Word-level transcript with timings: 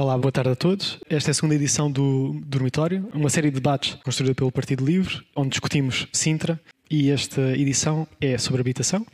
Olá, 0.00 0.16
boa 0.16 0.32
tarde 0.32 0.52
a 0.52 0.56
todos. 0.56 0.98
Esta 1.10 1.28
é 1.28 1.32
a 1.32 1.34
segunda 1.34 1.54
edição 1.54 1.92
do 1.92 2.34
Dormitório, 2.46 3.06
uma 3.12 3.28
série 3.28 3.50
de 3.50 3.56
debates 3.56 3.98
construída 4.02 4.34
pelo 4.34 4.50
Partido 4.50 4.82
Livre, 4.82 5.20
onde 5.36 5.50
discutimos 5.50 6.08
Sintra 6.10 6.58
e 6.90 7.10
esta 7.10 7.42
edição 7.54 8.08
é 8.18 8.38
sobre 8.38 8.62
habitação. 8.62 9.06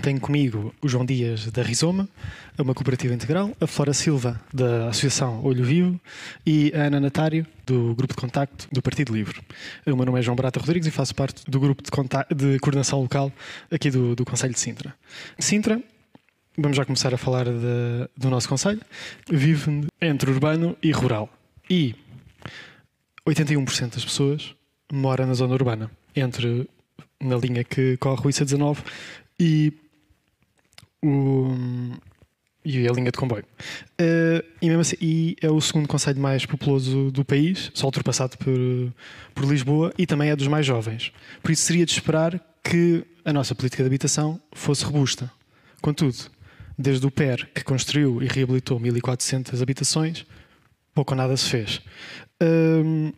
Tenho 0.00 0.20
comigo 0.20 0.72
o 0.80 0.88
João 0.88 1.04
Dias 1.04 1.50
da 1.50 1.60
Rizoma, 1.60 2.08
uma 2.56 2.72
cooperativa 2.72 3.12
integral, 3.12 3.50
a 3.60 3.66
Flora 3.66 3.92
Silva 3.92 4.40
da 4.54 4.90
Associação 4.90 5.44
Olho 5.44 5.64
Vivo 5.64 6.00
e 6.46 6.72
a 6.72 6.82
Ana 6.82 7.00
Natário 7.00 7.44
do 7.66 7.96
Grupo 7.96 8.14
de 8.14 8.20
Contacto 8.20 8.68
do 8.70 8.80
Partido 8.80 9.12
Livre. 9.12 9.40
O 9.88 9.96
meu 9.96 10.06
nome 10.06 10.20
é 10.20 10.22
João 10.22 10.36
Barata 10.36 10.60
Rodrigues 10.60 10.86
e 10.86 10.92
faço 10.92 11.16
parte 11.16 11.42
do 11.50 11.58
Grupo 11.58 11.82
de, 11.82 11.90
de 12.36 12.60
Coordenação 12.60 13.00
Local 13.00 13.32
aqui 13.72 13.90
do, 13.90 14.14
do 14.14 14.24
Conselho 14.24 14.54
de 14.54 14.60
Sintra. 14.60 14.94
Sintra 15.36 15.82
vamos 16.58 16.76
já 16.76 16.84
começar 16.84 17.14
a 17.14 17.16
falar 17.16 17.44
de, 17.44 18.08
do 18.16 18.28
nosso 18.28 18.48
Conselho, 18.48 18.80
vive 19.30 19.86
entre 20.00 20.30
urbano 20.30 20.76
e 20.82 20.90
rural. 20.90 21.30
E 21.70 21.94
81% 23.26 23.94
das 23.94 24.04
pessoas 24.04 24.54
mora 24.92 25.24
na 25.24 25.34
zona 25.34 25.54
urbana, 25.54 25.90
entre 26.16 26.68
na 27.20 27.36
linha 27.36 27.62
que 27.62 27.96
corre 27.98 28.26
o 28.26 28.30
IC19 28.30 28.78
e, 29.38 29.72
o, 31.02 31.54
e 32.64 32.88
a 32.88 32.92
linha 32.92 33.12
de 33.12 33.18
comboio. 33.18 33.44
Uh, 34.00 34.42
e, 34.60 34.70
assim, 34.70 34.96
e 35.00 35.36
é 35.40 35.50
o 35.50 35.60
segundo 35.60 35.86
conselho 35.86 36.20
mais 36.20 36.44
populoso 36.44 37.12
do 37.12 37.24
país, 37.24 37.70
só 37.72 37.86
ultrapassado 37.86 38.36
por, 38.36 38.58
por 39.32 39.44
Lisboa, 39.44 39.92
e 39.96 40.06
também 40.06 40.30
é 40.30 40.36
dos 40.36 40.48
mais 40.48 40.66
jovens. 40.66 41.12
Por 41.40 41.52
isso 41.52 41.62
seria 41.62 41.86
de 41.86 41.92
esperar 41.92 42.40
que 42.64 43.04
a 43.24 43.32
nossa 43.32 43.54
política 43.54 43.82
de 43.82 43.86
habitação 43.86 44.40
fosse 44.52 44.84
robusta. 44.84 45.30
Contudo, 45.80 46.30
desde 46.78 47.04
o 47.06 47.10
PER, 47.10 47.48
que 47.52 47.64
construiu 47.64 48.22
e 48.22 48.26
reabilitou 48.26 48.78
1.400 48.78 49.60
habitações, 49.60 50.24
pouco 50.94 51.12
ou 51.12 51.16
nada 51.16 51.36
se 51.36 51.48
fez. 51.48 51.82
Uh, 52.40 53.12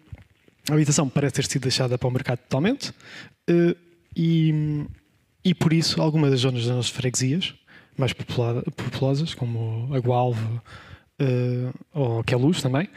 a 0.71 0.75
habitação 0.75 1.09
parece 1.09 1.35
ter 1.35 1.47
sido 1.47 1.63
deixada 1.63 1.99
para 1.99 2.09
o 2.09 2.11
mercado 2.11 2.39
totalmente 2.39 2.91
uh, 2.91 3.77
e, 4.17 4.87
e, 5.45 5.55
por 5.55 5.73
isso, 5.73 6.01
algumas 6.01 6.31
das 6.31 6.41
zonas 6.41 6.65
das 6.65 6.75
nossas 6.75 6.91
freguesias, 6.91 7.55
mais 7.97 8.13
populosas, 8.15 9.35
como 9.35 9.95
a 9.95 9.99
Gualva 9.99 10.63
uh, 11.21 11.73
ou 11.93 12.25
Queluz 12.25 12.63
também, 12.63 12.89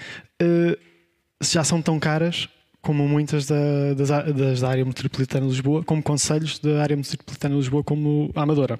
já 1.41 1.63
são 1.63 1.81
tão 1.81 1.99
caras 1.99 2.47
como 2.81 3.07
muitas 3.07 3.45
da, 3.45 3.93
das, 3.95 4.09
das, 4.09 4.61
da 4.61 4.69
área 4.69 4.83
metropolitana 4.83 5.45
de 5.45 5.51
Lisboa, 5.53 5.83
como 5.83 6.03
conselhos 6.03 6.59
da 6.59 6.81
área 6.81 6.97
metropolitana 6.97 7.55
de 7.55 7.61
Lisboa, 7.61 7.83
como 7.83 8.29
a 8.35 8.41
Amadora. 8.41 8.79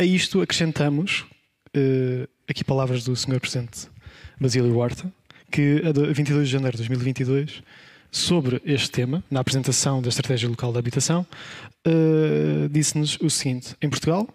A 0.00 0.04
isto 0.04 0.40
acrescentamos, 0.40 1.26
uh, 1.76 2.28
aqui 2.48 2.62
palavras 2.62 3.02
do 3.02 3.16
Sr. 3.16 3.40
Presidente 3.40 3.88
Basílio 4.40 4.76
Horta, 4.76 5.12
que 5.50 5.82
a 5.84 6.12
22 6.12 6.46
de 6.46 6.52
janeiro 6.52 6.76
de 6.76 6.86
2022, 6.86 7.64
sobre 8.08 8.62
este 8.64 8.92
tema, 8.92 9.24
na 9.28 9.40
apresentação 9.40 10.00
da 10.00 10.08
Estratégia 10.08 10.48
Local 10.48 10.72
da 10.72 10.78
Habitação, 10.78 11.26
uh, 11.84 12.68
disse-nos 12.70 13.18
o 13.20 13.28
seguinte: 13.28 13.74
em 13.82 13.90
Portugal, 13.90 14.28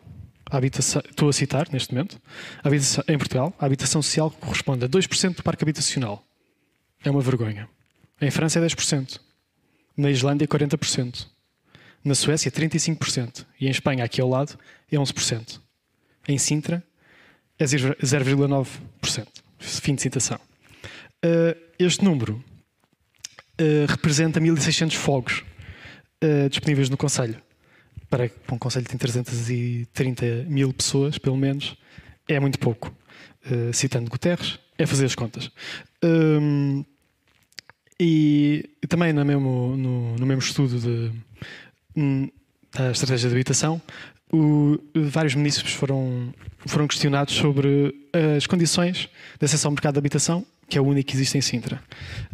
a 0.51 0.57
habitação, 0.57 1.01
estou 1.09 1.29
a 1.29 1.33
citar 1.33 1.69
neste 1.71 1.93
momento, 1.93 2.19
a 2.61 3.13
em 3.13 3.17
Portugal, 3.17 3.53
a 3.57 3.65
habitação 3.65 4.01
social 4.01 4.31
corresponde 4.31 4.83
a 4.83 4.89
2% 4.89 5.37
do 5.37 5.43
parque 5.43 5.63
habitacional. 5.63 6.25
É 7.05 7.09
uma 7.09 7.21
vergonha. 7.21 7.69
Em 8.19 8.29
França 8.29 8.59
é 8.59 8.65
10%. 8.65 9.17
Na 9.95 10.11
Islândia, 10.11 10.45
40%. 10.45 11.32
Na 12.03 12.15
Suécia, 12.15 12.51
35%. 12.51 13.45
E 13.59 13.67
em 13.67 13.71
Espanha, 13.71 14.03
aqui 14.03 14.19
ao 14.19 14.29
lado, 14.29 14.57
é 14.91 14.95
11%. 14.95 15.59
Em 16.27 16.37
Sintra, 16.37 16.83
é 17.57 17.65
0,9%. 17.65 19.27
Fim 19.57 19.95
de 19.95 20.01
citação. 20.01 20.39
Uh, 21.23 21.57
este 21.79 22.03
número 22.03 22.43
uh, 23.61 23.85
representa 23.87 24.41
1.600 24.41 24.95
fogos 24.95 25.43
uh, 26.23 26.49
disponíveis 26.49 26.89
no 26.89 26.97
Conselho. 26.97 27.41
Para, 28.09 28.29
um 28.51 28.57
Conselho 28.57 28.83
que 28.83 28.91
tem 28.91 28.99
330 28.99 30.45
mil 30.47 30.73
pessoas, 30.73 31.17
pelo 31.17 31.37
menos, 31.37 31.75
é 32.27 32.39
muito 32.39 32.59
pouco. 32.59 32.95
citando 33.73 34.09
Guterres, 34.09 34.59
é 34.77 34.85
fazer 34.85 35.05
as 35.05 35.15
contas. 35.15 35.49
Um, 36.03 36.85
e, 37.99 38.69
e, 38.83 38.87
também 38.87 39.13
no 39.13 39.25
mesmo, 39.25 39.75
no, 39.75 40.15
no 40.15 40.25
mesmo 40.25 40.41
estudo 40.41 40.79
de 40.79 41.11
Hum, 41.95 42.29
a 42.75 42.91
estratégia 42.91 43.29
de 43.29 43.35
habitação, 43.35 43.81
o, 44.31 44.79
vários 44.95 45.35
municípios 45.35 45.73
foram, 45.73 46.33
foram 46.65 46.87
questionados 46.87 47.35
sobre 47.35 47.93
as 48.35 48.47
condições 48.47 49.07
de 49.39 49.45
acesso 49.45 49.67
ao 49.67 49.71
mercado 49.71 49.93
de 49.93 49.99
habitação, 49.99 50.43
que 50.67 50.77
é 50.77 50.81
o 50.81 50.85
único 50.85 51.09
que 51.09 51.15
existe 51.15 51.37
em 51.37 51.41
Sintra. 51.41 51.81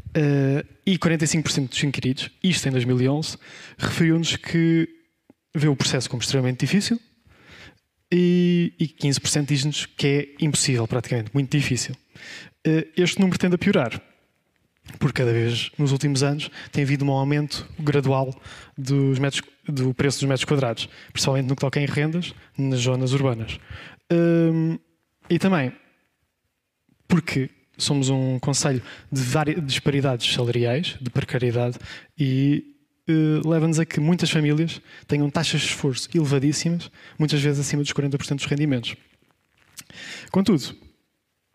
Uh, 0.10 0.66
e 0.86 0.98
45% 0.98 1.70
dos 1.70 1.84
inquiridos, 1.84 2.32
isto 2.42 2.68
em 2.68 2.72
2011, 2.72 3.38
referiu-nos 3.78 4.36
que 4.38 4.88
vê 5.54 5.68
o 5.68 5.76
processo 5.76 6.10
como 6.10 6.22
extremamente 6.22 6.62
difícil 6.62 7.00
e, 8.12 8.74
e 8.80 8.88
15% 8.88 9.46
diz-nos 9.46 9.86
que 9.86 10.08
é 10.08 10.44
impossível, 10.44 10.88
praticamente, 10.88 11.32
muito 11.34 11.56
difícil. 11.56 11.96
Uh, 12.66 12.88
este 12.96 13.20
número 13.20 13.38
tende 13.38 13.56
a 13.56 13.58
piorar 13.58 14.02
porque 14.98 15.22
cada 15.22 15.32
vez 15.32 15.72
nos 15.78 15.92
últimos 15.92 16.24
anos 16.24 16.50
tem 16.72 16.84
havido 16.84 17.06
um 17.06 17.12
aumento 17.12 17.68
gradual 17.80 18.34
dos 18.78 19.20
metros, 19.20 19.42
do 19.68 19.94
preço 19.94 20.20
dos 20.20 20.30
metros 20.30 20.46
quadrados, 20.46 20.90
principalmente 21.12 21.48
no 21.48 21.56
que 21.56 21.62
toca 21.62 21.80
em 21.80 21.86
rendas 21.86 22.34
nas 22.58 22.80
zonas 22.80 23.14
urbanas. 23.14 23.60
Hum, 24.12 24.80
e 25.30 25.38
também 25.38 25.72
porque 27.08 27.50
somos 27.78 28.10
um 28.10 28.40
conselho 28.40 28.82
de 29.12 29.22
várias 29.22 29.66
disparidades 29.66 30.32
salariais, 30.34 30.98
de 31.00 31.10
precariedade, 31.10 31.78
e 32.18 32.76
uh, 33.10 33.48
leva-nos 33.48 33.80
a 33.80 33.86
que 33.86 34.00
muitas 34.00 34.30
famílias 34.30 34.82
tenham 35.08 35.30
taxas 35.30 35.62
de 35.62 35.68
esforço 35.68 36.10
elevadíssimas, 36.14 36.92
muitas 37.18 37.42
vezes 37.42 37.60
acima 37.60 37.82
dos 37.82 37.94
40% 37.94 38.36
dos 38.36 38.46
rendimentos. 38.46 38.96
Contudo, 40.32 40.76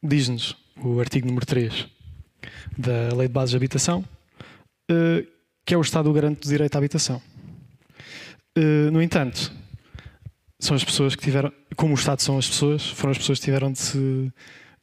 diz-nos 0.02 0.56
o 0.76 0.98
artigo 0.98 1.26
número 1.26 1.46
3 1.46 1.93
da 2.76 3.14
Lei 3.14 3.28
de 3.28 3.34
Bases 3.34 3.50
de 3.50 3.56
Habitação, 3.56 4.04
eh, 4.90 5.24
que 5.64 5.74
é 5.74 5.76
o 5.76 5.80
Estado 5.80 6.12
garante 6.12 6.40
do 6.40 6.48
direito 6.48 6.74
à 6.74 6.78
habitação. 6.78 7.20
Eh, 8.56 8.90
no 8.90 9.02
entanto, 9.02 9.52
são 10.58 10.76
as 10.76 10.84
pessoas 10.84 11.14
que 11.14 11.22
tiveram, 11.22 11.52
como 11.76 11.92
o 11.92 11.94
Estado 11.94 12.20
são 12.20 12.38
as 12.38 12.48
pessoas, 12.48 12.86
foram 12.86 13.12
as 13.12 13.18
pessoas 13.18 13.38
que 13.38 13.44
tiveram 13.44 13.72
de 13.72 13.78
se 13.78 14.32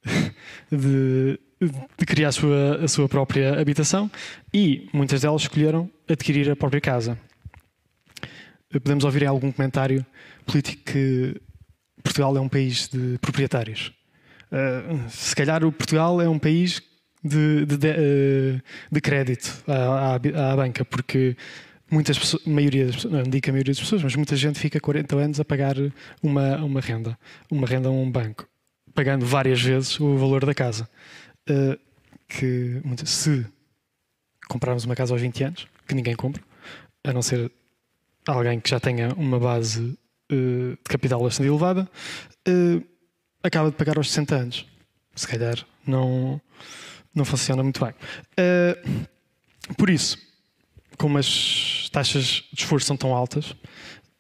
de, 0.72 1.40
de, 1.98 2.06
criar 2.06 2.30
a 2.30 2.32
sua, 2.32 2.84
a 2.84 2.88
sua 2.88 3.08
própria 3.08 3.60
habitação 3.60 4.10
e 4.52 4.90
muitas 4.92 5.22
delas 5.22 5.44
escolheram 5.44 5.90
adquirir 6.10 6.50
a 6.50 6.56
própria 6.56 6.82
casa. 6.82 7.18
Eh, 8.74 8.80
podemos 8.80 9.04
ouvir 9.04 9.24
em 9.24 9.28
algum 9.28 9.52
comentário 9.52 10.06
político 10.46 10.84
que 10.92 11.40
Portugal 12.04 12.36
é 12.36 12.42
um 12.42 12.50
país 12.50 12.88
de 12.88 13.18
proprietários. 13.20 13.94
Uh, 14.52 15.10
se 15.10 15.34
calhar 15.34 15.64
o 15.64 15.72
Portugal 15.72 16.22
é 16.22 16.28
um 16.28 16.38
país 16.38 16.82
de, 17.24 17.66
de, 17.66 17.78
de, 17.78 17.88
eh, 17.88 18.62
de 18.92 19.02
crédito 19.02 19.64
à, 19.68 20.16
à, 20.16 20.52
à, 20.52 20.56
banca, 20.56 20.84
porque 20.86 21.36
muitas 21.90 22.18
pessoas, 22.18 22.44
maioria 22.46 22.86
das 22.86 22.96
pessoas, 22.96 23.14
não 23.14 23.24
digo 23.24 23.50
a 23.50 23.52
maioria 23.52 23.72
das 23.72 23.80
pessoas, 23.80 24.04
mas 24.04 24.16
muita 24.16 24.36
gente 24.36 24.60
fica 24.60 24.80
40 24.80 25.16
anos 25.16 25.40
a 25.40 25.46
pagar 25.46 25.76
uma, 26.22 26.58
uma 26.58 26.82
renda, 26.82 27.18
uma 27.50 27.68
renda 27.68 27.90
a 27.90 27.92
um 27.92 28.10
banco, 28.10 28.48
pagando 28.94 29.26
várias 29.26 29.62
vezes 29.62 30.00
o 30.00 30.18
valor 30.18 30.46
da 30.46 30.54
casa. 30.54 30.88
Uh, 31.50 31.78
que 32.28 32.82
se 33.06 33.46
comprarmos 34.48 34.86
uma 34.86 34.96
casa 34.96 35.14
aos 35.14 35.22
20 35.22 35.44
anos, 35.44 35.68
que 35.86 35.94
ninguém 35.94 36.16
compra, 36.16 36.42
a 37.04 37.12
não 37.12 37.22
ser 37.22 37.52
alguém 38.26 38.60
que 38.60 38.70
já 38.70 38.80
tenha 38.80 39.14
uma 39.16 39.40
base 39.40 39.82
uh, 40.32 40.72
de 40.72 40.84
capital 40.86 41.22
bastante 41.22 41.50
elevada, 41.50 41.90
uh, 42.48 42.84
acaba 43.44 43.70
de 43.70 43.76
pagar 43.76 43.98
aos 43.98 44.10
60 44.10 44.36
anos. 44.36 44.66
Se 45.16 45.28
calhar 45.28 45.66
não 45.86 46.40
não 47.14 47.26
funciona 47.26 47.62
muito 47.62 47.84
bem. 47.84 47.94
Uh, 48.40 49.74
por 49.76 49.90
isso, 49.90 50.18
como 50.98 51.18
as 51.18 51.90
taxas 51.92 52.44
de 52.52 52.62
esforço 52.62 52.88
são 52.88 52.98
tão 52.98 53.14
altas, 53.14 53.56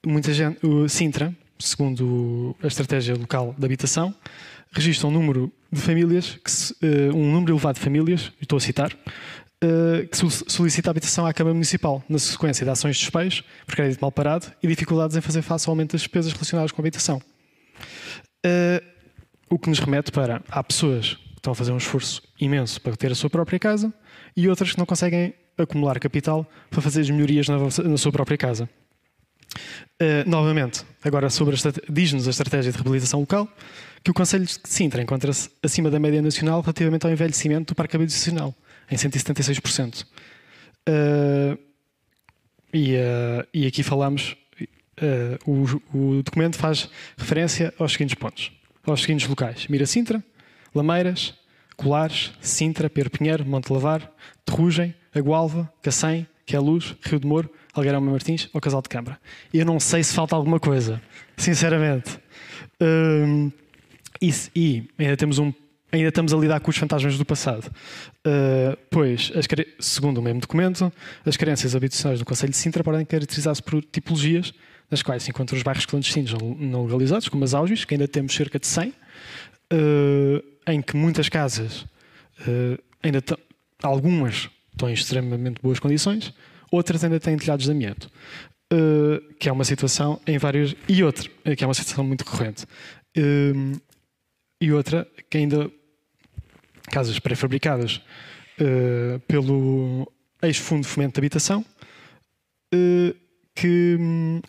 muita 0.05 0.33
gente, 0.33 0.65
o 0.65 0.87
Sintra, 0.89 1.35
segundo 1.59 2.55
a 2.61 2.67
estratégia 2.67 3.15
local 3.15 3.55
de 3.57 3.65
habitação, 3.65 4.13
registra 4.71 5.07
um 5.07 5.11
número 5.11 5.51
de 5.71 5.79
famílias, 5.79 6.37
se, 6.45 6.73
uh, 6.73 7.15
um 7.15 7.31
número 7.31 7.53
elevado 7.53 7.75
de 7.75 7.81
famílias, 7.81 8.31
estou 8.41 8.57
a 8.57 8.59
citar, 8.59 8.91
uh, 8.93 10.07
que 10.07 10.17
solicita 10.51 10.89
habitação 10.89 11.25
à 11.25 11.33
Câmara 11.33 11.53
Municipal, 11.53 12.03
na 12.09 12.19
sequência 12.19 12.65
de 12.65 12.71
ações 12.71 12.97
de 12.97 13.03
despejos, 13.03 13.43
por 13.65 13.75
crédito 13.75 14.01
mal 14.01 14.11
parado 14.11 14.51
e 14.61 14.67
dificuldades 14.67 15.15
em 15.15 15.21
fazer 15.21 15.41
face 15.41 15.67
ao 15.69 15.71
aumento 15.71 15.93
das 15.93 16.01
despesas 16.01 16.33
relacionadas 16.33 16.71
com 16.71 16.81
a 16.81 16.83
habitação. 16.83 17.21
O 19.49 19.59
que 19.59 19.69
nos 19.69 19.79
remete 19.79 20.11
para 20.11 20.41
há 20.49 20.63
pessoas 20.63 21.17
estão 21.41 21.53
a 21.53 21.55
fazer 21.55 21.71
um 21.71 21.77
esforço 21.77 22.21
imenso 22.39 22.79
para 22.79 22.95
ter 22.95 23.11
a 23.11 23.15
sua 23.15 23.29
própria 23.29 23.57
casa 23.57 23.91
e 24.37 24.47
outras 24.47 24.71
que 24.71 24.77
não 24.77 24.85
conseguem 24.85 25.33
acumular 25.57 25.99
capital 25.99 26.49
para 26.69 26.81
fazer 26.81 27.01
as 27.01 27.09
melhorias 27.09 27.47
na, 27.47 27.57
na 27.57 27.97
sua 27.97 28.11
própria 28.11 28.37
casa. 28.37 28.69
Uh, 30.01 30.27
novamente, 30.27 30.85
agora 31.03 31.29
sobre 31.29 31.57
diz-nos 31.89 32.27
a 32.27 32.29
estratégia 32.29 32.71
de 32.71 32.77
reabilitação 32.77 33.19
local 33.19 33.49
que 34.03 34.09
o 34.09 34.13
Conselho 34.13 34.45
de 34.45 34.57
Sintra 34.63 35.01
encontra-se 35.01 35.49
acima 35.61 35.89
da 35.91 35.99
média 35.99 36.21
nacional 36.21 36.61
relativamente 36.61 37.05
ao 37.05 37.11
envelhecimento 37.11 37.73
do 37.73 37.75
parque 37.75 37.95
habitacional, 37.95 38.55
em 38.89 38.95
176%. 38.95 40.03
Uh, 40.87 41.57
e, 42.73 42.95
uh, 42.95 43.47
e 43.53 43.67
aqui 43.67 43.83
falamos, 43.83 44.37
o, 45.45 45.97
o, 45.97 46.23
documento 46.23 46.57
faz 46.57 46.87
referência 47.17 47.73
aos 47.79 47.93
seguintes 47.93 48.15
pontos, 48.15 48.51
aos 48.85 49.01
seguintes 49.01 49.27
locais: 49.27 49.67
Mira 49.67 49.85
Sintra, 49.85 50.23
Lameiras, 50.73 51.33
Colares, 51.75 52.31
Sintra, 52.41 52.89
Perpinheiro, 52.89 53.45
Monte 53.45 53.71
Lavar, 53.71 54.11
Terrugem, 54.45 54.93
Agualva, 55.13 55.71
Cacém, 55.81 56.27
Queluz, 56.45 56.95
Rio 57.01 57.19
de 57.19 57.27
Moro, 57.27 57.51
Algueirão 57.73 58.01
Martins 58.01 58.49
ou 58.53 58.61
Casal 58.61 58.81
de 58.81 58.89
Câmara. 58.89 59.19
Eu 59.53 59.65
não 59.65 59.79
sei 59.79 60.03
se 60.03 60.13
falta 60.13 60.35
alguma 60.35 60.59
coisa, 60.59 61.01
sinceramente. 61.37 62.19
Uh, 62.81 63.51
e, 64.21 64.33
e 64.55 64.89
ainda 64.99 65.17
temos 65.17 65.39
um 65.39 65.53
ainda 65.91 66.07
estamos 66.07 66.33
a 66.33 66.37
lidar 66.37 66.59
com 66.61 66.69
os 66.69 66.77
fantasmas 66.77 67.17
do 67.17 67.25
passado. 67.25 67.69
Uh, 68.25 68.77
pois, 68.89 69.31
as, 69.35 69.45
segundo 69.79 70.19
o 70.19 70.21
mesmo 70.21 70.39
documento, 70.39 70.91
as 71.25 71.35
carências 71.35 71.75
habitacionais 71.75 72.19
do 72.19 72.25
Conselho 72.25 72.51
de 72.51 72.57
Sintra 72.57 72.83
podem 72.83 73.05
caracterizar-se 73.05 73.61
por 73.61 73.83
tipologias, 73.83 74.53
nas 74.89 75.01
quais 75.01 75.23
se 75.23 75.31
encontram 75.31 75.57
os 75.57 75.63
bairros 75.63 75.85
clandestinos 75.85 76.33
não 76.57 76.85
legalizados, 76.85 77.27
como 77.27 77.43
as 77.43 77.53
Auges, 77.53 77.83
que 77.83 77.93
ainda 77.93 78.07
temos 78.07 78.33
cerca 78.33 78.57
de 78.57 78.67
100, 78.67 78.89
uh, 78.89 78.93
ah, 79.71 80.50
em 80.67 80.81
que 80.81 80.95
muitas 80.95 81.29
casas, 81.29 81.81
uh, 82.47 82.77
ainda 83.01 83.23
algumas 83.81 84.49
estão 84.71 84.89
em 84.89 84.93
extremamente 84.93 85.61
boas 85.61 85.79
condições, 85.79 86.33
outras 86.71 87.03
ainda 87.03 87.19
têm 87.19 87.37
telhados 87.37 87.65
de 87.65 87.71
amianto. 87.71 88.09
que 89.39 89.49
é 89.49 89.51
uma 89.51 89.65
situação 89.65 90.19
em 90.25 90.37
vários. 90.37 90.75
E 90.87 91.03
outra, 91.03 91.29
que 91.57 91.63
é 91.63 91.67
uma 91.67 91.73
situação 91.73 92.05
muito 92.05 92.21
recorrente. 92.21 92.65
e 94.61 94.71
outra, 94.71 95.05
que 95.29 95.37
ainda 95.37 95.69
casas 96.91 97.17
pré-fabricadas 97.17 98.01
uh, 98.59 99.19
pelo 99.21 100.11
ex-fundo 100.41 100.81
de 100.81 100.87
fomento 100.87 101.13
de 101.13 101.19
habitação, 101.19 101.65
uh, 102.73 103.15
que, 103.55 103.97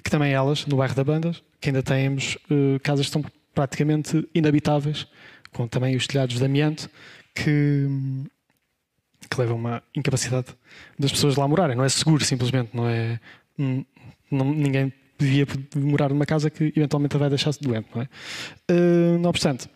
que, 0.02 0.10
também 0.10 0.32
elas, 0.32 0.66
no 0.66 0.76
bairro 0.76 0.94
da 0.94 1.04
Bandas, 1.04 1.42
que 1.60 1.70
ainda 1.70 1.82
temos 1.82 2.36
uh, 2.50 2.78
casas 2.82 3.06
que 3.06 3.16
estão 3.16 3.32
praticamente 3.54 4.28
inabitáveis, 4.34 5.06
com 5.52 5.68
também 5.68 5.96
os 5.96 6.06
telhados 6.06 6.38
de 6.38 6.44
amianto, 6.44 6.88
que, 7.34 7.86
que 9.30 9.38
levam 9.38 9.56
a 9.56 9.58
uma 9.58 9.82
incapacidade 9.94 10.48
das 10.98 11.12
pessoas 11.12 11.36
lá 11.36 11.46
morarem. 11.46 11.76
Não 11.76 11.84
é 11.84 11.88
seguro, 11.88 12.24
simplesmente, 12.24 12.70
não 12.74 12.88
é. 12.88 13.20
Não, 14.30 14.52
ninguém 14.52 14.92
devia 15.18 15.46
morar 15.76 16.08
numa 16.08 16.26
casa 16.26 16.50
que 16.50 16.72
eventualmente 16.76 17.16
vai 17.16 17.28
deixar-se 17.28 17.60
doente, 17.60 17.88
não 17.94 18.02
é? 18.02 18.08
Uh, 18.70 19.18
não 19.18 19.30
obstante, 19.30 19.68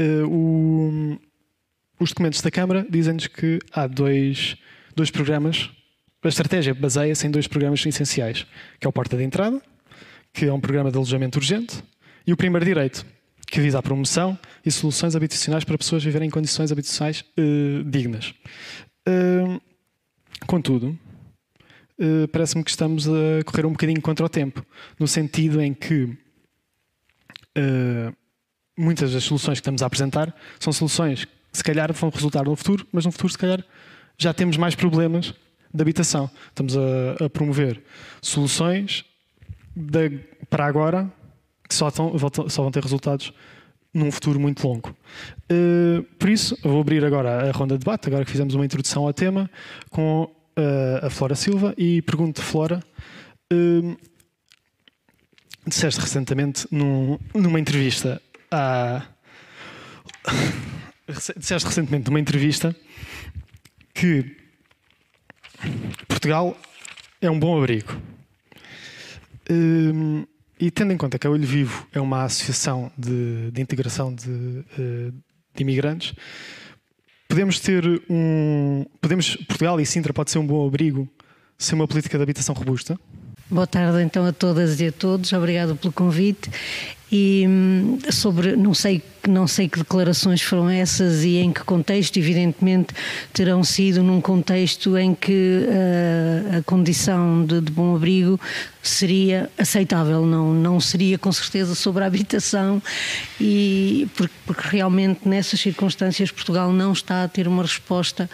Uh, 0.00 0.28
o, 0.28 1.20
os 1.98 2.10
documentos 2.10 2.40
da 2.40 2.52
Câmara 2.52 2.86
dizem-nos 2.88 3.26
que 3.26 3.58
há 3.72 3.88
dois, 3.88 4.56
dois 4.94 5.10
programas. 5.10 5.70
A 6.22 6.28
estratégia 6.28 6.72
baseia-se 6.72 7.26
em 7.26 7.30
dois 7.30 7.48
programas 7.48 7.84
essenciais, 7.84 8.46
que 8.78 8.86
é 8.86 8.88
o 8.88 8.92
Porta 8.92 9.16
de 9.16 9.24
Entrada, 9.24 9.60
que 10.32 10.46
é 10.46 10.52
um 10.52 10.60
programa 10.60 10.90
de 10.90 10.96
alojamento 10.96 11.38
urgente, 11.38 11.82
e 12.26 12.32
o 12.32 12.36
Primeiro 12.36 12.64
Direito, 12.64 13.04
que 13.50 13.60
visa 13.60 13.78
a 13.78 13.82
promoção 13.82 14.38
e 14.64 14.70
soluções 14.70 15.16
habitacionais 15.16 15.64
para 15.64 15.78
pessoas 15.78 16.04
viverem 16.04 16.28
em 16.28 16.30
condições 16.30 16.70
habitacionais 16.70 17.24
uh, 17.38 17.84
dignas. 17.84 18.34
Uh, 19.08 19.60
contudo, 20.46 20.98
uh, 21.98 22.28
parece-me 22.30 22.62
que 22.62 22.70
estamos 22.70 23.08
a 23.08 23.42
correr 23.46 23.66
um 23.66 23.72
bocadinho 23.72 24.00
contra 24.00 24.24
o 24.24 24.28
tempo, 24.28 24.64
no 24.98 25.08
sentido 25.08 25.60
em 25.60 25.72
que 25.74 26.16
muitas 28.78 29.12
das 29.12 29.24
soluções 29.24 29.58
que 29.58 29.62
estamos 29.62 29.82
a 29.82 29.86
apresentar 29.86 30.32
são 30.60 30.72
soluções 30.72 31.24
que 31.24 31.58
se 31.58 31.64
calhar 31.64 31.92
vão 31.92 32.08
resultar 32.08 32.44
no 32.44 32.54
futuro, 32.54 32.86
mas 32.92 33.04
no 33.04 33.10
futuro 33.10 33.32
se 33.32 33.38
calhar 33.38 33.64
já 34.16 34.32
temos 34.32 34.56
mais 34.56 34.76
problemas 34.76 35.34
de 35.74 35.82
habitação. 35.82 36.30
Estamos 36.50 36.76
a, 36.76 37.24
a 37.24 37.28
promover 37.28 37.82
soluções 38.22 39.04
de, 39.74 40.20
para 40.48 40.66
agora 40.66 41.12
só, 41.74 41.88
estão, 41.88 42.14
só, 42.48 42.62
vão 42.62 42.70
ter 42.70 42.82
resultados 42.82 43.32
num 43.92 44.10
futuro 44.10 44.38
muito 44.38 44.66
longo. 44.66 44.94
Uh, 45.50 46.02
por 46.18 46.28
isso, 46.28 46.56
vou 46.62 46.80
abrir 46.80 47.04
agora 47.04 47.48
a 47.48 47.52
ronda 47.52 47.74
de 47.74 47.80
debate, 47.80 48.08
agora 48.08 48.24
que 48.24 48.30
fizemos 48.30 48.54
uma 48.54 48.64
introdução 48.64 49.06
ao 49.06 49.12
tema, 49.12 49.50
com 49.90 50.24
uh, 50.24 51.06
a 51.06 51.10
Flora 51.10 51.34
Silva 51.34 51.74
e 51.76 52.02
pergunto, 52.02 52.42
Flora, 52.42 52.82
uh, 53.52 53.96
disseste 55.66 56.00
recentemente 56.00 56.66
num, 56.70 57.18
numa 57.34 57.60
entrevista 57.60 58.20
à. 58.50 59.02
Disseste 61.36 61.66
recentemente 61.66 62.06
numa 62.08 62.20
entrevista 62.20 62.76
que 63.94 64.36
Portugal 66.06 66.56
é 67.20 67.30
um 67.30 67.38
bom 67.38 67.56
abrigo. 67.56 68.00
E 70.58 70.70
tendo 70.70 70.92
em 70.92 70.96
conta 70.96 71.18
que 71.18 71.26
a 71.26 71.30
Olho 71.30 71.46
Vivo 71.46 71.86
é 71.92 72.00
uma 72.00 72.24
associação 72.24 72.90
de, 72.96 73.50
de 73.50 73.60
integração 73.60 74.14
de, 74.14 74.64
eh, 74.78 75.10
de, 75.54 75.62
imigrantes, 75.62 76.14
podemos 77.28 77.60
ter 77.60 77.84
um. 78.08 78.84
Podemos, 79.00 79.36
Portugal 79.36 79.80
e 79.80 79.86
Sintra 79.86 80.12
pode 80.12 80.30
ser 80.30 80.38
um 80.38 80.46
bom 80.46 80.66
abrigo 80.66 81.08
sem 81.56 81.74
uma 81.74 81.86
política 81.86 82.16
de 82.16 82.22
habitação 82.22 82.54
robusta? 82.54 82.98
Boa 83.50 83.66
tarde 83.66 84.02
então 84.02 84.26
a 84.26 84.32
todas 84.32 84.80
e 84.80 84.88
a 84.88 84.92
todos, 84.92 85.32
obrigado 85.32 85.74
pelo 85.76 85.92
convite. 85.92 86.50
E 87.10 87.44
hum, 87.48 87.98
sobre, 88.10 88.54
não 88.56 88.74
sei 88.74 89.02
não 89.28 89.46
sei 89.46 89.68
que 89.68 89.78
declarações 89.78 90.42
foram 90.42 90.68
essas 90.68 91.24
e 91.24 91.36
em 91.36 91.52
que 91.52 91.62
contexto, 91.62 92.16
evidentemente 92.18 92.94
terão 93.32 93.62
sido 93.62 94.02
num 94.02 94.20
contexto 94.20 94.96
em 94.96 95.14
que 95.14 95.66
uh, 95.66 96.58
a 96.58 96.62
condição 96.62 97.44
de, 97.44 97.60
de, 97.60 97.70
bom 97.70 97.94
abrigo 97.94 98.40
seria 98.82 99.50
aceitável, 99.58 100.24
não, 100.24 100.54
não 100.54 100.80
seria 100.80 101.18
com 101.18 101.30
certeza 101.30 101.74
sobre 101.74 102.04
a 102.04 102.06
habitação 102.06 102.82
e 103.38 104.08
porque, 104.16 104.34
porque 104.46 104.68
realmente 104.68 105.28
nessas 105.28 105.60
circunstâncias 105.60 106.30
Portugal 106.30 106.72
não 106.72 106.92
está 106.92 107.24
a 107.24 107.28
ter 107.28 107.46
uma 107.46 107.62
resposta 107.62 108.30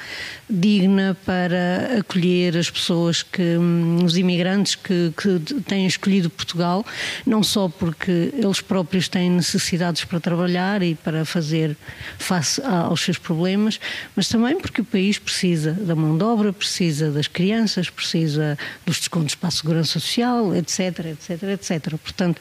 digna 0.48 1.16
para 1.24 1.98
acolher 1.98 2.56
as 2.56 2.70
pessoas 2.70 3.22
que, 3.22 3.42
hum, 3.42 4.04
os 4.04 4.16
imigrantes 4.16 4.76
que, 4.76 5.12
que 5.16 5.60
têm 5.62 5.86
escolhido 5.86 6.30
Portugal, 6.30 6.84
não 7.26 7.42
só 7.42 7.68
porque 7.68 8.32
eles 8.34 8.60
próprios 8.64 9.08
têm 9.08 9.30
necessidades 9.30 10.04
para 10.04 10.18
trabalhar 10.18 10.82
e 10.82 10.94
para 10.94 11.24
fazer 11.24 11.76
face 12.18 12.60
aos 12.62 13.00
seus 13.00 13.18
problemas, 13.18 13.78
mas 14.16 14.28
também 14.28 14.58
porque 14.58 14.80
o 14.80 14.84
país 14.84 15.18
precisa 15.18 15.72
da 15.72 15.94
mão 15.94 16.16
de 16.16 16.24
obra, 16.24 16.52
precisa 16.52 17.10
das 17.10 17.28
crianças, 17.28 17.88
precisa 17.90 18.58
dos 18.84 18.98
descontos 18.98 19.34
para 19.34 19.48
a 19.48 19.52
segurança 19.52 20.00
social, 20.00 20.54
etc, 20.54 21.06
etc, 21.06 21.42
etc. 21.44 21.96
Portanto, 21.98 22.40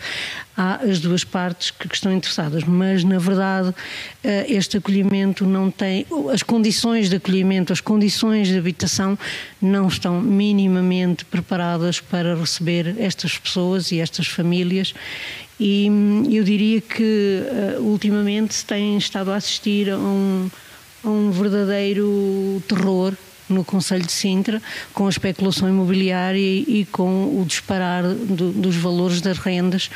há 0.56 0.75
as 0.75 1.00
duas 1.00 1.24
partes 1.24 1.72
que 1.72 1.88
estão 1.94 2.13
interessadas, 2.13 2.63
mas 2.63 3.03
na 3.03 3.18
verdade 3.18 3.74
eh, 4.24 4.46
este 4.50 4.77
acolhimento 4.77 5.46
não 5.46 5.70
tem, 5.70 6.06
as 6.32 6.44
condições 6.44 7.10
de 7.10 7.15
acolhimento, 7.15 7.74
as 7.74 7.82
condições 7.82 8.48
de 8.48 8.58
habitação 8.58 9.18
não 9.62 9.88
estão 9.88 10.22
minimamente 10.22 11.25
preparadas 11.25 12.00
para 12.00 12.36
receber 12.36 12.96
estas 13.00 13.38
pessoas 13.38 13.92
e 13.92 14.00
estas 14.00 14.27
famílias 14.27 14.94
e 15.65 15.88
eu 16.29 16.43
diria 16.43 16.82
que 16.82 17.41
uh, 17.77 17.82
ultimamente 17.82 18.53
se 18.53 18.65
tem 18.65 18.98
estado 18.98 19.32
a 19.32 19.38
assistir 19.38 19.89
a 19.89 19.98
um, 19.98 20.50
a 21.01 21.08
um 21.08 21.32
verdadeiro 21.32 22.62
terror 22.67 23.13
no 23.48 23.63
Conselho 23.63 24.05
de 24.05 24.12
Sintra, 24.12 24.62
com 24.93 25.05
a 25.05 25.10
especulação 25.10 25.70
imobiliária 25.70 26.38
e, 26.38 26.86
com 26.91 27.39
o 27.39 27.46
disparar 27.46 28.03
do, 28.03 28.51
dos 28.51 28.75
valores 28.75 29.22
das 29.22 29.38
rendas. 29.38 29.89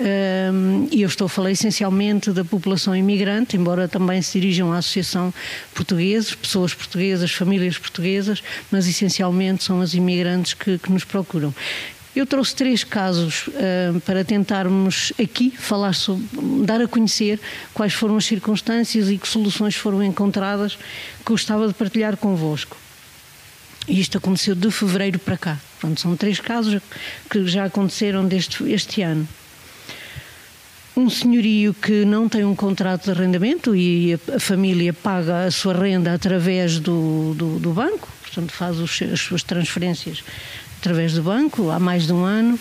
Um, 0.00 0.88
e 0.90 1.02
eu 1.02 1.08
estou 1.08 1.26
a 1.26 1.28
falar 1.28 1.50
essencialmente 1.50 2.30
da 2.30 2.44
população 2.44 2.96
imigrante, 2.96 3.54
embora 3.54 3.86
também 3.86 4.22
se 4.22 4.40
dirijam 4.40 4.72
à 4.72 4.78
Associação 4.78 5.32
Portugueses, 5.74 6.34
pessoas 6.34 6.72
portuguesas, 6.72 7.30
famílias 7.32 7.76
portuguesas, 7.76 8.42
mas 8.70 8.88
essencialmente 8.88 9.62
são 9.62 9.82
as 9.82 9.92
imigrantes 9.92 10.54
que, 10.54 10.78
que 10.78 10.90
nos 10.90 11.04
procuram. 11.04 11.54
Eu 12.14 12.26
trouxe 12.26 12.54
três 12.54 12.84
casos 12.84 13.46
uh, 13.48 13.98
para 14.00 14.22
tentarmos 14.22 15.14
aqui 15.18 15.50
falar 15.50 15.94
sobre, 15.94 16.26
dar 16.66 16.78
a 16.82 16.86
conhecer 16.86 17.40
quais 17.72 17.94
foram 17.94 18.18
as 18.18 18.26
circunstâncias 18.26 19.08
e 19.08 19.16
que 19.16 19.26
soluções 19.26 19.74
foram 19.74 20.02
encontradas 20.02 20.76
que 21.24 21.32
gostava 21.32 21.66
de 21.66 21.72
partilhar 21.72 22.18
convosco. 22.18 22.76
E 23.88 23.98
isto 23.98 24.18
aconteceu 24.18 24.54
de 24.54 24.70
fevereiro 24.70 25.18
para 25.18 25.38
cá. 25.38 25.58
Pronto, 25.80 25.98
são 26.00 26.14
três 26.14 26.38
casos 26.38 26.82
que 27.30 27.46
já 27.46 27.64
aconteceram 27.64 28.26
deste 28.26 28.70
este 28.70 29.00
ano. 29.00 29.26
Um 30.94 31.08
senhorio 31.08 31.72
que 31.72 32.04
não 32.04 32.28
tem 32.28 32.44
um 32.44 32.54
contrato 32.54 33.04
de 33.04 33.10
arrendamento 33.10 33.74
e 33.74 34.12
a, 34.12 34.36
a 34.36 34.38
família 34.38 34.92
paga 34.92 35.46
a 35.46 35.50
sua 35.50 35.72
renda 35.72 36.12
através 36.12 36.78
do, 36.78 37.32
do, 37.34 37.58
do 37.58 37.72
banco, 37.72 38.06
portanto 38.20 38.52
faz 38.52 38.78
os, 38.78 39.00
as 39.00 39.20
suas 39.20 39.42
transferências 39.42 40.22
através 40.82 41.12
do 41.12 41.22
banco, 41.22 41.70
há 41.70 41.78
mais 41.78 42.08
de 42.08 42.12
um 42.12 42.24
ano. 42.24 42.58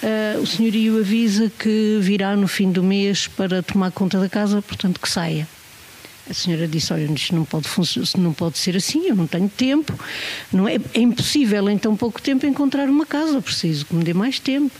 Uh, 0.00 0.40
o 0.40 0.46
senhorio 0.46 1.00
avisa 1.00 1.50
que 1.58 1.98
virá 2.00 2.36
no 2.36 2.46
fim 2.46 2.70
do 2.70 2.80
mês 2.80 3.26
para 3.26 3.60
tomar 3.60 3.90
conta 3.90 4.20
da 4.20 4.28
casa, 4.28 4.62
portanto 4.62 5.00
que 5.00 5.08
saia. 5.08 5.48
A 6.30 6.34
senhora 6.34 6.68
disse: 6.68 6.92
Olha, 6.92 7.10
isto 7.12 7.34
não 7.34 7.44
pode, 7.44 7.68
não 8.18 8.32
pode 8.32 8.58
ser 8.58 8.76
assim, 8.76 9.08
eu 9.08 9.16
não 9.16 9.26
tenho 9.26 9.48
tempo. 9.48 9.92
Não 10.52 10.68
é, 10.68 10.76
é 10.94 11.00
impossível 11.00 11.68
em 11.68 11.76
tão 11.76 11.96
pouco 11.96 12.22
tempo 12.22 12.46
encontrar 12.46 12.88
uma 12.88 13.04
casa, 13.04 13.42
preciso 13.42 13.84
que 13.86 13.94
me 13.94 14.04
dê 14.04 14.14
mais 14.14 14.38
tempo. 14.38 14.72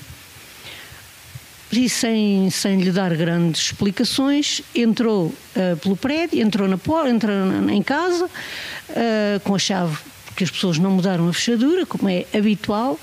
E 1.73 1.88
sem, 1.88 2.49
sem 2.50 2.81
lhe 2.81 2.93
dar 2.93 3.14
grandes 3.16 3.61
explicações, 3.62 4.62
entrou 4.73 5.26
uh, 5.26 5.76
pelo 5.83 5.97
prédio, 5.97 6.40
entrou 6.40 6.69
na 6.69 6.78
entrou 7.09 7.35
em 7.69 7.83
casa, 7.83 8.26
uh, 8.26 9.40
com 9.43 9.55
a 9.55 9.59
chave, 9.59 9.99
porque 10.37 10.45
as 10.45 10.50
pessoas 10.50 10.76
não 10.76 10.90
mudaram 10.90 11.26
a 11.31 11.33
fechadura, 11.33 11.87
como 11.87 12.09
é 12.11 12.26
habitual, 12.37 13.00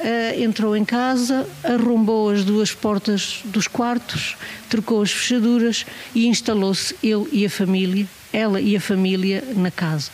Uh, 0.00 0.40
entrou 0.40 0.76
em 0.76 0.84
casa, 0.84 1.44
arrombou 1.64 2.30
as 2.30 2.44
duas 2.44 2.70
portas 2.70 3.40
dos 3.46 3.66
quartos, 3.66 4.36
trocou 4.70 5.02
as 5.02 5.10
fechaduras 5.10 5.84
e 6.14 6.28
instalou-se 6.28 6.94
ele 7.02 7.26
e 7.32 7.44
a 7.44 7.50
família, 7.50 8.06
ela 8.32 8.60
e 8.60 8.76
a 8.76 8.80
família 8.80 9.42
na 9.56 9.72
casa. 9.72 10.12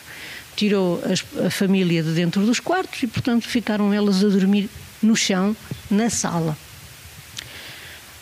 Tirou 0.56 1.02
as, 1.04 1.22
a 1.44 1.50
família 1.50 2.02
de 2.02 2.14
dentro 2.14 2.46
dos 2.46 2.60
quartos 2.60 3.02
e, 3.02 3.06
portanto, 3.06 3.46
ficaram 3.46 3.92
elas 3.92 4.24
a 4.24 4.28
dormir 4.28 4.70
no 5.02 5.14
chão, 5.14 5.54
na 5.90 6.08
sala. 6.08 6.56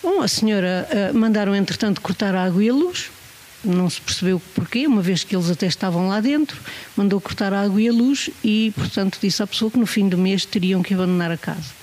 Bom, 0.03 0.21
a 0.21 0.27
senhora 0.27 0.89
uh, 0.91 1.17
mandaram, 1.17 1.55
entretanto, 1.55 2.01
cortar 2.01 2.35
a 2.35 2.43
água 2.45 2.65
e 2.65 2.69
a 2.69 2.75
luz 2.75 3.09
não 3.65 3.89
se 3.89 4.01
percebeu 4.01 4.41
porquê, 4.55 4.87
uma 4.87 5.03
vez 5.03 5.25
que 5.25 5.35
eles 5.35 5.51
até 5.51 5.67
estavam 5.67 6.09
lá 6.09 6.21
dentro, 6.21 6.61
mandou 6.97 7.21
cortar 7.21 7.53
a 7.53 7.63
água 7.63 7.81
e 7.81 7.89
a 7.89 7.93
luz 7.93 8.31
e, 8.43 8.73
portanto, 8.75 9.19
disse 9.21 9.43
à 9.43 9.47
pessoa 9.47 9.71
que 9.71 9.79
no 9.79 9.87
fim 9.87 10.09
do 10.09 10.19
mês 10.19 10.45
teriam 10.45 10.83
que 10.83 10.95
abandonar 10.95 11.31
a 11.31 11.37
casa. 11.37 11.83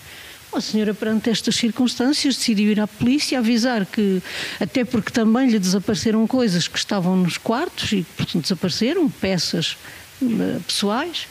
A 0.52 0.62
senhora, 0.62 0.96
perante 0.96 1.30
estas 1.30 1.56
circunstâncias, 1.56 2.36
decidiu 2.36 2.72
ir 2.72 2.80
à 2.80 2.88
polícia 2.88 3.38
avisar 3.38 3.86
que, 3.86 4.22
até 4.60 4.84
porque 4.84 5.12
também 5.12 5.48
lhe 5.48 5.60
desapareceram 5.60 6.26
coisas 6.26 6.68
que 6.68 6.78
estavam 6.78 7.16
nos 7.16 7.38
quartos 7.38 7.92
e, 7.92 8.04
portanto, 8.18 8.42
desapareceram 8.42 9.08
peças 9.10 9.78
uh, 10.22 10.60
pessoais. 10.66 11.28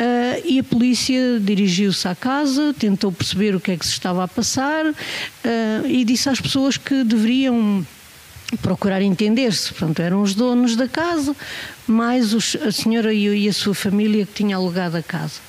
Uh, 0.00 0.40
e 0.46 0.60
a 0.60 0.64
polícia 0.64 1.38
dirigiu-se 1.40 2.06
à 2.06 2.14
casa, 2.14 2.72
tentou 2.78 3.12
perceber 3.12 3.54
o 3.54 3.60
que 3.60 3.72
é 3.72 3.76
que 3.76 3.84
se 3.84 3.92
estava 3.92 4.24
a 4.24 4.28
passar 4.28 4.86
uh, 4.86 4.94
e 5.86 6.04
disse 6.04 6.28
às 6.28 6.40
pessoas 6.40 6.76
que 6.76 7.04
deveriam 7.04 7.84
procurar 8.56 9.02
entender-se. 9.02 9.72
Portanto, 9.72 10.00
eram 10.00 10.22
os 10.22 10.34
donos 10.34 10.76
da 10.76 10.88
casa, 10.88 11.34
mais 11.86 12.32
os, 12.32 12.56
a 12.56 12.72
senhora 12.72 13.12
e 13.12 13.48
a 13.48 13.52
sua 13.52 13.74
família 13.74 14.24
que 14.26 14.32
tinha 14.32 14.56
alugado 14.56 14.96
a 14.96 15.02
casa. 15.02 15.48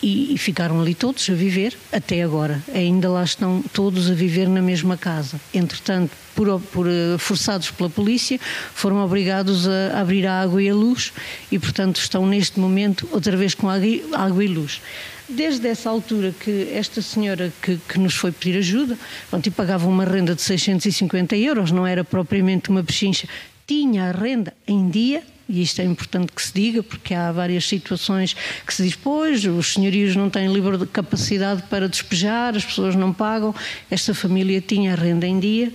E, 0.00 0.32
e, 0.32 0.38
ficaram 0.38 0.80
ali 0.80 0.94
todos 0.94 1.28
a 1.28 1.34
viver 1.34 1.76
até 1.92 2.22
agora. 2.22 2.62
Ainda 2.72 3.10
lá 3.10 3.24
estão 3.24 3.64
todos 3.72 4.08
a 4.08 4.14
viver 4.14 4.48
na 4.48 4.62
mesma 4.62 4.96
casa. 4.96 5.40
Entretanto, 5.52 6.12
por, 6.36 6.60
por, 6.72 6.86
eh, 6.86 7.18
forçados 7.18 7.72
pela 7.72 7.90
polícia, 7.90 8.38
foram 8.74 9.04
obrigados 9.04 9.66
a 9.66 10.00
abrir 10.00 10.24
a 10.24 10.40
água 10.40 10.62
e 10.62 10.68
a 10.68 10.74
luz 10.74 11.12
e, 11.50 11.58
portanto, 11.58 11.96
estão 11.96 12.24
neste 12.24 12.60
momento 12.60 13.08
outra 13.10 13.36
vez 13.36 13.54
com 13.54 13.68
água 13.68 14.44
e 14.44 14.46
luz. 14.46 14.80
Desde 15.28 15.68
essa 15.68 15.90
altura 15.90 16.32
que 16.32 16.70
esta 16.72 17.02
senhora 17.02 17.52
que, 17.60 17.78
que 17.88 17.98
nos 17.98 18.14
foi 18.14 18.32
pedir 18.32 18.58
ajuda, 18.58 18.96
pronto, 19.28 19.46
e 19.46 19.50
pagava 19.50 19.86
uma 19.86 20.04
renda 20.04 20.34
de 20.34 20.40
650 20.40 21.36
euros, 21.36 21.70
não 21.70 21.86
era 21.86 22.02
propriamente 22.02 22.70
uma 22.70 22.82
pechincha, 22.82 23.28
tinha 23.66 24.04
a 24.04 24.12
renda 24.12 24.54
em 24.66 24.88
dia, 24.88 25.22
e 25.46 25.60
isto 25.60 25.80
é 25.80 25.84
importante 25.84 26.32
que 26.32 26.42
se 26.42 26.52
diga, 26.52 26.82
porque 26.82 27.12
há 27.12 27.30
várias 27.30 27.66
situações 27.66 28.34
que 28.66 28.72
se 28.72 28.82
diz, 28.82 28.94
pois, 28.94 29.44
os 29.44 29.74
senhorios 29.74 30.16
não 30.16 30.30
têm 30.30 30.50
livre 30.50 30.86
capacidade 30.86 31.62
para 31.64 31.88
despejar, 31.88 32.56
as 32.56 32.64
pessoas 32.64 32.94
não 32.94 33.12
pagam. 33.12 33.54
Esta 33.90 34.14
família 34.14 34.60
tinha 34.60 34.92
a 34.92 34.96
renda 34.96 35.26
em 35.26 35.38
dia 35.38 35.72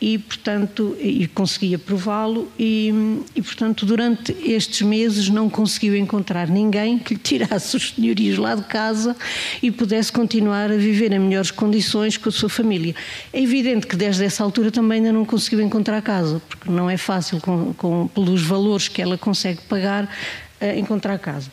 e, 0.00 0.18
portanto, 0.18 0.96
e 1.00 1.26
conseguia 1.26 1.78
prová-lo 1.78 2.50
e, 2.58 2.92
e, 3.34 3.40
portanto, 3.40 3.86
durante 3.86 4.36
estes 4.44 4.82
meses 4.82 5.30
não 5.30 5.48
conseguiu 5.48 5.96
encontrar 5.96 6.48
ninguém 6.48 6.98
que 6.98 7.14
lhe 7.14 7.20
tirasse 7.20 7.76
os 7.76 7.94
senhorios 7.94 8.36
lá 8.36 8.54
de 8.54 8.64
casa 8.64 9.16
e 9.62 9.70
pudesse 9.70 10.12
continuar 10.12 10.70
a 10.70 10.76
viver 10.76 11.12
em 11.12 11.18
melhores 11.18 11.50
condições 11.50 12.18
com 12.18 12.28
a 12.28 12.32
sua 12.32 12.50
família. 12.50 12.94
É 13.32 13.40
evidente 13.40 13.86
que 13.86 13.96
desde 13.96 14.24
essa 14.24 14.44
altura 14.44 14.70
também 14.70 14.98
ainda 14.98 15.12
não 15.12 15.24
conseguiu 15.24 15.62
encontrar 15.62 16.02
casa, 16.02 16.42
porque 16.46 16.70
não 16.70 16.90
é 16.90 16.98
fácil, 16.98 17.40
com, 17.40 17.72
com 17.72 18.06
pelos 18.08 18.42
valores 18.42 18.88
que 18.88 19.00
ela 19.00 19.16
consegue 19.16 19.62
pagar, 19.62 20.04
uh, 20.04 20.78
encontrar 20.78 21.18
casa. 21.18 21.50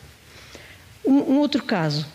Um, 1.04 1.34
um 1.34 1.38
outro 1.38 1.62
caso 1.62 2.06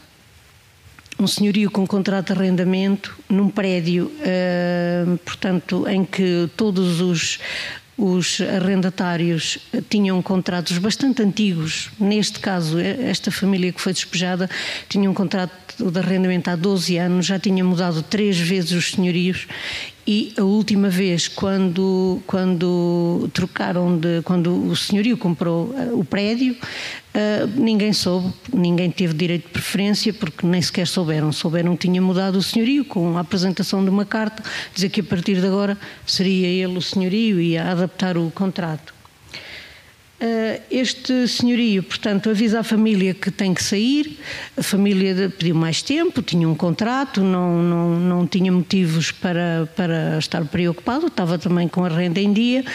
um 1.19 1.27
senhorio 1.27 1.69
com 1.69 1.85
contrato 1.85 2.33
de 2.33 2.39
arrendamento 2.39 3.15
num 3.29 3.49
prédio, 3.49 4.05
uh, 4.05 5.17
portanto, 5.17 5.85
em 5.87 6.05
que 6.05 6.49
todos 6.55 7.01
os, 7.01 7.39
os 7.97 8.39
arrendatários 8.39 9.59
tinham 9.89 10.21
contratos 10.21 10.77
bastante 10.77 11.21
antigos. 11.21 11.89
Neste 11.99 12.39
caso, 12.39 12.79
esta 12.79 13.29
família 13.29 13.73
que 13.73 13.81
foi 13.81 13.91
despejada 13.91 14.49
tinha 14.87 15.09
um 15.11 15.13
contrato 15.13 15.91
de 15.91 15.99
arrendamento 15.99 16.49
há 16.49 16.55
12 16.55 16.97
anos, 16.97 17.25
já 17.25 17.37
tinha 17.37 17.63
mudado 17.63 18.01
três 18.01 18.39
vezes 18.39 18.71
os 18.71 18.91
senhorios 18.91 19.45
e 20.07 20.33
a 20.37 20.43
última 20.43 20.89
vez 20.89 21.27
quando 21.27 22.21
quando 22.25 23.29
trocaram 23.33 23.97
de 23.97 24.21
quando 24.23 24.69
o 24.69 24.75
senhorio 24.75 25.17
comprou 25.17 25.73
eh, 25.77 25.89
o 25.93 26.03
prédio 26.03 26.53
uh, 26.53 27.47
ninguém 27.55 27.93
soube 27.93 28.33
ninguém 28.53 28.89
teve 28.91 29.13
direito 29.13 29.47
de 29.47 29.53
preferência 29.53 30.13
porque 30.13 30.45
nem 30.45 30.61
sequer 30.61 30.87
souberam. 30.87 31.31
Souberam 31.31 31.75
que 31.75 31.87
tinha 31.87 32.01
mudado 32.01 32.37
o 32.37 32.43
senhorio 32.43 32.85
com 32.85 33.17
a 33.17 33.21
apresentação 33.21 33.83
de 33.83 33.89
uma 33.89 34.05
carta 34.05 34.43
dizer 34.73 34.89
que 34.89 35.01
a 35.01 35.03
partir 35.03 35.39
de 35.39 35.47
agora 35.47 35.77
seria 36.05 36.47
ele 36.47 36.77
o 36.77 36.81
senhorio 36.81 37.39
e 37.39 37.57
a 37.57 37.71
adaptar 37.71 38.17
o 38.17 38.31
contrato. 38.31 38.93
eh, 38.93 38.98
este 40.69 41.27
senhorio, 41.27 41.81
portanto, 41.81 42.29
avisa 42.29 42.59
a 42.59 42.63
família 42.63 43.13
que 43.13 43.31
tem 43.31 43.53
que 43.53 43.63
sair, 43.63 44.19
a 44.57 44.61
família 44.61 45.29
pediu 45.37 45.55
mais 45.55 45.81
tempo, 45.81 46.21
tinha 46.21 46.47
um 46.47 46.55
contrato, 46.55 47.21
não, 47.21 47.63
não, 47.63 47.99
não 47.99 48.27
tinha 48.27 48.51
motivos 48.51 49.11
para, 49.11 49.69
para 49.77 50.17
estar 50.17 50.43
preocupado, 50.45 51.07
estava 51.07 51.37
também 51.37 51.69
com 51.69 51.85
a 51.85 51.89
renda 51.89 52.19
em 52.19 52.33
dia, 52.33 52.65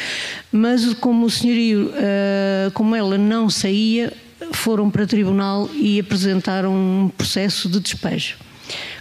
mas 0.51 0.95
como 0.95 1.27
o 1.27 1.31
senhorio, 1.31 1.93
eh, 1.95 2.71
como 2.73 2.97
ela 2.97 3.19
não 3.19 3.51
saía, 3.51 4.11
foram 4.53 4.91
para 4.91 5.03
o 5.03 5.07
tribunal 5.07 5.69
e 5.75 6.01
apresentaram 6.01 6.75
um 6.75 7.11
processo 7.11 7.69
de 7.69 7.79
despejo, 7.79 8.37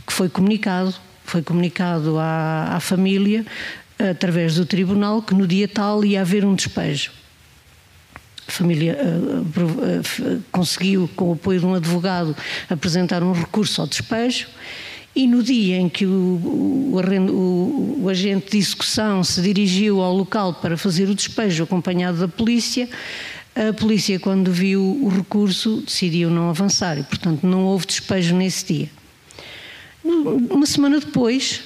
que 0.06 0.12
foi 0.12 0.28
comunicado, 0.28 0.94
foi 1.24 1.42
comunicado 1.42 2.20
à, 2.20 2.76
à 2.76 2.80
família, 2.82 3.46
através 3.98 4.56
do 4.56 4.66
tribunal, 4.66 5.22
que 5.22 5.34
no 5.34 5.48
dia 5.48 5.68
tal 5.68 6.04
ia 6.04 6.20
haver 6.20 6.44
um 6.44 6.56
despejo 6.56 7.23
família 8.48 8.98
uh, 9.02 9.42
uh, 9.42 10.44
conseguiu, 10.52 11.10
com 11.16 11.30
o 11.30 11.34
apoio 11.34 11.60
de 11.60 11.66
um 11.66 11.74
advogado, 11.74 12.36
apresentar 12.70 13.24
um 13.24 13.32
recurso 13.32 13.82
ao 13.82 13.88
despejo. 13.88 14.48
E 15.16 15.28
no 15.28 15.44
dia 15.44 15.78
em 15.78 15.88
que 15.88 16.06
o, 16.06 16.10
o, 16.10 17.00
o, 17.30 18.04
o, 18.04 18.10
agente 18.10 18.52
de 18.52 18.58
execução 18.58 19.24
se 19.24 19.42
dirigiu 19.42 20.02
ao 20.02 20.12
local 20.12 20.56
para 20.56 20.76
fazer 20.76 21.08
o 21.08 21.14
despejo, 21.14 21.64
acompanhado 21.64 22.18
da 22.18 22.28
polícia, 22.28 22.90
a 23.56 23.72
polícia, 23.72 24.20
quando 24.20 24.52
viu 24.52 24.82
o 24.82 25.10
recurso, 25.10 25.84
decidiu 25.86 26.32
não 26.32 26.50
avançar 26.50 26.98
e, 26.98 27.04
portanto, 27.04 27.46
não 27.46 27.66
houve 27.66 27.86
despejo 27.86 28.36
nesse 28.36 28.66
dia. 28.66 28.90
Uma 30.04 30.66
semana 30.66 31.00
depois, 31.00 31.62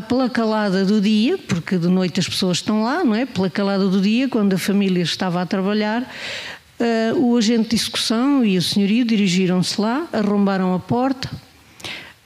pela 0.00 0.28
calada 0.28 0.84
do 0.84 1.00
dia, 1.00 1.38
porque 1.38 1.78
de 1.78 1.88
noite 1.88 2.20
as 2.20 2.28
pessoas 2.28 2.58
estão 2.58 2.82
lá, 2.82 3.04
não 3.04 3.14
é? 3.14 3.26
Pela 3.26 3.48
calada 3.48 3.88
do 3.88 4.00
dia, 4.00 4.28
quando 4.28 4.54
a 4.54 4.58
família 4.58 5.02
estava 5.02 5.40
a 5.40 5.46
trabalhar, 5.46 6.02
uh, 6.02 7.18
o 7.18 7.36
agente 7.36 7.70
de 7.70 7.76
execução 7.76 8.44
e 8.44 8.58
o 8.58 8.62
senhorio 8.62 9.04
dirigiram-se 9.04 9.80
lá, 9.80 10.06
arrombaram 10.12 10.74
a 10.74 10.78
porta, 10.78 11.30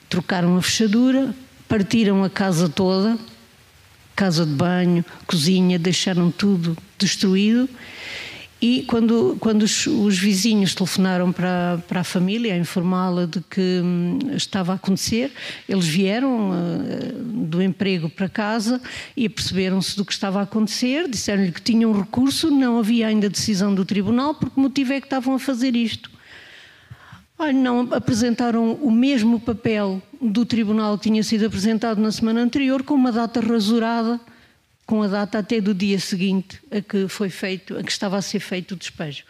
trocaram 0.09 0.57
a 0.57 0.61
fechadura, 0.61 1.33
partiram 1.67 2.23
a 2.23 2.29
casa 2.29 2.67
toda, 2.67 3.17
casa 4.15 4.45
de 4.45 4.53
banho, 4.53 5.05
cozinha, 5.25 5.79
deixaram 5.79 6.31
tudo 6.31 6.77
destruído 6.97 7.69
e 8.61 8.83
quando, 8.83 9.37
quando 9.39 9.63
os, 9.63 9.87
os, 9.87 10.17
vizinhos 10.17 10.75
telefonaram 10.75 11.31
para, 11.31 11.81
para 11.87 12.01
a 12.01 12.03
família 12.03 12.53
a 12.53 12.57
informá-la 12.57 13.25
de 13.25 13.39
que 13.41 13.81
hum, 13.81 14.19
estava 14.35 14.73
a 14.73 14.75
acontecer, 14.75 15.31
eles 15.67 15.87
vieram 15.87 16.51
uh, 16.51 17.13
do 17.23 17.61
emprego 17.61 18.09
para 18.09 18.27
casa 18.27 18.81
e 19.15 19.25
aperceberam-se 19.25 19.95
do 19.95 20.03
que 20.03 20.11
estava 20.11 20.39
a 20.39 20.43
acontecer, 20.43 21.07
disseram-lhe 21.07 21.53
que 21.53 21.61
tinham 21.61 21.97
recurso, 21.97 22.51
não 22.51 22.79
havia 22.79 23.07
ainda 23.07 23.29
decisão 23.29 23.73
do 23.73 23.85
tribunal, 23.85 24.35
porque 24.35 24.59
motivo 24.59 24.91
é 24.91 24.99
que 24.99 25.07
estavam 25.07 25.35
a 25.35 25.39
fazer 25.39 25.73
isto? 25.73 26.11
Olha, 27.37 27.53
não 27.53 27.87
apresentaram 27.91 28.73
o 28.73 28.91
mesmo 28.91 29.39
papel 29.39 30.01
do 30.21 30.45
tribunal 30.45 30.97
que 30.97 31.03
tinha 31.03 31.23
sido 31.23 31.45
apresentado 31.45 32.01
na 32.01 32.11
semana 32.11 32.41
anterior, 32.41 32.83
com 32.83 32.93
uma 32.93 33.13
data 33.13 33.39
rasurada 33.39 34.19
com 34.89 35.03
a 35.03 35.07
data 35.07 35.37
até 35.37 35.61
do 35.61 35.71
dia 35.71 35.99
seguinte 35.99 36.59
a 36.71 36.81
que 36.81 37.07
foi 37.07 37.29
feito, 37.29 37.77
a 37.77 37.83
que 37.83 37.91
estava 37.91 38.17
a 38.17 38.23
ser 38.23 38.39
feito 38.39 38.71
o 38.71 38.75
despejo. 38.75 39.23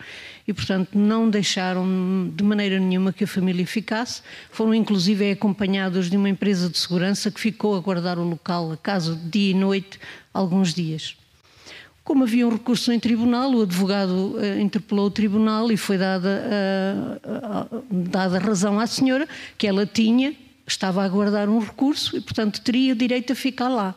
E, 0.48 0.54
portanto, 0.54 0.98
não 0.98 1.30
deixaram 1.30 2.32
de 2.34 2.42
maneira 2.46 2.80
nenhuma 2.80 3.12
que 3.12 3.26
a 3.26 3.28
família 3.28 3.68
ficasse. 3.68 4.22
Foram, 4.52 4.74
inclusive, 4.74 5.30
acompanhados 5.30 6.10
de 6.10 6.16
uma 6.16 6.30
empresa 6.30 6.70
de 6.70 6.78
segurança 6.78 7.30
que 7.30 7.42
ficou 7.42 7.76
a 7.76 7.82
guardar 7.82 8.18
o 8.18 8.24
local, 8.24 8.72
a 8.72 8.78
casa, 8.78 9.20
dia 9.30 9.52
e 9.52 9.54
noite, 9.54 10.00
alguns 10.34 10.74
dias. 10.74 11.18
Como 12.06 12.24
havia 12.24 12.48
um 12.48 12.52
recurso 12.52 12.94
em 12.94 13.00
tribunal, 13.00 13.54
o 13.54 13.64
advogado 13.64 14.38
uh, 14.38 14.60
interpelou 14.62 15.08
o 15.08 15.12
tribunal 15.12 15.70
e 15.74 15.76
foi 15.76 15.98
dada, 15.98 16.42
uh, 17.22 17.84
dada 17.92 18.40
razão 18.40 18.80
à 18.80 18.88
senhora 18.88 19.28
que 19.58 19.68
ela 19.68 19.86
tinha, 19.86 20.34
estava 20.66 21.02
a 21.02 21.06
aguardar 21.06 21.50
um 21.50 21.60
recurso 21.60 22.16
e, 22.16 22.22
portanto, 22.22 22.62
teria 22.62 22.96
direito 22.96 23.34
a 23.34 23.36
ficar 23.36 23.68
lá. 23.68 23.94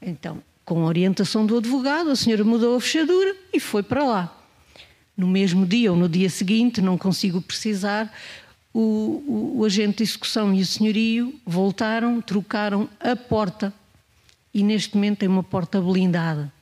Então, 0.00 0.42
com 0.64 0.82
a 0.82 0.86
orientação 0.86 1.44
do 1.44 1.58
advogado, 1.58 2.10
a 2.10 2.16
senhora 2.16 2.42
mudou 2.42 2.76
a 2.76 2.80
fechadura 2.80 3.36
e 3.52 3.60
foi 3.60 3.82
para 3.82 4.04
lá. 4.04 4.40
No 5.16 5.28
mesmo 5.28 5.66
dia 5.66 5.92
ou 5.92 5.96
no 5.96 6.08
dia 6.08 6.30
seguinte, 6.30 6.80
não 6.80 6.96
consigo 6.98 7.40
precisar, 7.40 8.12
o, 8.72 8.80
o, 9.26 9.58
o 9.58 9.64
agente 9.64 9.98
de 9.98 10.02
execução 10.02 10.52
e 10.52 10.60
o 10.60 10.66
senhorio 10.66 11.38
voltaram, 11.46 12.20
trocaram 12.20 12.88
a 12.98 13.14
porta 13.14 13.72
e 14.52 14.62
neste 14.62 14.96
momento 14.96 15.18
tem 15.18 15.28
uma 15.28 15.42
porta 15.42 15.80
blindada. 15.80 16.52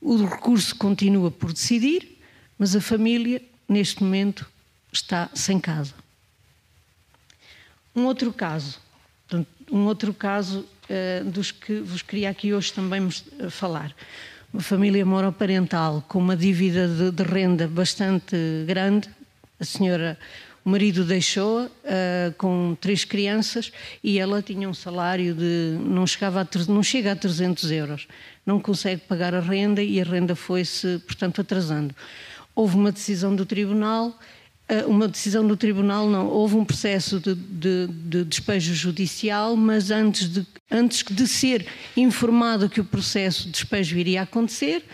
O 0.00 0.16
recurso 0.24 0.74
continua 0.76 1.30
por 1.30 1.52
decidir, 1.52 2.18
mas 2.58 2.74
a 2.74 2.80
família, 2.80 3.42
neste 3.68 4.02
momento, 4.02 4.48
está 4.92 5.28
sem 5.34 5.60
casa. 5.60 5.94
Um 7.94 8.04
outro 8.04 8.32
caso, 8.32 8.78
um 9.70 9.84
outro 9.86 10.12
caso 10.12 10.66
dos 11.24 11.50
que 11.50 11.80
vos 11.80 12.02
queria 12.02 12.30
aqui 12.30 12.54
hoje 12.54 12.72
também 12.72 13.08
eh, 13.38 13.50
falar. 13.50 13.94
Uma 14.52 14.62
família 14.62 15.04
monoparental 15.04 16.04
com 16.08 16.18
uma 16.18 16.36
dívida 16.36 16.88
de, 16.88 17.10
de 17.10 17.22
renda 17.22 17.66
bastante 17.66 18.36
grande. 18.66 19.08
A 19.58 19.64
senhora, 19.64 20.18
o 20.64 20.70
marido 20.70 21.04
deixou 21.04 21.66
uh, 21.66 21.70
com 22.38 22.76
três 22.80 23.04
crianças 23.04 23.72
e 24.02 24.18
ela 24.18 24.42
tinha 24.42 24.68
um 24.68 24.74
salário 24.74 25.34
de 25.34 25.78
não 25.80 26.06
chegava 26.06 26.40
a, 26.40 26.46
não 26.68 26.82
chega 26.82 27.12
a 27.12 27.16
300 27.16 27.70
euros. 27.70 28.08
Não 28.44 28.60
consegue 28.60 29.02
pagar 29.02 29.34
a 29.34 29.40
renda 29.40 29.82
e 29.82 30.00
a 30.00 30.04
renda 30.04 30.34
foi-se, 30.34 30.98
portanto, 31.06 31.40
atrasando. 31.40 31.94
Houve 32.54 32.76
uma 32.76 32.90
decisão 32.90 33.34
do 33.34 33.44
tribunal 33.44 34.08
eh, 34.08 34.35
uma 34.86 35.06
decisão 35.06 35.46
do 35.46 35.56
tribunal, 35.56 36.08
não. 36.08 36.26
Houve 36.26 36.56
um 36.56 36.64
processo 36.64 37.20
de, 37.20 37.34
de, 37.34 37.86
de, 37.86 38.24
despejo 38.24 38.74
judicial, 38.74 39.56
mas 39.56 39.90
antes 39.90 40.28
de, 40.28 40.46
antes 40.70 41.04
de 41.04 41.26
ser 41.28 41.66
informado 41.96 42.68
que 42.68 42.80
o 42.80 42.84
processo 42.84 43.44
de 43.44 43.52
despejo 43.52 43.96
iria 43.96 44.22
acontecer, 44.22 44.84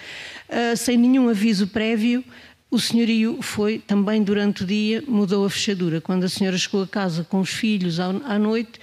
uh, 0.48 0.76
sem 0.76 0.98
nenhum 0.98 1.28
aviso 1.28 1.66
prévio, 1.66 2.22
o 2.70 2.78
senhorio 2.78 3.40
foi 3.40 3.78
também 3.78 4.22
durante 4.22 4.62
o 4.62 4.66
dia, 4.66 5.02
mudou 5.06 5.44
a 5.44 5.50
fechadura. 5.50 6.00
Quando 6.00 6.24
a 6.24 6.28
senhora 6.28 6.56
chegou 6.56 6.82
a 6.82 6.86
casa 6.86 7.24
com 7.24 7.40
os 7.40 7.50
filhos 7.50 7.98
à, 7.98 8.08
à 8.08 8.38
noite, 8.38 8.78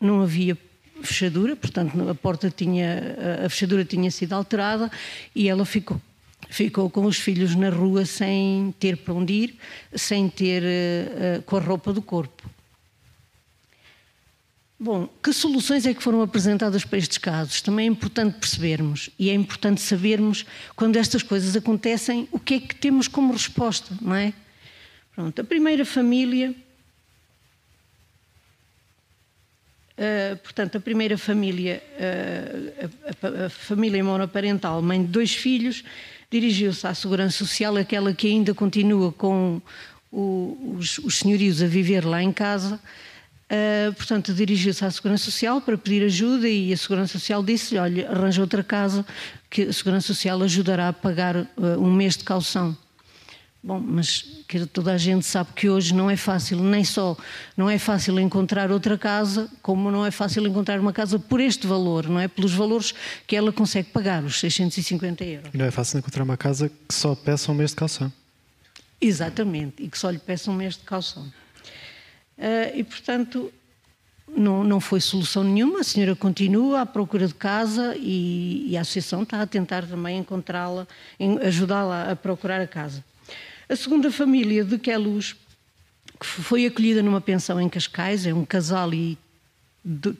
não 0.00 0.22
havia 0.22 0.56
fechadura, 1.02 1.56
portanto 1.56 2.08
a 2.08 2.14
porta 2.14 2.50
tinha, 2.50 3.16
a 3.44 3.48
fechadura 3.48 3.84
tinha 3.84 4.10
sido 4.10 4.34
alterada 4.34 4.90
e 5.34 5.48
ela 5.48 5.64
ficou 5.64 6.00
ficou 6.50 6.90
com 6.90 7.06
os 7.06 7.16
filhos 7.16 7.54
na 7.54 7.70
rua 7.70 8.04
sem 8.04 8.74
ter 8.78 8.98
para 8.98 9.14
onde 9.14 9.32
ir, 9.32 9.58
sem 9.94 10.28
ter 10.28 10.62
uh, 10.62 11.42
com 11.42 11.56
a 11.56 11.60
roupa 11.60 11.92
do 11.92 12.02
corpo. 12.02 12.50
Bom, 14.82 15.06
que 15.22 15.30
soluções 15.30 15.84
é 15.84 15.92
que 15.92 16.02
foram 16.02 16.22
apresentadas 16.22 16.86
para 16.86 16.98
estes 16.98 17.18
casos? 17.18 17.60
Também 17.60 17.86
é 17.86 17.90
importante 17.90 18.38
percebermos 18.38 19.10
e 19.18 19.28
é 19.28 19.34
importante 19.34 19.78
sabermos 19.78 20.46
quando 20.74 20.96
estas 20.96 21.22
coisas 21.22 21.54
acontecem 21.54 22.26
o 22.32 22.38
que 22.38 22.54
é 22.54 22.60
que 22.60 22.74
temos 22.74 23.06
como 23.06 23.30
resposta, 23.30 23.94
não 24.00 24.14
é? 24.14 24.32
Pronto, 25.14 25.38
a 25.38 25.44
primeira 25.44 25.84
família, 25.84 26.54
uh, 29.98 30.36
portanto, 30.38 30.78
a 30.78 30.80
primeira 30.80 31.18
família, 31.18 31.82
uh, 31.98 32.88
a, 33.20 33.42
a, 33.42 33.46
a, 33.46 33.50
família 33.50 34.02
monoparental, 34.02 34.80
mãe 34.80 35.02
de 35.02 35.08
dois 35.08 35.34
filhos, 35.34 35.84
dirigiu-se 36.30 36.86
à 36.86 36.94
Segurança 36.94 37.38
Social, 37.38 37.76
aquela 37.76 38.14
que 38.14 38.28
ainda 38.28 38.54
continua 38.54 39.12
com 39.12 39.60
o, 40.12 40.76
os, 40.78 40.98
os 40.98 41.18
senhorios 41.18 41.62
a 41.62 41.66
viver 41.66 42.04
lá 42.04 42.22
em 42.22 42.32
casa. 42.32 42.80
Uh, 43.50 43.92
portanto, 43.94 44.32
dirigiu-se 44.32 44.84
à 44.84 44.90
Segurança 44.90 45.24
Social 45.24 45.60
para 45.60 45.76
pedir 45.76 46.04
ajuda 46.04 46.48
e 46.48 46.72
a 46.72 46.76
Segurança 46.76 47.18
Social 47.18 47.42
disse-lhe: 47.42 47.80
olha, 47.80 48.08
arranja 48.08 48.40
outra 48.40 48.62
casa 48.62 49.04
que 49.50 49.62
a 49.62 49.72
Segurança 49.72 50.06
Social 50.06 50.40
ajudará 50.42 50.88
a 50.88 50.92
pagar 50.92 51.36
uh, 51.36 51.48
um 51.78 51.92
mês 51.92 52.16
de 52.16 52.22
calção. 52.22 52.76
Bom, 53.62 53.78
mas 53.78 54.22
que 54.48 54.64
toda 54.64 54.94
a 54.94 54.96
gente 54.96 55.26
sabe 55.26 55.50
que 55.54 55.68
hoje 55.68 55.94
não 55.94 56.10
é 56.10 56.16
fácil, 56.16 56.58
nem 56.62 56.82
só 56.82 57.14
não 57.54 57.68
é 57.68 57.78
fácil 57.78 58.18
encontrar 58.18 58.70
outra 58.70 58.96
casa, 58.96 59.50
como 59.60 59.90
não 59.90 60.04
é 60.04 60.10
fácil 60.10 60.46
encontrar 60.46 60.80
uma 60.80 60.94
casa 60.94 61.18
por 61.18 61.40
este 61.40 61.66
valor, 61.66 62.08
não 62.08 62.18
é? 62.18 62.26
Pelos 62.26 62.54
valores 62.54 62.94
que 63.26 63.36
ela 63.36 63.52
consegue 63.52 63.90
pagar, 63.90 64.24
os 64.24 64.40
650 64.40 65.24
euros. 65.24 65.50
Não 65.52 65.66
é 65.66 65.70
fácil 65.70 65.98
encontrar 65.98 66.24
uma 66.24 66.38
casa 66.38 66.70
que 66.70 66.94
só 66.94 67.14
peça 67.14 67.52
um 67.52 67.54
mês 67.54 67.70
de 67.70 67.76
calção. 67.76 68.10
Exatamente, 68.98 69.82
e 69.82 69.88
que 69.88 69.98
só 69.98 70.08
lhe 70.08 70.18
peça 70.18 70.50
um 70.50 70.54
mês 70.54 70.78
de 70.78 70.84
calção. 70.84 71.24
Uh, 72.38 72.72
e, 72.74 72.82
portanto, 72.82 73.52
não, 74.26 74.64
não 74.64 74.80
foi 74.80 75.00
solução 75.00 75.44
nenhuma, 75.44 75.80
a 75.80 75.84
senhora 75.84 76.16
continua 76.16 76.80
à 76.80 76.86
procura 76.86 77.26
de 77.26 77.34
casa 77.34 77.94
e, 77.98 78.70
e 78.70 78.76
a 78.78 78.80
associação 78.80 79.22
está 79.22 79.42
a 79.42 79.46
tentar 79.46 79.84
também 79.84 80.18
encontrá-la, 80.18 80.86
ajudá-la 81.42 82.10
a 82.10 82.16
procurar 82.16 82.62
a 82.62 82.66
casa. 82.66 83.04
A 83.70 83.76
segunda 83.76 84.10
família 84.10 84.64
de 84.64 84.76
Queluz, 84.80 85.36
que 86.18 86.26
foi 86.26 86.66
acolhida 86.66 87.04
numa 87.04 87.20
pensão 87.20 87.60
em 87.60 87.68
Cascais, 87.68 88.26
é 88.26 88.34
um 88.34 88.44
casal 88.44 88.92
e 88.92 89.16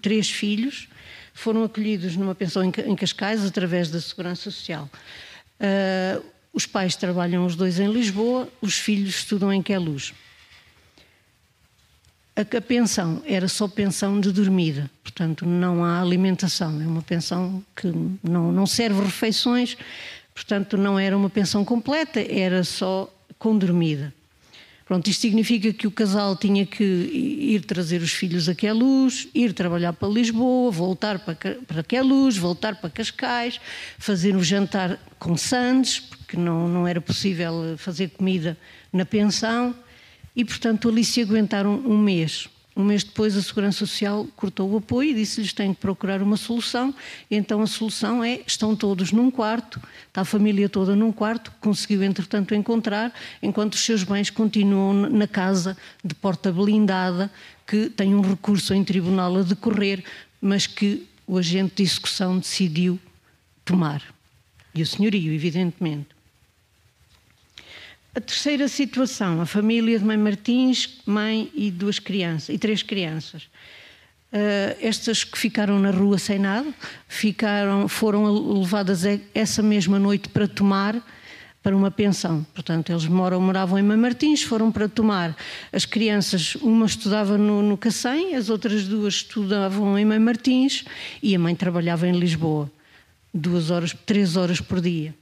três 0.01 0.31
filhos, 0.31 0.89
foram 1.35 1.65
acolhidos 1.65 2.15
numa 2.15 2.33
pensão 2.33 2.63
em 2.63 2.95
Cascais 2.95 3.45
através 3.45 3.91
da 3.91 4.01
Segurança 4.01 4.53
Social. 4.53 4.89
Uh, 5.59 6.25
os 6.53 6.65
pais 6.65 6.95
trabalham 6.95 7.45
os 7.45 7.57
dois 7.57 7.81
em 7.81 7.93
Lisboa, 7.93 8.49
os 8.63 8.79
filhos 8.79 9.17
estudam 9.17 9.53
em 9.53 9.61
Queluz. 9.61 10.15
A, 12.37 12.43
a 12.43 12.61
pensão 12.61 13.21
era 13.27 13.49
só 13.49 13.67
pensão 13.67 14.21
de 14.21 14.31
dormida, 14.31 14.89
portanto 15.03 15.45
não 15.45 15.85
há 15.85 16.01
alimentação, 16.01 16.81
é 16.81 16.87
uma 16.87 17.03
pensão 17.03 17.65
que 17.75 17.89
não, 18.23 18.53
não 18.53 18.65
serve 18.65 19.03
refeições, 19.03 19.77
portanto 20.33 20.77
não 20.77 20.97
era 20.97 21.17
uma 21.17 21.29
pensão 21.29 21.65
completa, 21.65 22.21
era 22.21 22.63
só 22.63 23.13
com 23.41 23.57
dormida. 23.57 24.15
Pronto, 24.85 25.09
isto 25.09 25.21
significa 25.21 25.73
que 25.73 25.87
o 25.87 25.91
casal 25.91 26.37
tinha 26.37 26.67
que 26.67 26.85
ir 26.85 27.65
trazer 27.65 28.03
os 28.03 28.13
filhos 28.13 28.49
a 28.49 28.55
Queluz, 28.57 29.29
ir 29.33 29.53
trabalhar 29.53 29.93
para 29.93 30.09
Lisboa, 30.09 30.71
voltar 30.71 31.21
para, 31.21 31.37
para 31.67 31.83
Queluz, 31.83 32.37
voltar 32.37 32.75
para 32.75 32.91
Cascais, 32.91 33.61
fazer 33.99 34.35
o 34.37 34.43
jantar 34.43 34.99
com 35.19 35.37
sandes, 35.37 36.01
porque 36.01 36.37
não, 36.37 36.69
não 36.69 36.89
era 36.89 37.01
possível 37.01 37.77
fazer 37.79 38.11
comida 38.11 38.59
na 38.93 39.07
pensão, 39.07 39.75
e 40.35 40.45
portanto 40.45 40.89
ali 40.89 41.05
se 41.05 41.23
aguentaram 41.23 41.77
um 41.87 41.97
mês. 41.97 42.49
Um 42.77 42.85
mês 42.85 43.03
depois, 43.03 43.37
a 43.37 43.43
Segurança 43.43 43.79
Social 43.79 44.27
cortou 44.37 44.71
o 44.71 44.77
apoio 44.79 45.11
e 45.11 45.15
disse-lhes 45.15 45.51
que 45.51 45.57
têm 45.57 45.75
que 45.75 45.81
procurar 45.81 46.23
uma 46.23 46.37
solução. 46.37 46.95
Então 47.31 47.61
a 47.63 47.67
solução 47.67 48.23
é: 48.23 48.41
estão 48.47 48.77
todos 48.77 49.13
num 49.13 49.31
quarto, 49.31 49.81
está 50.07 50.21
a 50.21 50.25
família 50.25 50.69
toda 50.69 50.95
num 50.95 51.11
quarto, 51.11 51.53
conseguiu 51.61 52.03
entretanto 52.03 52.55
encontrar, 52.55 53.13
enquanto 53.43 53.75
os 53.75 53.85
seus 53.85 54.05
bens 54.05 54.31
continuam 54.31 55.11
na 55.11 55.27
casa 55.27 55.77
de 56.03 56.15
porta 56.15 56.53
blindada, 56.53 57.31
que 57.67 57.91
tem 57.91 58.15
um 58.15 58.21
recurso 58.21 58.73
em 58.73 58.85
tribunal 58.85 59.37
a 59.37 59.43
decorrer, 59.43 60.05
mas 60.41 60.67
que 60.67 61.07
o 61.27 61.39
agente 61.39 61.77
de 61.77 61.83
execução 61.83 62.39
decidiu 62.39 62.99
tomar. 63.65 64.03
E 64.75 64.83
o 64.83 64.87
senhorio, 64.87 65.33
evidentemente. 65.33 66.20
A 68.13 68.21
terceira 68.21 68.67
situação, 68.67 69.41
a 69.41 69.47
família 69.47 69.97
de 69.99 70.05
mãe 70.05 70.17
Martins, 70.17 70.99
mãe 71.07 71.49
e 71.55 71.71
duas 71.71 72.01
crianças, 72.01 72.49
e 72.49 72.59
três 72.59 72.83
crianças. 72.83 73.45
Uh, 74.33 74.77
estas 74.81 75.23
que 75.23 75.39
ficaram 75.39 75.79
na 75.79 75.91
rua 75.91 76.19
sem 76.19 76.39
nada, 76.39 76.73
ficaram, 77.07 77.87
foram 77.87 78.59
levadas 78.61 79.03
essa 79.33 79.63
mesma 79.63 79.99
noite 79.99 80.29
para 80.29 80.49
tomar 80.49 81.01
para 81.63 81.77
uma 81.77 81.91
pensão. 81.91 82.45
Portanto, 82.55 82.91
eles 82.91 83.07
moram, 83.07 83.41
moravam 83.41 83.79
em 83.79 83.83
Mãe 83.83 83.97
Martins, 83.97 84.43
foram 84.43 84.73
para 84.73 84.89
tomar. 84.89 85.37
As 85.73 85.85
crianças, 85.85 86.55
uma 86.57 86.87
estudava 86.87 87.37
no, 87.37 87.63
no 87.63 87.77
Cacém, 87.77 88.35
as 88.35 88.49
outras 88.49 88.89
duas 88.89 89.15
estudavam 89.15 89.99
em 89.99 90.05
Mãe 90.05 90.19
Martins 90.19 90.85
e 91.23 91.35
a 91.35 91.39
mãe 91.39 91.55
trabalhava 91.55 92.09
em 92.09 92.19
Lisboa, 92.19 92.71
duas 93.33 93.71
horas, 93.71 93.95
três 94.07 94.37
horas 94.37 94.61
por 94.61 94.81
dia. 94.81 95.15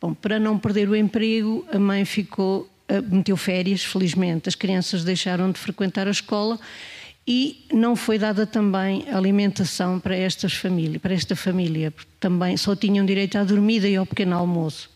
Bom, 0.00 0.14
para 0.14 0.38
não 0.38 0.58
perder 0.58 0.88
o 0.88 0.94
emprego, 0.94 1.66
a 1.72 1.78
mãe 1.78 2.04
ficou, 2.04 2.68
meteu 3.10 3.36
férias, 3.36 3.84
felizmente. 3.84 4.48
As 4.48 4.54
crianças 4.54 5.02
deixaram 5.02 5.50
de 5.50 5.58
frequentar 5.58 6.06
a 6.06 6.10
escola 6.10 6.58
e 7.26 7.66
não 7.72 7.94
foi 7.94 8.18
dada 8.18 8.46
também 8.46 9.06
alimentação 9.10 10.00
para 10.00 10.16
estas 10.16 10.54
famílias, 10.54 11.02
para 11.02 11.12
esta 11.12 11.36
família, 11.36 11.92
também 12.18 12.56
só 12.56 12.74
tinham 12.74 13.04
direito 13.04 13.36
à 13.36 13.44
dormida 13.44 13.86
e 13.86 13.96
ao 13.96 14.06
pequeno 14.06 14.34
almoço. 14.34 14.88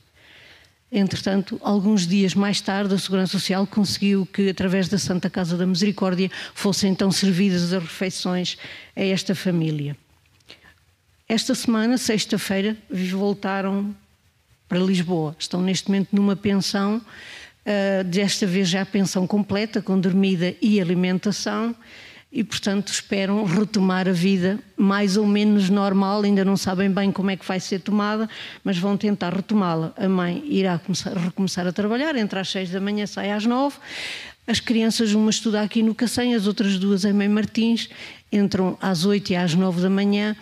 Entretanto, 0.91 1.61
alguns 1.62 2.07
dias 2.07 2.35
mais 2.35 2.61
tarde, 2.61 2.95
a 2.95 2.99
Segurança 2.99 3.33
Social 3.33 3.67
conseguiu 3.67 4.25
que, 4.25 4.49
através 4.49 4.88
da 4.88 4.99
Santa 4.99 5.29
Casa 5.29 5.57
da 5.57 5.67
Misericórdia, 5.67 6.31
fossem 6.55 6.93
então 6.93 7.11
servidas 7.11 7.73
as 7.73 7.83
refeições 7.83 8.57
a 8.95 9.03
esta 9.03 9.35
família. 9.35 9.97
Esta 11.29 11.55
semana, 11.55 11.99
sexta-feira, 11.99 12.77
voltaram 12.91 13.95
para 14.73 14.81
Lisboa. 14.81 15.37
Estão 15.39 15.61
neste 15.61 15.91
momento 15.91 16.09
numa 16.13 16.35
pensão, 16.35 16.97
uh, 16.97 18.05
desta 18.05 18.47
vez 18.47 18.71
já 18.71 18.87
pensão 18.87 19.27
completa, 19.27 19.83
com 19.83 20.01
dormida 20.01 20.55
e 20.63 20.81
alimentação 20.81 21.77
e, 22.33 22.43
portanto, 22.43 22.89
esperam 22.89 23.45
retomar 23.45 24.09
a 24.09 24.13
vida 24.13 24.59
mais 24.75 25.19
ou 25.19 25.27
menos 25.27 25.69
normal. 25.69 26.23
Ainda 26.23 26.43
não 26.43 26.57
sabem 26.57 26.91
bem 26.91 27.13
como 27.13 27.31
é 27.31 27.37
que 27.37 27.47
vai 27.47 27.61
ser 27.61 27.81
tomada, 27.81 28.27
mas 28.65 28.79
vão 28.79 28.97
tentar 28.97 29.35
retomá-la. 29.35 29.93
A 29.95 30.09
mãe 30.09 30.43
irá 30.47 30.79
começar, 30.79 31.15
recomeçar 31.19 31.67
a 31.67 31.73
trabalhar, 31.73 32.17
entre 32.17 32.39
às 32.39 32.49
seis 32.49 32.71
da 32.71 32.81
manhã, 32.81 33.07
sai 33.07 33.31
às 33.31 33.45
nove. 33.45 33.77
As 34.47 34.59
crianças, 34.59 35.13
uma 35.13 35.29
estuda 35.29 35.61
aqui 35.61 35.83
no 35.83 35.95
Cacém, 35.95 36.35
as 36.35 36.47
outras 36.47 36.79
duas 36.79 37.05
em 37.05 37.13
Mãe 37.13 37.29
Martins, 37.29 37.91
entram 38.33 38.79
às 38.81 39.05
oito 39.05 39.35
e 39.35 39.37
às 39.37 39.55
nove 39.55 39.83
da 39.83 39.91
manhã. 39.91 40.35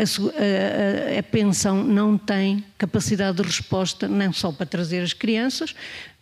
A, 0.00 1.16
a, 1.16 1.18
a, 1.18 1.22
pensão 1.22 1.84
não 1.84 2.16
tem 2.16 2.64
capacidade 2.78 3.36
de 3.36 3.42
resposta, 3.42 4.08
não 4.08 4.32
só 4.32 4.50
para 4.50 4.64
trazer 4.64 5.02
as 5.02 5.12
crianças, 5.12 5.74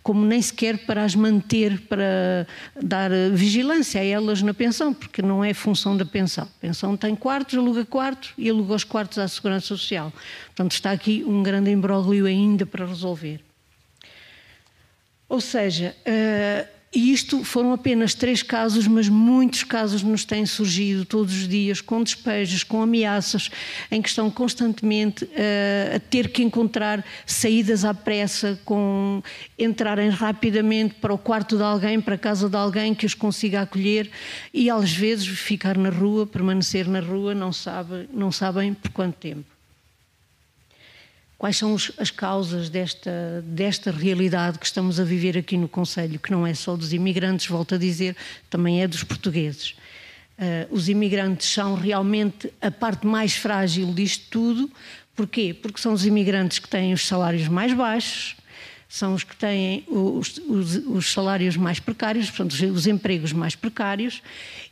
como 0.02 0.24
nem 0.24 0.40
sequer 0.40 0.78
para 0.86 1.04
as 1.04 1.14
manter, 1.14 1.80
para 1.82 2.46
dar 2.82 3.10
vigilância 3.32 4.00
a 4.00 4.04
elas 4.04 4.42
na 4.42 4.54
pensão, 4.54 4.94
porque 4.94 5.20
não 5.20 5.44
é 5.44 5.52
função 5.52 5.96
da 5.96 6.04
pensão. 6.04 6.44
A 6.44 6.60
pensão 6.60 6.96
tem 6.96 7.14
quartos, 7.14 7.58
aluga 7.58 7.84
quartos 7.84 8.32
e 8.38 8.48
aluga 8.48 8.74
os 8.74 8.84
quartos 8.84 9.18
à 9.18 9.28
Segurança 9.28 9.66
Social. 9.66 10.12
Portanto, 10.46 10.72
está 10.72 10.90
aqui 10.90 11.22
um 11.26 11.42
grande 11.42 11.70
imbróglio 11.70 12.26
ainda 12.26 12.64
para 12.64 12.86
resolver. 12.86 13.40
Ou 15.28 15.40
seja, 15.40 15.94
uh, 16.06 16.77
e 16.92 17.12
isto 17.12 17.44
foram 17.44 17.72
apenas 17.72 18.14
três 18.14 18.42
casos, 18.42 18.86
mas 18.86 19.10
muitos 19.10 19.62
casos 19.62 20.02
nos 20.02 20.24
têm 20.24 20.46
surgido 20.46 21.04
todos 21.04 21.34
os 21.34 21.46
dias, 21.46 21.82
com 21.82 22.02
despejos, 22.02 22.64
com 22.64 22.80
ameaças, 22.80 23.50
em 23.90 24.00
que 24.00 24.08
estão 24.08 24.30
constantemente 24.30 25.24
uh, 25.24 25.96
a 25.96 26.00
ter 26.00 26.30
que 26.30 26.42
encontrar 26.42 27.04
saídas 27.26 27.84
à 27.84 27.92
pressa, 27.92 28.58
com 28.64 29.22
entrarem 29.58 30.08
rapidamente 30.08 30.94
para 30.94 31.12
o 31.12 31.18
quarto 31.18 31.58
de 31.58 31.62
alguém, 31.62 32.00
para 32.00 32.14
a 32.14 32.18
casa 32.18 32.48
de 32.48 32.56
alguém 32.56 32.94
que 32.94 33.04
os 33.04 33.14
consiga 33.14 33.62
acolher 33.62 34.10
e 34.52 34.70
às 34.70 34.90
vezes 34.90 35.26
ficar 35.26 35.76
na 35.76 35.90
rua, 35.90 36.26
permanecer 36.26 36.88
na 36.88 37.00
rua, 37.00 37.34
não, 37.34 37.52
sabe, 37.52 38.08
não 38.14 38.32
sabem 38.32 38.72
por 38.72 38.90
quanto 38.92 39.16
tempo. 39.16 39.57
Quais 41.38 41.56
são 41.56 41.76
as 41.96 42.10
causas 42.10 42.68
desta, 42.68 43.44
desta 43.46 43.92
realidade 43.92 44.58
que 44.58 44.66
estamos 44.66 44.98
a 44.98 45.04
viver 45.04 45.38
aqui 45.38 45.56
no 45.56 45.68
Conselho, 45.68 46.18
que 46.18 46.32
não 46.32 46.44
é 46.44 46.52
só 46.52 46.76
dos 46.76 46.92
imigrantes, 46.92 47.46
volto 47.46 47.76
a 47.76 47.78
dizer, 47.78 48.16
também 48.50 48.82
é 48.82 48.88
dos 48.88 49.04
portugueses. 49.04 49.76
Uh, 50.36 50.66
os 50.68 50.88
imigrantes 50.88 51.48
são 51.48 51.76
realmente 51.76 52.52
a 52.60 52.72
parte 52.72 53.06
mais 53.06 53.36
frágil 53.36 53.94
disto 53.94 54.26
tudo. 54.30 54.70
Porquê? 55.14 55.54
Porque 55.54 55.80
são 55.80 55.92
os 55.92 56.04
imigrantes 56.04 56.58
que 56.58 56.68
têm 56.68 56.92
os 56.92 57.06
salários 57.06 57.46
mais 57.46 57.72
baixos, 57.72 58.36
são 58.88 59.14
os 59.14 59.22
que 59.22 59.36
têm 59.36 59.84
os, 59.86 60.38
os, 60.38 60.76
os 60.86 61.12
salários 61.12 61.56
mais 61.56 61.78
precários, 61.78 62.30
portanto, 62.30 62.52
os 62.52 62.86
empregos 62.86 63.32
mais 63.32 63.54
precários, 63.54 64.22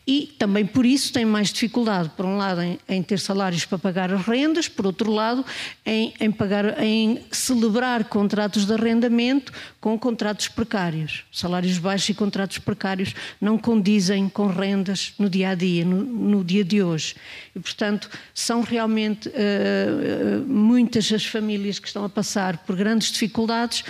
e 0.07 0.33
também 0.39 0.65
por 0.65 0.87
isso 0.87 1.13
têm 1.13 1.25
mais 1.25 1.53
dificuldade, 1.53 2.11
por 2.17 2.25
um 2.25 2.37
lado, 2.37 2.63
em, 2.63 2.79
em 2.89 3.03
ter 3.03 3.19
salários 3.19 3.65
para 3.65 3.77
pagar 3.77 4.13
as 4.13 4.25
rendas, 4.25 4.69
por 4.69 4.87
outro 4.87 5.11
lado, 5.11 5.45
em, 5.85 6.15
em, 6.21 6.31
pagar, 6.31 6.81
em 6.81 7.25
celebrar 7.33 8.05
contratos 8.05 8.65
de 8.65 8.73
arrendamento 8.73 9.53
com 9.81 9.99
contratos 9.99 10.47
precários. 10.47 11.25
Salários 11.33 11.79
baixos 11.79 12.11
e 12.11 12.15
contratos 12.15 12.59
precários 12.59 13.15
não 13.41 13.59
condizem 13.59 14.29
com 14.29 14.47
rendas 14.47 15.13
no 15.19 15.29
dia 15.29 15.51
a 15.51 15.55
dia, 15.57 15.85
no, 15.85 16.05
no 16.05 16.45
dia 16.45 16.65
de 16.65 16.81
hoje. 16.81 17.17
E, 17.55 17.59
portanto, 17.59 18.09
são 18.33 18.61
realmente 18.61 19.29
uh, 19.29 20.45
muitas 20.47 21.13
as 21.13 21.27
famílias 21.27 21.81
que 21.81 21.89
estão 21.89 22.05
a 22.05 22.09
passar 22.09 22.59
por 22.59 22.77
grandes 22.77 23.11
dificuldades 23.11 23.83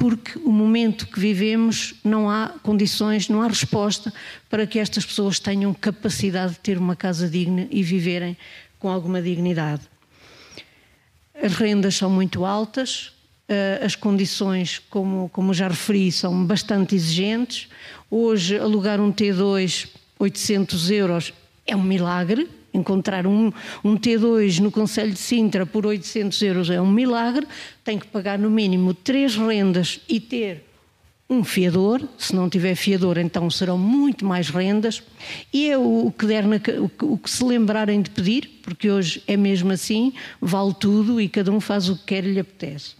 porque 0.00 0.38
o 0.38 0.50
momento 0.50 1.06
que 1.06 1.20
vivemos 1.20 1.92
não 2.02 2.30
há 2.30 2.54
condições, 2.62 3.28
não 3.28 3.42
há 3.42 3.48
resposta 3.48 4.10
para 4.48 4.66
que 4.66 4.78
estas 4.78 5.04
pessoas 5.04 5.38
tenham 5.38 5.74
capacidade 5.74 6.54
de 6.54 6.60
ter 6.60 6.78
uma 6.78 6.96
casa 6.96 7.28
digna 7.28 7.68
e 7.70 7.82
viverem 7.82 8.34
com 8.78 8.88
alguma 8.88 9.20
dignidade. 9.20 9.82
As 11.34 11.52
rendas 11.52 11.96
são 11.96 12.08
muito 12.08 12.46
altas, 12.46 13.12
eh, 13.46 13.82
as 13.84 13.94
condições, 13.94 14.78
como, 14.88 15.28
como 15.28 15.52
já 15.52 15.68
referi, 15.68 16.10
são 16.10 16.46
bastante 16.46 16.94
exigentes. 16.94 17.68
Hoje, 18.10 18.56
alugar 18.56 19.02
um 19.02 19.12
T2 19.12 19.86
800 20.18 20.90
euros 20.90 21.34
é 21.66 21.76
um 21.76 21.82
milagre, 21.82 22.48
Encontrar 22.72 23.26
um, 23.26 23.52
um 23.84 23.96
T2 23.96 24.60
no 24.60 24.70
Conselho 24.70 25.12
de 25.12 25.18
Sintra 25.18 25.66
por 25.66 25.86
800 25.86 26.40
euros 26.42 26.70
é 26.70 26.80
um 26.80 26.90
milagre. 26.90 27.46
Tem 27.84 27.98
que 27.98 28.06
pagar 28.06 28.38
no 28.38 28.50
mínimo 28.50 28.94
três 28.94 29.36
rendas 29.36 30.00
e 30.08 30.20
ter 30.20 30.64
um 31.28 31.44
fiador. 31.44 32.02
Se 32.18 32.34
não 32.34 32.50
tiver 32.50 32.74
fiador, 32.74 33.16
então 33.18 33.48
serão 33.48 33.78
muito 33.78 34.24
mais 34.24 34.48
rendas. 34.48 35.02
E 35.52 35.70
é 35.70 35.78
o 35.78 36.12
que, 36.16 36.26
der 36.26 36.44
na, 36.46 36.56
o, 37.02 37.16
que, 37.16 37.30
se 37.30 37.44
lembrarem 37.44 38.02
de 38.02 38.10
pedir, 38.10 38.60
porque 38.62 38.90
hoje 38.90 39.22
é 39.26 39.36
mesmo 39.36 39.70
assim, 39.70 40.12
vale 40.40 40.74
tudo 40.74 41.20
e 41.20 41.28
cada 41.28 41.52
um 41.52 41.60
faz 41.60 41.88
o 41.88 41.96
que 41.96 42.04
quer 42.06 42.24
e 42.24 42.32
lhe 42.32 42.40
apetece. 42.40 42.99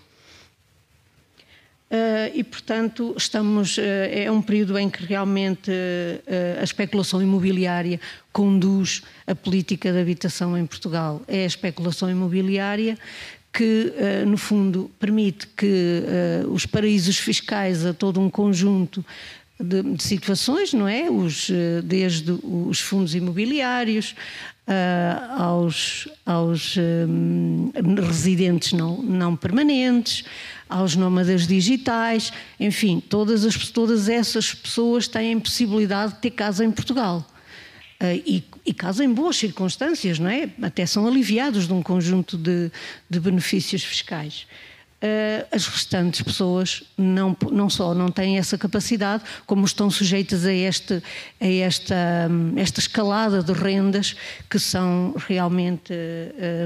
Uh, 1.90 2.30
e, 2.34 2.44
portanto, 2.44 3.14
estamos, 3.18 3.76
uh, 3.76 3.80
é 4.12 4.30
um 4.30 4.40
período 4.40 4.78
em 4.78 4.88
que 4.88 5.04
realmente 5.04 5.72
uh, 5.72 6.60
a 6.60 6.62
especulação 6.62 7.20
imobiliária 7.20 8.00
conduz 8.32 9.02
a 9.26 9.34
política 9.34 9.90
de 9.90 9.98
habitação 10.00 10.56
em 10.56 10.64
Portugal. 10.64 11.20
É 11.26 11.42
a 11.42 11.46
especulação 11.46 12.08
imobiliária 12.08 12.96
que, 13.52 13.92
no 14.28 14.38
fundo, 14.38 14.88
permite 15.00 15.48
que 15.48 16.04
os 16.52 16.66
paraísos 16.66 17.18
fiscais 17.18 17.84
a 17.84 17.92
todo 17.92 18.20
um 18.20 18.30
conjunto 18.30 19.04
de, 19.58 19.82
de 19.82 20.02
situações, 20.04 20.72
não 20.72 20.86
é? 20.86 21.10
Os, 21.10 21.50
desde 21.82 22.30
os 22.44 22.78
fundos 22.78 23.12
imobiliários 23.12 24.14
uh, 24.70 25.42
aos, 25.42 26.08
aos 26.24 26.76
um, 26.76 27.72
residentes 28.06 28.72
não, 28.72 29.02
não 29.02 29.36
permanentes, 29.36 30.24
aos 30.68 30.94
nómadas 30.94 31.46
digitais, 31.46 32.32
enfim, 32.58 33.00
todas, 33.00 33.44
as, 33.44 33.56
todas 33.70 34.08
essas 34.08 34.54
pessoas 34.54 35.08
têm 35.08 35.40
possibilidade 35.40 36.14
de 36.14 36.20
ter 36.20 36.30
casa 36.30 36.64
em 36.64 36.70
Portugal. 36.70 37.26
Uh, 38.00 38.22
e, 38.24 38.44
e 38.64 38.72
casa 38.72 39.04
em 39.04 39.12
boas 39.12 39.36
circunstâncias, 39.36 40.18
não 40.18 40.30
é? 40.30 40.48
Até 40.62 40.86
são 40.86 41.06
aliviados 41.06 41.66
de 41.66 41.72
um 41.72 41.82
conjunto 41.82 42.38
de, 42.38 42.70
de 43.10 43.20
benefícios 43.20 43.84
fiscais. 43.84 44.46
Uh, 45.02 45.46
as 45.50 45.66
restantes 45.66 46.20
pessoas 46.20 46.82
não, 46.94 47.34
não 47.50 47.70
só 47.70 47.94
não 47.94 48.10
têm 48.10 48.36
essa 48.36 48.58
capacidade, 48.58 49.24
como 49.46 49.64
estão 49.64 49.90
sujeitas 49.90 50.44
a, 50.44 50.52
este, 50.52 51.02
a 51.40 51.46
esta, 51.46 52.28
esta 52.56 52.80
escalada 52.80 53.42
de 53.42 53.50
rendas 53.54 54.14
que 54.50 54.58
são 54.58 55.14
realmente 55.16 55.94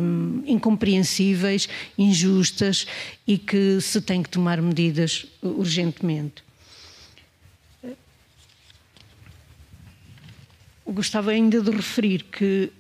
um, 0.03 0.43
incompreensíveis, 0.45 1.69
injustas 1.97 2.89
e 3.25 3.39
que 3.39 3.81
se 3.81 4.01
tem 4.01 4.21
que 4.21 4.29
tomar 4.29 4.61
medidas 4.61 5.27
urgentemente. 5.41 6.43
Gostava 10.85 11.31
ainda 11.31 11.61
de 11.61 11.71
referir 11.71 12.25
que, 12.25 12.71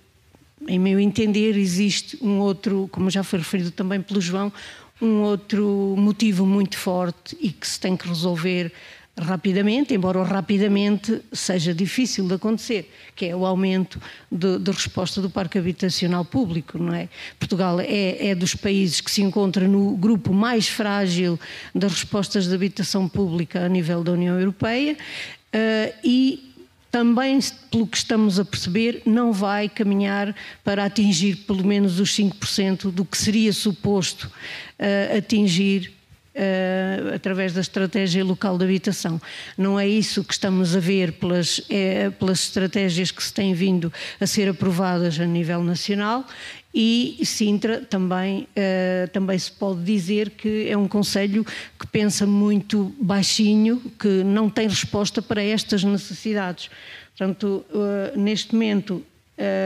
em 0.66 0.80
meu 0.80 0.98
entender, 0.98 1.56
existe 1.56 2.18
um 2.20 2.40
outro, 2.40 2.88
como 2.90 3.08
já 3.08 3.22
foi 3.22 3.38
referido 3.38 3.70
também 3.70 4.02
pelo 4.02 4.20
João, 4.20 4.52
um 5.00 5.22
outro 5.22 5.94
motivo 5.98 6.46
muito 6.46 6.76
forte 6.76 7.36
e 7.40 7.50
que 7.50 7.66
se 7.66 7.78
tem 7.80 7.96
que 7.96 8.08
resolver 8.08 8.72
rapidamente, 9.16 9.94
embora 9.94 10.22
rapidamente 10.24 11.22
seja 11.32 11.72
difícil 11.72 12.26
de 12.26 12.34
acontecer, 12.34 12.90
que 13.14 13.26
é 13.26 13.36
o 13.36 13.46
aumento 13.46 14.00
de 14.30 14.70
resposta 14.70 15.22
do 15.22 15.30
parque 15.30 15.56
habitacional 15.56 16.24
público, 16.24 16.78
não 16.78 16.92
é? 16.92 17.08
Portugal 17.38 17.78
é, 17.80 18.28
é, 18.28 18.34
dos 18.34 18.54
países 18.54 19.00
que 19.00 19.10
se 19.10 19.22
encontra 19.22 19.68
no 19.68 19.96
grupo 19.96 20.32
mais 20.32 20.68
frágil 20.68 21.38
das 21.72 21.92
respostas 21.92 22.48
de 22.48 22.54
habitação 22.54 23.08
pública 23.08 23.64
a 23.64 23.68
nível 23.68 24.02
da 24.02 24.12
União 24.12 24.38
Europeia 24.38 24.94
uh, 24.94 25.94
e 26.02 26.53
também, 26.94 27.40
pelo 27.72 27.88
que 27.88 27.96
estamos 27.96 28.38
a 28.38 28.44
perceber, 28.44 29.02
não 29.04 29.32
vai 29.32 29.68
caminhar 29.68 30.32
para 30.62 30.84
atingir 30.84 31.38
pelo 31.38 31.66
menos 31.66 31.98
os 31.98 32.16
5% 32.16 32.92
do 32.92 33.04
que 33.04 33.18
seria 33.18 33.52
suposto 33.52 34.30
uh, 34.78 35.18
atingir 35.18 35.92
Uh, 36.36 37.14
através 37.14 37.52
da 37.52 37.60
estratégia 37.60 38.24
local 38.24 38.58
de 38.58 38.64
habitação. 38.64 39.22
Não 39.56 39.78
é 39.78 39.86
isso 39.86 40.24
que 40.24 40.32
estamos 40.32 40.74
a 40.74 40.80
ver 40.80 41.12
pelas, 41.12 41.60
é, 41.70 42.10
pelas 42.10 42.40
estratégias 42.40 43.12
que 43.12 43.22
se 43.22 43.32
têm 43.32 43.54
vindo 43.54 43.92
a 44.20 44.26
ser 44.26 44.48
aprovadas 44.48 45.20
a 45.20 45.26
nível 45.26 45.62
nacional 45.62 46.26
e 46.74 47.20
Sintra 47.24 47.80
também, 47.82 48.48
uh, 48.50 49.08
também 49.12 49.38
se 49.38 49.52
pode 49.52 49.84
dizer 49.84 50.30
que 50.30 50.68
é 50.68 50.76
um 50.76 50.88
Conselho 50.88 51.46
que 51.78 51.86
pensa 51.86 52.26
muito 52.26 52.92
baixinho, 53.00 53.80
que 53.96 54.24
não 54.24 54.50
tem 54.50 54.66
resposta 54.66 55.22
para 55.22 55.40
estas 55.40 55.84
necessidades. 55.84 56.68
Portanto, 57.16 57.64
uh, 57.70 58.18
neste 58.18 58.52
momento, 58.52 59.04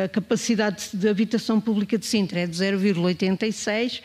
a 0.05 0.09
capacidade 0.09 0.91
de 0.95 1.09
habitação 1.09 1.61
pública 1.61 1.97
de 1.99 2.05
Sintra 2.05 2.41
é 2.41 2.47
de 2.47 2.57
0,86, 2.57 4.03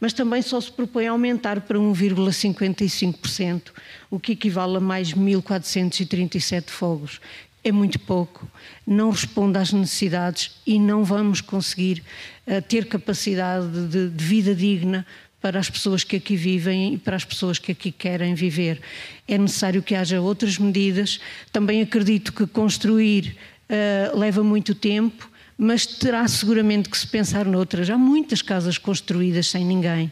mas 0.00 0.12
também 0.12 0.42
só 0.42 0.60
se 0.60 0.72
propõe 0.72 1.06
aumentar 1.06 1.60
para 1.62 1.78
1,55%, 1.78 3.72
o 4.10 4.18
que 4.18 4.32
equivale 4.32 4.76
a 4.76 4.80
mais 4.80 5.12
1.437 5.14 6.70
fogos 6.70 7.20
é 7.64 7.70
muito 7.70 7.98
pouco, 8.00 8.48
não 8.86 9.10
responde 9.10 9.58
às 9.58 9.72
necessidades 9.72 10.50
e 10.66 10.78
não 10.78 11.04
vamos 11.04 11.40
conseguir 11.40 12.02
uh, 12.46 12.60
ter 12.62 12.86
capacidade 12.86 13.86
de, 13.88 14.08
de, 14.08 14.24
vida 14.24 14.54
digna 14.54 15.06
para 15.40 15.58
as 15.58 15.70
pessoas 15.70 16.04
que 16.04 16.16
aqui 16.16 16.36
vivem 16.36 16.94
e 16.94 16.98
para 16.98 17.16
as 17.16 17.24
pessoas 17.24 17.58
que 17.58 17.72
aqui 17.72 17.92
querem 17.92 18.34
viver. 18.34 18.80
É 19.28 19.38
necessário 19.38 19.82
que 19.82 19.94
haja 19.94 20.20
outras 20.20 20.58
medidas. 20.58 21.20
Também 21.52 21.82
acredito 21.82 22.32
que 22.32 22.46
construir 22.46 23.36
uh, 23.68 24.18
leva 24.18 24.42
muito 24.42 24.74
tempo 24.74 25.30
mas 25.56 25.86
terá 25.86 26.26
seguramente 26.26 26.88
que 26.88 26.98
se 26.98 27.06
pensar 27.06 27.44
noutras. 27.44 27.88
Há 27.88 27.96
muitas 27.96 28.42
casas 28.42 28.78
construídas 28.78 29.46
sem 29.46 29.64
ninguém. 29.64 30.10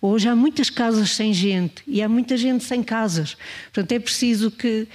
Hoje 0.00 0.28
há 0.28 0.36
muitas 0.36 0.70
casas 0.70 1.10
sem 1.10 1.34
gente 1.34 1.82
e 1.88 2.00
há 2.00 2.08
muita 2.08 2.36
gente 2.36 2.62
sem 2.62 2.84
casas. 2.84 3.36
Portanto, 3.64 3.90
é 3.90 3.98
preciso 3.98 4.48
que 4.48 4.86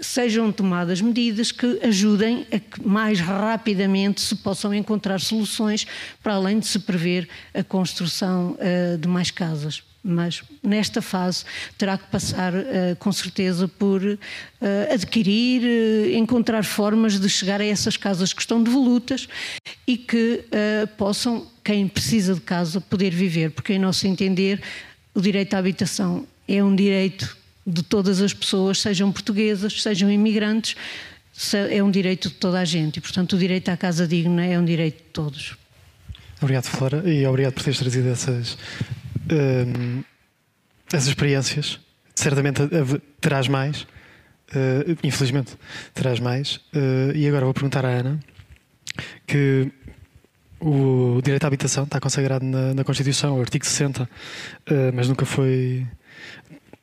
sejam 0.00 0.52
tomadas 0.52 1.00
medidas 1.00 1.52
que 1.52 1.80
ajudem 1.82 2.46
a 2.52 2.58
que 2.58 2.86
mais 2.86 3.20
rapidamente 3.20 4.20
se 4.20 4.36
possam 4.36 4.74
encontrar 4.74 5.20
soluções 5.20 5.86
para 6.22 6.34
além 6.34 6.58
de 6.58 6.66
se 6.66 6.78
prever 6.78 7.28
a 7.54 7.62
construção 7.62 8.56
uh, 8.58 8.98
de 8.98 9.08
mais 9.08 9.30
casas. 9.30 9.82
Mas 10.02 10.42
nesta 10.62 11.02
fase 11.02 11.44
terá 11.76 11.98
que 11.98 12.06
passar 12.06 12.54
uh, 12.54 12.96
com 12.98 13.10
certeza 13.10 13.66
por 13.66 14.02
uh, 14.02 14.18
adquirir, 14.92 16.14
encontrar 16.14 16.64
formas 16.64 17.18
de 17.18 17.28
chegar 17.28 17.60
a 17.60 17.64
essas 17.64 17.96
casas 17.96 18.32
que 18.32 18.40
estão 18.40 18.62
devolutas 18.62 19.28
e 19.86 19.96
que 19.96 20.44
possam, 20.96 21.46
quem 21.64 21.88
precisa 21.88 22.34
de 22.34 22.40
casa, 22.40 22.80
poder 22.80 23.10
viver, 23.10 23.50
porque 23.50 23.72
em 23.72 23.78
nosso 23.78 24.06
entender 24.06 24.62
o 25.14 25.20
direito 25.20 25.54
à 25.54 25.58
habitação 25.58 26.26
é 26.46 26.62
um 26.62 26.74
direito 26.74 27.37
de 27.68 27.82
todas 27.82 28.22
as 28.22 28.32
pessoas, 28.32 28.80
sejam 28.80 29.12
portuguesas, 29.12 29.82
sejam 29.82 30.10
imigrantes, 30.10 30.74
é 31.70 31.82
um 31.82 31.90
direito 31.90 32.30
de 32.30 32.34
toda 32.34 32.58
a 32.58 32.64
gente 32.64 32.96
e, 32.96 33.00
portanto, 33.00 33.34
o 33.34 33.38
direito 33.38 33.68
à 33.68 33.76
casa 33.76 34.08
digna 34.08 34.44
é 34.44 34.58
um 34.58 34.64
direito 34.64 34.96
de 34.96 35.10
todos. 35.10 35.56
Obrigado, 36.40 36.64
Flora, 36.64 37.08
e 37.08 37.26
obrigado 37.26 37.52
por 37.52 37.62
teres 37.62 37.78
trazido 37.78 38.08
essas, 38.08 38.56
hum, 39.30 40.02
essas 40.92 41.08
experiências. 41.08 41.78
Certamente 42.14 42.62
terás 43.20 43.46
mais, 43.46 43.82
uh, 43.82 44.96
infelizmente, 45.04 45.56
terás 45.94 46.18
mais. 46.18 46.56
Uh, 46.74 47.14
e 47.14 47.28
agora 47.28 47.44
vou 47.44 47.54
perguntar 47.54 47.84
à 47.84 47.88
Ana 47.88 48.18
que 49.26 49.70
o 50.60 51.20
direito 51.22 51.44
à 51.44 51.46
habitação 51.46 51.84
está 51.84 52.00
consagrado 52.00 52.44
na, 52.44 52.74
na 52.74 52.82
Constituição, 52.82 53.36
o 53.38 53.40
artigo 53.40 53.64
60, 53.64 54.02
uh, 54.02 54.08
mas 54.92 55.08
nunca 55.08 55.24
foi 55.24 55.86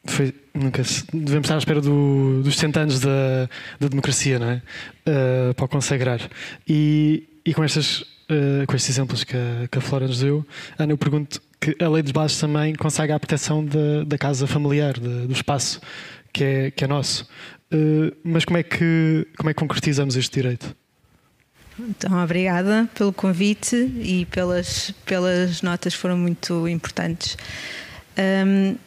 foi, 0.06 0.34
nunca 0.54 0.84
devemos 1.13 1.46
estar 1.46 1.56
à 1.56 1.58
espera 1.58 1.82
do, 1.82 2.41
dos 2.44 2.56
60 2.56 2.80
anos 2.80 3.00
da, 3.00 3.50
da 3.80 3.88
democracia, 3.88 4.39
não 4.39 4.50
é? 4.50 4.62
Uh, 5.08 5.54
para 5.54 5.65
o 5.65 5.68
consagrar. 5.68 6.20
E, 6.68 7.24
e 7.46 7.54
com, 7.54 7.63
estas, 7.63 8.02
uh, 8.02 8.65
com 8.68 8.76
estes 8.76 8.89
exemplos 8.89 9.24
que 9.24 9.36
a, 9.36 9.68
que 9.70 9.78
a 9.78 9.82
Flora 9.82 10.08
nos 10.08 10.20
deu, 10.20 10.46
Ana, 10.78 10.94
eu 10.94 10.98
pergunto 10.98 11.41
que 11.60 11.76
a 11.84 11.89
lei 11.89 12.04
dos 12.04 12.12
bases 12.12 12.39
também 12.39 12.76
consagra 12.76 13.15
a 13.15 13.20
proteção 13.20 13.65
da, 13.65 14.04
da 14.06 14.18
casa 14.18 14.46
familiar, 14.46 14.94
de, 14.94 15.28
do 15.28 15.34
espaço 15.34 15.82
que 16.32 16.44
é, 16.44 16.72
que 16.72 16.84
é 16.84 16.88
nosso. 16.88 17.28
Uh, 17.74 18.15
mas 18.24 18.46
como 18.46 18.58
é, 18.58 18.63
que, 18.63 19.28
como 19.38 19.50
é 19.50 19.54
que 19.54 19.60
concretizamos 19.60 20.15
este 20.15 20.34
direito? 20.34 20.76
Então, 21.78 22.24
obrigada 22.24 22.89
pelo 22.94 23.12
convite 23.12 23.76
e 23.76 24.26
pelas, 24.28 24.91
pelas 25.06 25.62
notas 25.62 25.94
foram 25.94 26.18
muito 26.18 26.68
importantes. 26.68 27.38
Um, 28.18 28.78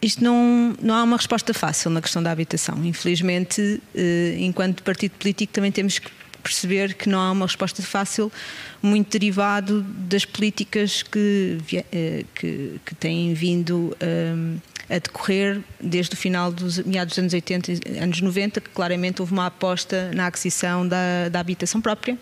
isto 0.00 0.22
não, 0.22 0.74
não 0.80 0.94
há 0.94 1.02
uma 1.02 1.16
resposta 1.16 1.52
fácil 1.52 1.90
na 1.90 2.00
questão 2.00 2.22
da 2.22 2.30
habitação. 2.30 2.84
Infelizmente, 2.84 3.80
eh, 3.94 4.36
enquanto 4.38 4.82
partido 4.82 5.12
político, 5.12 5.52
também 5.52 5.72
temos 5.72 5.98
que 5.98 6.10
perceber 6.42 6.94
que 6.94 7.08
não 7.08 7.20
há 7.20 7.32
uma 7.32 7.46
resposta 7.46 7.82
fácil, 7.82 8.32
muito 8.80 9.10
derivado 9.10 9.82
das 9.82 10.24
políticas 10.24 11.02
que, 11.02 11.58
eh, 11.92 12.24
que, 12.34 12.80
que 12.84 12.94
têm 12.94 13.34
vindo 13.34 13.96
eh, 13.98 14.56
a 14.88 14.98
decorrer 14.98 15.60
desde 15.80 16.14
o 16.14 16.16
final 16.16 16.50
dos 16.52 16.78
meados 16.78 17.14
dos 17.14 17.18
anos 17.18 17.34
80 17.34 17.72
e 17.72 17.98
anos 17.98 18.20
90, 18.20 18.60
que 18.60 18.70
claramente 18.70 19.20
houve 19.20 19.32
uma 19.32 19.46
aposta 19.46 20.10
na 20.14 20.26
aquisição 20.26 20.86
da, 20.86 21.28
da 21.28 21.40
habitação 21.40 21.80
própria 21.80 22.16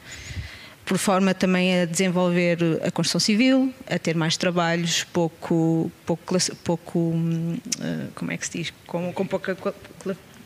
por 0.87 0.99
forma 0.99 1.35
também 1.35 1.83
a 1.83 1.85
desenvolver 1.85 2.59
a 2.85 2.91
construção 2.93 3.19
civil, 3.19 3.75
a 3.91 3.99
ter 3.99 4.15
mais 4.15 4.37
trabalhos 4.37 5.03
pouco, 5.03 5.91
pouco, 6.07 6.37
pouco 6.63 6.99
hum, 6.99 7.59
eh, 7.81 8.07
como 8.15 8.31
é 8.31 8.37
que 8.37 8.47
se 8.47 8.59
diz, 8.59 8.73
com, 8.87 9.13
com 9.13 9.27
pouca 9.27 9.59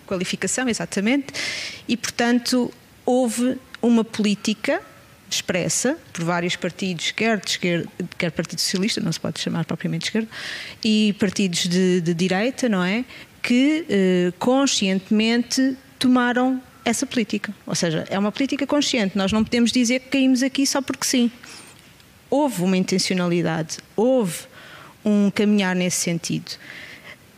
qualificação, 0.06 0.66
exatamente, 0.66 1.26
e 1.86 1.94
portanto 1.94 2.72
houve 3.04 3.58
uma 3.82 4.02
política 4.02 4.80
expressa 5.28 5.96
por 6.10 6.24
vários 6.24 6.56
partidos, 6.56 7.12
quer 7.12 7.38
de 7.38 7.50
esquerda, 7.50 7.88
quer 8.16 8.30
Partido 8.32 8.60
Socialista, 8.60 9.00
não 9.00 9.12
se 9.12 9.20
pode 9.20 9.38
chamar 9.40 9.66
propriamente 9.66 10.00
de 10.00 10.06
esquerda, 10.06 10.28
e 10.82 11.14
partidos 11.20 11.68
de, 11.68 12.00
de 12.00 12.14
direita, 12.14 12.66
não 12.66 12.82
é? 12.82 13.04
Que 13.42 13.84
eh, 13.88 14.32
conscientemente 14.38 15.76
tomaram 15.98 16.60
essa 16.84 17.06
política. 17.06 17.54
Ou 17.66 17.74
seja, 17.74 18.06
é 18.08 18.18
uma 18.18 18.32
política 18.32 18.66
consciente. 18.66 19.16
Nós 19.16 19.32
não 19.32 19.44
podemos 19.44 19.72
dizer 19.72 20.00
que 20.00 20.08
caímos 20.08 20.42
aqui 20.42 20.66
só 20.66 20.80
porque 20.80 21.04
sim. 21.04 21.30
Houve 22.28 22.62
uma 22.62 22.76
intencionalidade, 22.76 23.78
houve 23.96 24.44
um 25.04 25.30
caminhar 25.30 25.74
nesse 25.74 25.96
sentido. 25.96 26.52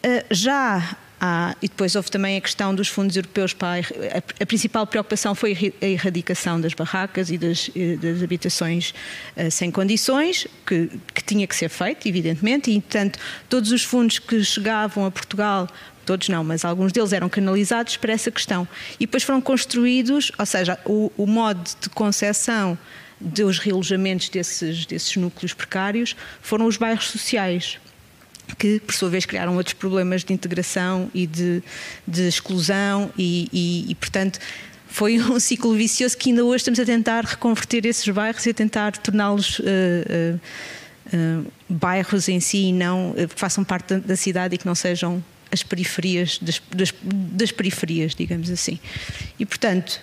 Uh, 0.05 0.25
já 0.31 0.97
há, 1.21 1.55
e 1.63 1.69
depois 1.69 1.95
houve 1.95 2.11
também 2.11 2.37
a 2.37 2.41
questão 2.41 2.75
dos 2.75 2.89
fundos 2.89 3.17
europeus 3.17 3.55
para 3.55 3.81
a, 3.81 4.43
a, 4.43 4.47
principal 4.47 4.85
preocupação 4.87 5.35
foi 5.35 5.75
a 5.81 5.87
erradicação 5.87 6.61
das 6.61 6.75
barracas 6.75 7.31
e 7.31 7.39
das, 7.39 7.71
das 8.01 8.23
habitações 8.23 8.93
uh, 9.37 9.51
sem 9.51 9.71
condições, 9.71 10.47
que, 10.67 10.91
que, 11.15 11.23
tinha 11.25 11.47
que 11.47 11.55
ser 11.55 11.69
feito, 11.69 12.07
evidentemente, 12.09 12.71
e, 12.71 12.81
portanto, 12.81 13.19
todos 13.49 13.71
os 13.71 13.83
fundos 13.83 14.19
que 14.19 14.43
chegavam 14.45 15.07
a 15.07 15.11
Portugal 15.11 15.69
todos 16.05 16.29
não, 16.29 16.43
mas 16.43 16.65
alguns 16.65 16.93
deles 16.93 17.13
eram 17.13 17.29
canalizados 17.29 17.97
para 17.97 18.13
essa 18.13 18.31
questão. 18.31 18.67
E 18.99 19.07
depois 19.07 19.23
foram 19.23 19.41
construídos, 19.41 20.33
ou 20.39 20.47
seja, 20.47 20.79
o, 20.85 21.13
o 21.17 21.27
modo 21.27 21.63
de 21.81 21.89
concessão 21.91 22.79
dos 23.23 23.59
realojamentos 23.59 24.29
desses, 24.29 24.85
desses 24.85 25.17
núcleos 25.17 25.55
precários 25.55 26.17
foram 26.41 26.67
os 26.67 26.77
bairros 26.77 27.07
sociais, 27.07 27.79
que 28.59 28.81
por 28.81 28.95
sua 28.95 29.09
vez 29.09 29.25
criaram 29.25 29.57
outros 29.57 29.75
problemas 29.75 30.25
de 30.25 30.33
integração 30.33 31.11
e 31.15 31.27
de, 31.27 31.63
de 32.07 32.29
exclusão 32.29 33.11
e, 33.17 33.49
e, 33.53 33.91
e, 33.91 33.95
portanto 33.95 34.39
foi 34.89 35.19
um 35.21 35.41
ciclo 35.41 35.75
vicioso 35.75 36.17
que 36.19 36.31
ainda 36.31 36.45
hoje 36.45 36.59
estamos 36.59 36.81
a 36.81 36.85
tentar 36.85 37.25
reconverter 37.25 37.87
esses 37.87 38.07
bairros 38.09 38.45
e 38.45 38.51
a 38.51 38.55
tentar 38.55 38.97
torná-los 38.99 39.59
uh, 39.61 39.63
uh, 39.63 40.41
uh, 41.17 41.53
bairros 41.69 42.29
em 42.29 42.41
si 42.41 42.65
e 42.65 42.73
não 42.73 43.15
que 43.15 43.41
façam 43.41 43.65
parte 43.65 43.97
da 43.97 44.17
cidade 44.17 44.57
e 44.57 44.59
que 44.59 44.67
não 44.67 44.75
sejam 44.75 45.23
as 45.53 45.63
periferias 45.63 46.39
das, 46.39 46.61
das, 46.75 46.95
das 47.05 47.53
periferias, 47.53 48.15
digamos 48.15 48.51
assim. 48.51 48.81
E, 49.39 49.45
portanto, 49.45 50.01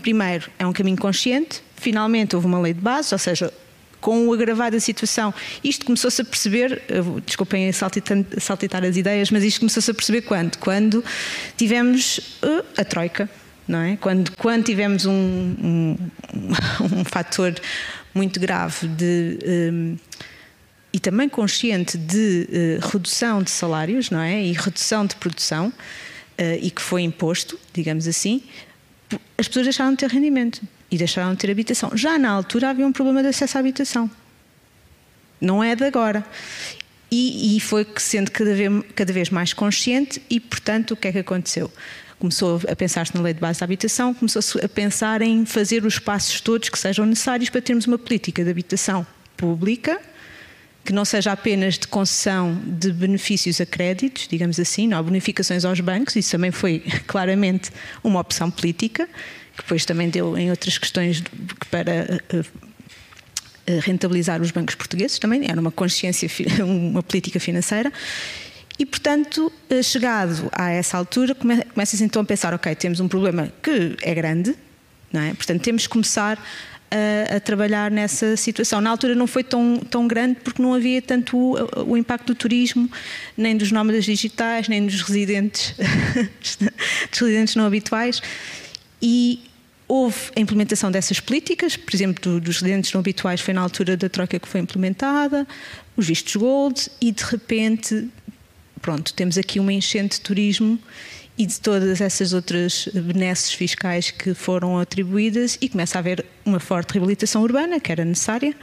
primeiro, 0.00 0.48
é 0.58 0.66
um 0.66 0.72
caminho 0.72 0.96
consciente, 0.96 1.60
finalmente 1.76 2.36
houve 2.36 2.46
uma 2.46 2.60
lei 2.60 2.72
de 2.72 2.80
base, 2.80 3.12
ou 3.12 3.18
seja, 3.18 3.52
com 4.00 4.28
o 4.28 4.32
agravar 4.32 4.70
da 4.70 4.80
situação. 4.80 5.32
Isto 5.62 5.86
começou-se 5.86 6.20
a 6.22 6.24
perceber, 6.24 6.82
desculpem 7.24 7.70
saltitar, 7.72 8.84
as 8.84 8.96
ideias, 8.96 9.30
mas 9.30 9.44
isto 9.44 9.60
começou-se 9.60 9.90
a 9.90 9.94
perceber 9.94 10.22
quando? 10.22 10.56
Quando 10.58 11.04
tivemos 11.56 12.18
uh, 12.42 12.64
a 12.76 12.84
Troika, 12.84 13.30
não 13.66 13.78
é? 13.78 13.96
Quando, 13.96 14.32
quando 14.32 14.64
tivemos 14.64 15.06
um, 15.06 15.12
um, 15.12 15.96
um 16.98 17.04
fator 17.04 17.54
muito 18.14 18.38
grave 18.40 18.88
de. 18.88 19.38
Um, 19.46 19.96
e 20.92 21.00
também 21.00 21.28
consciente 21.28 21.96
de 21.96 22.48
uh, 22.50 22.86
redução 22.88 23.42
de 23.42 23.50
salários, 23.50 24.10
não 24.10 24.20
é? 24.20 24.42
E 24.42 24.52
redução 24.52 25.06
de 25.06 25.16
produção, 25.16 25.68
uh, 25.68 26.58
e 26.60 26.70
que 26.70 26.82
foi 26.82 27.02
imposto, 27.02 27.58
digamos 27.72 28.06
assim, 28.06 28.42
as 29.38 29.48
pessoas 29.48 29.66
deixaram 29.66 29.92
de 29.92 29.98
ter 29.98 30.10
rendimento 30.10 30.60
e 30.90 30.98
deixaram 30.98 31.32
de 31.32 31.38
ter 31.38 31.50
habitação. 31.50 31.96
Já 31.96 32.18
na 32.18 32.30
altura 32.30 32.70
havia 32.70 32.86
um 32.86 32.92
problema 32.92 33.22
de 33.22 33.28
acesso 33.28 33.56
à 33.56 33.60
habitação. 33.60 34.10
Não 35.40 35.62
é 35.62 35.74
de 35.74 35.84
agora. 35.84 36.24
e, 37.10 37.56
e 37.56 37.60
foi 37.60 37.86
sendo 37.96 38.30
cada 38.30 38.54
vez, 38.54 38.70
cada 38.94 39.12
vez 39.12 39.30
mais 39.30 39.52
consciente 39.52 40.22
e, 40.30 40.38
portanto, 40.38 40.92
o 40.92 40.96
que 40.96 41.08
é 41.08 41.12
que 41.12 41.18
aconteceu? 41.18 41.70
começou 42.22 42.60
a 42.70 42.76
pensar-se 42.76 43.16
na 43.16 43.20
lei 43.20 43.34
de 43.34 43.40
base 43.40 43.58
da 43.58 43.64
habitação, 43.64 44.14
começou-se 44.14 44.56
a 44.64 44.68
pensar 44.68 45.22
em 45.22 45.44
fazer 45.44 45.84
os 45.84 45.98
passos 45.98 46.40
todos 46.40 46.68
que 46.68 46.78
sejam 46.78 47.04
necessários 47.04 47.50
para 47.50 47.60
termos 47.60 47.84
uma 47.88 47.98
política 47.98 48.44
de 48.44 48.50
habitação 48.50 49.04
pública, 49.36 50.00
que 50.84 50.92
não 50.92 51.04
seja 51.04 51.32
apenas 51.32 51.78
de 51.78 51.86
concessão 51.86 52.60
de 52.64 52.92
benefícios 52.92 53.60
a 53.60 53.66
créditos, 53.66 54.26
digamos 54.26 54.58
assim, 54.58 54.88
não 54.88 54.98
há 54.98 55.02
bonificações 55.02 55.64
aos 55.64 55.80
bancos, 55.80 56.16
isso 56.16 56.32
também 56.32 56.50
foi 56.50 56.80
claramente 57.06 57.70
uma 58.02 58.20
opção 58.20 58.50
política, 58.50 59.06
que 59.56 59.62
depois 59.62 59.84
também 59.84 60.08
deu 60.08 60.36
em 60.36 60.50
outras 60.50 60.78
questões 60.78 61.22
para 61.70 61.92
eh, 61.92 62.44
eh, 63.66 63.78
rentabilizar 63.80 64.42
os 64.42 64.50
bancos 64.50 64.74
portugueses, 64.74 65.18
também 65.18 65.48
era 65.48 65.60
uma 65.60 65.70
consciência, 65.70 66.28
uma 66.64 67.02
política 67.02 67.38
financeira. 67.38 67.92
E, 68.78 68.84
portanto, 68.84 69.52
eh, 69.70 69.82
chegado 69.82 70.50
a 70.50 70.70
essa 70.70 70.96
altura, 70.96 71.34
começa-se 71.34 72.02
então 72.02 72.22
a 72.22 72.24
pensar: 72.24 72.52
ok, 72.54 72.74
temos 72.74 72.98
um 72.98 73.06
problema 73.06 73.52
que 73.62 73.96
é 74.02 74.14
grande, 74.14 74.56
não 75.12 75.20
é? 75.20 75.34
Portanto, 75.34 75.60
temos 75.62 75.86
que 75.86 75.90
começar 75.90 76.42
a, 76.92 77.36
a, 77.36 77.40
trabalhar 77.40 77.90
nessa 77.90 78.36
situação. 78.36 78.80
Na 78.80 78.90
altura 78.90 79.14
não 79.14 79.26
foi 79.26 79.42
tão, 79.42 79.78
tão 79.78 80.06
grande 80.06 80.40
porque 80.44 80.60
não 80.60 80.74
havia 80.74 81.00
tanto 81.00 81.36
o, 81.36 81.92
o 81.92 81.96
impacto 81.96 82.26
do 82.26 82.34
turismo, 82.34 82.90
nem 83.36 83.56
dos 83.56 83.72
nómadas 83.72 84.04
digitais, 84.04 84.68
nem 84.68 84.84
dos 84.84 85.00
residentes, 85.00 85.74
dos 87.10 87.18
residentes 87.18 87.56
não 87.56 87.64
habituais. 87.64 88.20
E 89.00 89.40
houve 89.88 90.18
a 90.36 90.40
implementação 90.40 90.90
dessas 90.90 91.20
políticas, 91.20 91.76
por 91.76 91.94
exemplo, 91.94 92.22
do, 92.22 92.40
dos 92.40 92.60
residentes 92.60 92.92
não 92.92 93.00
habituais 93.00 93.40
foi 93.40 93.52
na 93.54 93.60
altura 93.60 93.96
da 93.96 94.08
troca 94.08 94.38
que 94.38 94.48
foi 94.48 94.60
implementada, 94.60 95.46
os 95.96 96.06
vistos 96.06 96.36
gold, 96.36 96.88
e 97.00 97.12
de 97.12 97.24
repente, 97.24 98.08
pronto, 98.80 99.12
temos 99.12 99.36
aqui 99.36 99.58
uma 99.60 99.72
enchente 99.72 100.16
de 100.16 100.22
turismo 100.22 100.78
e 101.36 101.46
de 101.46 101.60
todas 101.60 102.00
essas 102.00 102.32
outras 102.32 102.88
benesses 102.92 103.52
fiscais 103.52 104.10
que 104.10 104.34
foram 104.34 104.78
atribuídas 104.78 105.56
e 105.60 105.68
começa 105.68 105.98
a 105.98 106.00
haver 106.00 106.24
uma 106.44 106.60
forte 106.60 106.92
reabilitação 106.92 107.42
urbana, 107.42 107.80
que 107.80 107.90
era 107.90 108.04
necessária, 108.04 108.54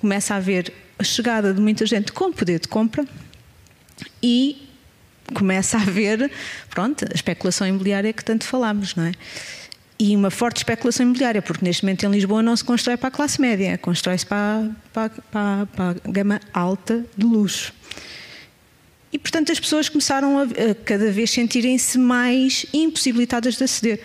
começa 0.00 0.34
a 0.34 0.38
haver 0.38 0.72
a 0.98 1.04
chegada 1.04 1.54
de 1.54 1.60
muita 1.60 1.86
gente 1.86 2.12
com 2.12 2.32
poder 2.32 2.58
de 2.58 2.68
compra 2.68 3.06
e 4.22 4.68
começa 5.34 5.78
a 5.78 5.82
haver, 5.82 6.30
pronto, 6.68 7.04
a 7.04 7.14
especulação 7.14 7.66
imobiliária 7.66 8.12
que 8.12 8.24
tanto 8.24 8.44
falámos, 8.44 8.94
não 8.94 9.04
é? 9.04 9.12
E 9.98 10.16
uma 10.16 10.30
forte 10.30 10.58
especulação 10.58 11.04
imobiliária, 11.04 11.42
porque 11.42 11.64
neste 11.64 11.84
momento 11.84 12.06
em 12.06 12.10
Lisboa 12.10 12.42
não 12.42 12.56
se 12.56 12.64
constrói 12.64 12.96
para 12.96 13.08
a 13.08 13.10
classe 13.10 13.40
média, 13.40 13.76
constrói-se 13.78 14.24
para, 14.24 14.70
para, 14.92 15.10
para, 15.30 15.66
para 15.66 15.90
a 15.90 16.10
gama 16.10 16.40
alta 16.52 17.04
de 17.16 17.26
luxo. 17.26 17.72
E, 19.12 19.18
portanto, 19.18 19.50
as 19.50 19.58
pessoas 19.58 19.88
começaram 19.88 20.38
a, 20.38 20.42
a 20.42 20.74
cada 20.84 21.10
vez 21.10 21.30
sentirem-se 21.30 21.98
mais 21.98 22.66
impossibilitadas 22.72 23.56
de 23.56 23.64
aceder 23.64 24.00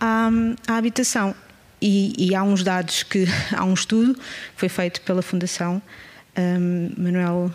à, 0.00 0.30
à 0.68 0.76
habitação. 0.76 1.34
E, 1.80 2.14
e, 2.16 2.34
há 2.34 2.42
uns 2.42 2.62
dados 2.62 3.02
que. 3.02 3.26
Há 3.52 3.64
um 3.64 3.74
estudo 3.74 4.14
que 4.14 4.20
foi 4.56 4.68
feito 4.68 5.00
pela 5.02 5.20
Fundação 5.20 5.82
um, 6.38 6.90
Manuel 6.96 7.52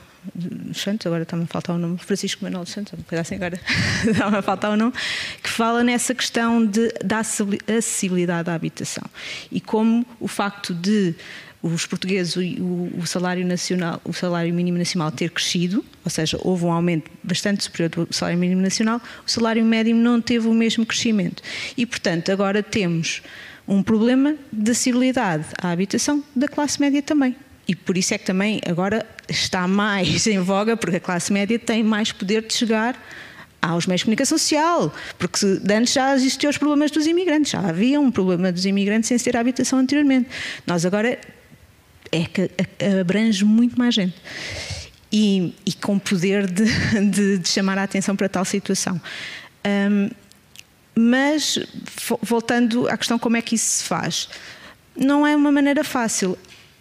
Santos, 0.74 1.08
agora 1.08 1.24
está-me 1.24 1.44
a 1.44 1.48
faltar 1.48 1.76
o 1.76 1.80
nome, 1.80 1.98
Francisco 1.98 2.44
Manuel 2.44 2.66
Santos, 2.66 2.94
uma 2.94 3.04
coisa 3.04 3.22
assim 3.22 3.36
agora 3.36 3.60
está-me 4.06 4.38
a 4.38 4.42
faltar 4.42 4.72
o 4.72 4.76
nome, 4.76 4.94
que 5.42 5.50
fala 5.50 5.84
nessa 5.84 6.14
questão 6.14 6.66
de, 6.66 6.90
da 7.04 7.20
acessibilidade 7.20 8.50
à 8.50 8.54
habitação 8.54 9.04
e 9.52 9.62
como 9.62 10.06
o 10.20 10.28
facto 10.28 10.74
de 10.74 11.16
os 11.62 11.86
portugueses, 11.86 12.36
o, 12.36 12.90
o, 13.00 13.06
salário 13.06 13.46
nacional, 13.46 14.02
o 14.06 14.14
salário 14.14 14.54
mínimo 14.54 14.78
nacional 14.78 15.12
ter 15.12 15.30
crescido, 15.30 15.84
ou 16.06 16.10
seja, 16.10 16.40
houve 16.42 16.66
um 16.66 16.72
aumento 16.72 17.12
bastante 17.22 17.64
superior 17.64 17.90
do 17.90 18.08
salário 18.14 18.40
mínimo 18.40 18.62
nacional, 18.62 19.02
o 19.28 19.30
salário 19.30 19.64
médio 19.66 19.96
não 19.96 20.22
teve 20.22 20.48
o 20.48 20.54
mesmo 20.54 20.86
crescimento. 20.86 21.44
E, 21.76 21.86
portanto, 21.86 22.32
agora 22.32 22.64
temos 22.64 23.22
um 23.68 23.84
problema 23.84 24.36
de 24.52 24.72
acessibilidade 24.72 25.46
à 25.62 25.72
habitação 25.72 26.24
da 26.36 26.48
classe 26.48 26.80
média 26.80 27.02
também. 27.02 27.36
E 27.68 27.76
por 27.76 27.98
isso 27.98 28.14
é 28.14 28.18
que 28.18 28.26
também 28.26 28.62
agora 28.66 29.06
está 29.28 29.68
mais 29.68 30.26
em 30.28 30.40
voga, 30.40 30.78
porque 30.78 30.96
a 30.96 31.00
classe 31.00 31.32
média 31.32 31.60
tem 31.60 31.84
mais 31.84 32.12
poder 32.12 32.42
de 32.42 32.54
chegar 32.54 33.00
aos 33.62 33.86
meios 33.86 34.00
de 34.00 34.06
comunicação 34.06 34.38
social, 34.38 34.94
porque 35.18 35.46
antes 35.70 35.94
já 35.94 36.16
existiam 36.16 36.50
os 36.50 36.58
problemas 36.58 36.92
dos 36.92 37.06
imigrantes, 37.06 37.52
já 37.52 37.60
havia 37.60 38.00
um 38.00 38.10
problema 38.10 38.54
dos 38.54 38.66
imigrantes 38.66 39.10
sem 39.10 39.18
ter 39.18 39.36
habitação 39.36 39.80
anteriormente. 39.80 40.30
Nós 40.66 40.86
agora 40.86 41.20
é 42.12 42.26
que 42.26 42.50
abrange 43.00 43.44
muito 43.46 43.78
mais 43.78 43.94
gente. 43.94 44.16
E, 45.12 45.56
e 45.66 45.74
com 45.74 45.98
poder 45.98 46.46
de, 46.46 46.66
de, 47.10 47.38
de, 47.40 47.50
chamar 47.50 47.78
a 47.78 47.84
atenção 47.84 48.16
para 48.16 48.30
tal 48.30 48.46
situação. 48.46 49.02
Um, 49.66 50.10
mas, 50.96 51.58
voltando 52.22 52.88
à 52.90 52.98
questão 52.98 53.18
como 53.18 53.38
é 53.38 53.42
que 53.42 53.56
isso 53.56 53.78
se 53.78 53.84
faz, 53.86 54.28
não 54.96 55.26
é 55.26 55.36
uma 55.36 55.52
maneira 55.52 55.84
fácil. 55.84 56.38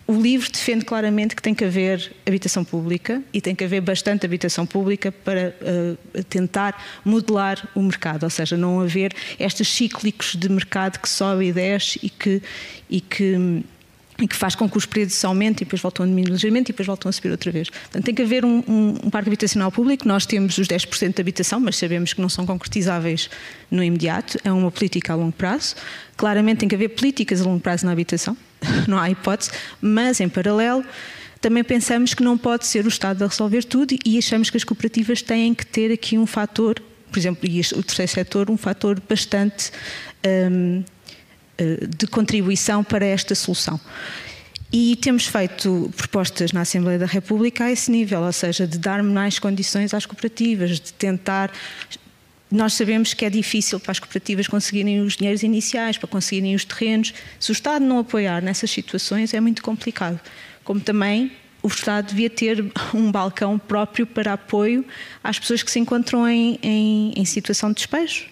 O 0.08 0.20
livro 0.20 0.50
defende 0.50 0.84
claramente 0.84 1.36
que 1.36 1.42
tem 1.42 1.54
que 1.54 1.64
haver 1.64 2.12
habitação 2.26 2.64
pública 2.64 3.22
e 3.32 3.40
tem 3.40 3.54
que 3.54 3.62
haver 3.62 3.80
bastante 3.80 4.26
habitação 4.26 4.66
pública 4.66 5.12
para 5.12 5.54
uh, 5.60 6.24
tentar 6.24 6.82
modelar 7.04 7.68
o 7.74 7.82
mercado, 7.82 8.24
ou 8.24 8.30
seja, 8.30 8.56
não 8.56 8.80
haver 8.80 9.14
estes 9.38 9.68
cíclicos 9.68 10.34
de 10.34 10.48
mercado 10.48 10.98
que 10.98 11.08
sobe 11.08 11.48
e 11.48 11.52
desce 11.52 12.00
e 12.02 12.08
que, 12.10 12.42
e 12.88 13.00
que 13.00 13.62
e 14.20 14.26
que 14.26 14.34
faz 14.34 14.54
com 14.54 14.68
que 14.68 14.76
os 14.76 14.84
preços 14.84 15.24
aumentem 15.24 15.62
e 15.62 15.64
depois 15.64 15.80
voltam 15.80 16.04
a 16.04 16.08
diminuir 16.08 16.32
ligeiramente 16.32 16.70
e 16.70 16.72
depois 16.72 16.86
voltam 16.86 17.08
a 17.08 17.12
subir 17.12 17.30
outra 17.30 17.52
vez. 17.52 17.70
Portanto, 17.70 18.04
tem 18.04 18.14
que 18.14 18.22
haver 18.22 18.44
um, 18.44 18.64
um, 18.66 18.94
um, 19.04 19.10
parque 19.10 19.28
habitacional 19.28 19.70
público. 19.70 20.08
Nós 20.08 20.26
temos 20.26 20.58
os 20.58 20.66
10% 20.66 21.14
de 21.14 21.20
habitação, 21.20 21.60
mas 21.60 21.76
sabemos 21.76 22.12
que 22.12 22.20
não 22.20 22.28
são 22.28 22.44
concretizáveis 22.44 23.30
no 23.70 23.82
imediato. 23.82 24.36
É 24.42 24.50
uma 24.50 24.72
política 24.72 25.12
a 25.12 25.16
longo 25.16 25.32
prazo. 25.32 25.76
Claramente 26.16 26.58
tem 26.58 26.68
que 26.68 26.74
haver 26.74 26.88
políticas 26.88 27.40
a 27.40 27.44
longo 27.44 27.60
prazo 27.60 27.86
na 27.86 27.92
habitação, 27.92 28.36
não 28.88 28.98
há 28.98 29.08
hipótese, 29.08 29.52
mas 29.80 30.20
em 30.20 30.28
paralelo 30.28 30.84
também 31.40 31.62
pensamos 31.62 32.12
que 32.12 32.22
não 32.24 32.36
pode 32.36 32.66
ser 32.66 32.84
o 32.84 32.88
Estado 32.88 33.22
a 33.22 33.28
resolver 33.28 33.62
tudo 33.62 33.96
e 34.04 34.18
achamos 34.18 34.50
que 34.50 34.56
as 34.56 34.64
cooperativas 34.64 35.22
têm 35.22 35.54
que 35.54 35.64
ter 35.64 35.92
aqui 35.92 36.18
um 36.18 36.26
fator, 36.26 36.82
por 37.12 37.16
exemplo, 37.16 37.48
e 37.48 37.60
o 37.60 37.82
terceiro 37.84 38.10
setor, 38.10 38.50
um 38.50 38.56
fator 38.56 39.00
bastante. 39.08 39.70
Eh, 40.24 40.82
de 41.88 42.06
contribuição 42.06 42.84
para 42.84 43.04
esta 43.04 43.34
solução. 43.34 43.80
E 44.70 44.96
temos 44.96 45.26
feito 45.26 45.90
propostas 45.96 46.52
na 46.52 46.60
Assembleia 46.60 46.98
da 46.98 47.06
República 47.06 47.64
a 47.64 47.72
esse 47.72 47.90
nível, 47.90 48.20
ou 48.20 48.32
seja, 48.32 48.66
de 48.66 48.78
dar 48.78 49.02
mais 49.02 49.38
condições 49.38 49.94
às 49.94 50.04
cooperativas, 50.04 50.78
de 50.78 50.92
tentar. 50.92 51.50
Nós 52.50 52.74
sabemos 52.74 53.14
que 53.14 53.24
é 53.24 53.30
difícil 53.30 53.80
para 53.80 53.92
as 53.92 53.98
cooperativas 53.98 54.46
conseguirem 54.46 55.00
os 55.00 55.16
dinheiros 55.16 55.42
iniciais, 55.42 55.96
para 55.96 56.06
conseguirem 56.06 56.54
os 56.54 56.66
terrenos. 56.66 57.14
Se 57.40 57.50
o 57.50 57.52
Estado 57.54 57.84
não 57.84 57.98
apoiar 57.98 58.42
nessas 58.42 58.70
situações, 58.70 59.32
é 59.32 59.40
muito 59.40 59.62
complicado. 59.62 60.20
Como 60.64 60.80
também 60.80 61.32
o 61.62 61.68
Estado 61.68 62.08
devia 62.08 62.28
ter 62.28 62.62
um 62.94 63.10
balcão 63.10 63.58
próprio 63.58 64.06
para 64.06 64.34
apoio 64.34 64.84
às 65.24 65.38
pessoas 65.38 65.62
que 65.62 65.70
se 65.70 65.78
encontram 65.78 66.28
em, 66.28 66.58
em, 66.62 67.12
em 67.16 67.24
situação 67.24 67.70
de 67.70 67.76
despejo 67.76 68.26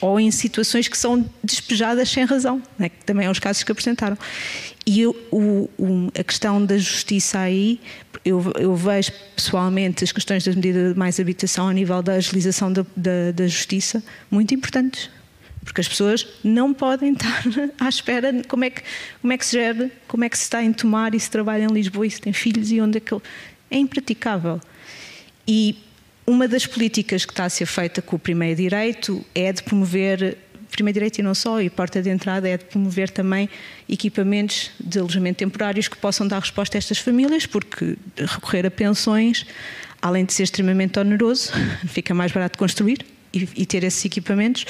ou 0.00 0.18
em 0.18 0.30
situações 0.30 0.88
que 0.88 0.96
são 0.96 1.24
despejadas 1.44 2.08
sem 2.08 2.24
razão, 2.24 2.62
né? 2.78 2.88
que 2.88 3.04
também 3.04 3.26
é 3.26 3.30
os 3.30 3.38
casos 3.38 3.62
que 3.62 3.70
apresentaram. 3.70 4.16
E 4.86 5.06
o, 5.06 5.14
o, 5.30 6.10
a 6.18 6.24
questão 6.24 6.64
da 6.64 6.78
justiça 6.78 7.38
aí, 7.38 7.78
eu, 8.24 8.42
eu, 8.58 8.74
vejo 8.74 9.12
pessoalmente 9.36 10.02
as 10.02 10.12
questões 10.12 10.44
das 10.44 10.54
medidas 10.54 10.94
de 10.94 10.98
mais 10.98 11.20
habitação 11.20 11.68
a 11.68 11.72
nível 11.74 12.02
da 12.02 12.14
agilização 12.14 12.72
da, 12.72 12.86
da, 12.96 13.32
da 13.34 13.46
justiça 13.46 14.02
muito 14.30 14.54
importantes. 14.54 15.10
Porque 15.62 15.82
as 15.82 15.88
pessoas 15.88 16.26
não 16.42 16.72
podem 16.72 17.12
estar 17.14 17.44
à 17.78 17.88
espera 17.88 18.32
de 18.32 18.44
como 18.44 18.64
é 18.64 18.70
que, 18.70 18.82
como 19.20 19.32
é 19.32 19.36
que 19.36 19.44
se 19.44 19.52
gera, 19.58 19.90
como 20.06 20.24
é 20.24 20.28
que 20.30 20.38
se 20.38 20.44
está 20.44 20.64
em 20.64 20.72
tomar 20.72 21.14
e 21.14 21.20
se 21.20 21.30
trabalha 21.30 21.64
em 21.64 21.72
Lisboa 21.72 22.06
e 22.06 22.10
se 22.10 22.20
tem 22.20 22.32
filhos 22.32 22.72
e 22.72 22.80
onde 22.80 22.96
é 22.96 23.00
que. 23.00 23.14
É 23.70 23.76
impraticável. 23.76 24.58
E 25.46 25.76
uma 26.28 26.46
das 26.46 26.66
políticas 26.66 27.24
que 27.24 27.32
está 27.32 27.46
a 27.46 27.48
ser 27.48 27.64
feita 27.64 28.02
com 28.02 28.16
o 28.16 28.18
primeiro 28.18 28.54
direito 28.54 29.24
é 29.34 29.50
de 29.50 29.62
promover 29.62 30.36
primeiro 30.70 30.94
direito 30.94 31.18
e 31.18 31.22
não 31.22 31.34
só, 31.34 31.62
e 31.62 31.70
porta 31.70 32.02
de 32.02 32.10
entrada 32.10 32.46
é 32.46 32.58
de 32.58 32.66
promover 32.66 33.08
também 33.08 33.48
equipamentos 33.88 34.70
de 34.78 34.98
alojamento 34.98 35.38
temporários 35.38 35.88
que 35.88 35.96
possam 35.96 36.28
dar 36.28 36.38
resposta 36.38 36.76
a 36.76 36.78
estas 36.78 36.98
famílias, 36.98 37.46
porque 37.46 37.96
recorrer 38.16 38.66
a 38.66 38.70
pensões, 38.70 39.46
além 40.02 40.26
de 40.26 40.34
ser 40.34 40.42
extremamente 40.42 40.98
oneroso, 40.98 41.50
fica 41.88 42.12
mais 42.12 42.30
barato 42.30 42.58
construir 42.58 43.04
e, 43.32 43.48
e 43.56 43.66
ter 43.66 43.82
esses 43.82 44.04
equipamentos 44.04 44.66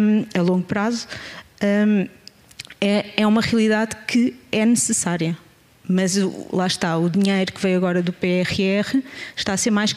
um, 0.00 0.24
a 0.36 0.42
longo 0.42 0.64
prazo. 0.64 1.06
Um, 1.62 2.08
é, 2.80 3.10
é 3.18 3.26
uma 3.26 3.42
realidade 3.42 3.94
que 4.08 4.34
é 4.50 4.64
necessária 4.64 5.36
mas 5.92 6.16
lá 6.50 6.66
está, 6.66 6.96
o 6.96 7.08
dinheiro 7.08 7.52
que 7.52 7.60
veio 7.60 7.76
agora 7.76 8.02
do 8.02 8.12
PRR 8.12 9.02
está 9.36 9.52
a 9.52 9.56
ser 9.56 9.70
mais 9.70 9.92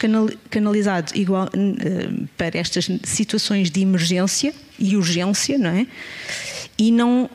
canalizado 0.50 1.12
igual, 1.14 1.48
eh, 1.54 2.26
para 2.36 2.58
estas 2.58 2.88
situações 3.04 3.70
de 3.70 3.80
emergência 3.80 4.54
e 4.78 4.96
urgência, 4.96 5.56
não 5.56 5.70
é? 5.70 5.86
E 6.78 6.92
não 6.92 7.30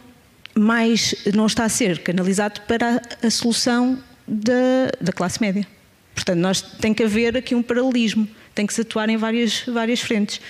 mais 0.54 1.16
não 1.34 1.46
está 1.46 1.64
a 1.64 1.70
ser 1.70 2.00
canalizado 2.00 2.62
para 2.62 3.02
a, 3.24 3.30
solução 3.30 3.98
da, 4.28 4.92
da 5.00 5.12
classe 5.12 5.42
média. 5.42 5.66
Portanto, 6.14 6.40
nós 6.40 6.62
tem 6.62 6.94
que 6.94 7.04
haver 7.04 7.38
aqui 7.38 7.56
um 7.56 7.64
paralelismo, 7.64 8.28
tem 8.54 8.68
que 8.68 8.74
se 8.74 8.82
atuar 8.82 9.10
em 9.10 9.18
várias, 9.18 9.64
várias 9.66 10.02
frentes, 10.02 10.42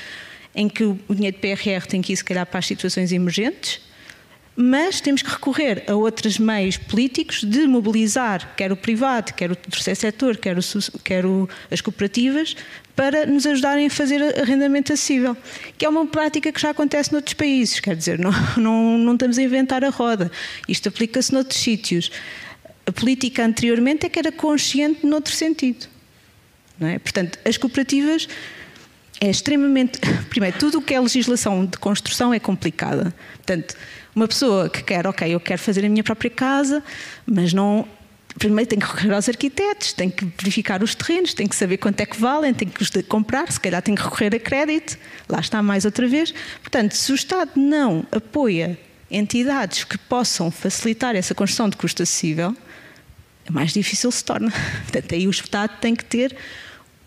em 0.54 0.68
que 0.68 0.84
o 0.84 0.98
dinheiro 1.10 1.38
de 1.38 1.42
PRR 1.42 1.86
tem 1.88 2.02
que 2.02 2.12
ir, 2.12 2.18
se 2.18 2.24
calhar, 2.24 2.46
para 2.46 2.60
as 2.60 2.66
situações 2.66 3.12
emergentes, 3.12 3.80
mas 4.62 5.02
temos 5.02 5.22
que 5.22 5.30
recorrer 5.30 5.84
a 5.88 5.96
outros 5.96 6.38
meios 6.38 6.78
políticos 6.78 7.44
de 7.44 7.66
mobilizar, 7.66 8.54
quer 8.56 8.72
o 8.72 8.76
privado, 8.76 9.34
quer 9.34 9.52
o 9.52 9.56
terceiro 9.56 10.00
setor, 10.00 10.38
quer, 10.38 10.58
o, 10.58 10.62
quer 11.04 11.26
o, 11.26 11.50
as 11.70 11.82
cooperativas, 11.82 12.56
para 12.96 13.26
nos 13.26 13.46
ajudarem 13.46 13.88
a 13.88 13.90
fazer 13.90 14.22
arrendamento 14.40 14.94
acessível, 14.94 15.36
que 15.78 15.86
é 15.86 15.90
uma 15.90 16.06
prática 16.06 16.52
que 16.52 16.62
já 16.62 16.70
acontece 16.70 17.12
noutros 17.12 17.34
países, 17.34 17.80
quer 17.80 17.96
dizer, 17.96 18.20
não, 18.20 18.32
não, 18.58 18.98
não 18.98 19.14
estamos 19.14 19.38
a 19.38 19.44
inventar 19.44 19.84
a 19.84 19.90
roda, 19.90 20.32
isto 20.68 20.90
aplica-se 20.90 21.34
noutros 21.34 21.60
sítios. 21.60 22.12
A 22.86 22.92
política 22.92 23.46
anteriormente 23.46 24.06
é 24.06 24.10
que 24.10 24.20
era 24.20 24.32
consciente 24.32 25.06
noutro 25.06 25.34
sentido. 25.34 25.88
Não 26.80 26.88
é? 26.88 27.00
Portanto, 27.00 27.38
as 27.46 27.58
cooperativas 27.58 28.28
é 29.20 29.30
extremamente. 29.30 30.00
Primeiro, 30.30 30.58
tudo 30.58 30.80
o 30.80 30.82
que 30.82 30.96
é 30.96 31.00
legislação 31.00 31.66
de 31.66 31.78
construção 31.78 32.34
é 32.34 32.40
complicada. 32.40 33.14
Portanto, 33.36 33.76
uma 34.16 34.28
pessoa 34.28 34.70
que 34.70 34.84
quer, 34.84 35.08
ok, 35.08 35.34
eu 35.34 35.40
quero 35.40 35.62
fazer 35.62 35.86
a 35.86 35.90
minha 35.90 36.04
própria 36.04 36.30
casa, 36.30 36.84
mas 37.26 37.54
não. 37.54 37.88
Primeiro 38.38 38.70
tem 38.70 38.80
que 38.80 38.86
recorrer 38.86 39.14
aos 39.14 39.28
arquitetos, 39.28 39.92
tem 39.92 40.10
que 40.10 40.26
verificar 40.38 40.82
os 40.82 40.96
terrenos, 40.96 41.34
tem 41.34 41.48
que 41.48 41.56
saber 41.56 41.78
quanto 41.78 42.00
é 42.00 42.06
que 42.06 42.18
valem, 42.18 42.54
tem 42.54 42.68
que 42.68 42.82
os 42.82 42.90
comprar, 43.08 43.52
se 43.52 43.60
calhar 43.60 43.82
tem 43.82 43.94
que 43.94 44.02
recorrer 44.02 44.34
a 44.34 44.40
crédito, 44.40 44.98
lá 45.28 45.40
está 45.40 45.62
mais 45.62 45.84
outra 45.84 46.08
vez. 46.08 46.34
Portanto, 46.62 46.94
se 46.94 47.12
o 47.12 47.16
Estado 47.16 47.52
não 47.58 48.06
apoia 48.10 48.80
entidades 49.12 49.84
que 49.84 49.98
possam 49.98 50.50
facilitar 50.50 51.14
essa 51.14 51.36
construção 51.36 51.68
de 51.68 51.76
custo 51.76 52.04
acessível, 52.04 52.56
mais 53.50 53.74
difícil 53.74 54.10
se 54.12 54.24
torna. 54.24 54.52
Portanto, 54.84 55.14
aí 55.14 55.28
o 55.28 55.32
Estado 55.32 55.78
tem 55.82 55.94
que 55.94 56.06
ter 56.06 56.36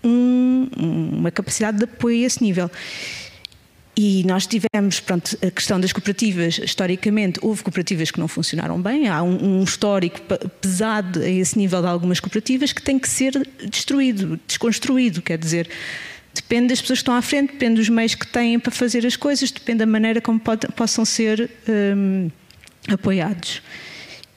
um, 0.04 0.68
uma 0.76 1.30
capacidade 1.30 1.78
de 1.78 1.84
apoio 1.84 2.22
a 2.22 2.26
esse 2.26 2.42
nível. 2.42 2.70
E 3.96 4.24
nós 4.24 4.46
tivemos, 4.46 4.98
pronto, 4.98 5.38
a 5.40 5.50
questão 5.50 5.78
das 5.78 5.92
cooperativas, 5.92 6.58
historicamente, 6.58 7.38
houve 7.40 7.62
cooperativas 7.62 8.10
que 8.10 8.18
não 8.18 8.26
funcionaram 8.26 8.80
bem, 8.80 9.08
há 9.08 9.22
um, 9.22 9.60
um, 9.60 9.62
histórico 9.62 10.20
pesado 10.60 11.20
a 11.20 11.28
esse 11.28 11.56
nível 11.56 11.80
de 11.80 11.86
algumas 11.86 12.18
cooperativas 12.18 12.72
que 12.72 12.82
tem 12.82 12.98
que 12.98 13.08
ser 13.08 13.48
destruído, 13.70 14.40
desconstruído, 14.48 15.22
quer 15.22 15.38
dizer, 15.38 15.68
depende 16.34 16.68
das 16.68 16.80
pessoas 16.80 16.98
que 16.98 17.02
estão 17.02 17.14
à 17.14 17.22
frente, 17.22 17.52
depende 17.52 17.76
dos 17.76 17.88
meios 17.88 18.16
que 18.16 18.26
têm 18.26 18.58
para 18.58 18.72
fazer 18.72 19.06
as 19.06 19.14
coisas, 19.14 19.52
depende 19.52 19.78
da 19.78 19.86
maneira 19.86 20.20
como 20.20 20.40
pode, 20.40 20.66
possam 20.68 21.04
ser 21.04 21.48
hum, 21.68 22.28
apoiados. 22.88 23.62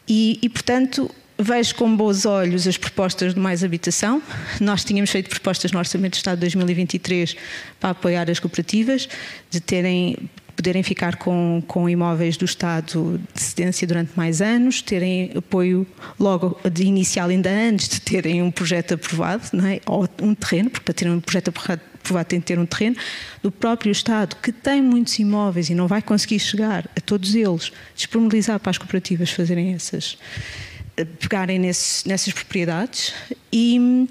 E, 0.08 0.38
e, 0.42 0.50
portanto, 0.50 1.10
vejo 1.38 1.76
com 1.76 1.96
bons 1.96 2.26
olhos 2.26 2.68
as 2.68 2.78
propostas 2.78 3.34
de 3.34 3.40
mais 3.40 3.64
habitação. 3.64 4.22
Nós 4.60 4.84
tínhamos 4.84 5.10
feito 5.10 5.30
propostas 5.30 5.72
no 5.72 5.80
Orçamento 5.80 6.14
de 6.14 6.18
Estado 6.18 6.38
de 6.38 6.42
2023 6.42 7.36
para 7.80 7.92
apoiar 7.92 8.30
as 8.30 8.40
cooperativas, 8.40 9.08
de 9.50 9.60
terem 9.60 10.18
poderem 10.58 10.82
ficar 10.82 11.18
com, 11.18 11.64
com 11.68 11.88
imóveis 11.88 12.36
do 12.36 12.44
Estado 12.44 13.22
de 13.36 13.42
cedência 13.42 13.88
durante 13.88 14.12
mais 14.18 14.42
anos, 14.42 14.82
terem 14.82 15.32
apoio 15.36 15.86
logo 16.20 16.60
de 16.72 16.84
inicial 16.84 17.30
ainda 17.30 17.52
antes 17.52 17.88
de 17.88 18.02
terem 18.02 18.42
um 18.42 18.50
projeto 18.50 18.96
aprovado, 18.96 19.44
não 19.54 19.68
é? 19.68 19.80
ou 19.86 20.10
um 20.20 20.34
terreno, 20.34 20.72
porque 20.72 20.84
para 20.84 20.96
ter 20.96 21.08
um 21.08 21.20
projeto 21.20 21.50
aprovado 21.50 22.28
tem 22.28 22.40
que 22.40 22.48
ter 22.48 22.58
um 22.58 22.66
terreno, 22.66 22.96
do 23.44 23.52
próprio 23.52 23.92
Estado, 23.92 24.36
que 24.42 24.52
tem 24.52 24.82
muitos 24.82 25.20
imóveis 25.20 25.70
e 25.70 25.76
não 25.76 25.88
vai 25.88 26.02
conseguir 26.02 26.40
chegar 26.40 26.90
a 26.98 27.02
todos 27.02 27.36
eles, 27.36 27.72
disponibilizar 27.96 28.60
para 28.60 28.72
as 28.72 28.80
cooperativas 28.80 29.30
fazerem 29.30 29.76
essas 29.76 30.18
pegarem 31.06 31.60
nesses, 31.60 32.04
nessas 32.06 32.34
propriedades 32.34 33.14
e, 33.52 34.08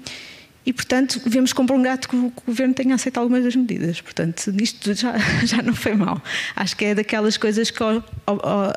e, 0.65 0.73
portanto, 0.73 1.21
vemos 1.25 1.53
com 1.53 1.65
bom 1.65 1.81
gato 1.81 2.09
que 2.09 2.15
o 2.15 2.31
governo 2.45 2.73
tenha 2.73 2.95
aceito 2.95 3.17
algumas 3.17 3.43
das 3.43 3.55
medidas. 3.55 4.01
Portanto, 4.01 4.53
isto 4.61 4.93
já, 4.93 5.17
já 5.45 5.61
não 5.61 5.73
foi 5.73 5.93
mal. 5.93 6.21
Acho 6.55 6.75
que 6.75 6.85
é 6.85 6.95
daquelas 6.95 7.37
coisas 7.37 7.71
que 7.71 7.81
ao, 7.81 8.03
ao, 8.25 8.73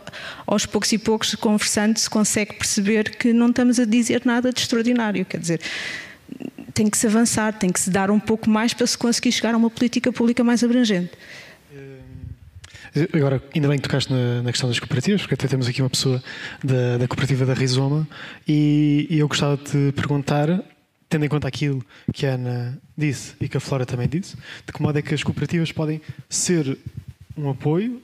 aos 0.46 0.66
poucos 0.66 0.92
e 0.92 0.98
poucos, 0.98 1.34
conversando, 1.34 1.98
se 1.98 2.08
consegue 2.08 2.54
perceber 2.54 3.16
que 3.16 3.32
não 3.32 3.48
estamos 3.48 3.78
a 3.78 3.84
dizer 3.84 4.22
nada 4.24 4.52
de 4.52 4.60
extraordinário. 4.60 5.24
Quer 5.24 5.38
dizer, 5.38 5.60
tem 6.72 6.88
que 6.88 6.96
se 6.96 7.06
avançar, 7.06 7.52
tem 7.52 7.70
que 7.70 7.80
se 7.80 7.90
dar 7.90 8.10
um 8.10 8.20
pouco 8.20 8.48
mais 8.48 8.72
para 8.72 8.86
se 8.86 8.96
conseguir 8.96 9.32
chegar 9.32 9.54
a 9.54 9.56
uma 9.56 9.70
política 9.70 10.12
pública 10.12 10.42
mais 10.42 10.62
abrangente. 10.64 11.10
Agora, 13.12 13.40
ainda 13.54 13.68
bem 13.68 13.78
que 13.78 13.82
tocaste 13.82 14.12
na, 14.12 14.42
na, 14.42 14.50
questão 14.50 14.68
das 14.68 14.80
cooperativas, 14.80 15.20
porque 15.20 15.34
até 15.34 15.46
temos 15.46 15.68
aqui 15.68 15.80
uma 15.80 15.90
pessoa 15.90 16.22
da, 16.62 16.98
da 16.98 17.06
cooperativa 17.06 17.46
da 17.46 17.54
Rizoma 17.54 18.06
e, 18.48 19.06
e, 19.08 19.18
eu 19.18 19.28
gostava 19.28 19.56
de 19.56 19.62
te 19.62 19.92
perguntar, 19.92 20.60
tendo 21.08 21.24
em 21.24 21.28
conta 21.28 21.46
aquilo 21.46 21.84
que 22.12 22.26
a 22.26 22.34
Ana 22.34 22.78
disse 22.98 23.34
e 23.40 23.48
que 23.48 23.56
a 23.56 23.60
Flora 23.60 23.86
também 23.86 24.08
disse, 24.08 24.36
de 24.66 24.72
que 24.72 24.82
modo 24.82 24.98
é 24.98 25.02
que 25.02 25.14
as 25.14 25.22
cooperativas 25.22 25.70
podem 25.70 26.00
ser 26.28 26.76
um 27.36 27.48
apoio, 27.48 28.02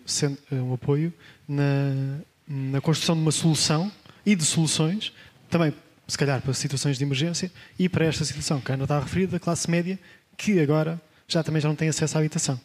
um 0.53 0.75
apoio 0.75 1.13
na, 1.49 2.19
na 2.47 2.81
construção 2.81 3.17
de 3.17 3.23
uma 3.23 3.33
solução 3.33 3.91
e 4.25 4.37
de 4.37 4.45
soluções, 4.45 5.13
também, 5.51 5.75
se 6.07 6.17
calhar, 6.17 6.41
para 6.41 6.55
situações 6.55 6.97
de 6.97 7.05
emergência 7.05 7.51
e 7.77 7.89
para 7.89 8.05
esta 8.05 8.25
situação 8.25 8.61
que 8.61 8.71
a 8.71 8.75
Ana 8.75 8.85
está 8.85 8.99
a 8.99 9.01
referir, 9.01 9.27
da 9.27 9.41
classe 9.41 9.69
média, 9.69 9.99
que 10.37 10.61
agora 10.61 11.01
já 11.27 11.43
também 11.43 11.61
já 11.61 11.69
não 11.69 11.75
tem 11.75 11.89
acesso 11.89 12.17
à 12.17 12.21
habitação. 12.21 12.61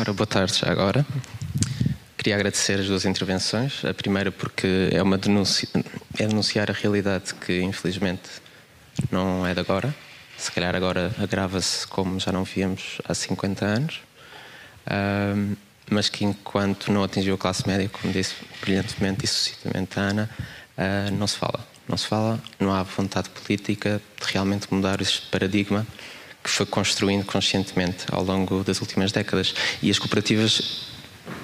Ora, 0.00 0.12
boa 0.12 0.28
tarde 0.28 0.56
já 0.56 0.70
agora. 0.70 1.04
Queria 2.16 2.36
agradecer 2.36 2.78
as 2.78 2.86
duas 2.86 3.04
intervenções. 3.04 3.84
A 3.84 3.92
primeira 3.92 4.30
porque 4.30 4.90
é 4.92 5.02
uma 5.02 5.18
denúncia, 5.18 5.68
é 6.16 6.24
denunciar 6.24 6.70
a 6.70 6.72
realidade 6.72 7.34
que 7.34 7.60
infelizmente 7.62 8.30
não 9.10 9.44
é 9.44 9.52
de 9.54 9.58
agora. 9.58 9.92
Se 10.36 10.52
calhar 10.52 10.76
agora 10.76 11.12
agrava-se 11.18 11.84
como 11.88 12.20
já 12.20 12.30
não 12.30 12.44
víamos 12.44 13.00
há 13.08 13.12
50 13.12 13.64
anos. 13.64 14.00
Um, 14.88 15.56
mas 15.90 16.08
que 16.08 16.24
enquanto 16.24 16.92
não 16.92 17.02
atingiu 17.02 17.34
a 17.34 17.38
classe 17.38 17.66
média, 17.66 17.88
como 17.88 18.12
disse 18.12 18.36
brilhantemente 18.60 19.24
e 19.24 19.26
sucintamente 19.26 19.98
a 19.98 20.02
Ana, 20.02 20.30
uh, 20.78 21.10
não 21.16 21.26
se 21.26 21.36
fala. 21.36 21.66
Não 21.88 21.96
se 21.96 22.06
fala, 22.06 22.40
não 22.60 22.72
há 22.72 22.84
vontade 22.84 23.30
política 23.30 24.00
de 24.20 24.32
realmente 24.32 24.72
mudar 24.72 25.00
este 25.00 25.22
paradigma 25.26 25.84
que 26.42 26.50
foi 26.50 26.66
construindo 26.66 27.24
conscientemente 27.24 28.06
ao 28.10 28.22
longo 28.22 28.64
das 28.64 28.80
últimas 28.80 29.12
décadas. 29.12 29.54
E 29.82 29.90
as 29.90 29.98
cooperativas, 29.98 30.86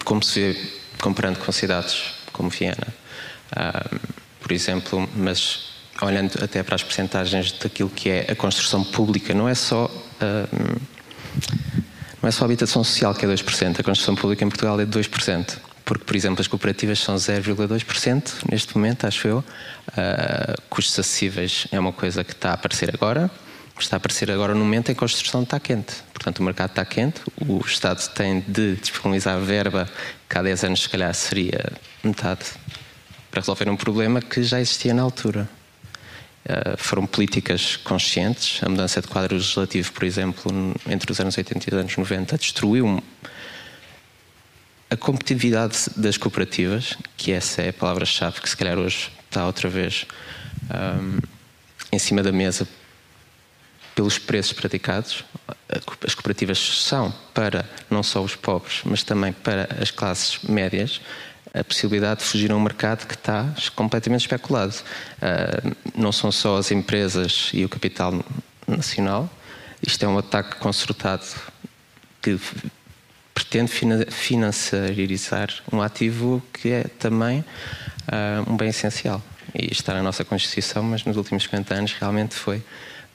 como 0.05 0.22
se 0.22 0.40
vê 0.40 0.70
comparando 1.01 1.38
com 1.40 1.53
cidades 1.53 2.03
como 2.32 2.49
Viena, 2.49 2.88
uh, 3.53 4.01
por 4.40 4.53
exemplo, 4.53 5.09
mas 5.14 5.74
olhando 6.03 6.42
até 6.42 6.62
para 6.62 6.74
as 6.74 6.82
percentagens 6.82 7.53
daquilo 7.53 7.90
que 7.90 8.11
é 8.11 8.26
a 8.30 8.34
construção 8.34 8.82
pública, 8.82 9.34
não 9.34 9.49
é 9.49 9.55
só. 9.55 9.86
Uh, 9.86 10.80
não 12.22 12.28
é 12.28 12.30
só 12.30 12.45
a 12.45 12.47
habitação 12.47 12.82
social, 12.82 13.14
que 13.14 13.26
é 13.26 13.28
2%, 13.28 13.80
a 13.80 13.82
construção 13.82 14.14
pública 14.14 14.42
em 14.42 14.49
Portugal 14.49 14.80
é 14.80 14.86
2%, 14.86 15.59
porque, 15.84 16.05
por 16.05 16.16
exemplo, 16.16 16.40
as 16.40 16.49
cooperativas 16.49 16.99
são 16.99 17.16
0,2% 17.16 18.51
neste 18.51 18.74
momento, 18.74 19.07
acho 19.07 19.28
eu. 19.28 19.38
Uh, 19.38 20.62
custos 20.70 20.99
acessíveis 20.99 21.66
é 21.70 21.78
uma 21.78 21.92
coisa 21.92 22.24
que 22.24 22.32
está 22.32 22.53
a 22.53 22.55
aparecer 22.55 22.90
agora, 22.95 23.30
está 23.79 23.97
a 23.97 23.99
aparecer 23.99 24.31
agora 24.31 24.55
no 24.55 24.61
momento 24.61 24.91
em 24.91 24.95
que 24.95 24.99
a 24.99 25.01
construção 25.01 25.43
está 25.43 25.59
quente. 25.59 25.95
Portanto, 26.12 26.39
o 26.39 26.43
mercado 26.43 26.70
está 26.70 26.85
quente, 26.85 27.20
o 27.47 27.59
Estado 27.59 28.07
tem 28.14 28.41
de 28.47 28.77
disponibilizar 28.77 29.39
verba 29.41 29.89
que 30.29 30.39
há 30.39 30.43
10 30.43 30.64
anos, 30.64 30.83
se 30.83 30.89
calhar, 30.89 31.12
seria 31.14 31.72
metade 32.03 32.45
para 33.31 33.41
resolver 33.41 33.68
um 33.68 33.77
problema 33.77 34.22
que 34.22 34.43
já 34.43 34.61
existia 34.61 34.95
na 34.95 35.03
altura. 35.03 35.49
Uh, 36.45 36.77
foram 36.77 37.07
políticas 37.07 37.77
conscientes. 37.77 38.62
A 38.62 38.68
mudança 38.68 39.01
de 39.01 39.09
quadro 39.09 39.35
legislativo, 39.35 39.93
por 39.93 40.05
exemplo, 40.05 40.53
entre 40.87 41.11
os 41.11 41.18
anos 41.18 41.37
80 41.37 41.64
e 41.66 41.75
os 41.75 41.81
anos 41.81 41.97
90, 41.97 42.39
destruiu 42.39 43.03
a 44.91 44.97
competitividade 44.97 45.91
das 45.97 46.16
cooperativas, 46.16 46.97
que 47.16 47.33
essa 47.33 47.62
é 47.62 47.70
a 47.70 47.72
palavra-chave 47.72 48.41
que, 48.41 48.49
se 48.49 48.57
calhar, 48.57 48.79
hoje 48.79 49.11
está 49.27 49.47
outra 49.47 49.68
vez 49.68 50.07
um, 50.70 51.18
em 51.91 51.99
cima 51.99 52.22
da 52.22 52.31
mesa 52.31 52.68
pelos 53.95 54.18
preços 54.18 54.53
praticados. 54.53 55.24
As 56.07 56.14
cooperativas 56.14 56.59
são 56.59 57.12
para 57.32 57.68
não 57.90 58.03
só 58.03 58.22
os 58.22 58.34
pobres, 58.34 58.80
mas 58.84 59.03
também 59.03 59.32
para 59.32 59.68
as 59.80 59.90
classes 59.90 60.38
médias 60.42 61.01
a 61.53 61.62
possibilidade 61.62 62.20
de 62.20 62.26
fugir 62.26 62.51
a 62.51 62.57
um 62.57 62.61
mercado 62.61 63.07
que 63.07 63.14
está 63.14 63.55
completamente 63.76 64.22
especulado. 64.22 64.74
Uh, 64.74 65.76
não 65.95 66.11
são 66.11 66.32
só 66.32 66.57
as 66.59 66.72
empresas 66.72 67.51
e 67.55 67.64
o 67.64 67.68
capital 67.68 68.24
nacional, 68.66 69.30
isto 69.80 70.05
é 70.05 70.09
um 70.09 70.18
ataque 70.18 70.57
concertado 70.57 71.24
que 72.20 72.40
pretende 73.34 73.70
financiarizar 74.11 75.49
um 75.70 75.82
ativo 75.82 76.42
que 76.53 76.70
é 76.70 76.84
também 76.99 77.40
uh, 77.40 78.51
um 78.51 78.57
bem 78.57 78.70
essencial. 78.70 79.22
E 79.55 79.70
está 79.70 79.95
na 79.95 80.03
nossa 80.03 80.24
Constituição, 80.24 80.82
mas 80.82 81.05
nos 81.05 81.16
últimos 81.16 81.45
50 81.45 81.74
anos 81.74 81.92
realmente 81.92 82.34
foi 82.34 82.62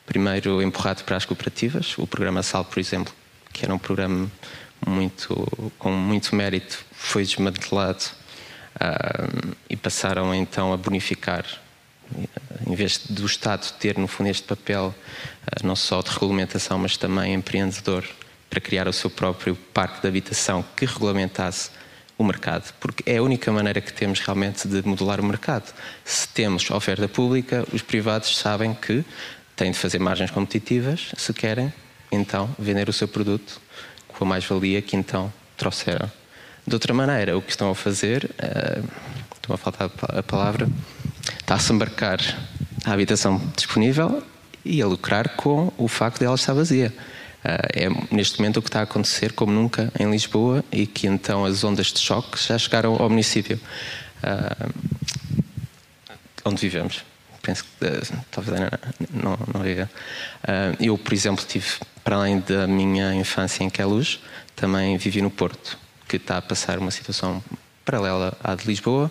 primeiro 0.09 0.59
empurrado 0.59 1.03
para 1.03 1.17
as 1.17 1.23
cooperativas. 1.23 1.95
O 1.99 2.07
programa 2.07 2.41
SAL, 2.41 2.65
por 2.65 2.79
exemplo, 2.79 3.13
que 3.53 3.63
era 3.63 3.71
um 3.71 3.77
programa 3.77 4.27
muito, 4.83 5.71
com 5.77 5.91
muito 5.91 6.35
mérito, 6.35 6.83
foi 6.91 7.23
desmantelado 7.23 8.03
uh, 8.75 9.55
e 9.69 9.75
passaram 9.75 10.33
então 10.33 10.73
a 10.73 10.77
bonificar 10.77 11.45
em 12.65 12.73
vez 12.73 12.97
do 13.07 13.23
Estado 13.23 13.71
ter, 13.79 13.99
no 13.99 14.07
fundo, 14.07 14.29
este 14.29 14.47
papel 14.47 14.95
não 15.63 15.75
só 15.75 16.01
de 16.01 16.09
regulamentação, 16.09 16.79
mas 16.79 16.97
também 16.97 17.35
empreendedor, 17.35 18.03
para 18.49 18.59
criar 18.59 18.87
o 18.87 18.93
seu 18.93 19.11
próprio 19.11 19.55
parque 19.55 20.01
de 20.01 20.07
habitação 20.07 20.65
que 20.75 20.87
regulamentasse 20.87 21.69
o 22.17 22.23
mercado, 22.23 22.73
porque 22.79 23.07
é 23.09 23.17
a 23.17 23.23
única 23.23 23.51
maneira 23.51 23.79
que 23.79 23.93
temos 23.93 24.19
realmente 24.19 24.67
de 24.67 24.85
modular 24.85 25.21
o 25.21 25.23
mercado. 25.23 25.71
Se 26.03 26.27
temos 26.27 26.69
oferta 26.71 27.07
pública, 27.07 27.63
os 27.71 27.83
privados 27.83 28.35
sabem 28.35 28.73
que 28.73 29.05
têm 29.59 29.71
de 29.71 29.77
fazer 29.77 29.99
margens 29.99 30.31
competitivas 30.31 31.11
se 31.17 31.33
querem, 31.33 31.73
então, 32.09 32.49
vender 32.57 32.87
o 32.87 32.93
seu 32.93 33.09
produto 33.09 33.59
com 34.07 34.23
a 34.23 34.27
mais-valia 34.27 34.81
que 34.81 34.95
então 34.95 35.31
trouxeram. 35.57 36.09
De 36.65 36.73
outra 36.73 36.93
maneira, 36.93 37.37
o 37.37 37.41
que 37.41 37.51
estão 37.51 37.69
a 37.69 37.75
fazer, 37.75 38.23
uh, 38.23 38.89
estou 39.35 39.53
a 39.53 39.57
faltar 39.57 39.91
a 40.17 40.23
palavra, 40.23 40.69
está-se 41.41 41.73
a 41.73 41.75
embarcar 41.75 42.19
a 42.85 42.93
habitação 42.93 43.37
disponível 43.53 44.23
e 44.63 44.81
a 44.81 44.87
lucrar 44.87 45.35
com 45.35 45.73
o 45.77 45.89
facto 45.89 46.19
de 46.19 46.25
ela 46.25 46.35
estar 46.35 46.53
vazia. 46.53 46.93
Eh, 47.43 47.85
é 47.85 48.15
neste 48.15 48.39
momento 48.39 48.57
o 48.57 48.61
que 48.61 48.69
está 48.69 48.81
a 48.81 48.83
acontecer 48.83 49.33
como 49.33 49.51
nunca 49.51 49.91
em 49.99 50.09
Lisboa 50.09 50.63
e 50.71 50.85
que 50.85 51.07
então 51.07 51.45
as 51.45 51.63
ondas 51.63 51.87
de 51.87 51.99
choque 51.99 52.37
já 52.41 52.57
chegaram 52.57 52.95
ao 52.95 53.09
município 53.09 53.59
uh, 54.23 54.73
onde 56.45 56.61
vivemos. 56.61 57.08
Penso 57.49 57.65
que 57.79 57.85
uh, 57.85 58.25
talvez 58.29 58.59
não, 58.59 59.31
não, 59.31 59.39
não 59.51 59.61
viva. 59.63 59.89
Uh, 60.43 60.77
eu, 60.79 60.95
por 60.99 61.13
exemplo, 61.13 61.43
tive, 61.47 61.65
para 62.03 62.17
além 62.17 62.39
da 62.41 62.67
minha 62.67 63.11
infância 63.15 63.63
em 63.63 63.71
Queluz, 63.71 64.19
também 64.55 64.95
vivi 64.97 65.19
no 65.19 65.31
Porto, 65.31 65.75
que 66.07 66.17
está 66.17 66.37
a 66.37 66.41
passar 66.43 66.77
uma 66.77 66.91
situação 66.91 67.43
paralela 67.83 68.37
à 68.43 68.53
de 68.53 68.67
Lisboa. 68.67 69.09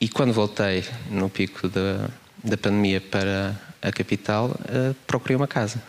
e 0.00 0.08
quando 0.08 0.32
voltei 0.32 0.84
no 1.10 1.28
pico 1.28 1.68
da, 1.68 2.08
da 2.44 2.56
pandemia 2.56 3.00
para 3.00 3.60
a 3.82 3.90
capital, 3.90 4.50
uh, 4.50 4.94
procurei 5.08 5.36
uma 5.36 5.48
casa 5.48 5.82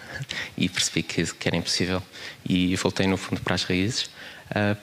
e 0.57 0.67
percebi 0.67 1.03
que, 1.03 1.23
que, 1.23 1.47
era 1.47 1.55
impossível. 1.55 2.01
E 2.43 2.75
voltei, 2.77 3.05
no 3.05 3.15
fundo, 3.15 3.41
para 3.41 3.53
as 3.53 3.63
raízes, 3.63 4.09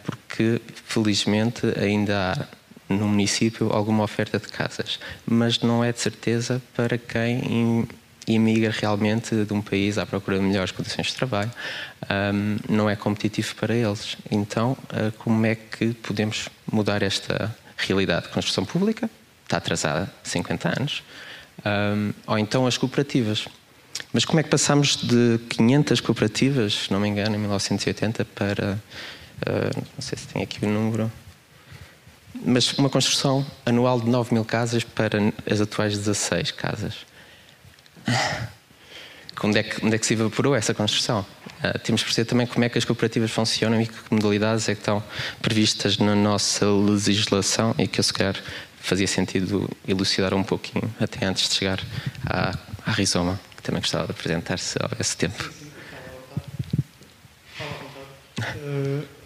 porque 0.05 0.63
felizmente 0.87 1.67
ainda 1.77 2.33
há 2.33 2.58
no 2.89 3.09
município 3.09 3.71
alguma 3.73 4.05
oferta 4.05 4.39
de 4.39 4.49
casas, 4.49 4.99
mas 5.27 5.61
não 5.61 5.85
é 5.85 5.93
de 5.93 6.01
certeza 6.01 6.63
para 6.75 6.97
quem 6.97 7.87
imigra 8.27 8.71
realmente 8.71 9.45
de 9.45 9.53
um 9.53 9.63
país 9.63 9.99
à 9.99 10.05
procura 10.05 10.39
de 10.39 10.45
melhores 10.45 10.71
condições 10.71 11.09
de 11.09 11.15
trabalho, 11.15 11.51
um, 12.11 12.57
não 12.69 12.89
é 12.89 12.95
competitivo 12.95 13.55
para 13.57 13.75
eles. 13.75 14.17
Então, 14.31 14.73
uh, 14.93 15.13
como 15.19 15.47
é 15.47 15.55
que 15.55 15.95
podemos 15.95 16.49
mudar 16.71 17.03
esta 17.03 17.55
realidade? 17.77 18.29
Construção 18.29 18.65
pública 18.65 19.09
está 19.45 19.57
atrasada 19.57 20.13
50 20.23 20.81
anos 20.81 21.03
um, 21.65 22.13
ou 22.27 22.39
então 22.39 22.67
as 22.67 22.77
cooperativas. 22.77 23.47
Mas 24.13 24.25
como 24.25 24.41
é 24.41 24.43
que 24.43 24.49
passamos 24.49 24.97
de 24.97 25.39
500 25.51 26.01
cooperativas, 26.01 26.75
se 26.75 26.93
não 26.93 27.01
me 27.01 27.09
engano, 27.09 27.35
em 27.35 27.39
1980 27.39 28.25
para. 28.27 28.79
Uh, 29.47 29.85
não 29.95 30.01
sei 30.01 30.19
se 30.19 30.27
tem 30.29 30.43
aqui 30.43 30.65
o 30.65 30.69
número. 30.69 31.11
Mas 32.35 32.73
uma 32.75 32.89
construção 32.89 33.45
anual 33.65 34.01
de 34.01 34.09
9 34.09 34.33
mil 34.35 34.45
casas 34.45 34.85
para 34.85 35.19
as 35.51 35.61
atuais 35.61 35.97
16 35.97 36.53
casas. 36.53 36.95
Onde 39.43 39.59
é 39.59 39.63
que, 39.63 39.85
onde 39.85 39.95
é 39.95 39.99
que 39.99 40.07
se 40.07 40.15
evaporou 40.15 40.55
essa 40.55 40.75
construção? 40.75 41.25
Uh, 41.63 41.79
temos 41.79 42.03
que 42.03 42.07
perceber 42.07 42.29
também 42.29 42.47
como 42.47 42.65
é 42.65 42.69
que 42.69 42.77
as 42.77 42.85
cooperativas 42.85 43.31
funcionam 43.31 43.81
e 43.81 43.87
que 43.87 43.95
modalidades 44.11 44.69
é 44.69 44.75
que 44.75 44.81
estão 44.81 45.03
previstas 45.41 45.97
na 45.97 46.15
nossa 46.15 46.67
legislação 46.67 47.75
e 47.79 47.87
que 47.87 48.01
eu, 48.01 48.05
se 48.05 48.13
calhar, 48.13 48.37
fazia 48.81 49.07
sentido 49.07 49.71
elucidar 49.87 50.35
um 50.35 50.43
pouquinho, 50.43 50.93
até 50.99 51.25
antes 51.25 51.49
de 51.49 51.55
chegar 51.55 51.81
à, 52.27 52.59
à 52.85 52.91
Rizoma, 52.91 53.39
que 53.57 53.63
também 53.63 53.81
gostava 53.81 54.07
de 54.07 54.11
apresentar 54.13 54.59
se 54.59 54.77
houvesse 54.83 55.17
tempo. 55.17 55.53
Uh, 58.41 59.18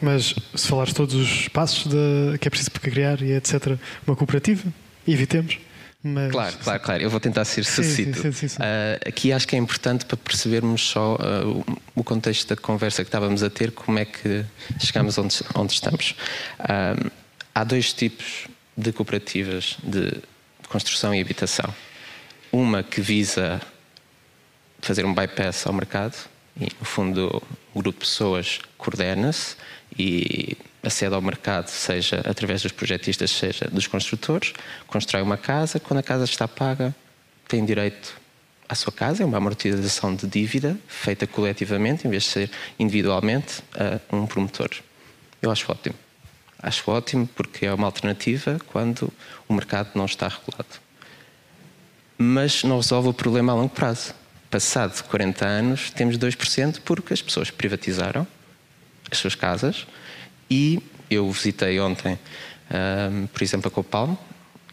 mas 0.00 0.34
se 0.54 0.68
falares 0.68 0.92
todos 0.92 1.14
os 1.14 1.48
passos 1.48 1.86
de, 1.86 2.38
que 2.38 2.48
é 2.48 2.50
preciso 2.50 2.70
para 2.70 2.80
criar 2.80 3.22
e 3.22 3.32
etc., 3.32 3.78
uma 4.06 4.16
cooperativa, 4.16 4.62
evitemos. 5.06 5.58
Mas... 6.02 6.30
Claro, 6.30 6.56
claro, 6.62 6.80
claro. 6.80 7.02
Eu 7.02 7.10
vou 7.10 7.18
tentar 7.18 7.44
ser 7.44 7.64
sucinto. 7.64 8.20
Uh, 8.20 9.08
aqui 9.08 9.32
acho 9.32 9.46
que 9.46 9.56
é 9.56 9.58
importante 9.58 10.04
para 10.06 10.16
percebermos 10.16 10.82
só 10.82 11.16
uh, 11.16 11.78
o 11.94 12.04
contexto 12.04 12.48
da 12.48 12.56
conversa 12.56 13.02
que 13.02 13.08
estávamos 13.08 13.42
a 13.42 13.50
ter, 13.50 13.72
como 13.72 13.98
é 13.98 14.04
que 14.04 14.44
chegamos 14.78 15.18
onde, 15.18 15.34
onde 15.54 15.72
estamos. 15.72 16.14
Uh, 16.60 17.10
há 17.54 17.64
dois 17.64 17.92
tipos 17.92 18.46
de 18.76 18.92
cooperativas 18.92 19.78
de 19.82 20.12
construção 20.68 21.14
e 21.14 21.20
habitação. 21.20 21.74
Uma 22.52 22.82
que 22.82 23.00
visa 23.00 23.60
fazer 24.80 25.04
um 25.04 25.12
bypass 25.12 25.66
ao 25.66 25.72
mercado 25.72 26.16
e, 26.60 26.68
no 26.78 26.84
fundo, 26.84 27.42
o 27.74 27.80
grupo 27.80 27.98
de 27.98 28.06
pessoas 28.06 28.60
coordena-se 28.78 29.56
e 29.98 30.56
acede 30.82 31.14
ao 31.14 31.22
mercado, 31.22 31.68
seja 31.68 32.22
através 32.24 32.62
dos 32.62 32.72
projetistas, 32.72 33.30
seja 33.30 33.66
dos 33.66 33.86
construtores, 33.86 34.52
constrói 34.86 35.22
uma 35.22 35.36
casa, 35.36 35.80
quando 35.80 35.98
a 35.98 36.02
casa 36.02 36.24
está 36.24 36.46
paga, 36.46 36.94
tem 37.48 37.64
direito 37.64 38.14
à 38.68 38.74
sua 38.74 38.92
casa, 38.92 39.22
é 39.22 39.26
uma 39.26 39.38
amortização 39.38 40.14
de 40.14 40.26
dívida 40.26 40.78
feita 40.86 41.26
coletivamente, 41.26 42.06
em 42.06 42.10
vez 42.10 42.24
de 42.24 42.30
ser 42.30 42.50
individualmente, 42.78 43.62
a 43.74 44.16
um 44.16 44.26
promotor. 44.26 44.70
Eu 45.40 45.50
acho 45.50 45.70
ótimo. 45.70 45.94
Acho 46.62 46.90
ótimo 46.90 47.28
porque 47.34 47.66
é 47.66 47.72
uma 47.72 47.86
alternativa 47.86 48.58
quando 48.68 49.12
o 49.48 49.54
mercado 49.54 49.90
não 49.94 50.06
está 50.06 50.26
regulado. 50.26 50.80
Mas 52.18 52.64
não 52.64 52.76
resolve 52.76 53.08
o 53.08 53.14
problema 53.14 53.52
a 53.52 53.54
longo 53.54 53.68
prazo. 53.68 54.14
Passado 54.50 55.02
40 55.04 55.46
anos, 55.46 55.90
temos 55.90 56.16
2% 56.16 56.80
porque 56.84 57.12
as 57.12 57.20
pessoas 57.20 57.50
privatizaram 57.50 58.26
as 59.10 59.18
suas 59.18 59.34
casas 59.34 59.86
e 60.50 60.82
eu 61.10 61.30
visitei 61.30 61.78
ontem, 61.80 62.18
um, 62.70 63.26
por 63.26 63.42
exemplo, 63.42 63.68
a 63.68 63.70
Copalmo, 63.70 64.18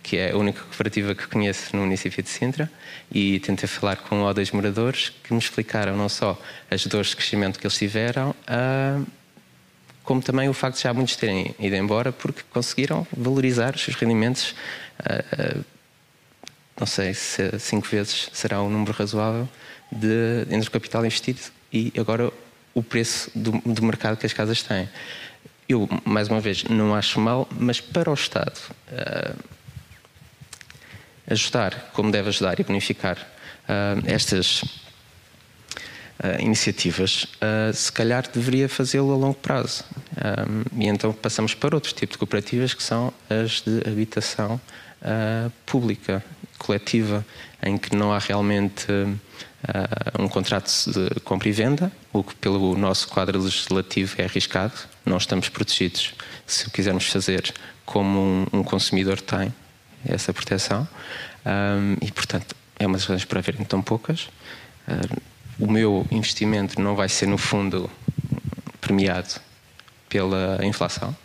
que 0.02 0.18
é 0.18 0.32
a 0.32 0.38
única 0.38 0.62
cooperativa 0.62 1.16
que 1.16 1.28
conheço 1.28 1.76
no 1.76 1.84
município 1.84 2.22
de 2.22 2.30
Sintra, 2.30 2.70
e 3.12 3.40
tentei 3.40 3.68
falar 3.68 3.98
com 3.98 4.18
um 4.18 4.24
ou 4.24 4.34
dois 4.34 4.52
moradores 4.52 5.10
que 5.24 5.34
me 5.34 5.40
explicaram 5.40 5.96
não 5.96 6.10
só 6.10 6.40
as 6.70 6.86
dores 6.86 7.10
de 7.10 7.16
crescimento 7.16 7.58
que 7.58 7.66
eles 7.66 7.78
tiveram, 7.78 8.36
como 10.04 10.22
também 10.22 10.50
o 10.50 10.54
facto 10.54 10.78
de 10.78 10.84
já 10.84 10.94
muitos 10.94 11.16
terem 11.16 11.56
ido 11.58 11.76
embora 11.76 12.12
porque 12.12 12.42
conseguiram 12.52 13.08
valorizar 13.16 13.76
os 13.76 13.82
seus 13.82 13.96
rendimentos. 13.96 14.54
Uh, 15.00 15.60
uh, 15.60 15.66
não 16.78 16.88
sei 16.88 17.14
se 17.14 17.58
cinco 17.60 17.88
vezes 17.88 18.30
será 18.34 18.62
um 18.62 18.70
número 18.70 18.92
razoável 18.92 19.48
de, 19.92 20.46
entre 20.50 20.68
o 20.68 20.72
capital 20.72 21.06
investido 21.06 21.40
e 21.72 21.94
agora 21.98 22.32
o 22.74 22.82
preço 22.82 23.32
do, 23.36 23.52
do 23.66 23.84
mercado 23.84 24.18
que 24.18 24.26
as 24.26 24.34
casas 24.34 24.64
têm. 24.64 24.90
Eu, 25.68 25.88
mais 26.04 26.28
uma 26.28 26.42
vez, 26.42 26.64
não 26.66 26.94
acho 26.94 27.20
mal, 27.20 27.48
mas 27.52 27.80
para 27.80 28.10
o 28.10 28.14
Estado 28.14 28.60
uh, 28.92 29.36
ajudar 31.30 31.92
como 31.94 32.12
deve 32.12 32.30
ajudar 32.30 32.60
e 32.60 32.64
bonificar 32.64 33.18
estas 34.06 34.62
uh, 34.62 36.42
iniciativas, 36.42 37.24
uh, 37.24 37.74
se 37.74 37.92
calhar 37.92 38.30
deveria 38.32 38.68
fazê-lo 38.68 39.14
a 39.14 39.16
longo 39.16 39.36
prazo. 39.36 39.84
E 40.76 40.88
então 40.88 41.14
passamos 41.14 41.54
para 41.54 41.76
outro 41.76 41.94
tipo 41.94 42.12
de 42.14 42.18
cooperativas, 42.18 42.74
que 42.74 42.84
são 42.84 43.14
as 43.30 43.62
de 43.62 43.90
habitação 43.90 44.60
uh, 45.02 45.52
pública, 45.66 46.24
coletiva, 46.58 47.26
em 47.62 47.78
que 47.78 47.96
não 47.96 48.14
há 48.14 48.20
realmente 48.20 48.86
um 50.20 50.28
contrato 50.28 50.70
de 50.92 51.20
compra 51.22 51.50
e 51.50 51.52
venda, 51.52 51.92
o 52.12 52.24
que 52.24 52.36
pelo 52.36 52.76
nosso 52.78 53.08
quadro 53.08 53.42
legislativo 53.42 54.16
é 54.22 54.26
arriscado. 54.26 54.74
Não 55.06 55.18
estamos 55.18 55.50
protegidos 55.50 56.14
se 56.46 56.68
o 56.68 56.72
quisermos 56.72 57.08
fazer 57.08 57.54
como 57.86 58.20
um, 58.20 58.60
um 58.60 58.64
consumidor 58.64 59.20
tem 59.22 59.54
essa 60.06 60.34
proteção. 60.34 60.88
E, 62.02 62.12
portanto, 62.12 62.56
é 62.78 62.86
uma 62.86 62.98
das 62.98 63.06
razões 63.06 63.26
para 63.26 63.40
haverem 63.40 63.64
tão 63.64 63.82
poucas. 63.82 64.30
Uh, 64.88 65.22
o 65.60 65.72
meu 65.72 66.06
investimento 66.12 66.82
não 66.82 66.96
vai 66.96 67.08
ser, 67.08 67.28
no 67.28 67.38
fundo, 67.38 67.90
premiado 68.82 69.40
pela 70.10 70.60
inflação. 70.64 71.16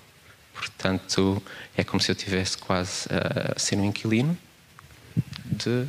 Portanto, 0.52 1.42
é 1.76 1.84
como 1.84 2.00
se 2.00 2.10
eu 2.10 2.14
tivesse 2.14 2.58
quase 2.58 3.08
a 3.10 3.58
ser 3.58 3.76
um 3.76 3.84
inquilino 3.84 4.36
de 5.44 5.86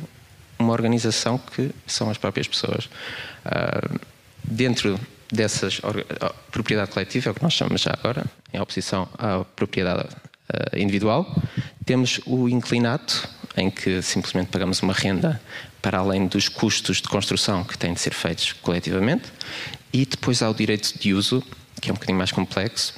uma 0.60 0.72
organização 0.72 1.38
que 1.38 1.70
são 1.86 2.10
as 2.10 2.18
próprias 2.18 2.46
pessoas. 2.46 2.88
Uh, 3.44 4.00
dentro 4.44 4.98
dessas 5.32 5.80
propriedade 6.50 6.90
coletiva, 6.90 7.28
é 7.28 7.32
o 7.32 7.34
que 7.34 7.42
nós 7.42 7.52
chamamos 7.52 7.82
já 7.82 7.92
agora, 7.92 8.24
em 8.52 8.60
oposição 8.60 9.08
à 9.16 9.44
propriedade 9.44 10.08
uh, 10.08 10.76
individual, 10.76 11.26
temos 11.84 12.20
o 12.26 12.48
inclinato, 12.48 13.28
em 13.56 13.70
que 13.70 14.02
simplesmente 14.02 14.48
pagamos 14.48 14.80
uma 14.82 14.92
renda 14.92 15.40
para 15.82 15.98
além 15.98 16.26
dos 16.26 16.48
custos 16.48 16.98
de 16.98 17.08
construção 17.08 17.64
que 17.64 17.78
têm 17.78 17.94
de 17.94 18.00
ser 18.00 18.12
feitos 18.12 18.52
coletivamente, 18.52 19.24
e 19.92 20.04
depois 20.04 20.42
há 20.42 20.50
o 20.50 20.54
direito 20.54 20.98
de 20.98 21.14
uso, 21.14 21.42
que 21.80 21.90
é 21.90 21.92
um 21.92 21.94
bocadinho 21.94 22.18
mais 22.18 22.30
complexo, 22.30 22.94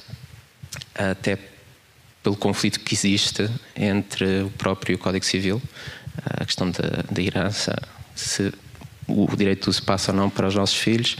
até 0.95 1.37
pelo 2.21 2.35
conflito 2.35 2.79
que 2.79 2.93
existe 2.93 3.49
entre 3.75 4.43
o 4.43 4.49
próprio 4.51 4.97
Código 4.97 5.25
Civil, 5.25 5.61
a 6.17 6.45
questão 6.45 6.69
da, 6.69 7.03
da 7.09 7.21
herança, 7.21 7.75
se 8.15 8.53
o 9.07 9.35
direito 9.35 9.63
de 9.63 9.69
uso 9.69 9.83
passa 9.83 10.11
ou 10.11 10.17
não 10.17 10.29
para 10.29 10.47
os 10.47 10.55
nossos 10.55 10.77
filhos, 10.77 11.17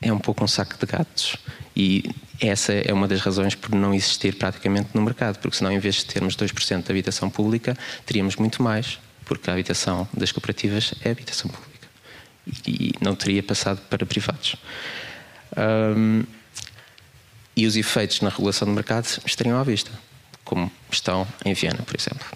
é 0.00 0.12
um 0.12 0.18
pouco 0.18 0.42
um 0.44 0.48
saco 0.48 0.76
de 0.78 0.86
gatos. 0.86 1.36
E 1.76 2.04
essa 2.40 2.72
é 2.72 2.92
uma 2.92 3.06
das 3.06 3.20
razões 3.20 3.54
por 3.54 3.74
não 3.74 3.94
existir 3.94 4.34
praticamente 4.34 4.90
no 4.94 5.02
mercado, 5.02 5.38
porque 5.38 5.56
senão, 5.56 5.70
em 5.70 5.78
vez 5.78 5.96
de 5.96 6.06
termos 6.06 6.36
2% 6.36 6.84
de 6.84 6.90
habitação 6.90 7.28
pública, 7.28 7.76
teríamos 8.06 8.36
muito 8.36 8.62
mais, 8.62 8.98
porque 9.24 9.50
a 9.50 9.52
habitação 9.52 10.08
das 10.12 10.32
cooperativas 10.32 10.94
é 11.04 11.10
habitação 11.10 11.50
pública. 11.50 11.88
E 12.66 12.92
não 13.00 13.14
teria 13.14 13.42
passado 13.42 13.80
para 13.88 14.04
privados. 14.06 14.56
Um, 15.56 16.24
e 17.54 17.66
os 17.66 17.76
efeitos 17.76 18.22
na 18.22 18.30
regulação 18.30 18.66
do 18.66 18.72
mercado 18.72 19.06
estariam 19.26 19.58
à 19.58 19.62
vista, 19.62 19.90
como 20.44 20.72
estão 20.90 21.26
em 21.44 21.52
Viena, 21.52 21.82
por 21.82 21.94
exemplo. 21.94 22.26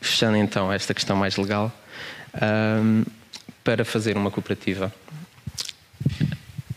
Fechando 0.00 0.36
então 0.36 0.72
esta 0.72 0.94
questão 0.94 1.16
mais 1.16 1.36
legal, 1.36 1.72
um, 2.82 3.04
para 3.64 3.84
fazer 3.84 4.16
uma 4.16 4.30
cooperativa, 4.30 4.92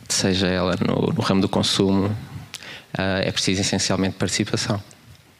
seja 0.10 0.48
ela 0.48 0.76
no, 0.86 1.14
no 1.14 1.22
ramo 1.22 1.42
do 1.42 1.50
consumo, 1.50 2.08
uh, 2.08 3.22
é 3.24 3.32
preciso 3.32 3.62
essencialmente 3.62 4.16
participação. 4.18 4.82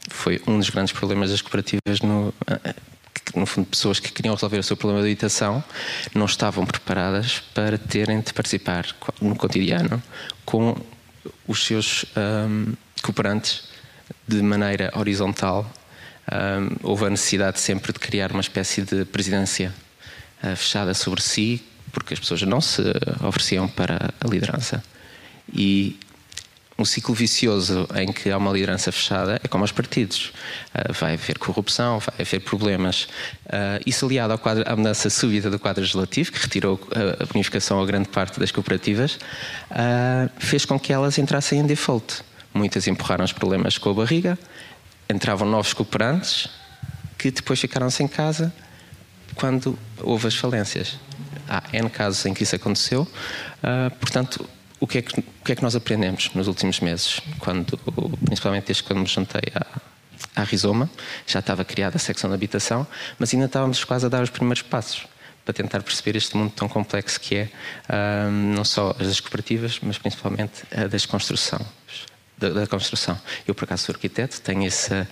Foi 0.10 0.42
um 0.48 0.58
dos 0.58 0.70
grandes 0.70 0.94
problemas 0.94 1.32
das 1.32 1.42
cooperativas 1.42 2.02
no, 2.02 2.30
uh, 2.30 2.76
no 3.36 3.46
fundo, 3.46 3.68
pessoas 3.68 4.00
que 4.00 4.12
queriam 4.12 4.36
resolver 4.36 4.60
o 4.60 4.64
seu 4.64 4.76
problema 4.76 5.04
de 5.04 5.10
habitação 5.10 5.64
não 6.14 6.26
estavam 6.26 6.66
preparadas 6.66 7.40
para 7.54 7.78
terem 7.78 8.20
de 8.22 8.34
participar 8.34 8.86
no 9.22 9.36
cotidiano 9.36 10.02
com 10.46 10.76
os 11.48 11.66
seus 11.66 12.06
um, 12.16 12.74
cooperantes 13.02 13.64
de 14.28 14.42
maneira 14.42 14.92
horizontal. 14.96 15.70
Um, 16.32 16.78
houve 16.84 17.06
a 17.06 17.10
necessidade 17.10 17.60
sempre 17.60 17.92
de 17.92 18.00
criar 18.00 18.32
uma 18.32 18.42
espécie 18.42 18.82
de 18.82 19.04
presidência 19.04 19.74
uh, 20.44 20.56
fechada 20.56 20.94
sobre 20.94 21.22
si, 21.22 21.62
porque 21.92 22.14
as 22.14 22.20
pessoas 22.20 22.42
não 22.44 22.62
se 22.62 22.82
ofereciam 23.22 23.68
para 23.68 24.14
a 24.20 24.28
liderança. 24.28 24.82
E 25.54 26.00
um 26.82 26.86
ciclo 26.86 27.14
vicioso 27.14 27.88
em 27.96 28.12
que 28.12 28.32
há 28.32 28.38
uma 28.38 28.52
liderança 28.52 28.92
fechada 28.92 29.40
é 29.44 29.48
como 29.48 29.64
aos 29.64 29.72
partidos. 29.72 30.32
Uh, 30.74 30.94
vai 30.94 31.14
haver 31.14 31.38
corrupção, 31.38 32.00
vai 32.00 32.16
haver 32.20 32.40
problemas. 32.40 33.04
Uh, 33.46 33.82
isso 33.86 34.06
aliado 34.06 34.38
quadro, 34.38 34.64
à 34.66 34.76
mudança 34.76 35.10
súbita 35.10 35.50
do 35.50 35.60
quadro 35.60 35.82
legislativo, 35.82 36.32
que 36.32 36.40
retirou 36.40 36.80
a 37.22 37.26
bonificação 37.26 37.82
a 37.82 37.86
grande 37.86 38.10
parte 38.10 38.40
das 38.40 38.52
cooperativas, 38.52 39.16
uh, 39.70 40.30
fez 40.40 40.66
com 40.66 40.80
que 40.80 40.92
elas 40.94 41.18
entrassem 41.18 41.60
em 41.60 41.66
default. 41.66 42.24
Muitas 42.54 42.88
empurraram 42.88 43.24
os 43.24 43.32
problemas 43.32 43.78
com 43.78 43.90
a 43.92 43.94
barriga, 43.94 44.38
entravam 45.12 45.48
novos 45.48 45.74
cooperantes 45.74 46.48
que 47.18 47.32
depois 47.32 47.60
ficaram 47.60 47.90
sem 47.90 48.08
casa 48.08 48.54
quando 49.36 49.78
houve 50.00 50.28
as 50.28 50.36
falências. 50.36 50.98
Há 51.48 51.64
N 51.74 51.90
casos 51.90 52.26
em 52.26 52.34
que 52.34 52.44
isso 52.44 52.56
aconteceu, 52.56 53.08
portanto, 54.00 54.48
o 54.80 54.88
que, 54.88 54.98
é 54.98 55.02
que, 55.02 55.20
o 55.20 55.44
que 55.46 55.52
é 55.52 55.56
que 55.56 55.62
nós 55.62 55.76
aprendemos 55.76 56.32
nos 56.34 56.48
últimos 56.48 56.80
meses, 56.80 57.20
quando, 57.40 57.78
principalmente 58.26 58.68
desde 58.68 58.84
quando 58.84 59.00
me 59.00 59.06
juntei 59.06 59.44
à, 59.54 60.42
à 60.42 60.44
Rizoma, 60.44 60.90
já 61.28 61.40
estava 61.40 61.64
criada 61.64 61.98
a 61.98 62.00
secção 62.00 62.30
de 62.30 62.34
habitação, 62.34 62.88
mas 63.20 63.34
ainda 63.34 63.46
estávamos 63.46 63.84
quase 63.84 64.06
a 64.06 64.10
dar 64.10 64.24
os 64.24 64.30
primeiros 64.30 64.64
passos 64.64 65.06
para 65.46 65.54
tentar 65.54 65.84
perceber 65.84 66.18
este 66.18 66.36
mundo 66.36 66.52
tão 66.56 66.68
complexo 66.68 67.20
que 67.20 67.36
é 67.36 67.50
um, 68.28 68.54
não 68.56 68.64
só 68.64 68.96
as 69.00 69.08
das 69.08 69.20
cooperativas, 69.20 69.80
mas 69.82 69.98
principalmente 69.98 70.64
a 70.76 70.88
das 70.88 71.06
construção. 71.06 71.60
Da, 72.42 72.50
da, 72.50 72.66
construção. 72.66 73.16
Eu, 73.48 73.54
por 73.54 73.66
acaso, 73.66 73.84
sou 73.84 73.94
arquiteto, 73.94 74.42
tenho 74.42 74.66
essa 74.66 75.08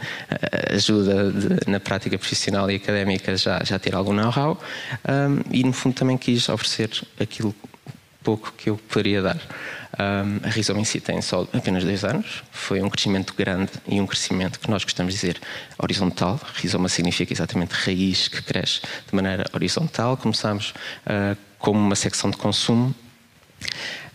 ajuda 0.73 1.31
de, 1.31 1.69
na 1.69 1.79
prática 1.79 2.17
profissional 2.17 2.71
e 2.71 2.77
académica 2.77 3.37
já, 3.37 3.63
já 3.63 3.77
ter 3.77 3.93
algum 3.93 4.13
know-how 4.13 4.59
um, 5.07 5.41
e, 5.51 5.63
no 5.63 5.71
fundo, 5.71 5.93
também 5.93 6.17
quis 6.17 6.49
oferecer 6.49 6.89
aquilo 7.19 7.53
pouco 8.23 8.51
que 8.57 8.69
eu 8.69 8.77
poderia 8.77 9.21
dar. 9.21 9.37
Um, 9.99 10.47
a 10.47 10.49
Rizoma 10.49 10.79
em 10.79 10.85
si 10.85 10.99
tem 10.99 11.21
só 11.21 11.47
apenas 11.53 11.83
dois 11.83 12.03
anos, 12.03 12.43
foi 12.51 12.81
um 12.81 12.89
crescimento 12.89 13.33
grande 13.35 13.71
e 13.87 13.99
um 13.99 14.07
crescimento 14.07 14.59
que 14.59 14.69
nós 14.69 14.83
gostamos 14.83 15.13
de 15.13 15.19
dizer 15.19 15.41
horizontal. 15.77 16.39
Rizoma 16.55 16.87
significa 16.89 17.33
exatamente 17.33 17.71
raiz 17.71 18.27
que 18.27 18.41
cresce 18.41 18.81
de 18.81 19.15
maneira 19.15 19.45
horizontal. 19.53 20.15
Começámos 20.15 20.73
uh, 21.05 21.37
como 21.57 21.79
uma 21.79 21.95
secção 21.95 22.29
de 22.29 22.37
consumo, 22.37 22.93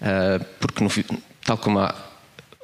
uh, 0.01 0.45
porque 0.61 0.83
no, 0.83 0.91
tal 1.45 1.59
como 1.59 1.81
a, 1.81 1.95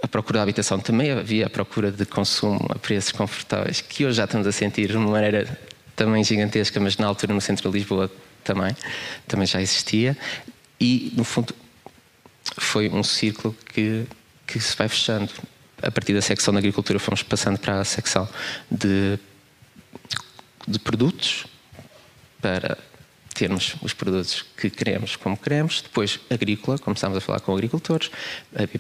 a 0.03 0.09
procura 0.09 0.39
de 0.39 0.43
habitação 0.43 0.79
também 0.79 1.11
havia 1.11 1.47
a 1.47 1.51
procura 1.51 1.91
de 1.91 2.07
consumo 2.07 2.67
a 2.71 2.79
preços 2.79 3.13
confortáveis, 3.13 3.81
que 3.81 4.05
hoje 4.05 4.17
já 4.17 4.25
estamos 4.25 4.47
a 4.47 4.53
sentir 4.53 4.89
de 4.89 4.97
uma 4.97 5.11
maneira 5.11 5.59
também 5.95 6.25
gigantesca, 6.25 6.81
mas 6.81 6.97
na 6.97 7.07
altura 7.07 7.35
no 7.35 7.41
centro 7.41 7.71
de 7.71 7.79
Lisboa 7.79 8.11
também, 8.43 8.75
também 9.29 9.47
já 9.47 9.61
existia. 9.61 10.17
E, 10.81 11.13
no 11.15 11.25
fundo, 11.25 11.55
foi 12.57 12.89
um 12.89 13.03
círculo 13.03 13.55
que, 13.73 14.07
que 14.47 14.59
se 14.59 14.75
vai 14.77 14.89
fechando. 14.89 15.31
A 15.83 15.91
partir 15.91 16.15
da 16.15 16.23
secção 16.23 16.53
da 16.55 16.59
agricultura, 16.59 16.99
fomos 16.99 17.23
passando 17.23 17.59
para 17.59 17.81
a 17.81 17.85
secção 17.85 18.29
de, 18.71 19.19
de 20.67 20.79
produtos, 20.79 21.47
para 22.41 22.79
termos 23.41 23.75
os 23.81 23.95
produtos 23.95 24.45
que 24.55 24.69
queremos 24.69 25.17
como 25.17 25.35
queremos. 25.35 25.81
Depois, 25.81 26.21
agrícola, 26.29 26.79
começámos 26.79 27.17
a 27.17 27.23
falar 27.23 27.41
com 27.41 27.55
agricultores, 27.55 28.11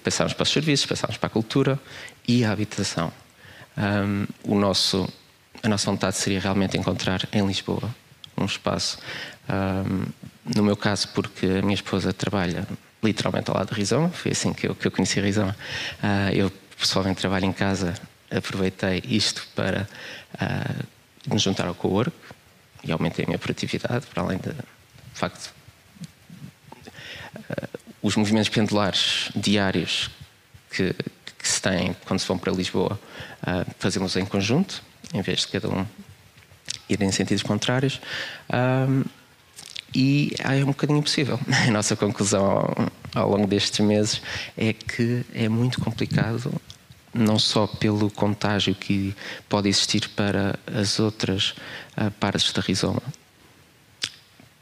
passámos 0.04 0.34
para 0.34 0.42
os 0.42 0.50
serviços, 0.50 0.84
passámos 0.84 1.16
para 1.16 1.28
a 1.28 1.30
cultura 1.30 1.80
e 2.28 2.44
a 2.44 2.52
habitação. 2.52 3.10
Um, 3.78 4.26
o 4.44 4.54
nosso, 4.54 5.08
a 5.62 5.68
nossa 5.68 5.90
vontade 5.90 6.16
seria 6.16 6.38
realmente 6.40 6.76
encontrar 6.76 7.26
em 7.32 7.46
Lisboa 7.46 7.88
um 8.36 8.44
espaço 8.44 8.98
um, 9.48 10.04
no 10.54 10.62
meu 10.62 10.76
caso, 10.76 11.08
porque 11.08 11.46
a 11.46 11.62
minha 11.62 11.74
esposa 11.74 12.12
trabalha 12.12 12.66
literalmente 13.02 13.50
ao 13.50 13.56
lado 13.56 13.70
de 13.70 13.74
Rizoma, 13.74 14.10
foi 14.10 14.32
assim 14.32 14.52
que 14.52 14.68
eu, 14.68 14.74
que 14.74 14.86
eu 14.86 14.90
conheci 14.90 15.18
Rizoma. 15.20 15.56
Uh, 16.02 16.34
eu 16.34 16.52
pessoalmente 16.78 17.18
trabalho 17.18 17.46
em 17.46 17.52
casa, 17.52 17.94
aproveitei 18.30 19.02
isto 19.06 19.46
para 19.54 19.88
uh, 20.34 21.32
me 21.32 21.38
juntar 21.38 21.66
ao 21.66 21.74
co-work 21.74 22.12
e 22.84 22.92
aumentei 22.92 23.24
a 23.24 23.28
minha 23.28 23.38
produtividade, 23.38 24.06
para 24.06 24.22
além 24.22 24.38
de, 24.38 24.50
de 24.50 24.64
facto, 25.14 25.52
uh, 27.36 27.78
os 28.02 28.16
movimentos 28.16 28.48
pendulares 28.48 29.30
diários 29.34 30.10
que, 30.70 30.94
que, 31.38 31.48
se 31.48 31.60
têm 31.60 31.94
quando 32.04 32.20
se 32.20 32.26
vão 32.26 32.38
para 32.38 32.52
Lisboa, 32.52 32.98
uh, 33.42 33.70
fazemos 33.78 34.16
em 34.16 34.24
conjunto, 34.24 34.82
em 35.12 35.22
vez 35.22 35.40
de 35.40 35.48
cada 35.48 35.68
um 35.68 35.86
ir 36.88 37.00
em 37.02 37.12
sentidos 37.12 37.42
contrários. 37.42 38.00
E 39.94 40.32
é 40.38 40.62
um 40.62 40.68
bocadinho 40.68 41.00
impossível. 41.00 41.38
A 41.66 41.70
nossa 41.70 41.96
conclusão 41.96 42.44
ao, 42.46 42.92
ao 43.14 43.30
longo 43.30 43.46
destes 43.46 43.80
meses 43.80 44.22
é 44.56 44.72
que 44.72 45.24
é 45.34 45.48
muito 45.48 45.80
complicado 45.80 46.52
não 47.12 47.38
só 47.38 47.66
pelo 47.66 48.10
contágio 48.10 48.74
que 48.74 49.14
pode 49.48 49.68
existir 49.68 50.08
para 50.10 50.58
as 50.66 50.98
outras 51.00 51.54
uh, 51.96 52.10
partes 52.18 52.52
da 52.52 52.62
rizoma, 52.62 53.02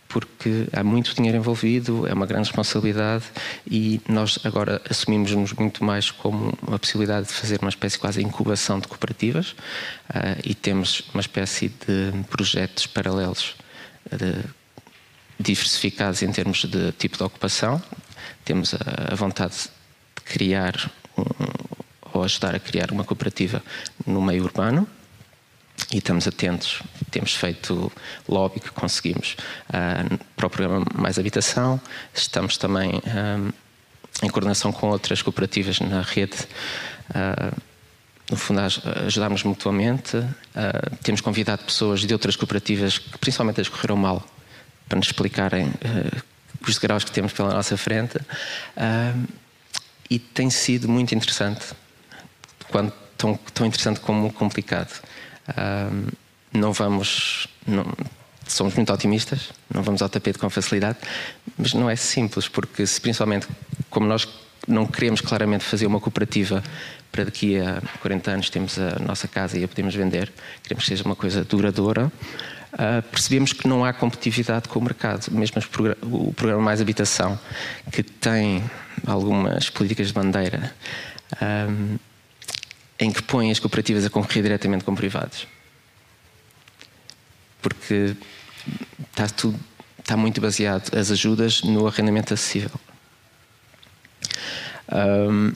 porque 0.09 0.66
há 0.72 0.82
muito 0.82 1.14
dinheiro 1.14 1.36
envolvido, 1.36 2.07
é 2.07 2.14
uma 2.14 2.24
grande 2.24 2.49
responsabilidade 2.49 3.24
e 3.70 4.01
nós 4.09 4.38
agora 4.44 4.80
assumimos-nos 4.88 5.53
muito 5.53 5.84
mais 5.84 6.11
como 6.11 6.57
a 6.72 6.78
possibilidade 6.78 7.26
de 7.26 7.34
fazer 7.34 7.61
uma 7.61 7.68
espécie 7.68 7.99
quase 7.99 8.22
incubação 8.22 8.80
de 8.80 8.88
cooperativas 8.88 9.51
uh, 9.51 10.40
e 10.42 10.55
temos 10.55 11.03
uma 11.12 11.20
espécie 11.20 11.68
de 11.68 12.24
projetos 12.30 12.86
paralelos 12.86 13.55
de 14.11 14.59
diversificados 15.38 16.22
em 16.22 16.32
termos 16.32 16.64
de 16.64 16.92
tipo 16.92 17.16
de 17.16 17.22
ocupação. 17.22 17.80
Temos 18.44 18.74
a, 18.74 19.14
vontade 19.14 19.55
de 19.55 20.22
criar 20.24 20.90
um, 21.16 21.22
ou 22.12 22.22
ajudar 22.22 22.54
a 22.54 22.59
criar 22.59 22.90
uma 22.90 23.04
cooperativa 23.04 23.62
no 24.06 24.20
meio 24.20 24.44
urbano 24.44 24.88
e 25.92 25.98
estamos 25.98 26.26
atentos. 26.26 26.82
Temos 27.11 27.34
feito 27.34 27.90
lobby 28.28 28.61
que 28.61 28.70
conseguimos 28.70 29.36
uh, 29.68 30.18
para 30.36 30.46
o 30.46 30.50
programa 30.50 30.84
Mais 30.94 31.18
Habitação. 31.18 31.80
Estamos 32.12 32.56
também 32.56 32.96
uh, 32.96 33.52
em 34.22 34.28
coordenação 34.28 34.72
com 34.72 34.88
outras 34.88 35.22
cooperativas 35.22 35.80
na 35.80 36.02
rede. 36.02 36.36
Uh, 37.11 37.68
no 38.30 38.36
fundo, 38.36 38.61
ajudarmos 39.06 39.42
mutuamente. 39.42 40.22
temos 41.02 41.22
convidado 41.22 41.64
pessoas 41.64 42.00
de 42.00 42.12
outras 42.12 42.36
cooperativas 42.36 42.98
que, 42.98 43.16
principalmente 43.16 43.59
as 43.59 43.70
correram 43.70 43.96
mal, 43.96 44.22
para 44.86 44.98
nos 44.98 45.06
explicarem 45.06 45.72
os 46.61 46.74
degraus 46.74 47.04
que 47.04 47.11
temos 47.11 47.32
pela 47.32 47.54
nossa 47.54 47.74
frente. 47.78 48.18
E 50.11 50.18
tem 50.18 50.50
sido 50.50 50.90
muito 50.90 51.14
interessante, 51.14 51.74
quando, 52.71 52.93
tão, 53.16 53.39
tão 53.55 53.66
interessante 53.66 54.01
como 54.01 54.33
complicado. 54.33 54.93
Não 56.53 56.73
vamos. 56.73 57.49
Não, 57.66 57.85
somos 58.47 58.75
muito 58.75 58.93
otimistas, 58.93 59.51
não 59.73 59.83
vamos 59.83 60.01
ao 60.03 60.09
tapete 60.09 60.39
com 60.39 60.49
facilidade, 60.49 60.99
mas 61.57 61.75
não 61.75 61.89
é 61.89 61.97
simples, 61.97 62.49
porque 62.49 62.87
se 62.87 63.01
principalmente 63.01 63.47
como 63.91 64.07
nós 64.07 64.27
não 64.66 64.87
queremos 64.87 65.21
claramente 65.21 65.64
fazer 65.64 65.87
uma 65.87 66.01
cooperativa 66.01 66.62
para 67.11 67.25
daqui 67.25 67.59
a 67.59 67.81
40 68.01 68.31
anos 68.31 68.51
temos 68.51 68.79
a 68.79 68.99
nossa 68.99 69.27
casa 69.27 69.59
e 69.59 69.64
a 69.64 69.69
podemos 69.69 69.95
vender, 69.95 70.33
queremos 70.62 70.85
que 70.85 70.91
seja 70.91 71.05
uma 71.05 71.16
coisa 71.16 71.45
duradoura, 71.45 72.07
uh, 72.07 73.03
percebemos 73.11 73.53
que 73.53 73.66
não 73.66 73.85
há 73.85 73.93
competitividade 73.93 74.69
com 74.69 74.79
o 74.79 74.83
mercado. 74.83 75.31
Mesmo 75.31 75.62
o 76.03 76.33
programa 76.35 76.62
Mais 76.62 76.81
Habitação, 76.81 77.39
que 77.91 78.03
tem 78.03 78.62
algumas 79.07 79.71
políticas 79.71 80.09
de 80.09 80.12
bandeira, 80.12 80.75
um, 81.41 81.99
em 82.99 83.12
que 83.12 83.22
põe 83.22 83.51
as 83.51 83.59
cooperativas 83.59 84.05
a 84.05 84.11
concorrer 84.11 84.42
diretamente 84.42 84.84
com 84.84 84.94
privados. 84.94 85.46
Porque 87.61 88.16
está 89.11 89.28
tudo 89.28 89.59
está 90.09 90.16
muito 90.16 90.40
baseado 90.40 90.96
as 90.96 91.11
ajudas 91.11 91.62
no 91.62 91.86
arrendamento 91.86 92.32
acessível. 92.32 92.70
Um, 94.90 95.53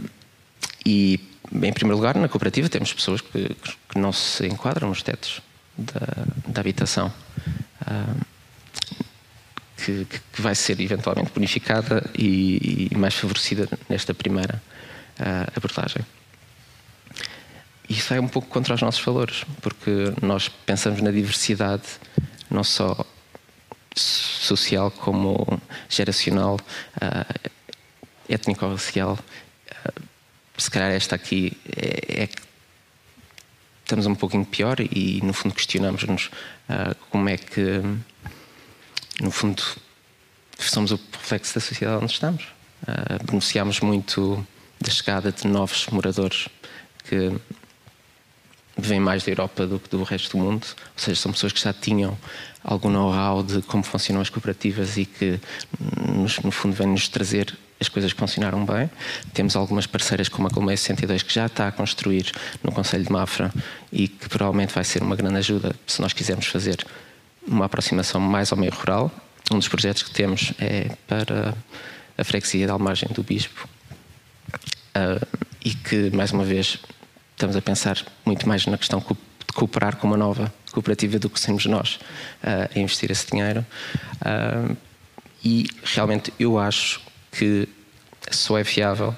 e, 0.85 1.19
em 1.51 1.73
primeiro 1.73 1.97
lugar, 1.97 2.17
na 2.17 2.29
cooperativa 2.29 2.69
temos 2.69 2.93
pessoas 2.93 3.23
que, 3.23 3.49
que 3.89 3.99
não 3.99 4.13
se 4.13 4.47
enquadram 4.47 4.91
nos 4.91 5.03
tetos 5.03 5.41
da, 5.77 6.27
da 6.49 6.61
habitação, 6.61 7.11
um, 7.91 8.21
que, 9.79 10.05
que, 10.05 10.43
vai 10.43 10.55
ser 10.55 10.79
eventualmente 10.81 11.33
bonificada 11.33 12.05
e, 12.15 12.89
e 12.93 12.95
mais 12.95 13.15
favorecida 13.15 13.67
nesta 13.89 14.13
primeira 14.13 14.63
uh, 15.19 15.51
abordagem. 15.57 16.05
Isso 17.89 18.15
é 18.15 18.21
um 18.21 18.29
pouco 18.29 18.49
contra 18.49 18.75
os 18.75 18.81
nossos 18.81 19.05
valores, 19.05 19.45
porque 19.61 20.15
nós 20.23 20.49
pensamos 20.49 21.01
na 21.01 21.11
diversidade 21.11 21.83
não 22.51 22.65
só 22.65 23.05
social 23.95 24.91
como 24.91 25.61
geracional, 25.89 26.59
uh, 26.97 27.51
étnico-racial. 28.29 29.19
Uh, 29.71 30.03
se 30.57 30.71
calhar 30.71 30.91
esta 30.91 31.17
aqui 31.17 31.57
é, 31.77 32.23
é, 32.23 32.27
que 32.27 32.43
estamos 33.85 34.07
um 34.07 34.15
pouquinho 34.15 34.45
pior 34.45 34.81
e 34.81 35.21
no 35.23 35.33
fundo 35.33 35.55
questionamos-nos 35.55 36.27
uh, 36.69 36.95
como 37.11 37.29
é 37.29 37.37
que 37.37 37.83
no 39.21 39.31
fundo 39.31 39.63
somos 40.59 40.93
o 40.93 41.01
reflexo 41.13 41.55
da 41.55 41.61
sociedade 41.61 42.03
onde 42.03 42.13
estamos. 42.13 42.45
Uh, 42.83 43.25
beneficiamos 43.27 43.81
muito 43.81 44.47
da 44.81 44.91
chegada 44.91 45.33
de 45.33 45.47
novos 45.47 45.87
moradores 45.89 46.49
que 47.09 47.33
vêm 48.77 49.01
mais 49.01 49.25
da 49.25 49.31
Europa 49.31 49.67
do 49.67 49.79
que 49.79 49.89
do 49.89 50.03
resto 50.03 50.37
do 50.37 50.43
mundo, 50.43 50.67
ou 50.67 50.79
seja, 50.97 51.21
são 51.21 51.33
pessoas 51.33 51.53
que 51.53 51.61
já 51.61 51.73
tinham 51.73 52.17
algum 52.65 52.89
know-how 52.89 53.43
de 53.43 53.61
como 53.63 53.83
funcionam 53.83 54.23
as 54.23 54.31
cooperativas 54.31 54.97
e 54.97 55.05
que, 55.05 55.41
no 56.43 56.51
fundo, 56.51 56.75
vêm-nos 56.75 57.09
trazer 57.09 57.57
as 57.81 57.89
coisas 57.89 58.13
que 58.13 58.19
funcionaram 58.19 58.65
bem. 58.65 58.89
Temos 59.35 59.57
algumas 59.57 59.87
parceiras 59.87 60.29
como 60.29 60.47
a 60.47 60.51
Colmeia 60.51 60.77
62 60.77 61.23
que 61.23 61.35
já 61.35 61.47
está 61.47 61.69
a 61.69 61.73
construir 61.73 62.31
no 62.63 62.71
Conselho 62.73 63.05
de 63.05 63.13
Mafra 63.13 63.53
e 63.93 64.09
que 64.09 64.29
provavelmente 64.29 64.73
vai 64.73 64.85
ser 64.85 65.03
uma 65.03 65.17
grande 65.17 65.39
ajuda 65.39 65.75
se 65.87 66.01
nós 66.01 66.13
quisermos 66.13 66.47
fazer 66.47 66.87
uma 67.47 67.67
aproximação 67.67 68.21
mais 68.21 68.53
ao 68.53 68.59
meio 68.59 68.73
rural. 68.73 69.11
Um 69.51 69.59
dos 69.59 69.69
projetos 69.69 70.05
que 70.05 70.11
temos 70.13 70.53
é 70.61 70.97
para 71.07 71.55
a 72.17 72.25
freguesia 72.25 72.67
da 72.67 72.73
Almagem 72.73 73.09
do 73.13 73.23
Bispo 73.23 73.69
uh, 74.97 75.27
e 75.65 75.75
que, 75.75 76.11
mais 76.11 76.31
uma 76.31 76.45
vez, 76.45 76.79
estamos 77.43 77.57
a 77.57 77.61
pensar 77.61 77.99
muito 78.25 78.47
mais 78.47 78.65
na 78.67 78.79
questão 78.79 79.01
de 79.01 79.53
cooperar 79.53 79.97
com 79.97 80.07
uma 80.07 80.17
nova 80.17 80.55
cooperativa 80.71 81.19
do 81.19 81.29
que 81.29 81.41
sermos 81.41 81.67
nós 81.67 81.97
uh, 82.45 82.71
a 82.73 82.79
investir 82.79 83.11
esse 83.11 83.27
dinheiro. 83.27 83.67
Uh, 84.21 84.77
e 85.45 85.69
realmente 85.83 86.33
eu 86.39 86.57
acho 86.57 87.01
que 87.33 87.69
só 88.31 88.57
é 88.57 88.63
viável 88.63 89.17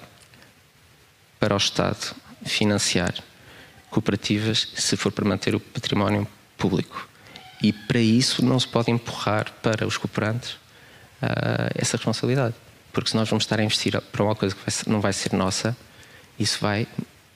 para 1.39 1.53
o 1.53 1.59
Estado 1.59 2.16
financiar 2.47 3.12
cooperativas 3.91 4.68
se 4.75 4.97
for 4.97 5.12
para 5.12 5.29
manter 5.29 5.55
o 5.55 5.61
património 5.61 6.27
público. 6.57 7.07
E 7.62 7.75
para 7.75 8.01
isso 8.01 8.43
não 8.43 8.59
se 8.59 8.66
pode 8.66 8.91
empurrar 8.91 9.53
para 9.62 9.87
os 9.87 9.99
cooperantes 9.99 10.53
uh, 11.22 11.68
essa 11.75 11.99
responsabilidade. 11.99 12.55
Porque 12.91 13.11
se 13.11 13.16
nós 13.16 13.29
vamos 13.29 13.45
estar 13.45 13.61
a 13.61 13.62
investir 13.62 14.01
para 14.01 14.25
uma 14.25 14.35
coisa 14.35 14.55
que 14.55 14.89
não 14.89 15.03
vai 15.03 15.12
ser 15.12 15.35
nossa, 15.35 15.77
isso 16.39 16.59
vai 16.59 16.89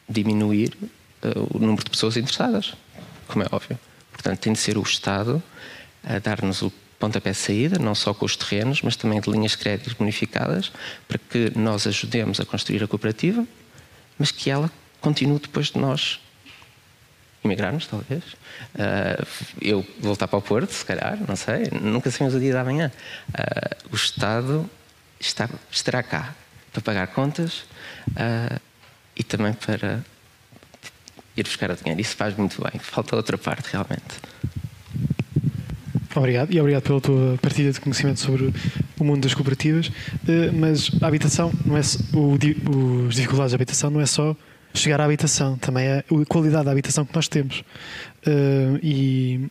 diminuir 0.08 0.76
uh, 1.22 1.56
o 1.56 1.58
número 1.58 1.84
de 1.84 1.90
pessoas 1.90 2.16
interessadas, 2.16 2.74
como 3.26 3.44
é 3.44 3.46
óbvio. 3.50 3.78
Portanto, 4.12 4.38
tem 4.40 4.52
de 4.52 4.58
ser 4.58 4.78
o 4.78 4.82
Estado 4.82 5.42
a 6.02 6.18
dar-nos 6.18 6.62
o 6.62 6.72
pontapé 6.98 7.30
de 7.30 7.36
saída, 7.36 7.78
não 7.78 7.94
só 7.94 8.12
com 8.12 8.24
os 8.24 8.36
terrenos, 8.36 8.82
mas 8.82 8.96
também 8.96 9.20
de 9.20 9.30
linhas 9.30 9.52
de 9.52 9.58
crédito 9.58 9.94
bonificadas, 9.96 10.72
para 11.06 11.18
que 11.18 11.52
nós 11.56 11.86
ajudemos 11.86 12.40
a 12.40 12.44
construir 12.44 12.82
a 12.82 12.88
cooperativa, 12.88 13.46
mas 14.18 14.30
que 14.30 14.50
ela 14.50 14.70
continue 15.00 15.38
depois 15.38 15.66
de 15.66 15.78
nós 15.78 16.20
imigrarmos, 17.44 17.86
talvez. 17.86 18.24
Uh, 18.74 19.26
eu 19.60 19.86
voltar 20.00 20.26
para 20.26 20.38
o 20.38 20.42
Porto, 20.42 20.72
se 20.72 20.84
calhar, 20.84 21.18
não 21.26 21.36
sei, 21.36 21.68
nunca 21.80 22.10
sabemos 22.10 22.34
o 22.34 22.40
dia 22.40 22.52
da 22.52 22.64
manhã. 22.64 22.90
Uh, 23.28 23.92
o 23.92 23.96
Estado 23.96 24.68
está, 25.20 25.48
estará 25.70 26.02
cá 26.02 26.34
para 26.72 26.82
pagar 26.82 27.06
contas 27.08 27.60
uh, 28.08 28.60
e 29.18 29.22
também 29.22 29.52
para 29.52 30.04
ir 31.36 31.42
buscar 31.42 31.70
o 31.70 31.76
dinheiro. 31.76 32.00
Isso 32.00 32.16
faz 32.16 32.36
muito 32.36 32.62
bem. 32.62 32.78
Falta 32.80 33.16
outra 33.16 33.36
parte, 33.36 33.70
realmente. 33.72 34.20
Obrigado 36.14 36.52
e 36.52 36.60
obrigado 36.60 36.82
pela 36.82 37.00
tua 37.00 37.38
partilha 37.40 37.70
de 37.70 37.80
conhecimento 37.80 38.20
sobre 38.20 38.52
o 38.98 39.04
mundo 39.04 39.22
das 39.22 39.34
cooperativas. 39.34 39.90
Eh, 40.26 40.50
mas 40.52 40.90
a 41.00 41.06
habitação, 41.06 41.52
não 41.64 41.76
é 41.76 41.80
o, 42.14 43.06
os 43.06 43.14
dificuldades 43.14 43.52
da 43.52 43.56
habitação 43.56 43.90
não 43.90 44.00
é 44.00 44.06
só 44.06 44.34
chegar 44.74 45.00
à 45.00 45.04
habitação, 45.04 45.56
também 45.58 45.86
é 45.86 45.98
a 45.98 46.26
qualidade 46.26 46.64
da 46.64 46.72
habitação 46.72 47.04
que 47.04 47.14
nós 47.14 47.28
temos. 47.28 47.62
Eh, 48.26 48.80
e 48.82 49.50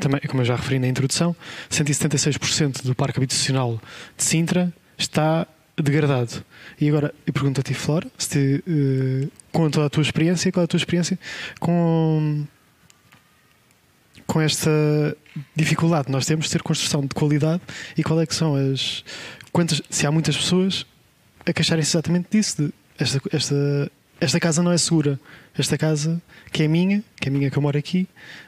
também, 0.00 0.20
como 0.28 0.40
eu 0.40 0.46
já 0.46 0.56
referi 0.56 0.78
na 0.78 0.86
introdução, 0.86 1.34
176% 1.70 2.82
do 2.84 2.94
parque 2.94 3.18
habitacional 3.18 3.80
de 4.16 4.24
Sintra 4.24 4.72
está 4.96 5.46
degradado. 5.82 6.44
E 6.80 6.88
agora 6.88 7.14
eu 7.26 7.32
pergunto 7.32 7.60
a 7.60 7.62
ti, 7.62 7.74
Flora, 7.74 8.06
se 8.16 8.28
te, 8.28 8.64
uh, 8.66 9.30
com 9.52 9.70
toda 9.70 9.86
a 9.86 9.90
tua 9.90 10.02
experiência, 10.02 10.50
qual 10.52 10.62
é 10.62 10.64
a 10.64 10.68
tua 10.68 10.76
experiência 10.78 11.18
com, 11.60 12.44
com 14.26 14.40
esta 14.40 14.70
dificuldade 15.54 16.06
que 16.06 16.12
nós 16.12 16.26
temos 16.26 16.46
de 16.46 16.52
ter 16.52 16.62
construção 16.62 17.02
de 17.02 17.08
qualidade 17.08 17.62
e 17.96 18.02
qual 18.02 18.20
é 18.20 18.26
que 18.26 18.34
são 18.34 18.54
as. 18.54 19.04
Quantas, 19.52 19.80
se 19.88 20.06
há 20.06 20.12
muitas 20.12 20.36
pessoas 20.36 20.86
a 21.46 21.52
queixarem-se 21.52 21.90
exatamente 21.90 22.28
disso, 22.30 22.62
de 22.62 22.72
esta, 22.98 23.20
esta, 23.32 23.92
esta 24.20 24.40
casa 24.40 24.62
não 24.62 24.72
é 24.72 24.78
segura. 24.78 25.18
Esta 25.56 25.78
casa, 25.78 26.20
que 26.52 26.62
é 26.62 26.68
minha, 26.68 27.02
que 27.20 27.28
é 27.28 27.30
minha 27.30 27.50
que 27.50 27.56
eu 27.56 27.62
moro 27.62 27.78
aqui, 27.78 28.06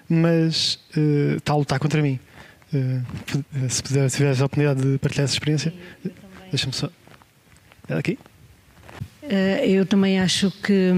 mas 0.08 0.78
uh, 0.96 1.36
está 1.38 1.52
a 1.52 1.56
lutar 1.56 1.78
contra 1.78 2.02
mim. 2.02 2.20
Uh, 2.72 3.68
se 3.68 3.82
tiveres 3.82 4.40
a 4.40 4.44
oportunidade 4.44 4.80
de 4.80 4.98
partilhar 4.98 5.24
essa 5.24 5.34
experiência, 5.34 5.74
deixa-me 6.50 6.72
só. 6.72 6.88
Uh, 9.22 9.64
eu 9.64 9.86
também 9.86 10.18
acho 10.18 10.50
que 10.50 10.90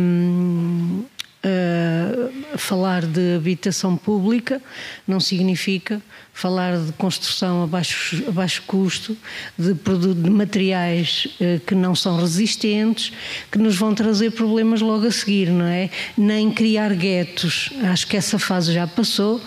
uh, 1.45 2.59
falar 2.59 3.05
de 3.05 3.35
habitação 3.37 3.97
pública 3.97 4.61
não 5.07 5.21
significa 5.21 6.01
falar 6.33 6.79
de 6.79 6.93
construção 6.93 7.63
a 7.63 7.67
baixo, 7.67 8.25
a 8.27 8.31
baixo 8.31 8.63
custo, 8.67 9.17
de, 9.59 9.75
de 9.75 10.31
materiais 10.31 11.29
uh, 11.41 11.61
que 11.61 11.75
não 11.75 11.95
são 11.95 12.19
resistentes, 12.19 13.13
que 13.51 13.59
nos 13.59 13.77
vão 13.77 13.95
trazer 13.95 14.31
problemas 14.31 14.81
logo 14.81 15.07
a 15.07 15.11
seguir, 15.11 15.51
não 15.51 15.67
é? 15.67 15.91
Nem 16.17 16.51
criar 16.51 16.95
guetos. 16.95 17.71
Acho 17.85 18.07
que 18.07 18.17
essa 18.17 18.39
fase 18.39 18.73
já 18.73 18.87
passou 18.87 19.41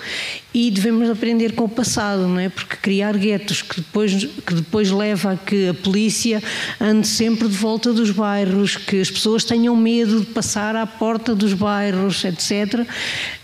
e 0.54 0.72
devemos 0.72 1.10
aprender 1.10 1.54
com 1.54 1.66
o 1.66 1.70
passado, 1.70 2.30
não 2.30 2.40
é? 2.40 2.48
Porque 2.48 2.78
criar 2.78 3.18
guetos 3.18 3.62
que 3.62 3.76
depois, 3.76 4.14
que 4.24 4.54
depois 4.54 4.90
leva 4.90 5.34
a 5.34 5.38
que 5.38 5.68
a 5.68 5.74
polícia 5.74 6.42
ande 6.80 7.08
sempre 7.08 7.50
de 7.50 7.58
volta 7.58 7.92
dos 7.92 8.12
bairros, 8.12 8.78
que 8.78 9.02
as 9.02 9.12
pessoas 9.12 9.44
tenham 9.44 9.76
medo 9.76 10.22
de 10.22 10.28
passar 10.28 10.76
à 10.76 10.88
porta 10.88 11.36
dos 11.36 11.54
bairros, 11.54 12.24
etc. 12.24 12.88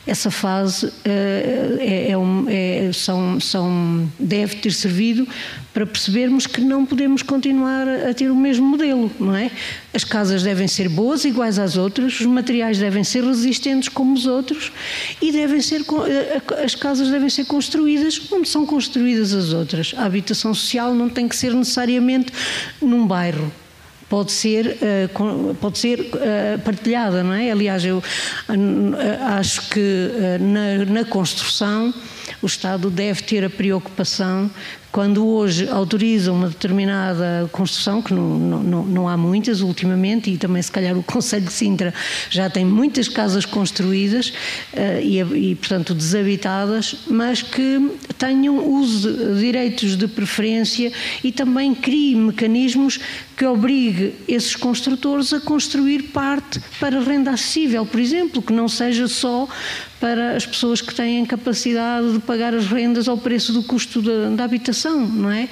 Essa 0.06 0.32
fase 0.32 0.88
uh, 0.88 0.92
é, 1.06 2.12
é, 2.12 2.88
é, 2.88 2.94
são, 2.94 3.40
são, 3.40 4.10
deve 4.20 4.56
ter 4.56 4.72
servido 4.72 5.28
para 5.74 5.86
percebermos 5.86 6.48
que 6.48 6.60
não 6.60 6.86
podemos 6.86 7.22
continuar 7.22 7.88
a 7.88 8.14
ter 8.14 8.30
o 8.30 8.36
mesmo 8.36 8.66
modelo, 8.66 9.12
não 9.20 9.36
é? 9.36 9.52
As 9.94 10.04
casas 10.04 10.42
devem 10.44 10.68
ser 10.68 10.90
boas, 10.90 11.24
iguais 11.24 11.60
às 11.60 11.78
outras, 11.78 12.20
os 12.20 12.26
materiais 12.26 12.80
devem 12.80 13.04
ser 13.04 13.24
resistentes 13.24 13.90
como 13.90 14.14
os 14.14 14.26
outros 14.26 14.72
e 15.22 15.32
devem 15.32 15.62
ser, 15.62 15.82
eh, 15.82 16.42
as 16.64 16.76
casas 16.76 17.10
devem 17.10 17.30
ser 17.30 17.46
construídas 17.46 18.20
onde 18.32 18.50
são 18.50 18.66
construídas 18.66 19.34
as 19.34 19.54
outras. 19.54 19.94
A 19.96 20.06
habitação 20.06 20.54
social 20.54 20.94
não 20.94 21.10
tem 21.10 21.28
que 21.28 21.36
ser 21.36 21.54
necessariamente 21.54 22.34
num 22.82 23.06
bairro, 23.06 23.52
pode 24.12 24.34
ser, 24.34 24.78
eh, 24.82 25.10
pode 25.62 25.80
ser 25.80 26.10
eh, 26.16 26.58
partilhada, 26.66 27.24
não 27.24 27.32
é? 27.32 27.50
Aliás, 27.50 27.86
eu 27.86 28.04
acho 29.40 29.70
que 29.70 30.10
na, 30.38 30.84
na 30.84 31.06
construção 31.06 31.94
o 32.42 32.46
Estado 32.46 32.90
deve 32.90 33.22
ter 33.22 33.46
a 33.46 33.50
preocupação 33.50 34.52
quando 34.92 35.26
hoje 35.26 35.70
autoriza 35.70 36.32
uma 36.32 36.50
determinada 36.50 37.50
construção, 37.52 38.02
que 38.02 38.14
não, 38.14 38.38
não, 38.38 38.84
não, 38.84 39.08
há 39.08 39.16
muitas 39.16 39.62
ultimamente, 39.62 40.30
e 40.30 40.38
também 40.38 40.62
se 40.62 40.72
calhar 40.72 40.98
o 40.98 41.04
Conselho 41.04 41.46
de 41.46 41.54
Sintra 41.54 41.94
já 42.30 42.50
tem 42.50 42.66
muitas 42.66 43.08
casas 43.08 43.46
construídas 43.46 44.30
uh, 44.74 45.02
e, 45.02 45.20
e, 45.52 45.56
portanto, 45.56 45.94
desabitadas, 45.94 46.96
mas 47.08 47.42
que 47.42 47.92
tenham 48.18 48.68
uso 48.68 49.12
de 49.12 49.40
direitos 49.40 49.96
de 49.96 50.08
preferência 50.08 50.92
e 51.24 51.32
também 51.32 51.74
crie 51.74 52.16
mecanismos 52.16 53.00
que 53.38 53.46
obrigue 53.46 54.14
esses 54.28 54.56
construtores 54.56 55.34
a 55.34 55.40
construir 55.40 56.04
parte 56.04 56.62
para 56.80 57.00
renda 57.00 57.32
acessível, 57.32 57.86
por 57.86 58.00
exemplo, 58.00 58.42
que 58.42 58.54
não 58.54 58.68
seja 58.68 59.08
só 59.08 59.48
para 60.02 60.36
as 60.36 60.48
pessoas 60.48 60.82
que 60.82 60.94
têm 60.94 61.24
capacidade 61.26 62.14
de 62.14 62.20
pagar 62.20 62.56
as 62.56 62.66
rendas 62.66 63.08
ao 63.08 63.18
preço 63.18 63.54
do 63.54 63.62
custo 63.62 64.02
da, 64.02 64.32
da 64.32 64.44
habitação, 64.44 64.81
não 64.90 65.32
é? 65.32 65.48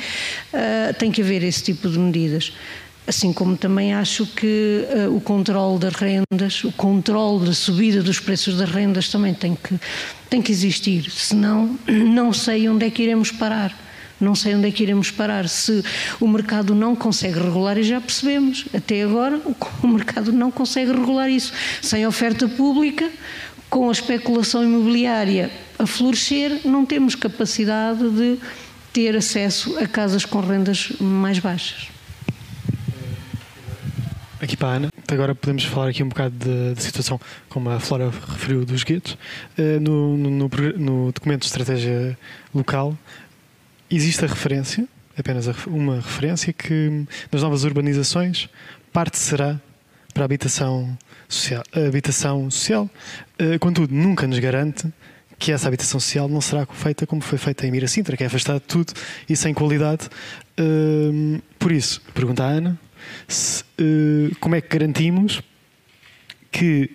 Uh, 0.53 0.93
tem 0.97 1.11
que 1.11 1.21
haver 1.21 1.43
esse 1.43 1.63
tipo 1.63 1.89
de 1.89 1.99
medidas. 1.99 2.53
Assim 3.07 3.33
como 3.33 3.57
também 3.57 3.93
acho 3.93 4.25
que 4.25 4.85
uh, 5.07 5.15
o 5.15 5.19
controle 5.19 5.79
das 5.79 5.95
rendas, 5.95 6.63
o 6.63 6.71
controle 6.71 7.47
da 7.47 7.53
subida 7.53 8.03
dos 8.03 8.19
preços 8.19 8.55
das 8.57 8.69
rendas 8.69 9.09
também 9.09 9.33
tem 9.33 9.55
que, 9.55 9.79
tem 10.29 10.41
que 10.41 10.51
existir, 10.51 11.09
senão 11.09 11.77
não 11.87 12.31
sei 12.31 12.69
onde 12.69 12.85
é 12.85 12.89
que 12.89 13.01
iremos 13.01 13.31
parar. 13.31 13.75
Não 14.19 14.35
sei 14.35 14.53
onde 14.53 14.67
é 14.67 14.71
que 14.71 14.83
iremos 14.83 15.09
parar. 15.09 15.47
Se 15.47 15.81
o 16.19 16.27
mercado 16.27 16.75
não 16.75 16.93
consegue 16.93 17.39
regular, 17.39 17.77
e 17.77 17.83
já 17.83 18.01
percebemos, 18.01 18.65
até 18.73 19.03
agora 19.03 19.39
o 19.81 19.87
mercado 19.87 20.33
não 20.33 20.51
consegue 20.51 20.91
regular 20.91 21.29
isso. 21.29 21.53
Sem 21.81 22.05
oferta 22.05 22.47
pública, 22.47 23.09
com 23.69 23.87
a 23.87 23.91
especulação 23.91 24.63
imobiliária 24.63 25.49
a 25.77 25.85
florescer, 25.85 26.59
não 26.65 26.85
temos 26.85 27.15
capacidade 27.15 28.09
de 28.09 28.37
ter 28.93 29.15
acesso 29.15 29.77
a 29.77 29.87
casas 29.87 30.25
com 30.25 30.39
rendas 30.39 30.91
mais 30.99 31.39
baixas. 31.39 31.89
Aqui 34.41 34.55
para 34.55 34.69
a 34.69 34.73
Ana, 34.75 34.89
agora 35.11 35.35
podemos 35.35 35.65
falar 35.65 35.89
aqui 35.89 36.01
um 36.01 36.07
bocado 36.07 36.33
da 36.35 36.79
situação, 36.79 37.19
como 37.49 37.69
a 37.69 37.79
Flora 37.79 38.09
referiu, 38.09 38.65
dos 38.65 38.83
guetos. 38.83 39.17
Eh, 39.57 39.79
no, 39.79 40.15
no, 40.15 40.49
no, 40.77 41.11
documento 41.11 41.41
de 41.41 41.47
estratégia 41.47 42.17
local 42.55 42.97
existe 43.91 44.23
a 44.23 44.27
referência, 44.29 44.87
apenas 45.17 45.45
uma 45.67 45.95
referência, 45.95 46.53
que 46.53 47.05
nas 47.29 47.41
novas 47.41 47.65
urbanizações 47.65 48.47
parte 48.93 49.17
será 49.17 49.59
para 50.13 50.23
a 50.23 50.25
habitação 50.25 50.97
social. 51.27 51.63
A 51.73 51.87
habitação 51.87 52.49
social, 52.49 52.89
eh, 53.37 53.57
contudo, 53.59 53.93
nunca 53.93 54.25
nos 54.25 54.39
garante 54.39 54.87
que 55.39 55.51
essa 55.53 55.67
habitação 55.67 55.99
social 55.99 56.27
não 56.27 56.41
será 56.41 56.65
feita 56.65 57.07
como 57.07 57.21
foi 57.21 57.37
feita 57.37 57.65
em 57.65 57.71
Miracintra, 57.71 58.17
que 58.17 58.23
é 58.23 58.27
afastada 58.27 58.59
de 58.59 58.65
tudo 58.65 58.93
e 59.27 59.35
sem 59.35 59.53
qualidade. 59.53 60.09
Ehm, 60.57 61.39
por 61.57 61.71
isso, 61.71 62.01
pergunta 62.13 62.43
à 62.43 62.47
Ana, 62.47 62.79
se, 63.27 63.63
eh, 63.79 64.35
como 64.41 64.55
é 64.55 64.61
que 64.61 64.67
garantimos 64.67 65.41
que 66.51 66.91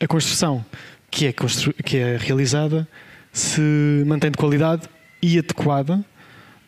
a 0.00 0.06
construção 0.06 0.64
que 1.10 1.26
é, 1.26 1.32
constru 1.32 1.72
que 1.84 1.96
é 1.96 2.16
realizada 2.16 2.88
se 3.32 3.60
mantém 4.06 4.30
de 4.30 4.36
qualidade 4.36 4.88
e 5.22 5.38
adequada 5.38 6.04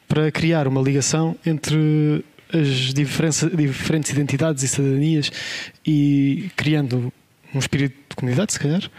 para 0.06 0.30
criar 0.30 0.68
uma 0.68 0.80
ligação 0.80 1.36
entre 1.44 2.24
as 2.52 2.94
diferentes 2.94 4.10
identidades 4.10 4.62
e 4.62 4.68
cidadanias 4.68 5.30
e 5.86 6.50
criando 6.56 7.12
um 7.54 7.58
espírito 7.58 7.96
de 8.10 8.16
comunidade, 8.16 8.52
se 8.52 8.60
calhar, 8.60 8.82
uh, 8.84 8.90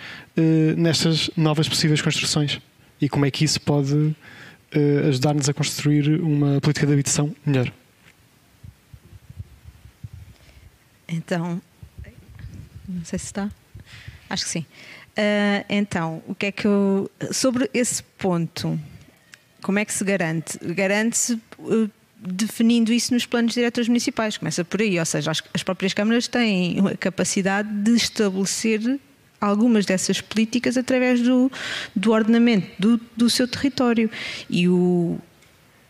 nestas 0.77 1.29
novas 1.35 1.67
possíveis 1.67 2.01
construções. 2.01 2.59
E 3.01 3.07
como 3.07 3.25
é 3.25 3.31
que 3.31 3.45
isso 3.45 3.61
pode 3.61 3.93
uh, 3.95 5.07
ajudar-nos 5.07 5.47
a 5.47 5.53
construir 5.53 6.21
uma 6.21 6.59
política 6.59 6.85
de 6.85 6.93
habitação 6.93 7.33
melhor? 7.45 7.71
Então, 11.07 11.61
não 12.87 13.03
sei 13.05 13.17
se 13.17 13.25
está. 13.25 13.49
Acho 14.29 14.43
que 14.43 14.49
sim. 14.49 14.65
Uh, 15.11 15.65
então, 15.69 16.21
o 16.27 16.35
que 16.35 16.47
é 16.47 16.51
que 16.51 16.67
eu. 16.67 17.09
Sobre 17.31 17.69
esse 17.73 18.03
ponto, 18.03 18.79
como 19.61 19.79
é 19.79 19.85
que 19.85 19.93
se 19.93 20.03
garante? 20.03 20.57
Garante-se 20.73 21.39
definindo 22.19 22.91
isso 22.91 23.13
nos 23.13 23.25
planos 23.25 23.53
diretores 23.53 23.87
municipais. 23.87 24.37
Começa 24.37 24.63
por 24.63 24.81
aí, 24.81 24.99
ou 24.99 25.05
seja, 25.05 25.31
as, 25.31 25.41
as 25.53 25.63
próprias 25.63 25.93
câmaras 25.93 26.27
têm 26.27 26.77
a 26.87 26.97
capacidade 26.97 27.69
de 27.69 27.91
estabelecer 27.95 28.99
algumas 29.39 29.85
dessas 29.85 30.21
políticas 30.21 30.77
através 30.77 31.21
do, 31.21 31.51
do 31.95 32.11
ordenamento 32.11 32.67
do, 32.77 32.99
do 33.15 33.29
seu 33.29 33.47
território. 33.47 34.09
E 34.49 34.67
o, 34.67 35.17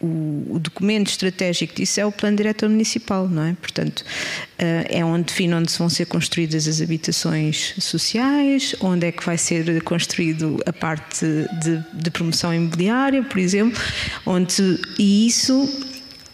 o, 0.02 0.60
documento 0.60 1.08
estratégico 1.08 1.76
disso 1.76 2.00
é 2.00 2.06
o 2.06 2.12
plano 2.12 2.38
diretor 2.38 2.70
municipal, 2.70 3.28
não 3.28 3.44
é? 3.44 3.54
Portanto, 3.60 4.00
uh, 4.00 4.86
é 4.90 5.04
onde 5.04 5.26
define 5.26 5.54
onde 5.54 5.74
vão 5.74 5.90
ser 5.90 6.06
construídas 6.06 6.68
as 6.68 6.82
habitações 6.82 7.76
sociais, 7.80 8.76
onde 8.80 9.08
é 9.08 9.12
que 9.12 9.26
vai 9.26 9.38
ser 9.38 9.82
construído 9.84 10.58
a 10.66 10.72
parte 10.72 11.26
de, 11.62 11.84
de 11.94 12.12
promoção 12.12 12.54
imobiliária, 12.54 13.24
por 13.24 13.40
exemplo, 13.40 13.82
onde, 14.26 14.80
e 14.98 15.28
isso 15.28 15.68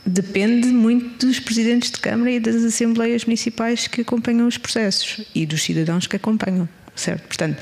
depende 0.05 0.67
muito 0.67 1.25
dos 1.25 1.39
presidentes 1.39 1.89
de 1.89 1.99
Câmara 1.99 2.31
e 2.31 2.39
das 2.39 2.63
assembleias 2.63 3.25
municipais 3.25 3.87
que 3.87 4.01
acompanham 4.01 4.47
os 4.47 4.57
processos 4.57 5.25
e 5.33 5.45
dos 5.45 5.63
cidadãos 5.63 6.05
que 6.05 6.15
acompanham, 6.15 6.69
certo? 6.95 7.23
Portanto, 7.27 7.61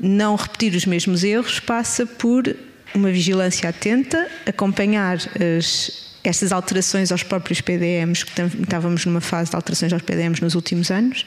não 0.00 0.36
repetir 0.36 0.74
os 0.74 0.86
mesmos 0.86 1.24
erros 1.24 1.60
passa 1.60 2.04
por 2.04 2.54
uma 2.94 3.10
vigilância 3.10 3.68
atenta, 3.68 4.28
acompanhar 4.46 5.18
as, 5.58 6.14
estas 6.22 6.52
alterações 6.52 7.10
aos 7.10 7.22
próprios 7.22 7.60
PDMs, 7.60 8.24
que 8.24 8.42
estávamos 8.62 9.04
numa 9.04 9.20
fase 9.20 9.50
de 9.50 9.56
alterações 9.56 9.92
aos 9.92 10.02
PDMs 10.02 10.42
nos 10.42 10.54
últimos 10.54 10.90
anos, 10.90 11.26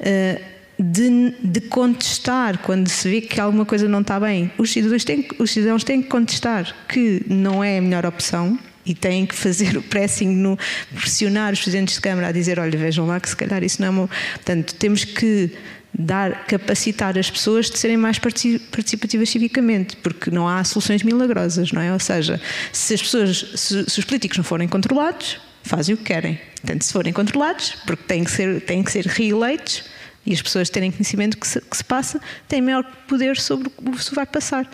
eh, 0.00 0.40
de, 0.78 1.34
de, 1.42 1.60
contestar 1.62 2.58
quando 2.58 2.88
se 2.88 3.08
vê 3.08 3.20
que 3.22 3.40
alguma 3.40 3.64
coisa 3.64 3.88
não 3.88 4.00
está 4.00 4.20
bem. 4.20 4.50
Os 4.58 4.70
cidadãos, 4.70 5.04
têm, 5.04 5.26
os 5.38 5.50
cidadãos 5.50 5.84
têm 5.84 6.02
que 6.02 6.08
contestar 6.08 6.74
que 6.88 7.22
não 7.26 7.64
é 7.64 7.78
a 7.78 7.82
melhor 7.82 8.04
opção, 8.04 8.58
e 8.86 8.94
têm 8.94 9.26
que 9.26 9.34
fazer 9.34 9.76
o 9.76 9.82
pressing, 9.82 10.28
no, 10.28 10.56
pressionar 10.94 11.52
os 11.52 11.60
presidentes 11.60 11.96
de 11.96 12.00
Câmara 12.00 12.28
a 12.28 12.32
dizer: 12.32 12.60
olha, 12.60 12.78
vejam 12.78 13.04
lá 13.04 13.18
que 13.18 13.28
se 13.28 13.36
calhar 13.36 13.62
isso 13.64 13.82
não 13.82 13.88
é 13.88 13.90
uma. 13.90 14.08
Portanto, 14.36 14.74
temos 14.76 15.04
que 15.04 15.50
dar, 15.98 16.44
capacitar 16.46 17.16
as 17.18 17.30
pessoas 17.30 17.70
de 17.70 17.78
serem 17.78 17.96
mais 17.96 18.18
participativas 18.18 19.30
civicamente, 19.30 19.96
porque 19.96 20.30
não 20.30 20.46
há 20.46 20.62
soluções 20.64 21.02
milagrosas, 21.02 21.72
não 21.72 21.80
é? 21.80 21.92
Ou 21.92 21.98
seja, 21.98 22.40
se 22.72 22.94
as 22.94 23.02
pessoas, 23.02 23.38
se, 23.54 23.84
se 23.88 23.98
os 23.98 24.04
políticos 24.04 24.36
não 24.36 24.44
forem 24.44 24.68
controlados, 24.68 25.38
fazem 25.62 25.94
o 25.94 25.98
que 25.98 26.04
querem. 26.04 26.38
Portanto, 26.60 26.82
se 26.82 26.92
forem 26.92 27.12
controlados, 27.12 27.76
porque 27.86 28.02
têm 28.04 28.24
que 28.24 28.30
ser, 28.30 28.60
têm 28.62 28.82
que 28.82 28.92
ser 28.92 29.06
reeleitos 29.06 29.84
e 30.24 30.32
as 30.32 30.42
pessoas 30.42 30.68
terem 30.68 30.90
conhecimento 30.90 31.38
que 31.38 31.46
se, 31.46 31.60
que 31.60 31.76
se 31.76 31.84
passa, 31.84 32.20
têm 32.48 32.60
maior 32.60 32.84
poder 33.06 33.36
sobre 33.36 33.70
o 33.78 33.92
que 33.92 34.04
se 34.04 34.14
vai 34.14 34.26
passar. 34.26 34.68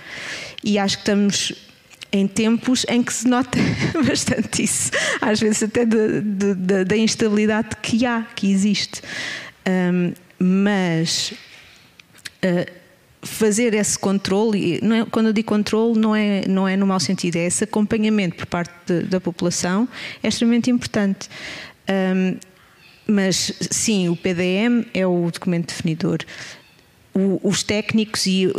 E 0.65 0.79
acho 0.79 0.97
que 0.97 1.03
estamos 1.03 1.53
em 2.11 2.27
tempos 2.27 2.85
em 2.89 3.03
que 3.03 3.13
se 3.13 3.27
nota 3.27 3.59
bastante 4.07 4.63
isso, 4.63 4.91
às 5.21 5.41
vezes 5.41 5.63
até 5.63 5.87
da 5.87 6.97
instabilidade 6.97 7.77
que 7.81 8.05
há, 8.05 8.23
que 8.35 8.51
existe. 8.51 9.03
Um, 9.67 10.13
mas 10.43 11.33
uh, 12.45 12.83
fazer 13.23 13.75
esse 13.75 13.97
controle, 13.99 14.77
é, 14.77 15.05
quando 15.11 15.27
eu 15.27 15.33
digo 15.33 15.47
controle, 15.47 15.99
não 15.99 16.15
é, 16.15 16.47
não 16.49 16.67
é 16.67 16.77
no 16.77 16.87
mau 16.87 16.99
sentido, 16.99 17.37
é 17.37 17.47
esse 17.47 17.65
acompanhamento 17.65 18.37
por 18.37 18.47
parte 18.47 18.73
de, 18.87 19.03
da 19.05 19.21
população, 19.21 19.89
é 20.23 20.29
extremamente 20.29 20.71
importante. 20.71 21.29
Um, 21.89 22.37
mas 23.07 23.53
sim, 23.71 24.09
o 24.09 24.17
PDM 24.17 24.87
é 24.95 25.07
o 25.07 25.31
documento 25.31 25.69
definidor 25.69 26.19
os 27.15 27.63
técnicos 27.63 28.27
e 28.27 28.51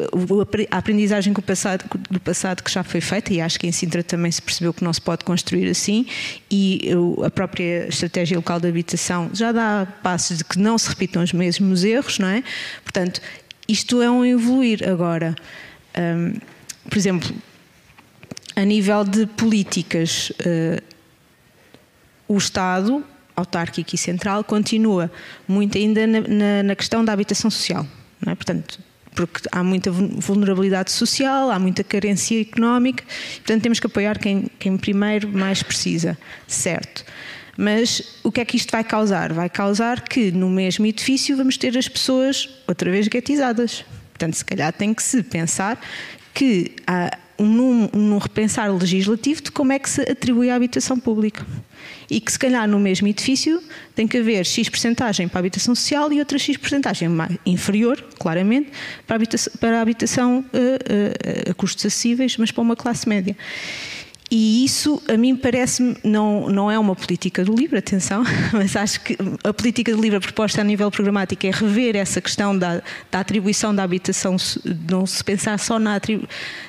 a 0.70 0.78
aprendizagem 0.78 1.34
do 1.34 1.42
passado, 1.42 1.86
do 2.10 2.20
passado 2.20 2.62
que 2.62 2.72
já 2.72 2.84
foi 2.84 3.02
feita, 3.02 3.34
e 3.34 3.42
acho 3.42 3.60
que 3.60 3.66
em 3.66 3.72
Sintra 3.72 4.04
também 4.04 4.32
se 4.32 4.42
percebeu 4.42 4.72
que 4.74 4.84
não 4.84 4.94
se 4.94 5.02
pode 5.02 5.26
construir 5.26 5.68
assim, 5.68 6.06
e 6.52 6.90
a 7.26 7.32
própria 7.32 7.88
estratégia 7.88 8.38
local 8.38 8.60
de 8.60 8.68
habitação 8.68 9.32
já 9.34 9.52
dá 9.52 9.88
passos 10.04 10.38
de 10.38 10.44
que 10.44 10.60
não 10.60 10.78
se 10.78 10.88
repitam 10.88 11.24
os 11.24 11.34
mesmos 11.34 11.84
erros, 11.84 12.20
não 12.20 12.28
é? 12.28 12.44
Portanto, 12.84 13.22
isto 13.68 14.02
é 14.02 14.12
um 14.12 14.24
evoluir 14.24 14.88
agora. 14.88 15.36
Um, 15.98 16.34
por 16.88 16.98
exemplo, 16.98 17.34
a 18.56 18.64
nível 18.64 19.04
de 19.04 19.26
políticas, 19.26 20.32
uh, 20.32 20.84
o 22.28 22.38
Estado, 22.38 23.04
autárquico 23.36 23.96
e 23.96 23.98
central, 23.98 24.44
continua 24.44 25.12
muito 25.48 25.76
ainda 25.76 26.06
na 26.06 26.76
questão 26.76 27.04
da 27.04 27.12
habitação 27.12 27.50
social 27.50 27.88
é? 28.32 28.36
Portanto, 28.36 28.80
porque 29.16 29.42
há 29.52 29.64
muita 29.64 29.92
vulnerabilidade 29.92 30.92
social, 30.92 31.52
há 31.52 31.60
muita 31.60 31.84
carência 31.84 32.40
económica, 32.42 33.04
portanto 33.36 33.62
temos 33.62 33.80
que 33.80 33.88
apoiar 33.88 34.18
quem, 34.18 34.48
quem 34.58 34.78
primeiro 34.78 35.28
mais 35.30 35.62
precisa, 35.62 36.18
certo. 36.48 37.06
Mas 37.56 38.18
o 38.24 38.32
que 38.32 38.42
é 38.42 38.46
que 38.46 38.58
isto 38.58 38.72
vai 38.72 38.84
causar? 38.84 39.32
Vai 39.32 39.50
causar 39.50 40.02
que 40.02 40.32
no 40.32 40.50
mesmo 40.50 40.86
edifício 40.86 41.38
vamos 41.38 41.56
ter 41.56 41.78
as 41.78 41.88
pessoas 41.88 42.50
outra 42.68 42.90
vez 42.90 43.08
guetizadas. 43.08 43.86
Portanto, 44.10 44.34
se 44.36 44.44
calhar 44.44 44.74
tem 44.74 44.92
que 44.92 45.04
se 45.04 45.22
pensar 45.22 45.80
que 46.34 46.72
há 46.88 47.16
num, 47.38 47.90
num 47.94 48.18
repensar 48.18 48.74
legislativo 48.74 49.42
de 49.42 49.52
como 49.52 49.72
é 49.72 49.80
que 49.80 49.90
se 49.90 50.02
atribui 50.02 50.50
a 50.50 50.56
habitação 50.56 51.00
pública. 51.00 51.46
E 52.14 52.22
que 52.22 52.32
se 52.32 52.38
calhar 52.38 52.68
no 52.68 52.80
mesmo 52.80 53.08
edifício 53.08 53.60
tem 53.96 54.08
que 54.08 54.20
haver 54.20 54.46
X 54.46 54.70
percentagem 54.70 55.28
para 55.28 55.40
a 55.40 55.42
habitação 55.42 55.74
social 55.74 56.14
e 56.14 56.20
outra 56.20 56.38
X 56.38 56.56
percentagem 56.58 57.10
inferior, 57.44 58.00
claramente, 58.20 58.70
para 59.08 59.16
a 59.16 59.18
habitação, 59.18 59.54
para 59.60 59.80
a 59.80 59.82
habitação 59.82 60.40
uh, 60.40 60.44
uh, 60.44 61.50
a 61.50 61.54
custos 61.56 61.84
acessíveis, 61.84 62.38
mas 62.38 62.52
para 62.52 62.62
uma 62.62 62.76
classe 62.76 63.10
média. 63.10 63.36
E 64.30 64.64
isso, 64.64 65.02
a 65.08 65.18
mim 65.18 65.36
parece-me, 65.36 65.98
não, 66.04 66.48
não 66.50 66.70
é 66.70 66.78
uma 66.78 66.96
política 66.96 67.44
do 67.44 67.52
LIVRE, 67.52 67.80
atenção, 67.80 68.24
mas 68.54 68.76
acho 68.76 69.02
que 69.02 69.18
a 69.44 69.52
política 69.52 69.92
do 69.92 70.00
LIVRE 70.00 70.20
proposta 70.20 70.62
a 70.62 70.64
nível 70.64 70.92
programático 70.92 71.48
é 71.48 71.50
rever 71.50 71.96
essa 71.96 72.22
questão 72.22 72.56
da, 72.56 72.84
da 73.12 73.22
atribuição 73.22 73.74
da 73.74 73.82
habitação, 73.82 74.36
não 74.88 75.08
se 75.08 75.24
pensar 75.24 75.58
só 75.58 75.80
na, 75.80 75.96
atribu, 75.96 76.28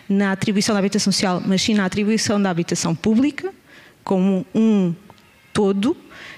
na 0.08 0.32
atribuição 0.32 0.74
da 0.74 0.78
habitação 0.78 1.12
social, 1.12 1.42
mas 1.44 1.60
sim 1.60 1.74
na 1.74 1.84
atribuição 1.84 2.40
da 2.40 2.48
habitação 2.48 2.94
pública, 2.94 3.52
como 4.02 4.46
um 4.54 4.94
todo, 5.54 5.96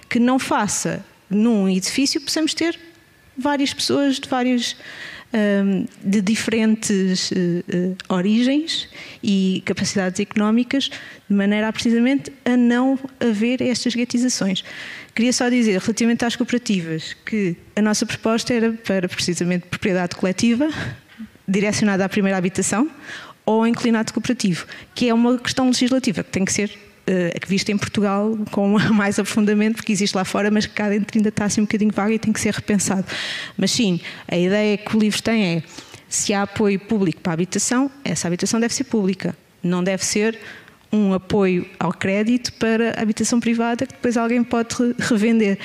que 0.09 0.21
não 0.21 0.39
faça 0.39 1.05
num 1.29 1.69
edifício 1.69 2.21
possamos 2.21 2.55
ter 2.55 2.79
várias 3.37 3.75
pessoas 3.75 4.21
de 4.21 4.29
vários 4.29 4.77
de 6.03 6.21
diferentes 6.23 7.31
eh, 7.33 7.63
eh, 7.69 7.93
origens 8.09 8.89
e 9.23 9.63
capacidades 9.67 10.21
económicas, 10.21 10.89
de 11.29 11.35
maneira 11.35 11.69
a 11.69 11.73
precisamente 11.73 12.33
a 12.45 12.57
não 12.57 12.99
haver 13.21 13.61
estas 13.61 13.95
guetizações. 13.95 14.65
Queria 15.15 15.33
só 15.33 15.49
dizer, 15.49 15.79
relativamente 15.81 16.25
às 16.25 16.37
cooperativas, 16.37 17.15
que 17.27 17.57
a 17.75 17.83
nossa 17.83 18.07
proposta 18.07 18.55
era 18.55 18.73
para 18.73 19.09
precisamente 19.09 19.67
propriedade 19.67 20.17
coletiva, 20.17 20.69
direcionada 21.47 22.05
à 22.05 22.09
primeira 22.09 22.39
habitação, 22.39 22.91
ou 23.45 23.67
inclinado 23.67 24.13
cooperativo, 24.13 24.67
que 24.95 25.09
é 25.09 25.15
uma 25.15 25.39
questão 25.39 25.67
legislativa 25.67 26.25
que 26.25 26.31
tem 26.31 26.45
que 26.45 26.53
ser 26.53 26.71
uh, 27.09 27.47
vista 27.49 27.73
em 27.73 27.79
Portugal 27.79 28.37
com 28.51 28.79
mais 28.93 29.19
aprofundamento, 29.19 29.77
porque 29.77 29.93
existe 29.93 30.15
lá 30.15 30.25
fora, 30.25 30.51
mas 30.51 30.67
que 30.67 30.73
cá 30.73 30.89
dentro 30.89 31.17
ainda 31.17 31.29
está 31.29 31.45
assim 31.45 31.61
um 31.61 31.65
bocadinho 31.65 31.93
vaga 31.93 32.15
e 32.15 32.19
tem 32.19 32.33
que 32.33 32.41
ser 32.41 32.53
repensado. 32.53 33.05
Mas 33.57 33.71
sim, 33.71 34.01
a 34.29 34.37
ideia 34.37 34.77
que 34.77 34.97
o 34.97 34.99
livro 34.99 35.23
tem 35.23 35.45
é 35.45 35.63
se 36.09 36.33
há 36.33 36.43
apoio 36.43 36.79
público 36.79 37.21
para 37.21 37.33
a 37.33 37.35
habitação, 37.35 37.91
essa 38.05 38.29
habitação 38.29 38.61
deve 38.61 38.75
ser 38.75 38.85
pública, 38.85 39.37
não 39.63 39.83
deve 39.83 40.05
ser 40.05 40.39
um 40.97 41.15
apoio 41.15 41.67
ao 41.79 41.93
crédito 41.93 42.53
para 42.55 42.99
a 42.99 43.03
habitação 43.03 43.39
privada 43.39 43.87
que 43.87 43.93
depois 43.93 44.17
alguém 44.17 44.43
pode 44.43 44.75
revender. 44.99 45.59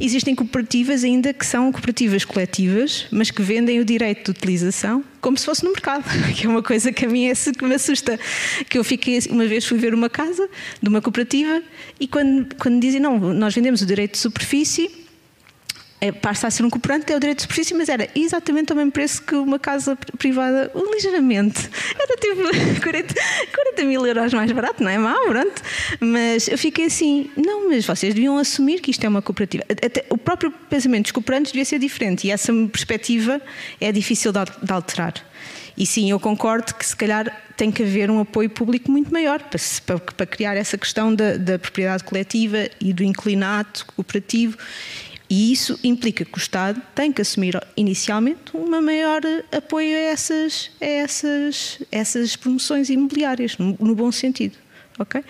Existem 0.00 0.34
cooperativas 0.34 1.02
ainda 1.04 1.32
que 1.32 1.44
são 1.44 1.72
cooperativas 1.72 2.24
coletivas, 2.24 3.06
mas 3.10 3.30
que 3.30 3.42
vendem 3.42 3.80
o 3.80 3.84
direito 3.84 4.32
de 4.32 4.38
utilização 4.38 5.04
como 5.20 5.36
se 5.36 5.44
fosse 5.44 5.64
no 5.64 5.70
mercado, 5.72 6.04
que 6.34 6.46
é 6.46 6.48
uma 6.48 6.62
coisa 6.62 6.92
que 6.92 7.04
a 7.04 7.08
mim 7.08 7.26
é 7.26 7.34
que 7.34 7.64
me 7.64 7.74
assusta. 7.74 8.18
Que 8.68 8.78
eu 8.78 8.84
fiquei, 8.84 9.18
uma 9.30 9.46
vez 9.46 9.64
fui 9.64 9.78
ver 9.78 9.92
uma 9.92 10.08
casa 10.08 10.48
de 10.80 10.88
uma 10.88 11.02
cooperativa 11.02 11.62
e 11.98 12.06
quando, 12.06 12.54
quando 12.56 12.80
dizem, 12.80 13.00
não, 13.00 13.18
nós 13.18 13.54
vendemos 13.54 13.82
o 13.82 13.86
direito 13.86 14.12
de 14.12 14.18
superfície 14.18 14.90
é, 16.00 16.12
passa 16.12 16.46
a 16.46 16.50
ser 16.50 16.64
um 16.64 16.70
cooperante, 16.70 17.12
é 17.12 17.16
o 17.16 17.20
direito 17.20 17.38
de 17.38 17.42
superfície, 17.42 17.74
mas 17.74 17.88
era 17.88 18.08
exatamente 18.14 18.72
o 18.72 18.76
mesmo 18.76 18.92
preço 18.92 19.22
que 19.22 19.34
uma 19.34 19.58
casa 19.58 19.96
privada, 20.16 20.70
ligeiramente. 20.92 21.68
Era 21.98 22.16
tipo 22.16 22.42
40, 22.82 23.14
40 23.54 23.84
mil 23.84 24.06
euros 24.06 24.32
mais 24.32 24.50
barato, 24.52 24.82
não 24.82 24.90
é 24.90 24.98
mau, 24.98 25.26
pronto. 25.26 25.62
Mas 26.00 26.48
eu 26.48 26.56
fiquei 26.56 26.86
assim, 26.86 27.30
não, 27.36 27.68
mas 27.68 27.84
vocês 27.84 28.14
deviam 28.14 28.38
assumir 28.38 28.80
que 28.80 28.90
isto 28.90 29.04
é 29.04 29.08
uma 29.08 29.22
cooperativa. 29.22 29.64
Até, 29.70 30.04
o 30.10 30.16
próprio 30.16 30.52
pensamento 30.70 31.04
dos 31.04 31.12
cooperantes 31.12 31.52
devia 31.52 31.64
ser 31.64 31.78
diferente 31.78 32.26
e 32.26 32.30
essa 32.30 32.52
perspectiva 32.70 33.40
é 33.80 33.90
difícil 33.90 34.32
de, 34.32 34.40
de 34.62 34.72
alterar. 34.72 35.14
E 35.76 35.86
sim, 35.86 36.10
eu 36.10 36.18
concordo 36.18 36.74
que 36.74 36.84
se 36.84 36.96
calhar 36.96 37.32
tem 37.56 37.70
que 37.70 37.84
haver 37.84 38.10
um 38.10 38.20
apoio 38.20 38.50
público 38.50 38.90
muito 38.90 39.12
maior 39.12 39.40
para, 39.40 39.60
para, 39.86 39.98
para 39.98 40.26
criar 40.26 40.56
essa 40.56 40.76
questão 40.76 41.14
da, 41.14 41.36
da 41.36 41.56
propriedade 41.56 42.02
coletiva 42.02 42.68
e 42.80 42.92
do 42.92 43.04
inclinato 43.04 43.86
cooperativo 43.94 44.58
e 45.30 45.52
isso 45.52 45.78
implica 45.84 46.24
que 46.24 46.34
o 46.34 46.38
Estado 46.38 46.80
tem 46.94 47.12
que 47.12 47.20
assumir 47.20 47.60
inicialmente 47.76 48.54
um 48.54 48.80
maior 48.80 49.20
apoio 49.52 49.94
a 49.94 50.00
essas, 50.00 50.70
a 50.80 50.86
essas, 50.86 51.82
essas 51.92 52.34
promoções 52.34 52.88
imobiliárias, 52.88 53.58
no, 53.58 53.76
no 53.78 53.94
bom 53.94 54.10
sentido. 54.10 54.56
Okay? 54.98 55.22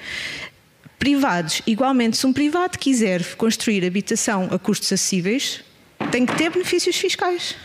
Privados, 0.99 1.62
igualmente, 1.66 2.16
se 2.16 2.26
um 2.26 2.32
privado 2.32 2.78
quiser 2.78 3.24
construir 3.36 3.84
habitação 3.84 4.49
a 4.53 4.59
custos 4.59 4.92
acessíveis, 4.92 5.64
tem 6.12 6.24
que 6.24 6.34
ter 6.36 6.51
benefícios 6.51 6.96
fiscais 6.96 7.57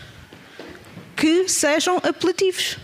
que 1.16 1.48
sejam 1.48 1.98
apelativos. 1.98 2.78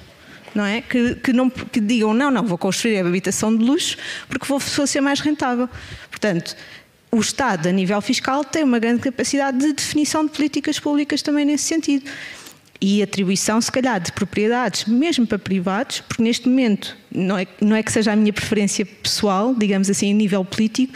Não 0.53 0.65
é? 0.65 0.81
Que, 0.81 1.15
que, 1.17 1.33
não, 1.33 1.49
que 1.49 1.79
digam, 1.81 2.13
não, 2.13 2.29
não, 2.29 2.45
vou 2.45 2.59
construir 2.59 2.99
a 2.99 3.07
habitação 3.07 3.57
de 3.57 3.63
luxo 3.63 3.97
porque 4.29 4.45
vou, 4.47 4.59
vou 4.59 4.87
ser 4.87 5.01
mais 5.01 5.21
rentável. 5.21 5.69
Portanto, 6.11 6.57
o 7.13 7.19
Estado, 7.19 7.69
a 7.69 7.73
nível 7.73 8.01
fiscal, 8.01 8.45
tem 8.45 8.63
uma 8.63 8.79
grande 8.79 9.01
capacidade 9.01 9.59
de 9.59 9.73
definição 9.73 10.25
de 10.25 10.31
políticas 10.31 10.79
públicas 10.79 11.23
também 11.23 11.45
nesse 11.45 11.65
sentido. 11.65 12.09
E 12.81 13.03
atribuição, 13.03 13.61
se 13.61 13.71
calhar, 13.71 14.01
de 14.01 14.13
propriedades, 14.13 14.87
mesmo 14.87 15.27
para 15.27 15.39
privados, 15.39 16.01
porque 16.01 16.23
neste 16.23 16.49
momento 16.49 16.97
não 17.11 17.37
é, 17.37 17.47
não 17.61 17.77
é 17.77 17.83
que 17.83 17.93
seja 17.93 18.13
a 18.13 18.17
minha 18.17 18.33
preferência 18.33 18.87
pessoal, 18.87 19.55
digamos 19.55 19.91
assim, 19.91 20.11
a 20.11 20.15
nível 20.15 20.45
político, 20.45 20.95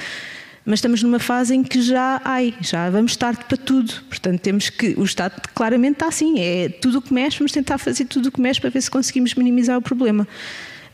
mas 0.65 0.79
estamos 0.79 1.03
numa 1.03 1.19
fase 1.19 1.55
em 1.55 1.63
que 1.63 1.83
já, 1.83 2.23
ai, 2.25 2.55
já 2.61 2.89
vamos 2.89 3.17
tarde 3.17 3.45
para 3.47 3.57
tudo. 3.57 3.93
Portanto, 4.09 4.41
temos 4.41 4.71
que. 4.71 4.95
O 4.97 5.05
Estado 5.05 5.39
claramente 5.55 5.97
está 5.97 6.09
assim. 6.09 6.41
É 6.41 6.71
tudo 6.71 6.99
o 6.99 7.03
que 7.03 7.13
mexe, 7.13 7.39
vamos 7.39 7.53
tentar 7.53 7.77
fazer 7.77 8.07
tudo 8.07 8.31
o 8.31 8.33
que 8.33 8.41
mexe 8.41 8.61
para 8.61 8.71
ver 8.71 8.81
se 8.81 8.91
conseguimos 8.91 9.35
minimizar 9.35 9.77
o 9.77 9.83
problema. 9.83 10.27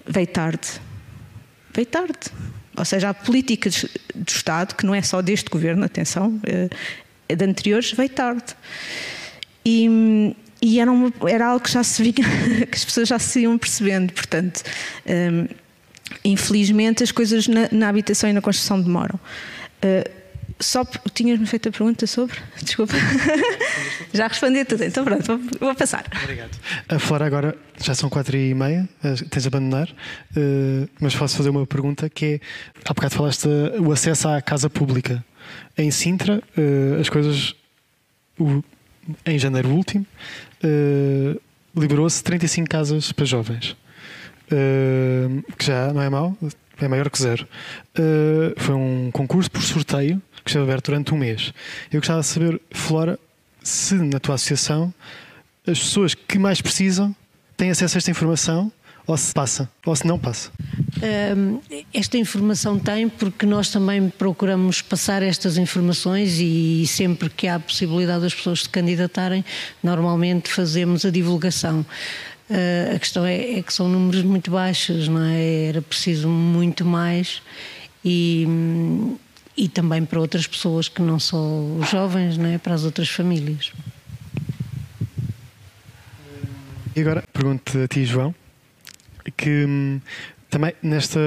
Veio 0.05 0.27
tarde. 0.27 0.69
Veio 1.73 1.87
tarde. 1.87 2.19
Ou 2.81 2.85
seja, 2.85 3.11
a 3.11 3.15
política 3.15 3.71
do 4.15 4.29
Estado, 4.29 4.75
que 4.75 4.87
não 4.87 4.95
é 4.95 5.03
só 5.03 5.21
deste 5.21 5.51
governo, 5.51 5.85
atenção, 5.85 6.41
é, 6.45 7.37
de 7.37 7.45
anteriores, 7.45 7.93
veio 7.93 8.09
tarde. 8.09 8.57
E, 9.65 10.35
e 10.63 10.81
era, 10.81 10.91
uma, 10.91 11.13
era, 11.29 11.47
algo 11.47 11.63
que 11.63 11.71
já 11.71 11.85
se 11.85 12.03
via, 12.03 12.13
que 12.67 12.75
as 12.75 12.85
pessoas 12.85 13.09
já 13.09 13.19
se 13.19 13.41
iam 13.41 13.57
percebendo. 13.59 14.13
Portanto, 14.13 14.63
um, 15.07 15.47
infelizmente, 16.25 17.03
as 17.03 17.13
coisas 17.13 17.47
na, 17.47 17.69
na, 17.71 17.89
habitação 17.89 18.29
e 18.29 18.33
na 18.33 18.41
construção 18.41 18.81
demoram. 18.81 19.21
Uh, 19.85 20.20
só 20.61 20.85
tinhas-me 21.15 21.47
feito 21.47 21.69
a 21.69 21.73
pergunta 21.73 22.07
sobre? 22.07 22.39
Desculpa. 22.63 22.95
já 24.13 24.29
respondi 24.29 24.65
tudo, 24.65 24.85
então 24.85 25.05
pronto, 25.05 25.27
vou, 25.27 25.41
vou, 25.59 25.75
passar. 25.75 26.05
Obrigado. 26.23 26.51
A 26.89 26.99
Flora, 26.99 27.27
agora 27.27 27.57
já 27.79 27.95
são 27.95 28.11
quatro 28.11 28.37
e 28.37 28.55
meia, 28.55 28.89
eh, 29.03 29.15
tens 29.31 29.43
de 29.43 29.49
abandonar, 29.49 29.89
uh, 29.89 30.89
mas 31.01 31.17
posso 31.17 31.37
fazer 31.37 31.49
uma 31.49 31.67
pergunta 31.67 32.09
que 32.09 32.27
é: 32.27 32.41
há 32.85 32.93
bocado 32.93 33.15
falaste 33.15 33.49
o 33.79 33.91
acesso 33.91 34.29
à 34.29 34.41
casa 34.41 34.69
pública. 34.69 35.25
Em 35.77 35.91
Sintra, 35.91 36.43
uh, 36.57 37.01
as 37.01 37.09
coisas. 37.09 37.55
O, 38.39 38.63
em 39.27 39.39
janeiro 39.39 39.69
último, 39.71 40.07
uh, 40.63 41.41
liberou-se 41.79 42.23
35 42.23 42.69
casas 42.69 43.13
para 43.13 43.25
jovens. 43.25 43.77
que 45.59 45.65
já 45.65 45.93
não 45.93 46.03
é 46.03 46.09
mau, 46.09 46.37
é 46.81 46.89
maior 46.89 47.11
que 47.11 47.21
zero. 47.21 47.47
foi 48.57 48.75
um 48.75 49.11
concurso 49.13 49.51
por 49.51 49.63
sorteio 49.63 50.23
que 50.45 50.51
esteve 50.51 50.65
aberto 50.65 50.87
durante 50.87 51.15
um 51.15 51.19
mês. 51.19 51.53
Eu 51.93 52.01
gostava 52.01 52.21
de 52.21 52.27
saber, 52.27 52.61
Flora, 52.71 53.19
se 53.63 53.95
na 53.95 54.19
tua 54.19 54.35
associação 54.35 54.93
as 55.67 55.79
pessoas 55.79 56.15
que 56.15 56.39
mais 56.39 56.61
precisam 56.61 57.15
têm 57.57 57.71
acesso 57.71 57.97
a 57.97 57.99
esta 57.99 58.11
informação 58.11 58.73
ou 59.07 59.17
se 59.17 59.33
passa, 59.35 59.69
ou 59.85 59.95
se 59.97 60.07
não 60.07 60.19
passa? 60.19 60.51
esta 61.95 62.19
informação 62.19 62.79
tem 62.79 63.09
porque 63.09 63.47
nós 63.47 63.71
também 63.71 64.09
procuramos 64.11 64.83
passar 64.83 65.23
estas 65.23 65.57
informações 65.57 66.39
e 66.39 66.87
sempre 66.87 67.31
que 67.31 67.49
há 67.49 67.55
a 67.55 67.61
possibilidade 67.61 68.23
das 68.23 68.35
pessoas 68.35 68.63
se 68.63 68.69
candidatarem, 68.69 69.45
normalmente 69.83 70.53
fazemos 70.53 71.05
a 71.05 71.11
divulgação. 71.11 71.85
Uh, 72.51 72.97
a 72.97 72.99
questão 72.99 73.25
é, 73.25 73.59
é, 73.59 73.63
que 73.63 73.73
são 73.73 73.89
números 73.89 74.23
muito 74.23 74.51
baixos, 74.51 75.09
não 75.09 75.23
é? 75.23 75.69
Era 75.69 75.81
preciso 75.81 76.29
muito 76.29 76.85
mais 76.85 77.41
e, 78.05 78.45
e 79.61 79.69
também 79.69 80.07
para 80.07 80.19
outras 80.19 80.47
pessoas 80.47 80.89
que 80.89 81.03
não 81.03 81.21
só 81.21 81.37
os 81.37 81.91
jovens, 81.91 82.39
né, 82.39 82.57
para 82.57 82.73
as 82.73 82.83
outras 82.83 83.11
famílias. 83.11 83.75
E 86.97 87.01
agora 87.03 87.23
pergunto 87.31 87.79
a 87.79 87.87
ti, 87.87 88.07
João, 88.07 88.35
que 89.37 89.67
hum, 89.67 90.01
também 90.49 90.73
nesta, 90.83 91.21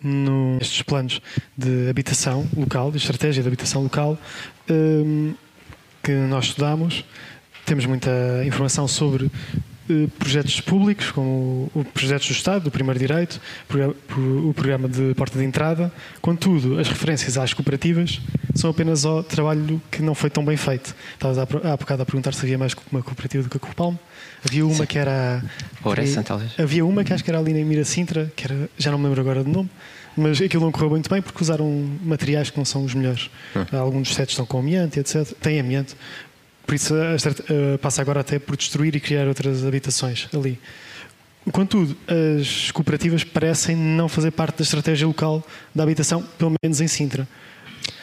no, 0.00 0.54
nestes 0.54 0.82
planos 0.82 1.20
de 1.58 1.90
habitação 1.90 2.46
local, 2.56 2.92
de 2.92 2.98
estratégia 2.98 3.42
de 3.42 3.48
habitação 3.48 3.82
local, 3.82 4.16
hum, 4.70 5.34
que 6.00 6.12
nós 6.12 6.44
estudamos, 6.44 7.04
temos 7.66 7.86
muita 7.86 8.10
informação 8.46 8.86
sobre 8.86 9.28
projetos 10.18 10.60
públicos, 10.60 11.10
como 11.10 11.70
o 11.74 11.84
projetos 11.84 12.26
do 12.28 12.32
Estado, 12.32 12.64
do 12.64 12.70
primeiro 12.70 12.98
direito, 12.98 13.40
o 14.16 14.52
programa 14.54 14.88
de 14.88 15.14
porta 15.14 15.38
de 15.38 15.44
entrada. 15.44 15.92
Contudo, 16.20 16.78
as 16.78 16.88
referências 16.88 17.36
às 17.36 17.52
cooperativas 17.54 18.20
são 18.54 18.70
apenas 18.70 19.04
ao 19.04 19.22
trabalho 19.22 19.80
que 19.90 20.02
não 20.02 20.14
foi 20.14 20.30
tão 20.30 20.44
bem 20.44 20.56
feito. 20.56 20.94
Estavas 21.14 21.38
há 21.38 21.76
bocado 21.76 22.02
a 22.02 22.06
perguntar 22.06 22.34
se 22.34 22.44
havia 22.44 22.58
mais 22.58 22.74
uma 22.90 23.02
cooperativa 23.02 23.42
do 23.42 23.48
que 23.48 23.56
a 23.56 23.60
Copalme. 23.60 23.98
Havia 24.44 24.64
uma 24.64 24.74
Sim. 24.74 24.86
que 24.86 24.98
era. 24.98 25.42
Oressa, 25.84 26.22
talvez. 26.22 26.52
Havia 26.58 26.84
uma 26.84 27.04
que 27.04 27.12
acho 27.12 27.22
que 27.22 27.30
era 27.30 27.38
ali 27.38 27.52
na 27.52 27.64
Mira 27.64 27.84
Sintra, 27.84 28.32
que 28.34 28.44
era, 28.44 28.70
já 28.78 28.90
não 28.90 28.98
me 28.98 29.04
lembro 29.04 29.20
agora 29.20 29.44
do 29.44 29.50
nome, 29.50 29.70
mas 30.16 30.40
aquilo 30.40 30.64
não 30.64 30.72
correu 30.72 30.90
muito 30.90 31.08
bem 31.10 31.22
porque 31.22 31.42
usaram 31.42 31.68
materiais 32.02 32.50
que 32.50 32.58
não 32.58 32.64
são 32.64 32.84
os 32.84 32.94
melhores. 32.94 33.30
Hum. 33.54 33.76
Alguns 33.76 34.08
dos 34.08 34.16
sets 34.16 34.32
estão 34.32 34.46
com 34.46 34.58
amianto, 34.58 34.98
etc. 34.98 35.26
Tem 35.40 35.60
amianto, 35.60 35.96
por 36.70 36.76
isso 36.76 36.94
uh, 36.94 37.78
passa 37.78 38.00
agora 38.00 38.20
até 38.20 38.38
por 38.38 38.56
destruir 38.56 38.94
e 38.94 39.00
criar 39.00 39.26
outras 39.26 39.66
habitações 39.66 40.28
ali. 40.32 40.56
Contudo, 41.50 41.96
as 42.38 42.70
cooperativas 42.70 43.24
parecem 43.24 43.74
não 43.74 44.08
fazer 44.08 44.30
parte 44.30 44.58
da 44.58 44.62
estratégia 44.62 45.04
local 45.04 45.44
da 45.74 45.82
habitação, 45.82 46.22
pelo 46.38 46.54
menos 46.62 46.80
em 46.80 46.86
Sintra. 46.86 47.26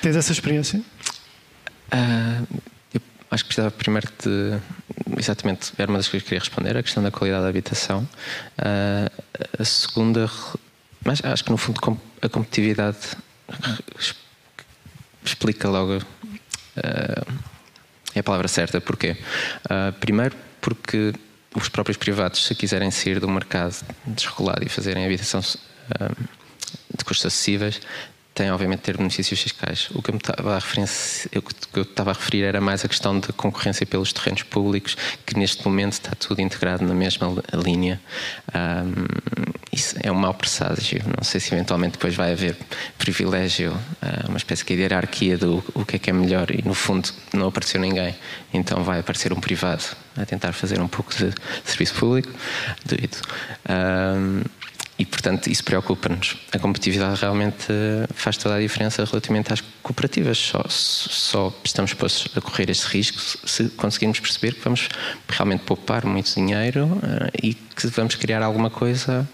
Tens 0.02 0.18
essa 0.18 0.34
experiência? 0.34 0.82
Uh, 1.94 2.60
eu 2.94 3.02
acho 3.32 3.46
que 3.46 3.48
precisava 3.48 3.72
primeiro 3.72 4.10
de. 4.22 4.60
Exatamente, 5.18 5.72
era 5.78 5.90
uma 5.90 6.00
das 6.00 6.10
coisas 6.10 6.24
que 6.24 6.30
queria 6.32 6.42
responder, 6.42 6.76
a 6.76 6.84
questão 6.84 7.02
da 7.02 7.10
qualidade 7.10 7.44
da 7.44 7.50
habitação. 7.50 8.06
Uh, 8.60 9.24
a 9.58 9.64
segunda. 9.64 10.30
Mas 11.06 11.24
acho 11.24 11.42
que 11.42 11.52
no 11.52 11.58
fundo 11.58 11.80
a 12.22 12.28
competitividade 12.28 12.98
explica 15.24 15.70
logo. 15.70 16.00
Uh, 16.76 17.57
é 18.18 18.22
a 18.22 18.24
palavra 18.24 18.48
certa. 18.48 18.82
Porquê? 18.82 19.18
Uh, 19.66 19.94
primeiro, 20.00 20.36
porque 20.62 21.14
os 21.56 21.70
próprios 21.70 21.98
privados, 21.98 22.46
se 22.46 22.54
quiserem 22.56 22.92
sair 22.92 23.20
do 23.20 23.28
mercado 23.28 23.76
desregulado 24.06 24.66
e 24.66 24.70
fazerem 24.70 25.06
habitação 25.06 25.40
uh, 25.40 26.28
de 26.96 27.04
custos 27.06 27.26
acessíveis, 27.26 27.82
tem 28.38 28.52
obviamente 28.52 28.82
ter 28.82 28.96
benefícios 28.96 29.42
fiscais. 29.42 29.90
O 29.96 30.02
que 30.02 30.12
eu, 30.12 30.16
estava 30.16 30.56
a 30.56 30.60
referir, 30.60 30.88
eu 31.32 31.82
estava 31.82 32.12
a 32.12 32.14
referir 32.14 32.44
era 32.44 32.62
mais 32.62 32.86
a 32.86 32.88
questão 32.88 33.20
de 33.20 33.34
concorrência 33.34 33.84
pelos 33.84 34.14
terrenos 34.14 34.44
públicos, 34.44 34.96
que 35.26 35.36
neste 35.36 35.66
momento 35.66 35.94
está 35.94 36.12
tudo 36.12 36.40
integrado 36.40 36.86
na 36.86 36.94
mesma 36.94 37.34
linha. 37.66 38.00
Um, 38.54 39.57
isso 39.78 39.96
é 40.02 40.12
um 40.12 40.16
mau 40.16 40.34
presságio. 40.34 41.04
Não 41.16 41.24
sei 41.24 41.40
se 41.40 41.54
eventualmente 41.54 41.94
depois 41.94 42.16
vai 42.16 42.32
haver 42.32 42.58
privilégio, 42.98 43.72
uh, 43.72 44.28
uma 44.28 44.38
espécie 44.38 44.66
de 44.66 44.74
hierarquia 44.74 45.38
do 45.38 45.64
o 45.74 45.86
que 45.86 45.98
é 45.98 46.00
que 46.00 46.10
é 46.10 46.14
melhor 46.14 46.50
e 46.50 46.64
no 46.66 46.74
fundo 46.74 47.10
não 47.32 47.48
apareceu 47.48 47.80
ninguém. 47.80 48.16
Então 48.52 48.84
vai 48.84 49.00
aparecer 49.00 49.32
um 49.32 49.40
privado 49.40 49.84
a 50.18 50.26
tentar 50.26 50.52
fazer 50.54 50.82
um 50.82 50.88
pouco 50.88 51.14
de 51.16 51.32
serviço 51.64 51.94
público. 51.94 52.32
Duvido. 52.86 53.18
Um, 53.70 54.42
e, 55.00 55.06
portanto, 55.06 55.46
isso 55.46 55.64
preocupa-nos. 55.64 56.38
A 56.52 56.58
competitividade 56.58 57.22
realmente 57.22 57.68
eh, 57.70 58.08
faz 58.16 58.36
toda 58.36 58.56
a 58.56 58.60
diferença 58.60 59.06
relativamente 59.06 59.54
às 59.54 59.62
cooperativas. 59.84 60.40
Só, 60.40 60.64
só 60.68 61.54
estamos 61.64 61.94
postos 61.94 62.36
a 62.36 62.42
correr 62.42 62.72
este 62.72 62.88
risco 62.88 63.22
se 63.48 63.70
conseguirmos 63.70 64.20
perceber 64.20 64.56
que 64.56 64.64
vamos 64.64 64.90
realmente 65.30 65.62
poupar 65.66 66.04
muito 66.04 66.34
dinheiro 66.34 67.00
e 67.44 67.54
que 67.54 67.86
vamos 67.90 68.16
criar 68.16 68.42
alguma 68.42 68.72
coisa 68.72 69.30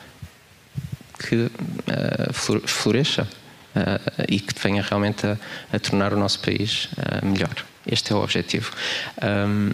que 1.19 1.35
uh, 1.35 2.61
floresça 2.65 3.23
uh, 3.23 4.25
e 4.27 4.39
que 4.39 4.53
venha 4.61 4.81
realmente 4.81 5.25
a, 5.25 5.37
a 5.71 5.79
tornar 5.79 6.13
o 6.13 6.17
nosso 6.17 6.39
país 6.39 6.89
melhor. 7.23 7.55
Este 7.85 8.13
é 8.13 8.15
o 8.15 8.23
objetivo. 8.23 8.71
Um, 9.21 9.71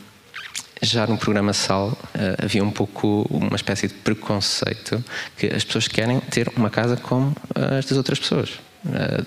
já 0.82 1.06
no 1.06 1.18
programa 1.18 1.54
SAL 1.54 1.90
uh, 1.90 2.44
havia 2.44 2.64
um 2.64 2.72
pouco 2.72 3.28
uma 3.30 3.56
espécie 3.56 3.88
de 3.88 3.94
preconceito 3.96 5.04
que 5.38 5.48
as 5.48 5.64
pessoas 5.64 5.88
querem 5.88 6.20
ter 6.20 6.52
uma 6.56 6.70
casa 6.70 6.96
como 6.96 7.36
as 7.54 7.86
das 7.86 7.98
outras 7.98 8.20
pessoas. 8.20 8.52
Uh, 8.86 9.26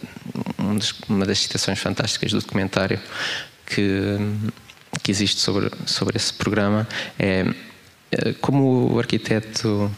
um 0.59 0.79
uma 1.09 1.27
das 1.27 1.39
citações 1.39 1.79
fantásticas 1.79 2.33
do 2.33 2.41
documentário 2.41 2.99
que, 3.67 4.17
que 5.03 5.11
existe 5.11 5.41
sobre, 5.41 5.71
sobre 5.87 6.17
esse 6.17 6.33
programa 6.33 6.89
é 7.19 7.43
uh, 7.43 8.35
como 8.41 8.93
o 8.93 8.99
arquiteto 8.99 9.91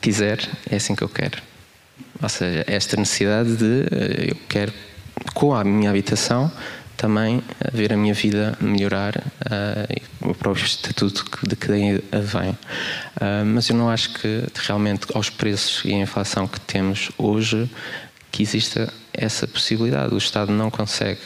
quiser, 0.00 0.38
é 0.70 0.76
assim 0.76 0.94
que 0.94 1.02
eu 1.02 1.08
quero. 1.08 1.38
Ou 2.22 2.28
seja, 2.28 2.64
esta 2.66 2.96
necessidade 2.96 3.56
de 3.56 3.86
eu 4.28 4.36
quero, 4.48 4.72
com 5.34 5.54
a 5.54 5.62
minha 5.64 5.90
habitação, 5.90 6.50
também 6.96 7.42
ver 7.72 7.92
a 7.92 7.96
minha 7.96 8.14
vida 8.14 8.56
melhorar 8.60 9.16
uh, 9.16 10.28
o 10.28 10.34
próprio 10.34 10.64
estatuto 10.64 11.24
de 11.46 11.54
que 11.54 11.68
daí 11.68 12.02
vem. 12.22 12.50
Uh, 12.50 13.44
mas 13.44 13.68
eu 13.68 13.76
não 13.76 13.90
acho 13.90 14.14
que 14.14 14.44
realmente 14.54 15.06
aos 15.14 15.30
preços 15.30 15.84
e 15.84 15.92
à 15.92 15.98
inflação 15.98 16.48
que 16.48 16.58
temos 16.60 17.10
hoje 17.18 17.70
que 18.32 18.42
exista 18.42 18.92
essa 19.12 19.46
possibilidade. 19.46 20.14
O 20.14 20.18
Estado 20.18 20.50
não 20.50 20.70
consegue 20.70 21.20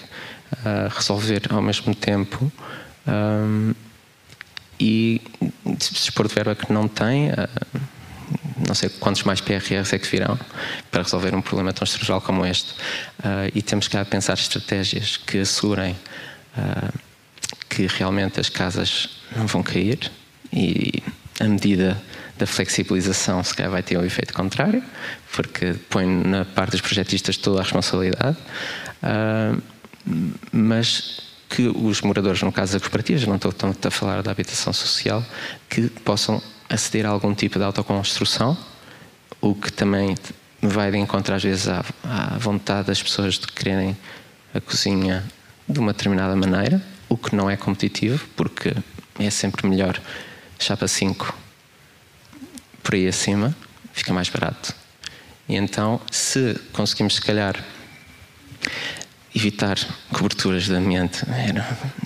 uh, 0.53 0.89
resolver 0.95 1.43
ao 1.51 1.63
mesmo 1.63 1.95
tempo 1.95 2.53
um, 3.07 3.73
e 4.79 5.21
dispor 5.79 6.27
de 6.27 6.35
verba 6.35 6.55
que 6.55 6.73
não 6.73 6.89
tem 6.89 7.31
não 8.67 8.75
sei 8.75 8.89
quantos 8.89 9.23
mais 9.23 9.41
PRRs 9.41 9.93
é 9.93 9.99
que 9.99 10.07
virão 10.09 10.39
para 10.91 11.03
resolver 11.03 11.35
um 11.35 11.43
problema 11.43 11.73
tão 11.73 11.85
estrutural 11.85 12.21
como 12.21 12.45
este. 12.45 12.73
Uh, 13.21 13.51
e 13.55 13.63
temos 13.63 13.89
que 13.89 14.05
pensar 14.05 14.35
estratégias 14.35 15.17
que 15.17 15.39
assegurem 15.39 15.97
uh, 16.57 16.99
que 17.69 17.87
realmente 17.87 18.41
as 18.41 18.49
casas 18.49 19.09
não 19.35 19.47
vão 19.47 19.63
cair 19.63 20.11
e 20.53 21.03
a 21.39 21.45
medida 21.45 22.01
da 22.39 22.47
flexibilização 22.47 23.43
se 23.45 23.55
calhar 23.55 23.71
vai 23.71 23.83
ter 23.83 23.99
um 23.99 24.05
efeito 24.05 24.33
contrário, 24.33 24.83
porque 25.33 25.75
põe 25.89 26.07
na 26.07 26.45
parte 26.45 26.73
dos 26.73 26.81
projetistas 26.81 27.37
toda 27.37 27.61
a 27.61 27.63
responsabilidade, 27.63 28.37
uh, 29.03 29.63
mas 30.53 31.21
que 31.49 31.67
os 31.67 32.01
moradores, 32.01 32.41
no 32.43 32.53
caso 32.53 32.75
das 32.75 32.83
cooperativas, 32.83 33.27
não 33.27 33.37
estou 33.37 33.53
tanto 33.53 33.87
a 33.87 33.91
falar 33.91 34.23
da 34.23 34.31
habitação 34.31 34.73
social, 34.73 35.25
que 35.69 35.89
possam 35.89 36.41
aceder 36.71 37.05
a 37.05 37.09
algum 37.11 37.35
tipo 37.35 37.59
de 37.59 37.65
autoconstrução, 37.65 38.57
o 39.41 39.55
que 39.55 39.73
também 39.73 40.17
vai 40.63 40.91
de 40.91 40.99
encontro 40.99 41.35
às 41.35 41.43
vezes 41.43 41.69
à, 41.69 41.85
à 42.05 42.39
vontade 42.39 42.87
das 42.87 43.03
pessoas 43.03 43.35
de 43.35 43.47
quererem 43.49 43.97
a 44.55 44.61
cozinha 44.61 45.25
de 45.69 45.79
uma 45.79 45.93
determinada 45.93 46.37
maneira, 46.37 46.81
o 47.09 47.17
que 47.17 47.35
não 47.35 47.51
é 47.51 47.57
competitivo, 47.57 48.25
porque 48.37 48.75
é 49.19 49.31
sempre 49.31 49.67
melhor 49.67 50.01
chapa 50.59 50.87
5 50.87 51.35
por 52.83 52.95
aí 52.95 53.09
acima, 53.09 53.55
fica 53.93 54.13
mais 54.13 54.29
barato. 54.29 54.75
E 55.49 55.57
então, 55.57 56.01
se 56.11 56.59
conseguimos, 56.73 57.17
se 57.17 57.21
calhar, 57.21 57.63
evitar 59.35 59.79
coberturas 60.13 60.65
de 60.65 60.75
amianto 60.75 61.25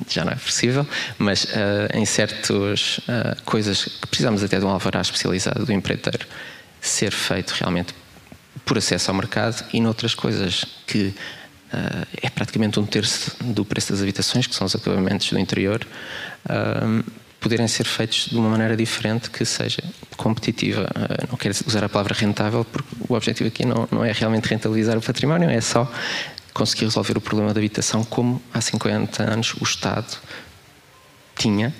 já 0.08 0.24
não 0.24 0.32
é 0.32 0.36
possível, 0.36 0.86
mas 1.18 1.44
uh, 1.44 1.48
em 1.94 2.04
certas 2.04 2.98
uh, 2.98 3.42
coisas 3.44 3.84
que 3.84 4.06
precisamos 4.06 4.42
até 4.42 4.58
de 4.58 4.64
um 4.64 4.68
alvará 4.68 5.00
especializado 5.00 5.64
do 5.64 5.72
empreiteiro 5.72 6.26
ser 6.80 7.12
feito 7.12 7.52
realmente 7.52 7.94
por 8.64 8.76
acesso 8.76 9.10
ao 9.10 9.16
mercado 9.16 9.64
e 9.72 9.80
noutras 9.80 10.14
coisas 10.14 10.64
que 10.86 11.14
uh, 11.72 12.06
é 12.22 12.28
praticamente 12.28 12.78
um 12.78 12.84
terço 12.84 13.34
do 13.42 13.64
preço 13.64 13.92
das 13.92 14.02
habitações, 14.02 14.46
que 14.46 14.54
são 14.54 14.66
os 14.66 14.74
acabamentos 14.74 15.30
do 15.30 15.38
interior, 15.38 15.86
poderem 17.40 17.68
ser 17.68 17.84
feitos 17.84 18.26
de 18.30 18.36
uma 18.36 18.48
maneira 18.48 18.74
diferente 18.76 19.30
que 19.30 19.44
seja 19.44 19.82
competitiva. 20.16 20.86
não 21.28 21.36
quero 21.36 21.54
usar 21.66 21.84
a 21.84 21.88
palavra 21.88 22.14
rentável, 22.14 22.64
porque 22.64 22.88
o 23.06 23.14
objetivo 23.14 23.48
aqui 23.48 23.66
não, 23.66 23.88
não 23.90 24.04
é 24.04 24.12
realmente 24.12 24.46
rentabilizar 24.46 24.96
o 24.96 25.02
património, 25.02 25.50
é 25.50 25.60
só 25.60 25.90
conseguir 26.55 26.84
resolver 26.84 27.18
o 27.18 27.20
problema 27.20 27.52
da 27.52 27.59
habitação 27.59 28.05
como 28.05 28.40
há 28.55 28.61
50 28.61 29.22
anos 29.22 29.55
o 29.61 29.64
Estado 29.64 30.16
tinha. 31.36 31.74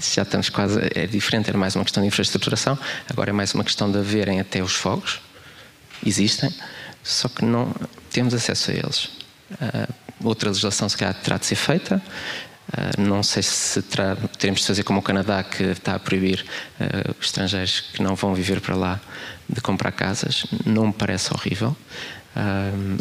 Já 0.00 0.22
estamos 0.22 0.48
quase. 0.48 0.80
É 0.94 1.06
diferente, 1.06 1.48
era 1.48 1.58
mais 1.58 1.76
uma 1.76 1.84
questão 1.84 2.02
de 2.02 2.08
infraestruturação, 2.08 2.78
agora 3.08 3.30
é 3.30 3.32
mais 3.32 3.54
uma 3.54 3.62
questão 3.62 3.90
de 3.92 3.98
haverem 3.98 4.40
até 4.40 4.62
os 4.62 4.74
fogos. 4.74 5.20
Existem, 6.04 6.52
só 7.04 7.28
que 7.28 7.44
não 7.44 7.74
temos 8.10 8.32
acesso 8.32 8.70
a 8.70 8.74
eles. 8.74 9.04
Uh, 9.52 9.94
outra 10.24 10.48
legislação, 10.48 10.88
se 10.88 10.96
calhar, 10.96 11.14
terá 11.14 11.36
de 11.36 11.46
ser 11.46 11.56
feita. 11.56 12.02
Uh, 12.68 13.00
não 13.00 13.22
sei 13.22 13.42
se 13.42 13.82
terá, 13.82 14.16
teremos 14.38 14.60
de 14.62 14.66
fazer 14.66 14.82
como 14.82 15.00
o 15.00 15.02
Canadá, 15.02 15.42
que 15.42 15.62
está 15.62 15.94
a 15.94 15.98
proibir 15.98 16.46
uh, 16.80 17.14
os 17.18 17.26
estrangeiros 17.26 17.80
que 17.80 18.02
não 18.02 18.14
vão 18.14 18.34
viver 18.34 18.60
para 18.60 18.76
lá 18.76 19.00
de 19.48 19.60
comprar 19.60 19.92
casas. 19.92 20.46
Não 20.64 20.86
me 20.86 20.92
parece 20.92 21.32
horrível 21.34 21.76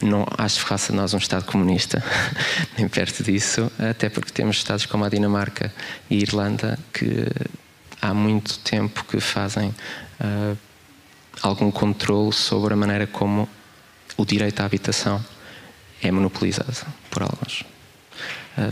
não 0.01 0.25
acho 0.37 0.61
que 0.63 0.69
faça 0.69 0.91
nós 0.91 1.13
um 1.13 1.17
Estado 1.17 1.45
comunista, 1.45 2.03
nem 2.77 2.87
perto 2.87 3.23
disso, 3.23 3.71
até 3.77 4.09
porque 4.09 4.31
temos 4.31 4.57
Estados 4.57 4.85
como 4.85 5.05
a 5.05 5.09
Dinamarca 5.09 5.73
e 6.09 6.17
Irlanda 6.17 6.77
que 6.91 7.27
há 8.01 8.13
muito 8.13 8.59
tempo 8.59 9.03
que 9.05 9.19
fazem 9.19 9.69
uh, 9.69 10.57
algum 11.41 11.71
controle 11.71 12.33
sobre 12.33 12.73
a 12.73 12.77
maneira 12.77 13.07
como 13.07 13.47
o 14.17 14.25
direito 14.25 14.59
à 14.61 14.65
habitação 14.65 15.23
é 16.01 16.11
monopolizado 16.11 16.85
por 17.09 17.23
alguns. 17.23 17.63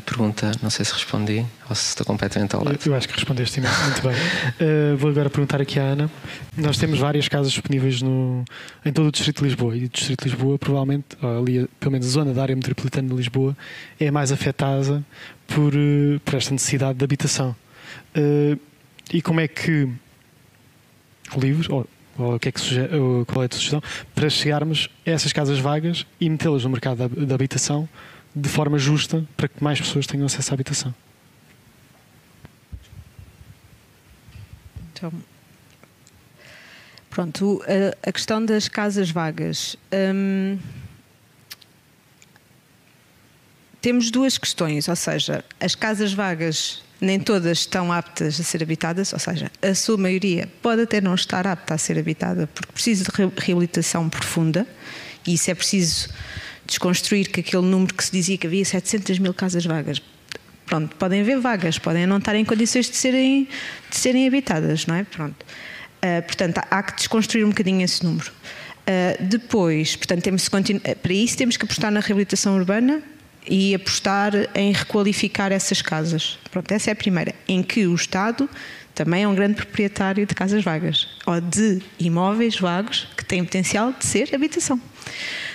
Pergunta, 0.05 0.51
não 0.61 0.69
sei 0.69 0.83
se 0.83 0.93
respondi 0.93 1.45
ou 1.69 1.75
se 1.75 1.89
estou 1.89 2.05
completamente 2.05 2.55
ao 2.55 2.63
lado. 2.63 2.79
Eu 2.85 2.95
acho 2.95 3.07
que 3.07 3.13
respondeste 3.13 3.61
muito 3.61 4.01
bem. 4.01 4.13
Uh, 4.13 4.97
vou 4.97 5.09
agora 5.09 5.29
perguntar 5.29 5.61
aqui 5.61 5.79
à 5.79 5.83
Ana. 5.83 6.11
Nós 6.55 6.77
temos 6.77 6.99
várias 6.99 7.27
casas 7.27 7.51
disponíveis 7.51 8.01
no, 8.01 8.43
em 8.85 8.91
todo 8.91 9.07
o 9.07 9.11
Distrito 9.11 9.37
de 9.37 9.43
Lisboa 9.45 9.77
e 9.77 9.85
o 9.85 9.89
Distrito 9.89 10.23
de 10.23 10.29
Lisboa, 10.29 10.57
provavelmente, 10.57 11.05
ali, 11.21 11.67
pelo 11.79 11.91
menos 11.91 12.07
a 12.07 12.09
zona 12.09 12.33
da 12.33 12.41
área 12.41 12.55
metropolitana 12.55 13.07
de 13.07 13.15
Lisboa, 13.15 13.55
é 13.99 14.11
mais 14.11 14.31
afetada 14.31 15.03
por, 15.47 15.73
uh, 15.73 16.19
por 16.25 16.35
esta 16.35 16.51
necessidade 16.51 16.97
de 16.97 17.03
habitação. 17.03 17.55
Uh, 18.15 18.59
e 19.13 19.21
como 19.21 19.39
é 19.39 19.47
que 19.47 19.89
o 21.35 21.39
livro, 21.39 21.73
ou, 21.73 21.87
ou 22.17 22.35
o 22.35 22.39
que 22.39 22.49
é 22.49 22.51
que 22.51 22.59
sugere, 22.59 22.95
ou 22.95 23.25
qual 23.25 23.43
é 23.43 23.47
a 23.49 23.55
sugestão, 23.55 23.81
para 24.13 24.29
chegarmos 24.29 24.89
a 25.05 25.11
essas 25.11 25.31
casas 25.31 25.59
vagas 25.59 26.05
e 26.19 26.29
metê-las 26.29 26.63
no 26.63 26.69
mercado 26.69 27.07
da 27.07 27.35
habitação 27.35 27.87
de 28.37 28.49
forma 28.49 28.77
justa 28.77 29.25
para 29.35 29.47
que 29.47 29.63
mais 29.63 29.79
pessoas 29.79 30.05
tenham 30.05 30.25
acesso 30.25 30.51
à 30.51 30.53
habitação. 30.53 30.93
Então, 34.93 35.11
pronto, 37.09 37.63
a, 38.03 38.11
questão 38.11 38.43
das 38.43 38.67
casas 38.67 39.09
vagas. 39.09 39.75
Hum, 39.93 40.57
temos 43.81 44.11
duas 44.11 44.37
questões, 44.37 44.87
ou 44.87 44.95
seja, 44.95 45.43
as 45.59 45.75
casas 45.75 46.13
vagas 46.13 46.83
nem 46.99 47.19
todas 47.19 47.59
estão 47.59 47.93
aptas 47.93 48.39
a 48.39 48.43
ser 48.43 48.63
habitadas, 48.63 49.13
ou 49.13 49.19
seja, 49.19 49.51
a 49.61 49.75
sua 49.75 49.97
maioria 49.97 50.49
pode 50.61 50.81
até 50.81 50.99
não 50.99 51.13
estar 51.13 51.45
apta 51.45 51.75
a 51.75 51.77
ser 51.77 51.97
habitada 51.97 52.47
porque 52.47 52.71
precisa 52.71 53.03
de 53.03 53.11
reabilitação 53.37 54.09
profunda 54.09 54.67
e 55.25 55.35
isso 55.35 55.51
é 55.51 55.55
preciso 55.55 56.09
desconstruir 56.67 57.29
que 57.29 57.39
aquele 57.39 57.65
número 57.65 57.93
que 57.93 58.03
se 58.03 58.11
dizia 58.11 58.37
que 58.37 58.45
havia 58.45 58.63
700 58.63 59.19
mil 59.19 59.33
casas 59.33 59.65
vagas. 59.65 60.01
Pronto, 60.65 60.95
podem 60.97 61.21
haver 61.21 61.39
vagas, 61.39 61.79
podem 61.79 62.05
não 62.05 62.17
estar 62.17 62.35
em 62.35 62.43
condições 62.43 62.89
de 62.89 62.97
serem, 62.97 63.47
de 63.89 63.95
serem 63.95 64.27
habitadas, 64.27 64.85
não 64.85 64.95
é? 64.95 65.03
Pronto. 65.03 65.45
Uh, 66.03 66.21
portanto, 66.23 66.61
há, 66.69 66.83
que 66.83 66.95
desconstruir 66.97 67.45
um 67.45 67.49
bocadinho 67.49 67.83
esse 67.83 68.03
número. 68.03 68.29
Uh, 68.29 69.23
depois, 69.23 69.95
portanto, 69.95 70.21
temos 70.21 70.47
para 70.49 71.13
isso 71.13 71.37
temos 71.37 71.57
que 71.57 71.65
apostar 71.65 71.89
na 71.89 72.01
reabilitação 72.01 72.55
urbana 72.55 73.01
e 73.49 73.73
apostar 73.73 74.33
em 74.53 74.73
requalificar 74.73 75.51
essas 75.53 75.81
casas. 75.81 76.37
Pronto, 76.51 76.69
essa 76.71 76.91
é 76.91 76.93
a 76.93 76.95
primeira, 76.95 77.33
em 77.47 77.63
que 77.63 77.87
o 77.87 77.95
Estado 77.95 78.49
também 78.93 79.23
é 79.23 79.27
um 79.27 79.35
grande 79.35 79.55
proprietário 79.55 80.25
de 80.25 80.35
casas 80.35 80.63
vagas 80.63 81.07
ou 81.25 81.39
de 81.39 81.81
imóveis 81.99 82.59
vagos 82.59 83.07
que 83.15 83.23
têm 83.23 83.43
potencial 83.43 83.93
de 83.93 84.05
ser 84.05 84.33
habitação. 84.35 84.81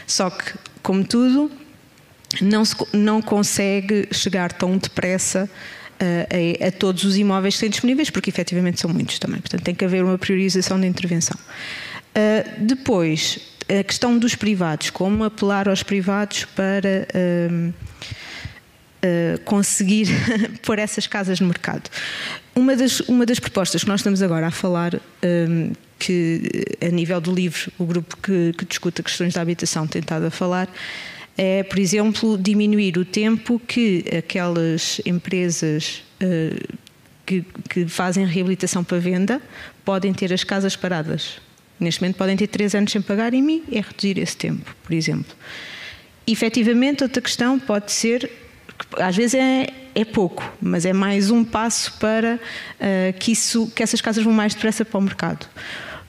Só 0.06 0.30
que 0.30 0.52
como 0.83 1.05
tudo, 1.05 1.51
não, 2.41 2.65
se, 2.65 2.75
não 2.93 3.21
consegue 3.21 4.09
chegar 4.13 4.53
tão 4.53 4.77
depressa 4.79 5.49
uh, 6.01 6.65
a, 6.65 6.69
a, 6.69 6.73
todos 6.73 7.05
os 7.05 7.17
imóveis 7.17 7.55
que 7.55 7.61
têm 7.61 7.71
disponíveis, 7.71 8.11
porque 8.11 8.31
efetivamente 8.31 8.81
são 8.81 8.91
muitos 8.91 9.19
também. 9.19 9.41
Portanto, 9.41 9.63
tem 9.63 9.75
que 9.75 9.85
haver 9.85 10.03
uma 10.05 10.19
priorização 10.19 10.81
de 10.81 10.87
intervenção. 10.87 11.39
Uh, 11.39 12.65
depois, 12.65 13.39
a 13.69 13.83
questão 13.83 14.19
dos 14.19 14.35
privados, 14.35 14.91
como 14.91 15.25
apelar 15.25 15.69
aos 15.69 15.83
privados 15.83 16.45
para 16.45 17.07
uh, 17.15 17.73
conseguir 19.45 20.09
pôr 20.63 20.79
essas 20.79 21.07
casas 21.07 21.41
no 21.41 21.47
mercado. 21.47 21.91
Uma 22.55 22.77
das, 22.77 23.01
uma 23.01 23.27
das 23.27 23.39
propostas 23.39 23.83
que 23.83 23.89
nós 23.89 24.01
estamos 24.01 24.23
agora 24.23 24.47
a 24.47 24.51
falar, 24.51 24.95
um, 24.95 25.73
que 26.03 26.65
a 26.81 26.89
nível 26.89 27.20
do 27.20 27.33
livro, 27.33 27.70
o 27.79 27.87
grupo 27.87 28.16
que, 28.16 28.53
que 28.59 28.65
discute 28.65 29.05
questões 29.05 29.35
da 29.35 29.41
habitação 29.41 29.87
tem 29.87 30.01
estado 30.01 30.27
a 30.27 30.31
falar, 30.33 30.69
é, 31.39 31.62
por 31.62 31.79
exemplo, 31.79 32.37
diminuir 32.37 32.99
o 32.99 33.05
tempo 33.05 33.61
que 33.61 34.05
aquelas 34.19 35.01
empresas 35.07 36.03
uh, 36.20 36.77
que, 37.24 37.45
que, 37.70 37.87
fazem 37.87 38.27
reabilitação 38.27 38.83
para 38.83 38.99
venda 38.99 39.41
podem 39.85 40.12
ter 40.12 40.33
as 40.33 40.43
casas 40.43 40.74
paradas. 40.74 41.41
Neste 41.79 42.01
momento 42.01 42.16
podem 42.16 42.37
ter 42.37 42.49
três 42.49 42.74
anos 42.74 42.91
sem 42.91 43.01
pagar, 43.01 43.33
e 43.33 43.41
mim 43.41 43.62
é 43.70 43.81
reduzir 43.81 44.19
esse 44.19 44.37
tempo, 44.37 44.74
por 44.83 44.93
exemplo. 44.93 45.33
Efetivamente, 46.27 47.05
outra 47.05 47.23
questão 47.23 47.61
pode 47.61 47.93
ser 47.93 48.29
às 48.99 49.16
vezes 49.16 49.35
é, 49.35 49.66
é 49.95 50.05
pouco, 50.05 50.43
mas 50.61 50.85
é 50.85 50.93
mais 50.93 51.31
um 51.31 51.45
passo 51.45 51.93
para 51.99 52.35
uh, 52.35 53.19
que, 53.19 53.33
isso, 53.33 53.70
que 53.74 53.83
essas 53.83 54.01
casas 54.01 54.24
vão 54.24 54.33
mais 54.33 54.55
depressa 54.55 54.85
para 54.85 54.99
o 54.99 55.01
mercado. 55.01 55.47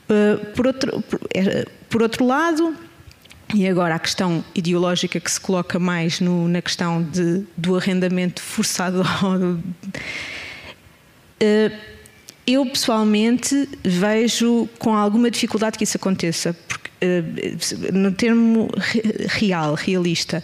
Uh, 0.09 0.45
por, 0.53 0.67
outro, 0.67 1.03
é, 1.34 1.65
por, 1.89 2.01
outro 2.01 2.25
lado, 2.25 2.75
e 3.53 3.67
agora 3.67 3.95
a 3.95 3.99
questão 3.99 4.43
ideológica 4.53 5.19
que 5.19 5.31
se 5.31 5.39
coloca 5.39 5.80
mais 5.80 6.19
no, 6.19 6.47
na 6.47 6.61
questão 6.61 7.01
de, 7.01 7.43
do 7.55 7.75
arrendamento 7.75 8.41
forçado. 8.41 9.01
uh, 9.01 9.61
eu 12.45 12.65
pessoalmente 12.65 13.69
vejo 13.81 14.67
com 14.77 14.93
alguma 14.93 15.31
dificuldade 15.31 15.77
que 15.77 15.85
isso 15.85 15.95
aconteça, 15.95 16.53
porque, 16.67 16.89
no 17.93 18.11
termo 18.11 18.69
real, 19.30 19.75
realista 19.75 20.43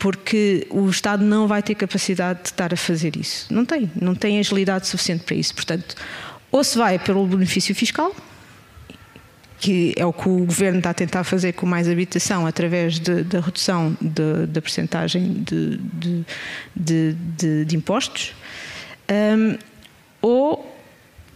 porque 0.00 0.66
o 0.70 0.88
Estado 0.88 1.22
não 1.22 1.46
vai 1.46 1.62
ter 1.62 1.74
capacidade 1.74 2.40
de 2.40 2.48
estar 2.48 2.72
a 2.72 2.76
fazer 2.76 3.16
isso. 3.16 3.46
Não 3.52 3.66
tem, 3.66 3.88
não 3.94 4.14
tem 4.14 4.40
agilidade 4.40 4.88
suficiente 4.88 5.22
para 5.24 5.36
isso. 5.36 5.54
Portanto, 5.54 5.94
ou 6.50 6.64
se 6.64 6.76
vai 6.76 6.98
pelo 6.98 7.24
benefício 7.26 7.74
fiscal, 7.74 8.16
que 9.60 9.92
é 9.96 10.06
o 10.06 10.12
que 10.12 10.26
o 10.26 10.46
Governo 10.46 10.78
está 10.78 10.90
a 10.90 10.94
tentar 10.94 11.22
fazer 11.22 11.52
com 11.52 11.66
mais 11.66 11.86
habitação 11.86 12.46
através 12.46 12.98
da 12.98 13.40
redução 13.40 13.94
de, 14.00 14.46
da 14.46 14.62
percentagem 14.62 15.44
de, 15.44 16.24
de, 16.74 17.64
de 17.66 17.76
impostos, 17.76 18.34
um, 19.10 19.58
ou 20.22 20.76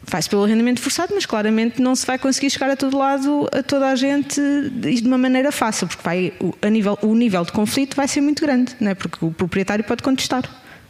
faz 0.06 0.26
pelo 0.26 0.44
arrendamento 0.44 0.80
forçado, 0.80 1.14
mas 1.14 1.26
claramente 1.26 1.80
não 1.80 1.94
se 1.94 2.06
vai 2.06 2.18
conseguir 2.18 2.50
chegar 2.50 2.70
a 2.70 2.76
todo 2.76 2.96
lado, 2.96 3.48
a 3.52 3.62
toda 3.62 3.88
a 3.88 3.96
gente, 3.96 4.40
de 4.70 5.06
uma 5.06 5.18
maneira 5.18 5.52
fácil, 5.52 5.86
porque 5.86 6.02
vai, 6.02 6.32
a 6.62 6.70
nível, 6.70 6.98
o 7.02 7.14
nível 7.14 7.44
de 7.44 7.52
conflito 7.52 7.94
vai 7.94 8.08
ser 8.08 8.20
muito 8.20 8.42
grande, 8.42 8.74
não 8.80 8.90
é? 8.90 8.94
porque 8.94 9.22
o 9.24 9.30
proprietário 9.30 9.84
pode 9.84 10.02
contestar. 10.02 10.42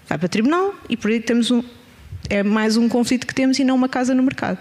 Vai 0.09 0.19
para 0.19 0.27
o 0.27 0.28
tribunal 0.28 0.74
e 0.89 0.97
por 0.97 1.11
aí 1.11 1.20
temos 1.20 1.51
um, 1.51 1.62
é 2.28 2.43
mais 2.43 2.77
um 2.77 2.89
conflito 2.89 3.27
que 3.27 3.35
temos 3.35 3.59
e 3.59 3.65
não 3.65 3.74
uma 3.74 3.89
casa 3.89 4.15
no 4.15 4.23
mercado. 4.23 4.59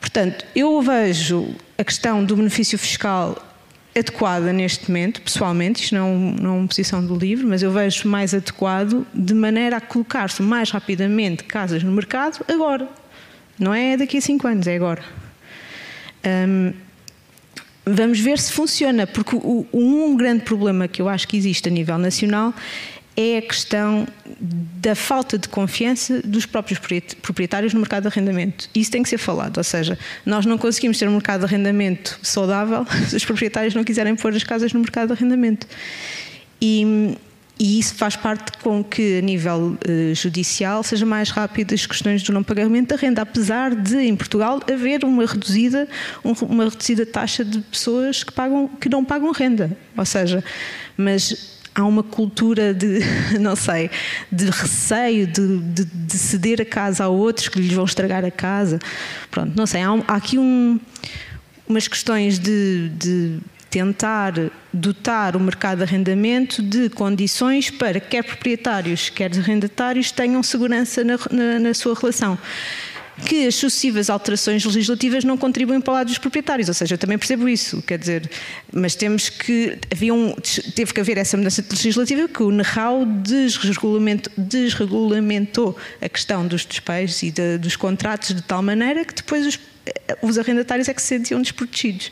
Portanto, 0.00 0.44
eu 0.54 0.80
vejo 0.82 1.54
a 1.78 1.84
questão 1.84 2.24
do 2.24 2.36
benefício 2.36 2.78
fiscal 2.78 3.36
adequada 3.98 4.52
neste 4.52 4.88
momento, 4.90 5.22
pessoalmente, 5.22 5.82
isto 5.82 5.94
não, 5.94 6.14
não 6.16 6.50
é 6.50 6.58
uma 6.58 6.68
posição 6.68 7.04
do 7.04 7.16
livro, 7.16 7.48
mas 7.48 7.62
eu 7.62 7.70
vejo 7.70 8.06
mais 8.06 8.34
adequado 8.34 9.06
de 9.14 9.32
maneira 9.32 9.78
a 9.78 9.80
colocar-se 9.80 10.42
mais 10.42 10.70
rapidamente 10.70 11.44
casas 11.44 11.82
no 11.82 11.90
mercado 11.90 12.44
agora. 12.46 12.88
Não 13.58 13.72
é 13.72 13.96
daqui 13.96 14.18
a 14.18 14.20
cinco 14.20 14.46
anos, 14.46 14.66
é 14.66 14.76
agora. 14.76 15.02
Um, 16.26 16.74
vamos 17.86 18.20
ver 18.20 18.38
se 18.38 18.52
funciona, 18.52 19.06
porque 19.06 19.34
o, 19.34 19.66
um 19.72 20.14
grande 20.14 20.42
problema 20.42 20.86
que 20.86 21.00
eu 21.00 21.08
acho 21.08 21.26
que 21.26 21.36
existe 21.36 21.68
a 21.68 21.72
nível 21.72 21.96
nacional 21.96 22.52
é 23.16 23.38
a 23.38 23.42
questão 23.42 24.06
da 24.38 24.94
falta 24.94 25.38
de 25.38 25.48
confiança 25.48 26.20
dos 26.22 26.44
próprios 26.44 26.78
proprietários 27.22 27.72
no 27.72 27.80
mercado 27.80 28.02
de 28.02 28.08
arrendamento. 28.08 28.68
Isso 28.74 28.90
tem 28.90 29.02
que 29.02 29.08
ser 29.08 29.18
falado, 29.18 29.56
ou 29.56 29.64
seja, 29.64 29.98
nós 30.24 30.44
não 30.44 30.58
conseguimos 30.58 30.98
ter 30.98 31.08
um 31.08 31.12
mercado 31.12 31.40
de 31.40 31.46
arrendamento 31.46 32.18
saudável 32.22 32.86
se 33.08 33.16
os 33.16 33.24
proprietários 33.24 33.74
não 33.74 33.82
quiserem 33.82 34.14
pôr 34.14 34.34
as 34.34 34.44
casas 34.44 34.72
no 34.72 34.80
mercado 34.80 35.08
de 35.08 35.12
arrendamento. 35.14 35.66
E, 36.60 37.16
e 37.58 37.78
isso 37.78 37.94
faz 37.94 38.16
parte 38.16 38.58
com 38.58 38.84
que, 38.84 39.18
a 39.18 39.22
nível 39.22 39.78
uh, 39.88 40.14
judicial, 40.14 40.82
seja 40.82 41.06
mais 41.06 41.30
rápido 41.30 41.72
as 41.72 41.86
questões 41.86 42.22
do 42.22 42.32
não 42.32 42.42
pagamento 42.42 42.94
da 42.94 42.96
renda, 42.96 43.22
apesar 43.22 43.74
de, 43.74 43.96
em 43.96 44.14
Portugal, 44.14 44.60
haver 44.70 45.04
uma 45.04 45.24
reduzida, 45.24 45.88
um, 46.22 46.32
uma 46.32 46.64
reduzida 46.64 47.06
taxa 47.06 47.42
de 47.42 47.60
pessoas 47.60 48.22
que, 48.22 48.32
pagam, 48.32 48.68
que 48.68 48.90
não 48.90 49.02
pagam 49.02 49.32
renda. 49.32 49.74
Ou 49.96 50.04
seja, 50.04 50.44
mas 50.98 51.55
há 51.76 51.84
uma 51.84 52.02
cultura 52.02 52.72
de, 52.72 53.00
não 53.38 53.54
sei, 53.54 53.90
de 54.32 54.46
receio 54.46 55.26
de, 55.26 55.58
de, 55.58 55.84
de, 55.84 56.18
ceder 56.18 56.60
a 56.62 56.64
casa 56.64 57.04
a 57.04 57.08
outros 57.08 57.48
que 57.48 57.60
lhes 57.60 57.72
vão 57.72 57.84
estragar 57.84 58.24
a 58.24 58.30
casa. 58.30 58.78
Pronto, 59.30 59.52
não 59.54 59.66
sei, 59.66 59.82
há, 59.82 59.90
há 60.08 60.16
aqui 60.16 60.38
um, 60.38 60.80
umas 61.68 61.86
questões 61.86 62.38
de, 62.38 62.88
de 62.96 63.38
tentar 63.68 64.32
dotar 64.72 65.36
o 65.36 65.40
mercado 65.40 65.78
de 65.78 65.84
arrendamento 65.84 66.62
de 66.62 66.88
condições 66.88 67.68
para 67.68 68.00
que 68.00 68.08
quer 68.08 68.24
proprietários, 68.24 69.10
quer 69.10 69.30
arrendatários 69.36 70.10
tenham 70.10 70.42
segurança 70.42 71.04
na, 71.04 71.18
na, 71.30 71.58
na 71.58 71.74
sua 71.74 71.94
relação 71.94 72.38
que 73.24 73.46
as 73.46 73.54
sucessivas 73.54 74.10
alterações 74.10 74.64
legislativas 74.64 75.24
não 75.24 75.36
contribuem 75.38 75.80
para 75.80 75.90
o 75.90 75.94
lado 75.94 76.08
dos 76.08 76.18
proprietários, 76.18 76.68
ou 76.68 76.74
seja, 76.74 76.94
eu 76.94 76.98
também 76.98 77.16
percebo 77.16 77.48
isso, 77.48 77.80
quer 77.82 77.98
dizer, 77.98 78.30
mas 78.72 78.94
temos 78.94 79.30
que, 79.30 79.78
havia 79.90 80.12
um, 80.12 80.34
teve 80.74 80.92
que 80.92 81.00
haver 81.00 81.16
essa 81.16 81.36
mudança 81.36 81.64
legislativa 81.70 82.28
que 82.28 82.42
o 82.42 82.50
NERRAU 82.50 83.06
desregulamentou, 83.06 84.32
desregulamentou 84.36 85.76
a 86.00 86.08
questão 86.08 86.46
dos 86.46 86.64
despejos 86.64 87.22
e 87.22 87.30
de, 87.30 87.58
dos 87.58 87.74
contratos 87.74 88.34
de 88.34 88.42
tal 88.42 88.62
maneira 88.62 89.04
que 89.04 89.14
depois 89.14 89.46
os, 89.46 89.58
os 90.20 90.38
arrendatários 90.38 90.88
é 90.88 90.94
que 90.94 91.00
se 91.00 91.08
sentiam 91.08 91.40
desprotegidos. 91.40 92.10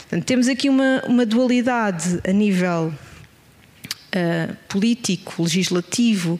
Portanto, 0.00 0.24
temos 0.24 0.48
aqui 0.48 0.68
uma, 0.68 1.02
uma 1.06 1.24
dualidade 1.24 2.20
a 2.28 2.32
nível 2.32 2.92
uh, 4.12 4.56
político, 4.68 5.42
legislativo, 5.42 6.38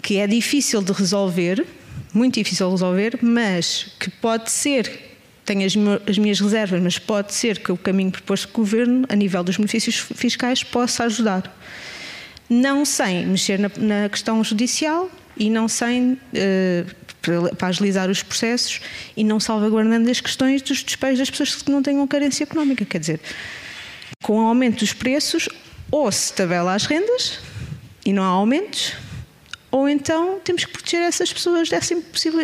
que 0.00 0.18
é 0.18 0.26
difícil 0.26 0.80
de 0.80 0.92
resolver, 0.92 1.66
muito 2.16 2.34
difícil 2.34 2.66
de 2.66 2.72
resolver, 2.72 3.18
mas 3.22 3.88
que 4.00 4.10
pode 4.10 4.50
ser 4.50 5.06
tenho 5.44 5.64
as, 5.64 5.74
as, 6.08 6.18
minhas 6.18 6.40
reservas, 6.40 6.82
mas 6.82 6.98
pode 6.98 7.32
ser 7.32 7.60
que 7.60 7.70
o 7.70 7.76
caminho 7.76 8.10
proposto 8.10 8.48
pelo 8.48 8.64
Governo, 8.64 9.06
a 9.08 9.14
nível 9.14 9.44
dos 9.44 9.56
benefícios 9.56 9.94
fiscais, 9.94 10.64
possa 10.64 11.04
ajudar. 11.04 11.56
Não 12.50 12.84
sem 12.84 13.24
mexer 13.26 13.58
na, 13.58 13.70
na 13.78 14.08
questão 14.08 14.42
judicial 14.42 15.08
e 15.36 15.48
não 15.48 15.68
sem 15.68 16.14
uh, 16.14 17.56
para 17.56 17.68
agilizar 17.68 18.10
os 18.10 18.22
processos 18.22 18.80
e 19.16 19.24
não 19.24 19.38
salvaguardando 19.38 20.10
as 20.10 20.20
questões 20.20 20.62
dos 20.62 20.82
despejos 20.82 21.18
das 21.18 21.30
pessoas 21.30 21.62
que 21.62 21.70
não 21.70 21.82
tenham 21.82 22.06
carência 22.06 22.44
económica. 22.44 22.84
Quer 22.84 22.98
dizer, 22.98 23.20
com 24.22 24.38
o 24.38 24.46
aumento 24.46 24.80
dos 24.80 24.92
preços, 24.92 25.48
ou 25.90 26.10
se 26.10 26.32
tabela 26.32 26.74
as 26.74 26.86
rendas 26.86 27.38
e 28.04 28.12
não 28.12 28.22
há 28.22 28.26
aumentos, 28.26 28.94
ou 29.76 29.86
então 29.86 30.40
temos 30.42 30.64
que 30.64 30.72
proteger 30.72 31.02
essas 31.02 31.30
pessoas 31.30 31.68
dessa, 31.68 31.94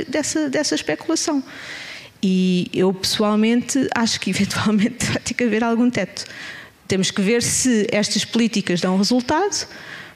dessa, 0.07 0.51
dessa 0.51 0.75
especulação. 0.75 1.43
E 2.23 2.69
eu 2.75 2.93
pessoalmente 2.93 3.89
acho 3.95 4.21
que 4.21 4.29
eventualmente 4.31 5.07
vai 5.07 5.17
ter 5.17 5.33
que 5.33 5.43
haver 5.43 5.65
algum 5.65 5.89
teto. 5.89 6.27
Temos 6.87 7.11
que 7.11 7.23
ver 7.23 7.43
se 7.43 7.87
estas 7.91 8.23
políticas 8.27 8.83
dão 8.83 8.99
resultado, 8.99 9.67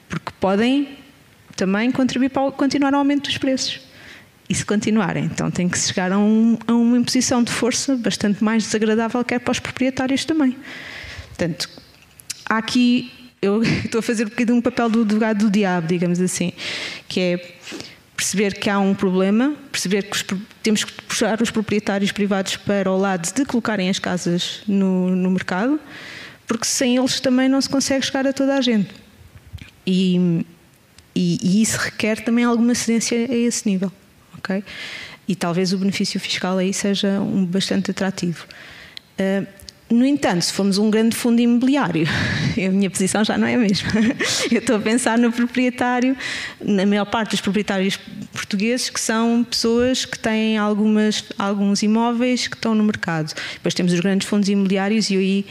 porque 0.07 0.31
podem 0.39 0.95
também 1.55 1.91
contribuir 1.91 2.29
para 2.29 2.51
continuar 2.51 2.93
o 2.93 2.97
aumento 2.97 3.23
dos 3.23 3.39
preços. 3.39 3.81
E 4.47 4.53
se 4.53 4.63
continuarem, 4.63 5.25
então 5.25 5.49
tem 5.49 5.67
que 5.67 5.77
chegar 5.77 6.11
a, 6.11 6.19
um, 6.19 6.55
a 6.67 6.73
uma 6.73 6.97
imposição 6.99 7.43
de 7.43 7.51
força 7.51 7.95
bastante 7.95 8.43
mais 8.43 8.63
desagradável, 8.63 9.25
quer 9.25 9.39
para 9.39 9.51
os 9.53 9.59
proprietários 9.59 10.23
também. 10.23 10.55
Portanto, 11.29 11.67
há 12.47 12.57
aqui, 12.59 13.11
eu 13.41 13.61
estou 13.85 13.99
a 13.99 14.01
fazer 14.01 14.25
um 14.25 14.29
bocadinho 14.29 14.57
um 14.57 14.61
papel 14.61 14.89
do 14.89 15.01
advogado 15.01 15.45
do 15.45 15.51
diabo, 15.51 15.87
digamos 15.87 16.19
assim, 16.19 16.53
que 17.07 17.19
é 17.19 17.57
perceber 18.15 18.55
que 18.55 18.69
há 18.69 18.79
um 18.79 18.95
problema, 18.95 19.55
perceber 19.71 20.03
que 20.03 20.15
os, 20.15 20.25
temos 20.63 20.83
que 20.83 20.91
puxar 21.03 21.39
os 21.41 21.51
proprietários 21.51 22.11
privados 22.11 22.55
para 22.55 22.91
o 22.91 22.97
lado 22.97 23.31
de 23.31 23.45
colocarem 23.45 23.89
as 23.89 23.99
casas 23.99 24.61
no, 24.67 25.15
no 25.15 25.29
mercado, 25.29 25.79
porque 26.47 26.65
sem 26.65 26.97
eles 26.97 27.19
também 27.19 27.47
não 27.47 27.61
se 27.61 27.69
consegue 27.69 28.03
chegar 28.05 28.25
a 28.25 28.33
toda 28.33 28.55
a 28.55 28.61
gente. 28.61 28.89
E, 29.85 30.45
e, 31.15 31.37
e 31.41 31.61
isso 31.61 31.77
requer 31.77 32.23
também 32.23 32.43
alguma 32.43 32.73
cedência 32.73 33.17
a 33.17 33.35
esse 33.35 33.69
nível. 33.69 33.91
ok? 34.37 34.63
E 35.27 35.35
talvez 35.35 35.71
o 35.71 35.77
benefício 35.77 36.19
fiscal 36.19 36.57
aí 36.57 36.73
seja 36.73 37.19
um 37.19 37.45
bastante 37.45 37.91
atrativo. 37.91 38.47
Uh, 39.19 39.45
no 39.89 40.05
entanto, 40.05 40.41
se 40.41 40.51
formos 40.51 40.77
um 40.77 40.89
grande 40.89 41.15
fundo 41.15 41.39
imobiliário, 41.39 42.05
a 42.57 42.69
minha 42.69 42.89
posição 42.89 43.23
já 43.23 43.37
não 43.37 43.47
é 43.47 43.55
a 43.55 43.57
mesma. 43.57 43.89
Eu 44.51 44.59
estou 44.59 44.75
a 44.75 44.79
pensar 44.79 45.17
no 45.17 45.31
proprietário, 45.31 46.15
na 46.61 46.85
maior 46.85 47.05
parte 47.05 47.31
dos 47.31 47.41
proprietários 47.41 47.97
portugueses, 48.33 48.89
que 48.89 48.99
são 48.99 49.45
pessoas 49.45 50.03
que 50.03 50.19
têm 50.19 50.57
algumas, 50.57 51.23
alguns 51.37 51.83
imóveis 51.83 52.47
que 52.47 52.55
estão 52.55 52.75
no 52.75 52.83
mercado. 52.83 53.33
Depois 53.53 53.73
temos 53.73 53.93
os 53.93 53.99
grandes 54.01 54.27
fundos 54.27 54.49
imobiliários 54.49 55.09
e 55.09 55.15
aí, 55.15 55.45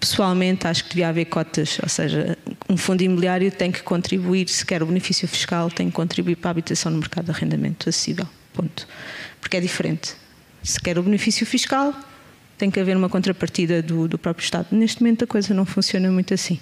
pessoalmente, 0.00 0.66
acho 0.66 0.84
que 0.84 0.90
devia 0.90 1.10
haver 1.10 1.26
cotas. 1.26 1.78
Ou 1.82 1.90
seja, 1.90 2.38
um 2.70 2.76
fundo 2.76 3.02
imobiliário 3.02 3.50
tem 3.52 3.70
que 3.70 3.82
contribuir, 3.82 4.48
se 4.48 4.64
quer 4.64 4.82
o 4.82 4.86
benefício 4.86 5.28
fiscal, 5.28 5.70
tem 5.70 5.88
que 5.88 5.92
contribuir 5.92 6.36
para 6.36 6.50
a 6.50 6.52
habitação 6.52 6.90
no 6.90 6.98
mercado 6.98 7.26
de 7.26 7.32
arrendamento 7.32 7.86
acessível. 7.86 8.26
Ponto. 8.54 8.88
Porque 9.42 9.58
é 9.58 9.60
diferente. 9.60 10.14
Se 10.62 10.80
quer 10.80 10.98
o 10.98 11.02
benefício 11.02 11.46
fiscal, 11.46 11.94
tem 12.58 12.70
que 12.70 12.80
haver 12.80 12.96
uma 12.96 13.08
contrapartida 13.08 13.80
do, 13.80 14.08
do, 14.08 14.18
próprio 14.18 14.44
Estado. 14.44 14.66
Neste 14.72 15.00
momento 15.00 15.24
a 15.24 15.26
coisa 15.26 15.54
não 15.54 15.64
funciona 15.64 16.10
muito 16.10 16.34
assim. 16.34 16.58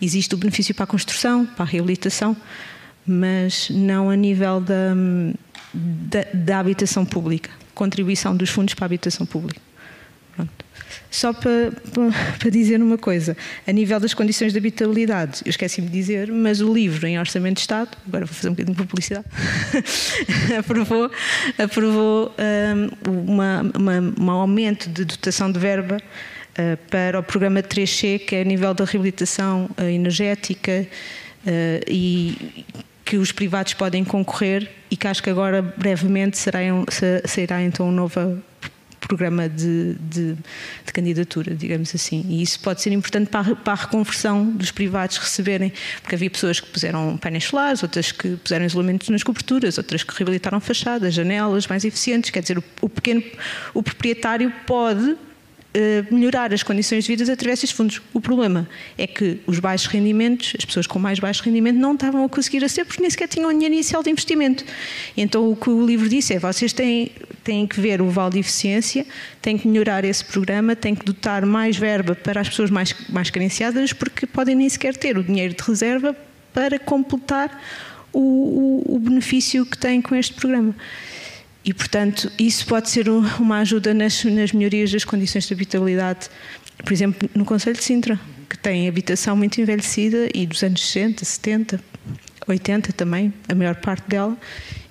Existe 0.00 0.34
o 0.34 0.38
benefício 0.38 0.74
para 0.74 0.84
a 0.84 0.86
construção, 0.86 1.44
para 1.44 1.64
a 1.64 1.68
reabilitação, 1.68 2.36
mas 3.06 3.68
não 3.68 4.08
a 4.08 4.16
nível 4.16 4.60
da, 4.60 4.94
da, 5.74 6.24
da 6.32 6.58
habitação 6.60 7.04
pública, 7.04 7.50
contribuição 7.74 8.36
dos 8.36 8.50
fundos 8.50 8.74
para 8.74 8.84
a 8.84 8.86
habitação 8.86 9.26
pública. 9.26 9.60
Só 11.12 11.30
para, 11.34 11.70
para, 12.38 12.50
dizer 12.50 12.80
uma 12.82 12.96
coisa, 12.96 13.36
a 13.66 13.70
nível 13.70 14.00
das 14.00 14.14
condições 14.14 14.52
de 14.52 14.58
habitabilidade, 14.58 15.42
eu 15.44 15.50
esqueci-me 15.50 15.86
de 15.86 15.92
dizer, 15.92 16.32
mas 16.32 16.62
o 16.62 16.72
livro 16.72 17.06
em 17.06 17.18
Orçamento 17.18 17.56
de 17.56 17.60
Estado, 17.60 17.90
agora 18.08 18.24
vou 18.24 18.34
fazer 18.34 18.48
um 18.48 18.52
bocadinho 18.52 18.74
de 18.74 18.82
publicidade, 18.82 19.26
aprovou, 20.58 21.10
aprovou 21.58 22.34
um, 23.04 23.30
uma, 23.30 23.62
uma, 23.76 24.14
um 24.18 24.30
aumento 24.30 24.88
de 24.88 25.04
dotação 25.04 25.52
de 25.52 25.58
verba 25.58 25.98
uh, 25.98 26.76
para 26.88 27.18
o 27.18 27.22
programa 27.22 27.62
3C, 27.62 28.18
que 28.18 28.36
é 28.36 28.40
a 28.40 28.44
nível 28.44 28.72
da 28.72 28.86
reabilitação 28.86 29.68
uh, 29.78 29.82
energética 29.82 30.88
uh, 31.46 31.84
e 31.86 32.64
que 33.04 33.18
os 33.18 33.32
privados 33.32 33.74
podem 33.74 34.02
concorrer 34.02 34.66
e 34.90 34.96
que 34.96 35.06
acho 35.06 35.22
que 35.22 35.28
agora 35.28 35.60
brevemente 35.60 36.38
será, 36.38 36.60
será 37.26 37.62
então 37.62 37.88
um 37.90 37.92
novo 37.92 38.42
programa 39.06 39.48
de, 39.48 39.94
de, 39.94 40.34
de, 40.34 40.92
candidatura, 40.92 41.54
digamos 41.54 41.94
assim. 41.94 42.24
E 42.28 42.42
isso 42.42 42.60
pode 42.60 42.80
ser 42.82 42.92
importante 42.92 43.28
para 43.28 43.52
a, 43.52 43.56
para 43.56 43.72
a, 43.72 43.76
reconversão 43.76 44.44
dos 44.50 44.70
privados 44.70 45.18
receberem, 45.18 45.72
porque 46.00 46.14
havia 46.14 46.30
pessoas 46.30 46.60
que 46.60 46.68
puseram 46.68 47.16
painéis 47.16 47.44
solares, 47.44 47.82
outras 47.82 48.12
que 48.12 48.36
puseram 48.36 48.64
isolamentos 48.64 49.08
nas 49.08 49.22
coberturas, 49.22 49.78
outras 49.78 50.02
que 50.02 50.16
reabilitaram 50.16 50.60
fachadas, 50.60 51.14
janelas 51.14 51.66
mais 51.66 51.84
eficientes. 51.84 52.30
Quer 52.30 52.42
dizer, 52.42 52.58
o, 52.58 52.64
o 52.80 52.88
pequeno, 52.88 53.22
o 53.74 53.82
proprietário 53.82 54.52
pode 54.66 55.16
melhorar 56.10 56.52
as 56.52 56.62
condições 56.62 57.04
de 57.04 57.16
vida 57.16 57.32
através 57.32 57.60
destes 57.60 57.70
fundos. 57.70 58.02
O 58.12 58.20
problema 58.20 58.68
é 58.98 59.06
que 59.06 59.40
os 59.46 59.58
baixos 59.58 59.86
rendimentos, 59.86 60.54
as 60.58 60.64
pessoas 60.64 60.86
com 60.86 60.98
mais 60.98 61.18
baixo 61.18 61.42
rendimento, 61.42 61.76
não 61.76 61.94
estavam 61.94 62.24
a 62.24 62.28
conseguir 62.28 62.62
aceder 62.64 62.84
porque 62.84 63.00
nem 63.00 63.10
sequer 63.10 63.28
tinham 63.28 63.50
dinheiro 63.50 63.74
inicial 63.74 64.02
de 64.02 64.10
investimento. 64.10 64.64
Então 65.16 65.50
o 65.50 65.56
que 65.56 65.70
o 65.70 65.84
livro 65.84 66.08
disse 66.08 66.34
é: 66.34 66.38
vocês 66.38 66.72
têm, 66.72 67.12
têm 67.42 67.66
que 67.66 67.80
ver 67.80 68.02
o 68.02 68.10
vale 68.10 68.32
de 68.32 68.38
eficiência, 68.40 69.06
têm 69.40 69.56
que 69.56 69.66
melhorar 69.66 70.04
esse 70.04 70.24
programa, 70.24 70.76
têm 70.76 70.94
que 70.94 71.04
dotar 71.04 71.46
mais 71.46 71.76
verba 71.76 72.14
para 72.14 72.40
as 72.40 72.48
pessoas 72.48 72.70
mais, 72.70 72.94
mais 73.08 73.30
carenciadas, 73.30 73.92
porque 73.92 74.26
podem 74.26 74.54
nem 74.54 74.68
sequer 74.68 74.96
ter 74.96 75.16
o 75.16 75.24
dinheiro 75.24 75.54
de 75.54 75.62
reserva 75.62 76.14
para 76.52 76.78
completar 76.78 77.62
o, 78.12 78.20
o, 78.20 78.96
o 78.96 78.98
benefício 78.98 79.64
que 79.64 79.78
têm 79.78 80.02
com 80.02 80.14
este 80.14 80.34
programa. 80.34 80.74
E, 81.64 81.72
portanto, 81.72 82.30
isso 82.38 82.66
pode 82.66 82.90
ser 82.90 83.08
uma 83.08 83.58
ajuda 83.58 83.94
nas, 83.94 84.24
nas 84.24 84.52
melhorias 84.52 84.90
das 84.90 85.04
condições 85.04 85.46
de 85.46 85.54
habitabilidade, 85.54 86.28
por 86.84 86.92
exemplo, 86.92 87.30
no 87.34 87.44
Conselho 87.44 87.76
de 87.76 87.84
Sintra, 87.84 88.18
que 88.48 88.58
tem 88.58 88.88
habitação 88.88 89.36
muito 89.36 89.60
envelhecida 89.60 90.28
e 90.34 90.46
dos 90.46 90.62
anos 90.62 90.84
60, 90.84 91.24
70, 91.24 91.80
80 92.48 92.92
também, 92.92 93.32
a 93.48 93.54
maior 93.54 93.76
parte 93.76 94.08
dela, 94.08 94.36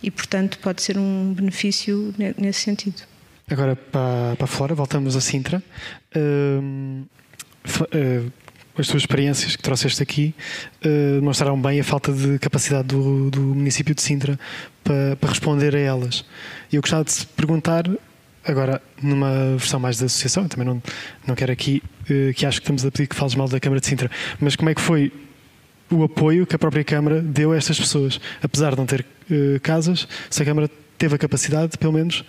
e, 0.01 0.09
portanto, 0.09 0.59
pode 0.59 0.81
ser 0.81 0.97
um 0.97 1.33
benefício 1.33 2.13
nesse 2.37 2.61
sentido. 2.61 3.03
Agora, 3.49 3.75
para, 3.75 4.35
para 4.37 4.47
fora, 4.47 4.73
voltamos 4.73 5.15
a 5.15 5.21
Sintra. 5.21 5.61
Uh, 6.15 7.05
uh, 7.67 8.31
as 8.77 8.87
tuas 8.87 9.03
experiências 9.03 9.55
que 9.55 9.61
trouxeste 9.61 10.01
aqui 10.01 10.33
uh, 10.85 11.19
demonstraram 11.19 11.59
bem 11.61 11.79
a 11.79 11.83
falta 11.83 12.11
de 12.11 12.39
capacidade 12.39 12.87
do, 12.87 13.29
do 13.29 13.41
município 13.41 13.93
de 13.93 14.01
Sintra 14.01 14.39
para, 14.83 15.15
para 15.17 15.29
responder 15.29 15.75
a 15.75 15.79
elas. 15.79 16.25
E 16.71 16.75
eu 16.75 16.81
gostava 16.81 17.03
de 17.03 17.11
te 17.11 17.25
perguntar, 17.27 17.89
agora 18.45 18.81
numa 19.01 19.57
versão 19.57 19.79
mais 19.79 19.99
da 19.99 20.05
associação, 20.05 20.47
também 20.47 20.65
não, 20.65 20.81
não 21.27 21.35
quero 21.35 21.51
aqui, 21.51 21.83
uh, 22.03 22.33
que 22.33 22.45
acho 22.45 22.59
que 22.59 22.65
estamos 22.65 22.85
a 22.85 22.91
pedir 22.91 23.07
que 23.07 23.15
fales 23.15 23.35
mal 23.35 23.47
da 23.47 23.59
Câmara 23.59 23.81
de 23.81 23.87
Sintra, 23.87 24.09
mas 24.39 24.55
como 24.55 24.69
é 24.69 24.75
que 24.75 24.81
foi 24.81 25.11
o 25.91 26.03
apoio 26.03 26.47
que 26.47 26.55
a 26.55 26.59
própria 26.59 26.83
Câmara 26.83 27.21
deu 27.21 27.51
a 27.51 27.57
estas 27.57 27.77
pessoas? 27.77 28.19
Apesar 28.41 28.71
de 28.71 28.77
não 28.77 28.85
ter 28.85 29.05
uh, 29.29 29.59
casas, 29.61 30.07
se 30.29 30.41
a 30.41 30.45
Câmara 30.45 30.69
teve 30.97 31.15
a 31.15 31.17
capacidade 31.17 31.73
de, 31.73 31.77
pelo 31.77 31.93
menos, 31.93 32.23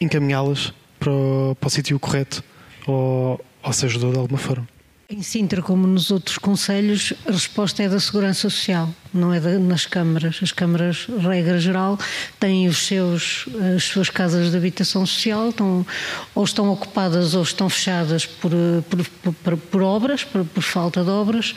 encaminhá-las 0.00 0.72
para 1.00 1.10
o, 1.10 1.56
para 1.58 1.66
o 1.66 1.70
sítio 1.70 1.98
correto 1.98 2.44
ou, 2.86 3.44
ou 3.62 3.72
se 3.72 3.84
ajudou 3.86 4.12
de 4.12 4.18
alguma 4.18 4.38
forma? 4.38 4.68
Em 5.12 5.20
Sintra, 5.20 5.60
como 5.60 5.86
nos 5.86 6.10
outros 6.10 6.38
conselhos, 6.38 7.12
a 7.26 7.32
resposta 7.32 7.82
é 7.82 7.88
da 7.88 8.00
Segurança 8.00 8.48
Social, 8.48 8.88
não 9.12 9.32
é 9.32 9.40
da, 9.40 9.58
nas 9.58 9.86
câmaras. 9.86 10.40
As 10.42 10.52
câmaras, 10.52 11.06
regra 11.20 11.58
geral, 11.58 11.98
têm 12.40 12.68
os 12.68 12.86
seus, 12.86 13.46
as 13.76 13.84
suas 13.84 14.08
casas 14.08 14.50
de 14.50 14.56
habitação 14.56 15.04
social, 15.04 15.50
estão, 15.50 15.86
ou 16.34 16.44
estão 16.44 16.70
ocupadas 16.70 17.34
ou 17.34 17.42
estão 17.42 17.68
fechadas 17.68 18.26
por, 18.26 18.52
por, 18.88 19.34
por, 19.34 19.56
por 19.56 19.82
obras, 19.82 20.24
por, 20.24 20.44
por, 20.44 20.62
falta 20.62 21.02
de 21.02 21.10
obras, 21.10 21.54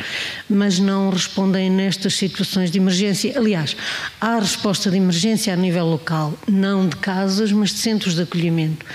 mas 0.49 0.79
não 0.79 1.09
respondem 1.09 1.69
nestas 1.69 2.15
situações 2.15 2.71
de 2.71 2.77
emergência. 2.77 3.37
Aliás, 3.37 3.75
há 4.19 4.39
resposta 4.39 4.89
de 4.89 4.97
emergência 4.97 5.53
a 5.53 5.55
nível 5.55 5.85
local, 5.85 6.33
não 6.47 6.87
de 6.87 6.95
casas, 6.97 7.51
mas 7.51 7.69
de 7.69 7.79
centros 7.79 8.15
de 8.15 8.23
acolhimento. 8.23 8.85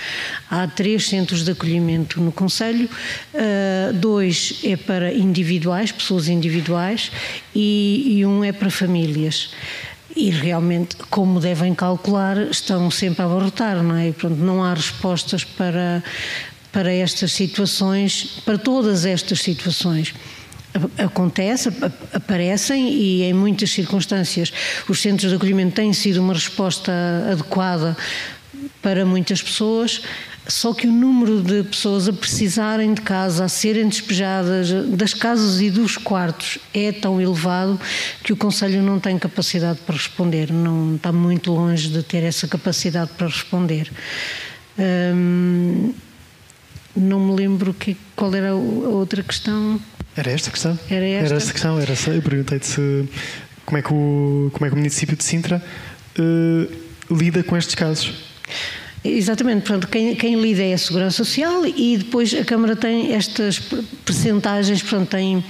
Há 0.49 0.67
três 0.67 1.07
centros 1.07 1.43
de 1.43 1.51
acolhimento 1.51 2.19
no 2.21 2.31
Conselho, 2.31 2.89
uh, 3.33 3.93
dois 3.93 4.59
é 4.63 4.75
para 4.75 5.13
individuais, 5.13 5.91
pessoas 5.91 6.27
individuais, 6.27 7.11
e, 7.55 8.17
e 8.17 8.25
um 8.25 8.43
é 8.43 8.50
para 8.53 8.69
famílias 8.69 9.51
e 10.15 10.29
realmente, 10.29 10.95
como 11.09 11.39
devem 11.39 11.73
calcular, 11.73 12.37
estão 12.37 12.91
sempre 12.91 13.21
a 13.21 13.25
abarrotar, 13.25 13.81
não 13.81 13.95
é? 13.95 14.09
E, 14.09 14.11
pronto, 14.11 14.35
não 14.35 14.63
há 14.63 14.73
respostas 14.73 15.43
para, 15.43 16.03
para 16.71 16.91
estas 16.91 17.31
situações, 17.31 18.41
para 18.45 18.57
todas 18.57 19.05
estas 19.05 19.39
situações. 19.41 20.13
acontece, 20.97 21.69
aparecem 22.13 22.93
e 22.93 23.23
em 23.23 23.33
muitas 23.33 23.71
circunstâncias 23.71 24.53
os 24.87 25.01
centros 25.01 25.29
de 25.29 25.35
acolhimento 25.35 25.75
têm 25.75 25.93
sido 25.93 26.21
uma 26.21 26.33
resposta 26.33 26.91
adequada 27.31 27.95
para 28.81 29.05
muitas 29.05 29.41
pessoas. 29.41 30.01
Só 30.47 30.73
que 30.73 30.87
o 30.87 30.91
número 30.91 31.41
de 31.41 31.63
pessoas 31.63 32.07
a 32.07 32.13
precisarem 32.13 32.93
de 32.93 33.01
casa, 33.01 33.45
a 33.45 33.49
serem 33.49 33.87
despejadas 33.87 34.71
das 34.87 35.13
casas 35.13 35.61
e 35.61 35.69
dos 35.69 35.97
quartos 35.97 36.57
é 36.73 36.91
tão 36.91 37.21
elevado 37.21 37.79
que 38.23 38.33
o 38.33 38.35
Conselho 38.35 38.81
não 38.81 38.99
tem 38.99 39.19
capacidade 39.19 39.79
para 39.85 39.95
responder, 39.95 40.51
não 40.51 40.95
está 40.95 41.11
muito 41.11 41.51
longe 41.51 41.89
de 41.89 42.01
ter 42.01 42.23
essa 42.23 42.47
capacidade 42.47 43.11
para 43.15 43.27
responder. 43.27 43.91
Hum, 44.79 45.93
não 46.95 47.19
me 47.19 47.35
lembro 47.35 47.73
que, 47.73 47.95
qual 48.15 48.33
era 48.33 48.49
a 48.49 48.55
outra 48.55 49.21
questão. 49.23 49.79
Era 50.15 50.31
esta 50.31 50.49
questão? 50.49 50.77
Era 50.89 51.05
esta? 51.05 51.25
Era 51.27 51.35
esta 51.37 51.51
questão, 51.53 51.79
era 51.79 51.91
essa. 51.91 52.09
Eu 52.09 52.21
perguntei-te 52.21 52.65
se, 52.65 53.09
como, 53.65 53.77
é 53.77 53.81
que 53.81 53.93
o, 53.93 54.49
como 54.53 54.65
é 54.65 54.69
que 54.69 54.73
o 54.73 54.77
município 54.77 55.15
de 55.15 55.23
Sintra 55.23 55.63
uh, 56.19 57.15
lida 57.15 57.43
com 57.43 57.55
estes 57.55 57.75
casos. 57.75 58.13
Exatamente, 59.03 59.61
portanto, 59.61 59.87
quem, 59.87 60.15
quem, 60.15 60.39
lida 60.39 60.61
é 60.61 60.73
a 60.73 60.77
Segurança 60.77 61.23
Social 61.23 61.65
e 61.65 61.97
depois 61.97 62.33
a 62.35 62.45
Câmara 62.45 62.75
tem 62.75 63.13
estas 63.13 63.59
percentagens, 64.05 64.83
portanto, 64.83 65.09
tem, 65.09 65.43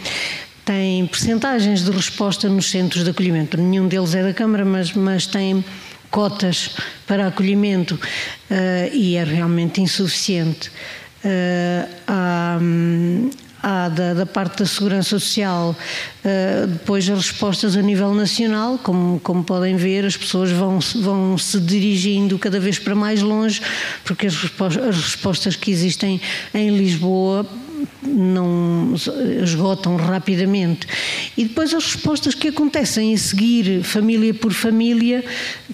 tem 0.64 1.06
percentagens 1.07 1.84
de 1.84 1.91
resposta 1.91 2.48
nos 2.48 2.69
centros 2.72 3.03
de 3.03 3.10
acolhimento. 3.10 3.57
Nenhum 3.57 3.90
deles 3.90 4.15
é 4.15 4.23
da 4.23 4.34
Câmara, 4.34 4.64
mas, 4.64 4.94
mas 4.94 5.26
tem 5.26 5.65
cotas 6.10 6.76
para 7.06 7.28
acolhimento 7.28 7.95
uh, 7.95 8.94
e 8.95 9.18
é 9.18 9.23
realmente 9.23 9.82
insuficiente. 9.82 10.69
Uh, 11.23 11.90
há, 12.07 12.57
há 13.61 13.89
da, 13.89 14.13
da, 14.13 14.25
parte 14.25 14.59
da 14.59 14.65
Segurança 14.65 15.09
Social. 15.09 15.75
Uh, 16.23 16.67
depois 16.67 17.09
as 17.09 17.17
respostas 17.17 17.75
a 17.75 17.81
nível 17.81 18.13
nacional, 18.13 18.77
como, 18.77 19.19
como 19.19 19.43
podem 19.43 19.75
ver, 19.75 20.05
as 20.05 20.15
pessoas 20.15 20.51
vão, 20.51 20.79
vão 21.01 21.38
se 21.38 21.59
dirigindo 21.59 22.38
cada 22.38 22.59
vez 22.59 22.79
para 22.79 22.95
mais 22.95 23.21
longe, 23.21 23.61
porque 24.03 24.27
as, 24.27 24.35
as 24.35 24.95
respostas 24.95 25.55
que 25.55 25.71
existem 25.71 26.21
em 26.53 26.77
Lisboa 26.77 27.45
não 28.03 28.93
esgotam 29.43 29.95
rapidamente. 29.95 30.87
E 31.37 31.45
depois 31.45 31.73
as 31.73 31.85
respostas 31.85 32.35
que 32.35 32.49
acontecem 32.49 33.13
a 33.13 33.17
seguir, 33.17 33.83
família 33.83 34.33
por 34.33 34.53
família, 34.53 35.23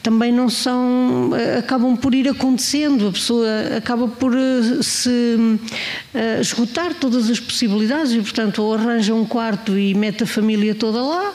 também 0.01 0.31
não 0.31 0.49
são, 0.49 1.31
acabam 1.57 1.95
por 1.95 2.13
ir 2.13 2.29
acontecendo, 2.29 3.07
a 3.07 3.11
pessoa 3.11 3.47
acaba 3.77 4.07
por 4.07 4.34
eh, 4.35 4.81
se 4.81 5.59
eh, 6.13 6.39
esgotar 6.39 6.93
todas 6.93 7.29
as 7.29 7.39
possibilidades 7.39 8.11
e, 8.13 8.19
portanto, 8.19 8.61
ou 8.61 8.73
arranja 8.73 9.13
um 9.13 9.25
quarto 9.25 9.77
e 9.77 9.93
mete 9.93 10.23
a 10.23 10.27
família 10.27 10.75
toda 10.75 11.01
lá, 11.01 11.34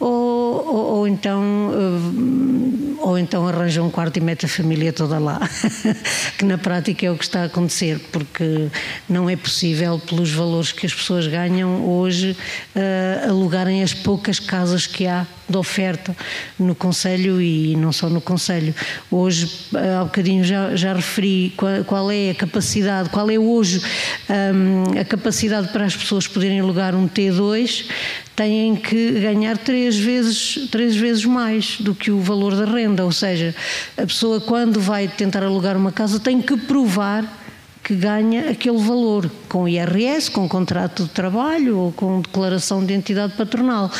ou, 0.00 0.08
ou, 0.08 0.96
ou, 0.96 1.08
então 1.08 1.42
eh, 1.72 3.00
ou 3.00 3.18
então 3.18 3.46
arranja 3.46 3.82
um 3.82 3.90
quarto 3.90 4.16
e 4.16 4.20
mete 4.20 4.46
a 4.46 4.48
família 4.48 4.92
toda 4.92 5.18
lá 5.18 5.40
que 6.38 6.44
na 6.44 6.58
prática 6.58 7.06
é 7.06 7.10
o 7.10 7.16
que 7.16 7.24
está 7.24 7.42
a 7.42 7.44
acontecer 7.44 8.00
porque 8.10 8.68
não 9.08 9.28
é 9.28 9.36
possível 9.36 9.98
pelos 9.98 10.30
valores 10.30 10.72
que 10.72 10.86
as 10.86 10.94
pessoas 10.94 11.26
ganham 11.26 11.86
hoje 11.88 12.36
uh, 12.74 13.30
alugarem 13.30 13.82
as 13.82 13.94
poucas 13.94 14.38
casas 14.38 14.86
que 14.86 15.06
há 15.06 15.26
de 15.48 15.56
oferta 15.56 16.16
no 16.58 16.74
Conselho 16.74 17.40
e 17.40 17.76
não 17.76 17.92
só 17.92 18.08
no 18.08 18.20
Conselho. 18.20 18.74
Hoje, 19.10 19.50
há 20.00 20.04
bocadinho 20.04 20.44
já, 20.44 20.74
já 20.74 20.94
referi 20.94 21.52
qual, 21.56 21.84
qual, 21.84 22.10
é 22.10 22.30
a 22.30 22.34
capacidade, 22.34 23.10
qual 23.10 23.30
é 23.30 23.38
hoje 23.38 23.82
um, 24.28 24.98
a 24.98 25.04
capacidade 25.04 25.68
para 25.68 25.84
as 25.84 25.96
pessoas 25.96 26.26
poderem 26.26 26.60
alugar 26.60 26.94
um 26.94 27.08
T2, 27.08 27.86
têm 28.34 28.74
que 28.74 29.20
ganhar 29.20 29.56
três 29.58 29.96
vezes, 29.96 30.68
três 30.70 30.96
vezes 30.96 31.24
mais 31.24 31.76
do 31.80 31.94
que 31.94 32.10
o 32.10 32.20
valor 32.20 32.56
da 32.56 32.64
renda, 32.64 33.04
ou 33.04 33.12
seja, 33.12 33.54
a 33.96 34.06
pessoa 34.06 34.40
quando 34.40 34.80
vai 34.80 35.06
tentar 35.08 35.42
alugar 35.42 35.76
uma 35.76 35.92
casa 35.92 36.18
tem 36.18 36.40
que 36.40 36.56
provar 36.56 37.42
que 37.84 37.94
ganha 37.94 38.50
aquele 38.50 38.78
valor 38.78 39.30
com 39.46 39.68
IRS, 39.68 40.30
com 40.30 40.48
contrato 40.48 41.04
de 41.04 41.10
trabalho 41.10 41.78
ou 41.78 41.92
com 41.92 42.22
declaração 42.22 42.80
de 42.80 42.94
identidade 42.94 43.34
patronal. 43.34 43.90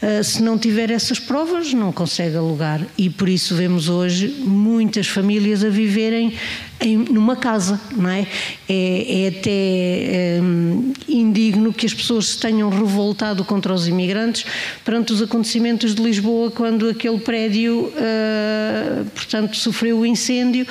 Uh, 0.00 0.22
se 0.22 0.42
não 0.42 0.56
tiver 0.56 0.90
essas 0.90 1.18
provas, 1.18 1.72
não 1.74 1.90
consegue 1.90 2.36
alugar. 2.36 2.80
E 2.96 3.10
por 3.10 3.28
isso 3.28 3.56
vemos 3.56 3.88
hoje 3.88 4.28
muitas 4.28 5.08
famílias 5.08 5.64
a 5.64 5.68
viverem 5.68 6.34
em, 6.80 6.96
numa 6.96 7.34
casa, 7.34 7.80
não 7.96 8.08
é? 8.08 8.26
É, 8.68 9.24
é 9.24 9.28
até 9.28 10.40
um, 10.40 10.92
indigno 11.08 11.72
que 11.72 11.84
as 11.84 11.92
pessoas 11.92 12.28
se 12.28 12.38
tenham 12.38 12.68
revoltado 12.70 13.44
contra 13.44 13.72
os 13.72 13.88
imigrantes 13.88 14.44
perante 14.84 15.12
os 15.12 15.20
acontecimentos 15.20 15.94
de 15.94 16.02
Lisboa, 16.02 16.50
quando 16.50 16.88
aquele 16.88 17.18
prédio, 17.18 17.86
uh, 17.86 19.04
portanto, 19.14 19.56
sofreu 19.56 19.98
o 19.98 20.06
incêndio 20.06 20.66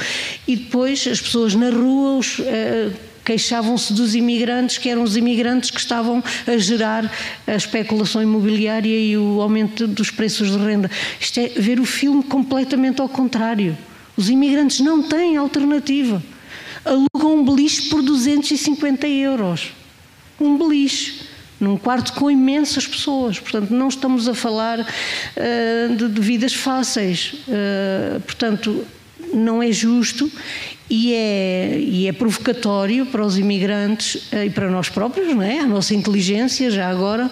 e 0.48 0.56
depois 0.56 1.06
as 1.06 1.20
pessoas 1.20 1.54
na 1.54 1.70
rua, 1.70 2.18
os, 2.18 2.40
uh, 2.40 2.94
queixavam-se 3.28 3.91
dos 3.91 4.16
imigrantes, 4.16 4.78
que 4.78 4.88
eram 4.88 5.04
os 5.04 5.18
imigrantes 5.18 5.70
que 5.70 5.82
estavam 5.82 6.24
a 6.48 6.58
gerar 6.58 7.12
a 7.45 7.56
especulação 7.56 8.24
imobiliária 8.24 8.98
e 8.98 9.18
o 9.18 9.41
aumento 9.41 9.86
dos 9.86 10.10
preços 10.10 10.49
de 10.49 10.58
renda. 10.58 10.90
Isto 11.20 11.41
é 11.41 11.49
ver 11.49 11.78
o 11.78 11.86
filme 11.86 12.24
completamente 12.24 13.02
ao 13.02 13.10
contrário. 13.10 13.78
Os 14.16 14.30
imigrantes 14.30 14.80
não 14.80 15.04
têm 15.04 15.36
alternativa. 15.36 16.24
Alugam 16.86 17.40
um 17.40 17.44
beliche 17.44 17.90
por 17.90 18.02
250 18.02 19.06
euros. 19.10 19.74
Um 20.40 20.58
beliche 20.58 21.28
num 21.60 21.76
quarto 21.76 22.14
com 22.14 22.32
imensas 22.32 22.88
pessoas. 22.88 23.40
Portanto, 23.40 23.72
não 23.72 23.90
estamos 23.90 24.30
a 24.30 24.34
falar 24.34 24.80
uh, 24.80 25.95
de, 25.98 26.08
de, 26.08 26.22
vidas 26.22 26.54
fáceis. 26.54 27.34
Uh, 27.34 28.22
portanto, 28.22 28.86
não 29.34 29.62
é 29.62 29.70
justo 29.70 30.32
e 30.90 31.14
é, 31.14 31.80
e 31.80 32.08
é 32.08 32.14
provocatório 32.14 33.06
para 33.06 33.26
os 33.26 33.38
imigrantes 33.38 34.28
eh, 34.32 34.46
e 34.46 34.50
para 34.50 34.70
nós 34.70 34.90
próprios, 34.90 35.28
não 35.36 35.42
é? 35.42 35.60
A 35.60 35.66
nossa 35.66 35.94
inteligência, 35.94 36.72
já 36.72 36.90
agora, 36.90 37.30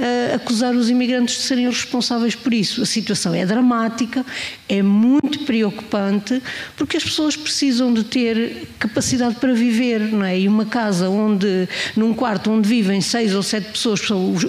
uh, 0.00 0.34
acusar 0.34 0.74
os 0.74 0.88
imigrantes 0.88 1.36
de 1.36 1.42
serem 1.42 1.66
responsáveis 1.66 2.34
por 2.34 2.52
isso. 2.52 2.82
A 2.82 2.86
situação 2.86 3.34
é 3.34 3.44
dramática, 3.44 4.24
é 4.68 4.82
muito 4.82 5.40
preocupante, 5.40 6.42
porque 6.76 6.96
as 6.96 7.04
pessoas 7.04 7.36
precisam 7.36 7.92
de 7.92 8.04
ter 8.04 8.66
capacidade 8.78 9.36
para 9.36 9.52
viver, 9.52 10.00
não 10.00 10.24
é? 10.24 10.38
E 10.38 10.48
uma 10.48 10.64
casa 10.64 11.08
onde, 11.08 11.68
num 11.94 12.14
quarto 12.14 12.50
onde 12.50 12.68
vivem 12.68 13.00
seis 13.00 13.34
ou 13.34 13.42
sete 13.42 13.70
pessoas, 13.70 14.00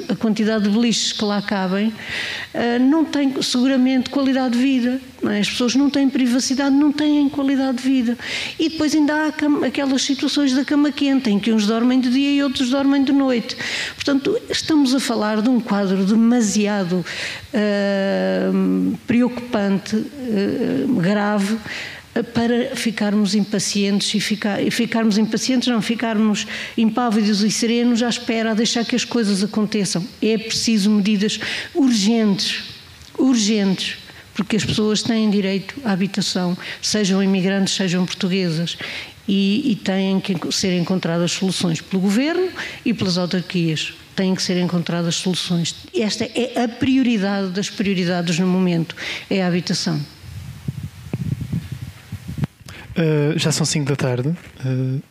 a 0.10 0.16
quantidade 0.16 0.64
de 0.64 0.70
beliches 0.70 1.12
que 1.12 1.24
lá 1.26 1.42
cabem, 1.42 1.88
uh, 1.88 2.80
não 2.80 3.04
tem 3.04 3.42
seguramente 3.42 4.10
qualidade 4.10 4.58
de 4.58 4.64
vida. 4.64 5.02
É? 5.30 5.40
As 5.40 5.50
pessoas 5.50 5.76
não 5.76 5.90
têm 5.90 6.10
privacidade, 6.10 6.76
não 6.76 6.92
têm 6.92 7.30
qualidade 7.30 7.78
de 7.78 7.84
vida. 7.84 8.18
E 8.58 8.70
depois 8.70 8.96
ainda 8.96 9.14
há 9.14 9.66
aquelas 9.68 10.02
situações 10.02 10.54
da 10.54 10.66
cama 10.66 10.92
quente, 10.92 11.30
em 11.30 11.40
que 11.40 11.52
uns 11.52 11.68
dormem 11.68 12.00
de 12.00 12.10
dia 12.10 12.32
e 12.32 12.44
outros 12.44 12.70
dormem 12.70 13.04
de 13.04 13.12
noite. 13.12 13.56
Portanto, 13.96 14.36
estamos 14.50 14.96
a 14.96 15.00
falar 15.00 15.41
de 15.42 15.50
um 15.50 15.60
quadro 15.60 16.06
demasiado 16.06 17.06
uh, 17.54 18.98
preocupante, 19.08 19.96
uh, 19.96 20.94
grave, 21.02 21.58
para 22.34 22.76
ficarmos 22.76 23.34
impacientes 23.36 24.14
e, 24.14 24.20
ficar, 24.20 24.62
e 24.62 24.70
ficarmos 24.70 25.18
impacientes, 25.18 25.70
não, 25.70 25.82
ficarmos 25.82 26.46
impávidos 26.78 27.42
e 27.42 27.50
serenos 27.50 28.04
à 28.04 28.10
espera, 28.10 28.52
a 28.52 28.54
deixar 28.54 28.84
que 28.84 28.96
as 28.96 29.06
coisas 29.06 29.44
aconteçam. 29.44 30.06
É 30.22 30.38
preciso 30.38 30.90
medidas 30.90 31.40
urgentes, 31.74 32.64
urgentes, 33.18 33.98
porque 34.34 34.58
as 34.58 34.66
pessoas 34.66 35.02
têm 35.02 35.30
direito 35.30 35.76
à 35.86 35.92
habitação, 35.94 36.58
sejam 36.82 37.24
imigrantes, 37.24 37.76
sejam 37.76 38.06
portuguesas, 38.06 38.78
e, 39.28 39.72
e 39.72 39.76
têm 39.76 40.20
que 40.20 40.52
ser 40.52 40.78
encontradas 40.78 41.32
soluções 41.32 41.80
pelo 41.80 42.02
governo 42.02 42.50
e 42.84 42.94
pelas 42.94 43.18
autarquias. 43.18 43.94
Têm 44.16 44.36
que 44.36 44.44
ser 44.44 44.58
encontradas 44.58 45.16
soluções. 45.16 45.76
Esta 45.96 46.26
é 46.26 46.64
a 46.64 46.68
prioridade 46.68 47.50
das 47.50 47.70
prioridades 47.70 48.38
no 48.40 48.48
momento, 48.48 48.96
é 49.30 49.42
a 49.42 49.48
habitação. 49.48 50.00
Uh, 52.92 53.38
já 53.38 53.52
são 53.52 53.66
5 53.66 53.86
da 53.86 53.96
tarde. 53.96 54.30
Uh, 54.30 55.02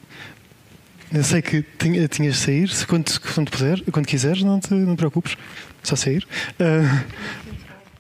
eu 1.13 1.25
sei 1.25 1.43
que 1.43 1.65
tinha, 1.79 2.07
tinhas 2.07 2.37
de 2.37 2.41
sair, 2.41 2.87
quando, 2.87 3.19
quando 3.35 3.51
puder, 3.51 3.83
quando 3.91 4.07
quiseres, 4.07 4.43
não 4.43 4.61
te, 4.61 4.73
não 4.75 4.95
te 4.95 4.99
preocupes, 4.99 5.37
só 5.83 5.97
sair. 5.97 6.27
Uh, 6.61 7.05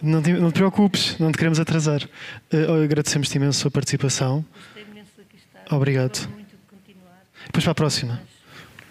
não 0.03 0.23
te, 0.23 0.33
não 0.33 0.51
te 0.51 0.55
preocupes, 0.55 1.19
não 1.19 1.33
te 1.33 1.39
queremos 1.39 1.59
atrasar. 1.59 2.03
Uh, 2.53 2.85
agradecemos-te 2.85 3.37
imenso 3.37 3.59
a 3.59 3.63
sua 3.63 3.71
participação. 3.71 4.45
Obrigado. 5.71 6.29
Depois 7.47 7.65
para 7.65 7.73
a 7.73 7.75
próxima. 7.75 8.23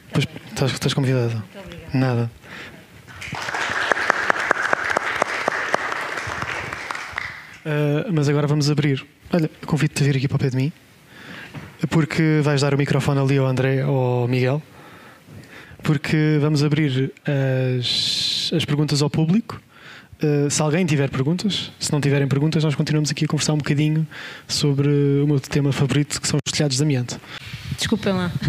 Depois 0.07 0.27
estás, 0.49 0.72
estás 0.72 0.94
convidada. 0.94 1.44
Nada. 1.94 2.30
Uh, 7.66 8.11
mas 8.11 8.30
agora 8.30 8.48
vamos 8.48 8.70
abrir. 8.70 9.06
Olha, 9.32 9.49
convido-te 9.66 10.03
a 10.03 10.06
vir 10.06 10.18
aqui 10.18 10.28
para 10.28 10.36
o 10.38 10.40
pé 10.40 10.49
de 10.49 10.56
mim, 10.56 10.72
porque 11.90 12.40
vais 12.44 12.61
dar 12.61 12.74
o 12.74 12.78
microfone 12.78 13.20
ali 13.20 13.38
ao 13.38 13.45
André 13.45 13.86
ou 13.86 14.22
ao 14.22 14.28
Miguel. 14.28 14.61
porque 15.84 16.38
vamos 16.41 16.64
abrir 16.64 17.11
as, 17.26 18.52
as 18.56 18.66
perguntas 18.66 19.02
ao 19.02 19.10
público. 19.10 19.61
Uh, 20.22 20.49
se 20.49 20.61
alguém 20.61 20.86
tiver 20.86 21.10
perguntas, 21.10 21.72
se 21.80 21.91
não 21.94 22.02
tiverem 22.02 22.28
perguntas, 22.28 22.64
nós 22.64 22.76
continuamos 22.76 23.10
aqui 23.10 23.24
a 23.24 23.28
conversar 23.28 23.53
um 23.53 23.57
bocadinho 23.57 24.06
sobre 24.48 24.88
o 25.24 25.26
meu 25.28 25.40
tema 25.40 25.72
favorito, 25.72 26.20
que 26.20 26.28
são 26.28 26.38
os 26.45 26.52
telhados 26.52 26.76
de 26.78 26.84
amianto. 26.84 27.20
Desculpem 27.78 28.11
lá. 28.14 28.30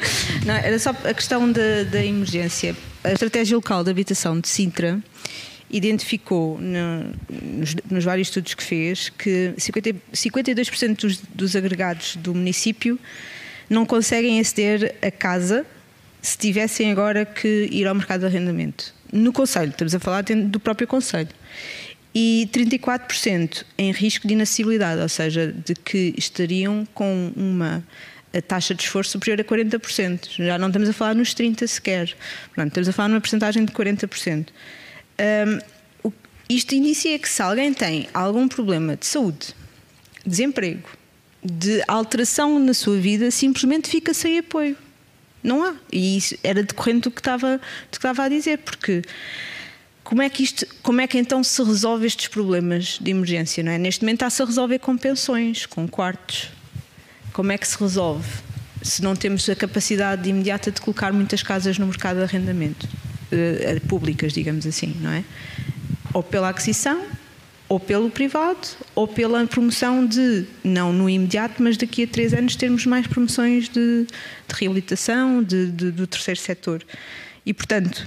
não, 0.44 0.54
era 0.54 0.78
só 0.78 0.90
a 0.90 1.14
questão 1.14 1.50
da, 1.50 1.84
da 1.90 2.04
emergência. 2.04 2.76
A 3.04 3.12
estratégia 3.12 3.56
local 3.56 3.84
de 3.84 3.90
habitação 3.90 4.40
de 4.40 4.48
Sintra 4.48 5.02
identificou 5.70 6.58
no, 6.58 7.12
nos, 7.30 7.74
nos, 7.90 8.04
vários 8.04 8.28
estudos 8.28 8.54
que 8.54 8.62
fez 8.62 9.10
que 9.10 9.52
50, 9.56 9.94
52% 10.12 10.96
dos, 10.96 11.18
dos 11.18 11.56
agregados 11.56 12.16
do 12.16 12.34
município 12.34 12.98
não 13.68 13.84
conseguem 13.84 14.40
aceder 14.40 14.94
a 15.02 15.10
casa 15.10 15.66
se 16.22 16.36
tivessem 16.38 16.90
agora 16.90 17.24
que 17.24 17.68
ir 17.70 17.86
ao 17.86 17.94
mercado 17.94 18.20
de 18.20 18.26
arrendamento. 18.26 18.94
No 19.12 19.32
Conselho, 19.32 19.70
estamos 19.70 19.94
a 19.94 20.00
falar 20.00 20.22
do 20.22 20.58
próprio 20.58 20.86
Conselho. 20.86 21.28
E 22.14 22.48
34% 22.52 23.64
em 23.76 23.92
risco 23.92 24.26
de 24.26 24.34
inacessibilidade, 24.34 25.00
ou 25.00 25.08
seja, 25.08 25.54
de 25.64 25.74
que 25.74 26.14
estariam 26.16 26.86
com 26.94 27.32
uma 27.36 27.84
taxa 28.42 28.74
de 28.74 28.82
esforço 28.82 29.12
superior 29.12 29.40
a 29.40 29.44
40%. 29.44 30.44
Já 30.44 30.58
não 30.58 30.68
estamos 30.68 30.88
a 30.88 30.92
falar 30.92 31.14
nos 31.14 31.34
30% 31.34 31.66
sequer. 31.66 32.14
Portanto, 32.46 32.68
estamos 32.68 32.88
a 32.88 32.92
falar 32.92 33.08
numa 33.08 33.20
porcentagem 33.20 33.64
de 33.64 33.72
40%. 33.72 34.48
Um, 35.20 36.12
isto 36.48 36.74
indicia 36.74 37.18
que 37.18 37.28
se 37.28 37.42
alguém 37.42 37.74
tem 37.74 38.08
algum 38.14 38.48
problema 38.48 38.96
de 38.96 39.04
saúde, 39.04 39.54
desemprego, 40.24 40.88
de 41.44 41.82
alteração 41.86 42.58
na 42.58 42.72
sua 42.74 42.96
vida, 42.96 43.30
simplesmente 43.30 43.88
fica 43.88 44.14
sem 44.14 44.38
apoio. 44.38 44.76
Não 45.42 45.62
há. 45.62 45.76
E 45.92 46.16
isso 46.16 46.36
era 46.42 46.62
decorrente 46.62 47.02
do 47.02 47.10
que 47.10 47.20
estava, 47.20 47.58
do 47.58 47.90
que 47.90 47.96
estava 47.96 48.24
a 48.24 48.28
dizer, 48.28 48.58
porque 48.58 49.02
como 50.02 50.22
é 50.22 50.30
que 50.30 50.42
isto, 50.42 50.66
como 50.82 51.00
é 51.02 51.06
que 51.06 51.18
então 51.18 51.44
se 51.44 51.62
resolve 51.62 52.06
estes 52.06 52.28
problemas 52.28 52.98
de 52.98 53.10
emergência, 53.10 53.62
não 53.62 53.70
é? 53.70 53.76
Neste 53.78 54.02
momento 54.02 54.16
está-se 54.16 54.42
a 54.42 54.46
resolver 54.46 54.78
com 54.78 54.96
pensões, 54.96 55.66
com 55.66 55.86
quartos. 55.86 56.48
Como 57.38 57.52
é 57.52 57.56
que 57.56 57.68
se 57.68 57.78
resolve? 57.78 58.28
Se 58.82 59.00
não 59.00 59.14
temos 59.14 59.48
a 59.48 59.54
capacidade 59.54 60.28
imediata 60.28 60.72
de 60.72 60.80
colocar 60.80 61.12
muitas 61.12 61.40
casas 61.40 61.78
no 61.78 61.86
mercado 61.86 62.16
de 62.16 62.24
arrendamento, 62.24 62.84
uh, 63.30 63.80
públicas, 63.86 64.32
digamos 64.32 64.66
assim, 64.66 64.96
não 65.00 65.12
é? 65.12 65.22
Ou 66.12 66.20
pela 66.20 66.48
aquisição, 66.48 67.00
ou 67.68 67.78
pelo 67.78 68.10
privado, 68.10 68.66
ou 68.92 69.06
pela 69.06 69.46
promoção 69.46 70.04
de, 70.04 70.46
não 70.64 70.92
no 70.92 71.08
imediato, 71.08 71.62
mas 71.62 71.76
daqui 71.76 72.02
a 72.02 72.06
três 72.08 72.34
anos 72.34 72.56
termos 72.56 72.84
mais 72.86 73.06
promoções 73.06 73.68
de, 73.68 74.04
de 74.04 74.54
reabilitação 74.58 75.40
de, 75.40 75.70
de, 75.70 75.92
do 75.92 76.08
terceiro 76.08 76.40
setor. 76.40 76.84
E, 77.46 77.54
portanto, 77.54 78.04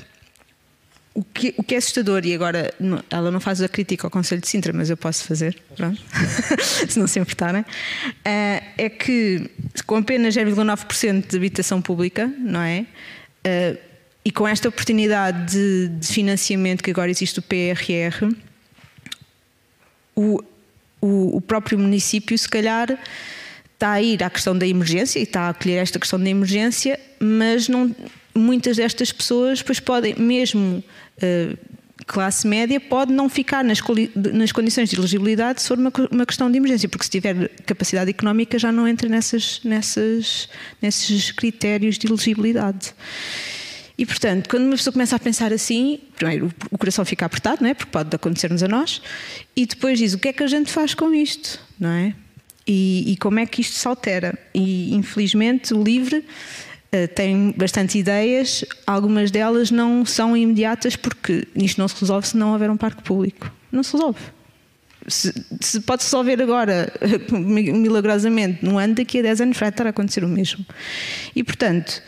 o 1.14 1.24
que, 1.24 1.54
o 1.58 1.64
que 1.64 1.76
é 1.76 1.78
assustador, 1.78 2.26
e 2.26 2.34
agora 2.34 2.74
ela 3.10 3.32
não 3.32 3.40
faz 3.40 3.62
a 3.62 3.68
crítica 3.68 4.08
ao 4.08 4.12
Conselho 4.12 4.42
de 4.42 4.48
Sintra, 4.48 4.72
mas 4.72 4.90
eu 4.90 4.96
posso 4.96 5.26
fazer, 5.26 5.62
se 6.88 6.98
não 6.98 7.06
se 7.06 7.20
importarem, 7.20 7.66
eh, 8.24 8.64
é 8.78 8.90
que 8.90 9.50
com 9.86 9.98
apenas 9.98 10.36
0,9% 10.36 11.28
de 11.28 11.36
habitação 11.36 11.82
pública, 11.82 12.28
não 12.40 12.62
é? 12.62 12.86
Eh, 13.44 13.78
e 14.24 14.32
com 14.32 14.48
esta 14.48 14.70
oportunidade 14.70 15.52
de, 15.52 15.88
de 15.90 16.08
financiamento 16.08 16.82
que 16.82 16.92
agora 16.92 17.12
existe 17.12 17.40
o 17.40 17.42
PRR, 17.42 18.34
o, 20.16 20.42
o, 21.02 21.38
o 21.38 21.42
próprio 21.42 21.78
município, 21.78 22.38
se 22.38 22.48
calhar, 22.48 22.98
está 23.74 23.94
a 23.94 24.02
ir 24.02 24.24
à 24.24 24.30
questão 24.30 24.56
da 24.56 24.66
emergência 24.66 25.20
e 25.20 25.24
está 25.24 25.42
a 25.42 25.50
acolher 25.50 25.78
esta 25.78 26.00
questão 26.00 26.20
da 26.20 26.30
emergência, 26.30 27.00
mas 27.20 27.68
não, 27.68 27.94
muitas 28.34 28.78
destas 28.78 29.12
pessoas 29.12 29.60
depois 29.60 29.80
podem, 29.80 30.16
mesmo 30.16 30.84
uh, 31.18 31.58
classe 32.06 32.48
média, 32.48 32.80
pode 32.80 33.14
não 33.14 33.30
ficar 33.30 33.64
nas, 33.64 33.80
nas, 34.34 34.52
condições 34.52 34.90
de 34.90 34.98
elegibilidade 34.98 35.62
se 35.62 35.68
for 35.68 35.78
uma, 35.78 35.92
uma, 36.12 36.26
questão 36.26 36.52
de 36.52 36.58
emergência, 36.58 36.90
porque 36.90 37.06
se 37.06 37.10
tiver 37.10 37.50
capacidade 37.66 38.10
económica 38.10 38.58
já 38.58 38.72
não 38.72 38.88
entra 38.88 39.08
nessas, 39.08 39.62
nessas, 39.64 40.50
nesses 40.82 41.32
critérios 41.32 41.98
de 41.98 42.08
elegibilidade. 42.08 42.94
E, 43.98 44.06
portanto, 44.06 44.50
quando 44.50 44.64
uma 44.64 44.76
pessoa 44.76 44.92
começa 44.92 45.16
a 45.16 45.20
pensar 45.20 45.54
assim, 45.54 46.00
primeiro 46.16 46.52
o 46.72 46.78
coração 46.78 47.06
fica 47.06 47.26
apertado, 47.26 47.62
não 47.62 47.70
é? 47.70 47.74
porque 47.74 47.92
pode 47.92 48.16
acontecer-nos 48.16 48.64
a 48.64 48.68
nós, 48.68 49.02
e 49.56 49.66
depois 49.66 50.00
diz 50.00 50.14
o 50.14 50.18
que 50.18 50.30
é 50.30 50.34
que 50.34 50.44
a 50.44 50.48
gente 50.48 50.72
faz 50.72 50.94
com 50.94 51.14
isto, 51.14 51.60
não 51.80 51.90
é? 51.90 52.16
E, 52.66 53.12
e 53.12 53.18
como 53.18 53.40
é 53.40 53.46
que 53.46 53.62
isto 53.62 53.76
se 53.76 53.88
altera? 53.88 54.38
E, 54.54 54.96
infelizmente, 54.96 55.74
o 55.74 55.84
LIVRE 55.84 56.24
tem 57.16 57.54
bastante 57.58 57.98
ideias, 57.98 58.66
algumas 58.86 59.32
delas 59.32 59.72
não 59.72 60.06
são 60.06 60.36
imediatas, 60.36 60.96
porque 60.96 61.48
isto 61.56 61.80
não 61.80 61.88
se 61.88 62.00
resolve 62.00 62.28
se 62.28 62.38
não 62.38 62.52
houver 62.52 62.70
um 62.70 62.78
parque 62.78 63.02
público. 63.02 63.52
Não 63.72 63.82
se 63.82 63.94
resolve. 63.94 64.20
Se, 65.08 65.34
se 65.62 65.80
pode 65.82 66.04
resolver 66.04 66.42
agora, 66.42 66.92
milagrosamente, 67.32 68.64
no 68.64 68.78
ano, 68.78 68.96
daqui 68.96 69.20
a 69.20 69.22
10 69.22 69.42
anos 69.42 69.58
vai 69.58 69.70
estar 69.70 69.88
a 69.88 69.90
acontecer 69.92 70.24
o 70.24 70.28
mesmo. 70.28 70.66
E, 71.36 71.44
portanto, 71.44 72.02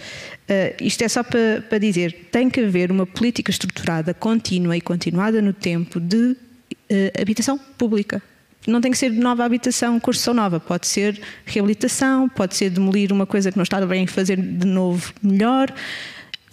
Uh, 0.43 0.75
isto 0.83 1.01
é 1.01 1.07
só 1.07 1.23
para, 1.23 1.63
para 1.69 1.77
dizer, 1.77 2.27
tem 2.29 2.49
que 2.49 2.59
haver 2.59 2.91
uma 2.91 3.05
política 3.05 3.49
estruturada, 3.49 4.13
contínua 4.13 4.75
e 4.75 4.81
continuada 4.81 5.41
no 5.41 5.53
tempo 5.53 6.01
de 6.01 6.17
uh, 6.17 7.21
habitação 7.21 7.57
pública. 7.57 8.21
Não 8.65 8.79
tem 8.79 8.91
que 8.91 8.97
ser 8.97 9.09
nova 9.11 9.43
habitação, 9.43 9.99
construção 9.99 10.33
nova. 10.33 10.59
Pode 10.59 10.87
ser 10.87 11.19
reabilitação, 11.45 12.29
pode 12.29 12.55
ser 12.55 12.69
demolir 12.69 13.11
uma 13.11 13.25
coisa 13.25 13.51
que 13.51 13.57
não 13.57 13.63
está 13.63 13.85
bem 13.85 14.07
fazer 14.07 14.37
de 14.37 14.65
novo 14.65 15.13
melhor 15.21 15.73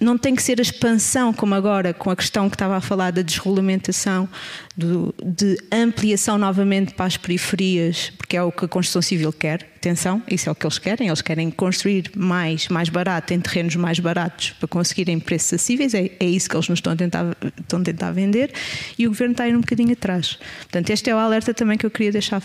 não 0.01 0.17
tem 0.17 0.35
que 0.35 0.43
ser 0.43 0.59
a 0.59 0.63
expansão, 0.63 1.33
como 1.33 1.55
agora, 1.55 1.93
com 1.93 2.11
a 2.11 2.17
questão 2.17 2.49
que 2.49 2.57
estava 2.57 2.77
a 2.77 2.81
falar 2.81 3.13
da 3.13 3.21
desregulamentação, 3.21 4.27
do, 4.75 5.15
de 5.23 5.59
ampliação 5.71 6.39
novamente 6.39 6.95
para 6.95 7.05
as 7.05 7.19
periferias, 7.19 8.11
porque 8.17 8.37
é 8.37 8.43
o 8.43 8.51
que 8.51 8.65
a 8.65 8.69
construção 8.69 9.03
civil 9.03 9.31
quer. 9.31 9.69
Atenção, 9.77 10.23
isso 10.29 10.49
é 10.49 10.53
o 10.53 10.55
que 10.55 10.65
eles 10.65 10.79
querem. 10.79 11.09
Eles 11.09 11.21
querem 11.21 11.51
construir 11.51 12.11
mais, 12.17 12.69
mais 12.69 12.89
barato, 12.89 13.35
em 13.35 13.41
terrenos 13.41 13.77
mais 13.77 13.99
baratos, 13.99 14.51
para 14.59 14.69
conseguirem 14.69 15.21
preços 15.21 15.55
acessíveis. 15.55 15.93
É, 15.93 16.11
é 16.19 16.25
isso 16.25 16.49
que 16.49 16.57
eles 16.57 16.69
nos 16.69 16.79
estão 16.79 16.95
a, 16.95 16.97
tentar, 16.97 17.37
estão 17.59 17.81
a 17.81 17.83
tentar 17.83 18.13
vender. 18.13 18.53
E 18.99 19.07
o 19.07 19.11
governo 19.11 19.33
está 19.33 19.45
a 19.45 19.49
ir 19.49 19.57
um 19.57 19.61
bocadinho 19.61 19.93
atrás. 19.93 20.39
Portanto, 20.61 20.91
este 20.91 21.11
é 21.11 21.15
o 21.15 21.19
alerta 21.19 21.53
também 21.53 21.77
que 21.77 21.85
eu 21.85 21.91
queria 21.91 22.13
deixar, 22.13 22.43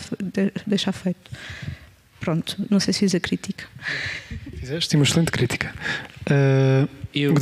deixar 0.66 0.92
feito. 0.92 1.30
Pronto, 2.20 2.56
não 2.70 2.80
sei 2.80 2.92
se 2.92 3.00
fiz 3.00 3.14
a 3.14 3.20
crítica. 3.20 3.64
Fizeste 4.66 4.96
uma 4.96 5.04
excelente 5.04 5.30
crítica. 5.30 5.72
Uh, 6.28 6.88
eu, 7.14 7.34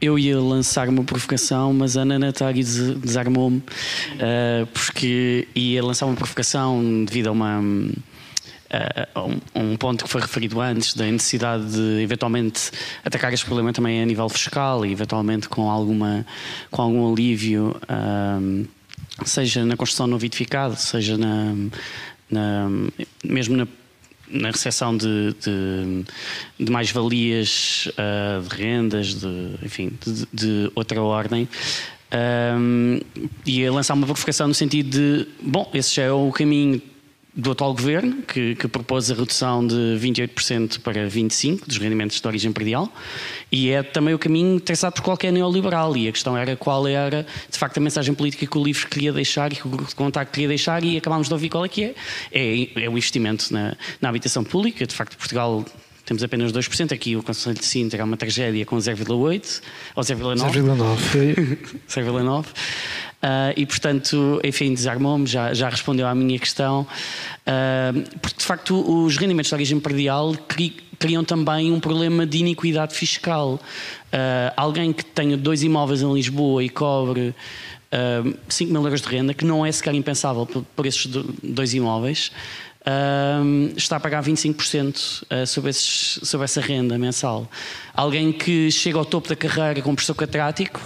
eu 0.00 0.16
ia 0.16 0.40
lançar 0.40 0.88
uma 0.88 1.02
provocação, 1.02 1.72
mas 1.72 1.96
a 1.96 2.02
Ana 2.02 2.20
Natália 2.20 2.62
desarmou-me 2.62 3.58
uh, 3.58 4.64
porque 4.72 5.48
ia 5.56 5.82
lançar 5.82 6.06
uma 6.06 6.14
provocação 6.14 7.04
devido 7.04 7.26
a 7.26 7.32
uma. 7.32 7.58
Uh, 7.58 9.40
um, 9.56 9.72
um, 9.72 9.76
ponto 9.76 10.04
que 10.04 10.10
foi 10.10 10.20
referido 10.20 10.60
antes 10.60 10.94
da 10.94 11.04
necessidade 11.06 11.68
de 11.68 12.00
eventualmente 12.00 12.70
atacar 13.04 13.32
este 13.32 13.44
problema 13.44 13.72
também 13.72 14.00
a 14.00 14.06
nível 14.06 14.28
fiscal 14.28 14.86
e 14.86 14.92
eventualmente 14.92 15.48
com 15.48 15.68
alguma 15.68 16.26
com 16.70 16.82
algum 16.82 17.12
alívio 17.12 17.76
uh, 17.84 18.68
seja 19.24 19.64
na 19.64 19.76
construção 19.76 20.08
novo 20.08 20.24
edificado 20.24 20.74
seja 20.74 21.16
na, 21.16 21.54
na 22.28 22.68
mesmo 23.24 23.56
na 23.56 23.68
na 24.30 24.50
recepção 24.50 24.96
de, 24.96 25.34
de, 25.40 26.04
de 26.58 26.70
mais-valias, 26.72 27.88
uh, 27.92 28.42
de 28.46 28.54
rendas, 28.54 29.14
de, 29.14 29.50
enfim, 29.62 29.92
de, 30.04 30.26
de 30.32 30.72
outra 30.74 31.00
ordem. 31.02 31.48
Um, 32.58 33.00
e 33.44 33.66
a 33.66 33.72
lançar 33.72 33.94
uma 33.94 34.06
provocação 34.06 34.46
no 34.46 34.54
sentido 34.54 34.90
de: 34.90 35.28
bom, 35.42 35.68
esse 35.74 35.94
já 35.94 36.04
é 36.04 36.12
o 36.12 36.30
caminho 36.30 36.80
do 37.36 37.50
atual 37.50 37.74
governo, 37.74 38.22
que, 38.22 38.54
que, 38.54 38.66
propôs 38.66 39.10
a 39.10 39.14
redução 39.14 39.64
de 39.66 39.74
28% 40.00 40.80
para 40.80 41.06
25% 41.06 41.66
dos 41.66 41.76
rendimentos 41.76 42.18
de 42.18 42.26
origem 42.26 42.50
predial, 42.50 42.90
e 43.52 43.68
é 43.68 43.82
também 43.82 44.14
o 44.14 44.18
caminho 44.18 44.58
traçado 44.58 44.94
por 44.94 45.02
qualquer 45.02 45.30
neoliberal. 45.30 45.94
E 45.96 46.08
a 46.08 46.12
questão 46.12 46.34
era 46.34 46.56
qual 46.56 46.88
era, 46.88 47.26
de 47.50 47.58
facto, 47.58 47.76
a 47.76 47.80
mensagem 47.80 48.14
política 48.14 48.46
que 48.46 48.58
o 48.58 48.64
livro 48.64 48.88
queria 48.88 49.12
deixar 49.12 49.52
e 49.52 49.56
que 49.56 49.66
o 49.66 49.70
grupo 49.70 49.88
de 49.88 49.94
contacto 49.94 50.32
queria 50.32 50.48
deixar, 50.48 50.82
e 50.82 50.96
acabámos 50.96 51.28
de 51.28 51.34
ouvir 51.34 51.50
qual 51.50 51.64
é 51.64 51.68
que 51.68 51.84
é. 51.84 51.94
É, 52.32 52.84
é 52.84 52.88
o 52.88 52.92
investimento 52.92 53.52
na, 53.52 53.76
na 54.00 54.08
habitação 54.08 54.42
pública. 54.42 54.86
De 54.86 54.94
facto, 54.94 55.18
Portugal 55.18 55.62
temos 56.06 56.22
apenas 56.22 56.52
2%. 56.52 56.92
Aqui 56.92 57.16
o 57.16 57.22
Conselho 57.22 57.56
de 57.56 57.64
Sintra 57.64 58.00
é 58.00 58.04
uma 58.04 58.16
tragédia 58.16 58.64
com 58.64 58.76
0,8% 58.76 59.60
ou 59.94 60.02
0,9%. 60.02 60.52
0,9%. 60.52 61.58
0,9%. 61.88 62.46
Uh, 63.22 63.52
e, 63.56 63.64
portanto, 63.64 64.40
enfim, 64.44 64.74
desarmou-me, 64.74 65.26
já, 65.26 65.52
já 65.54 65.68
respondeu 65.68 66.06
à 66.06 66.14
minha 66.14 66.38
questão. 66.38 66.86
Uh, 67.46 68.18
porque, 68.20 68.38
de 68.38 68.44
facto, 68.44 69.04
os 69.04 69.16
rendimentos 69.16 69.50
da 69.50 69.56
origem 69.56 69.80
predial 69.80 70.34
criam 70.98 71.24
também 71.24 71.72
um 71.72 71.80
problema 71.80 72.26
de 72.26 72.38
iniquidade 72.38 72.94
fiscal. 72.94 73.54
Uh, 73.54 74.52
alguém 74.56 74.92
que 74.92 75.04
tenha 75.04 75.36
dois 75.36 75.62
imóveis 75.62 76.02
em 76.02 76.12
Lisboa 76.12 76.62
e 76.62 76.68
cobre 76.68 77.34
uh, 77.92 78.36
5 78.48 78.72
mil 78.72 78.82
euros 78.84 79.00
de 79.00 79.08
renda, 79.08 79.32
que 79.32 79.44
não 79.44 79.64
é 79.64 79.72
sequer 79.72 79.94
impensável 79.94 80.46
por, 80.46 80.86
esses 80.86 81.06
dois 81.42 81.74
imóveis, 81.74 82.30
está 83.76 83.96
a 83.96 84.00
pagar 84.00 84.22
25% 84.22 85.24
sobre, 85.44 85.70
esses, 85.70 86.20
sobre 86.22 86.44
essa 86.44 86.60
renda 86.60 86.96
mensal. 86.96 87.50
Alguém 87.92 88.30
que 88.30 88.70
chega 88.70 88.96
ao 88.96 89.04
topo 89.04 89.28
da 89.28 89.34
carreira 89.34 89.82
com 89.82 89.92
professor 89.92 90.14
catedrático, 90.14 90.80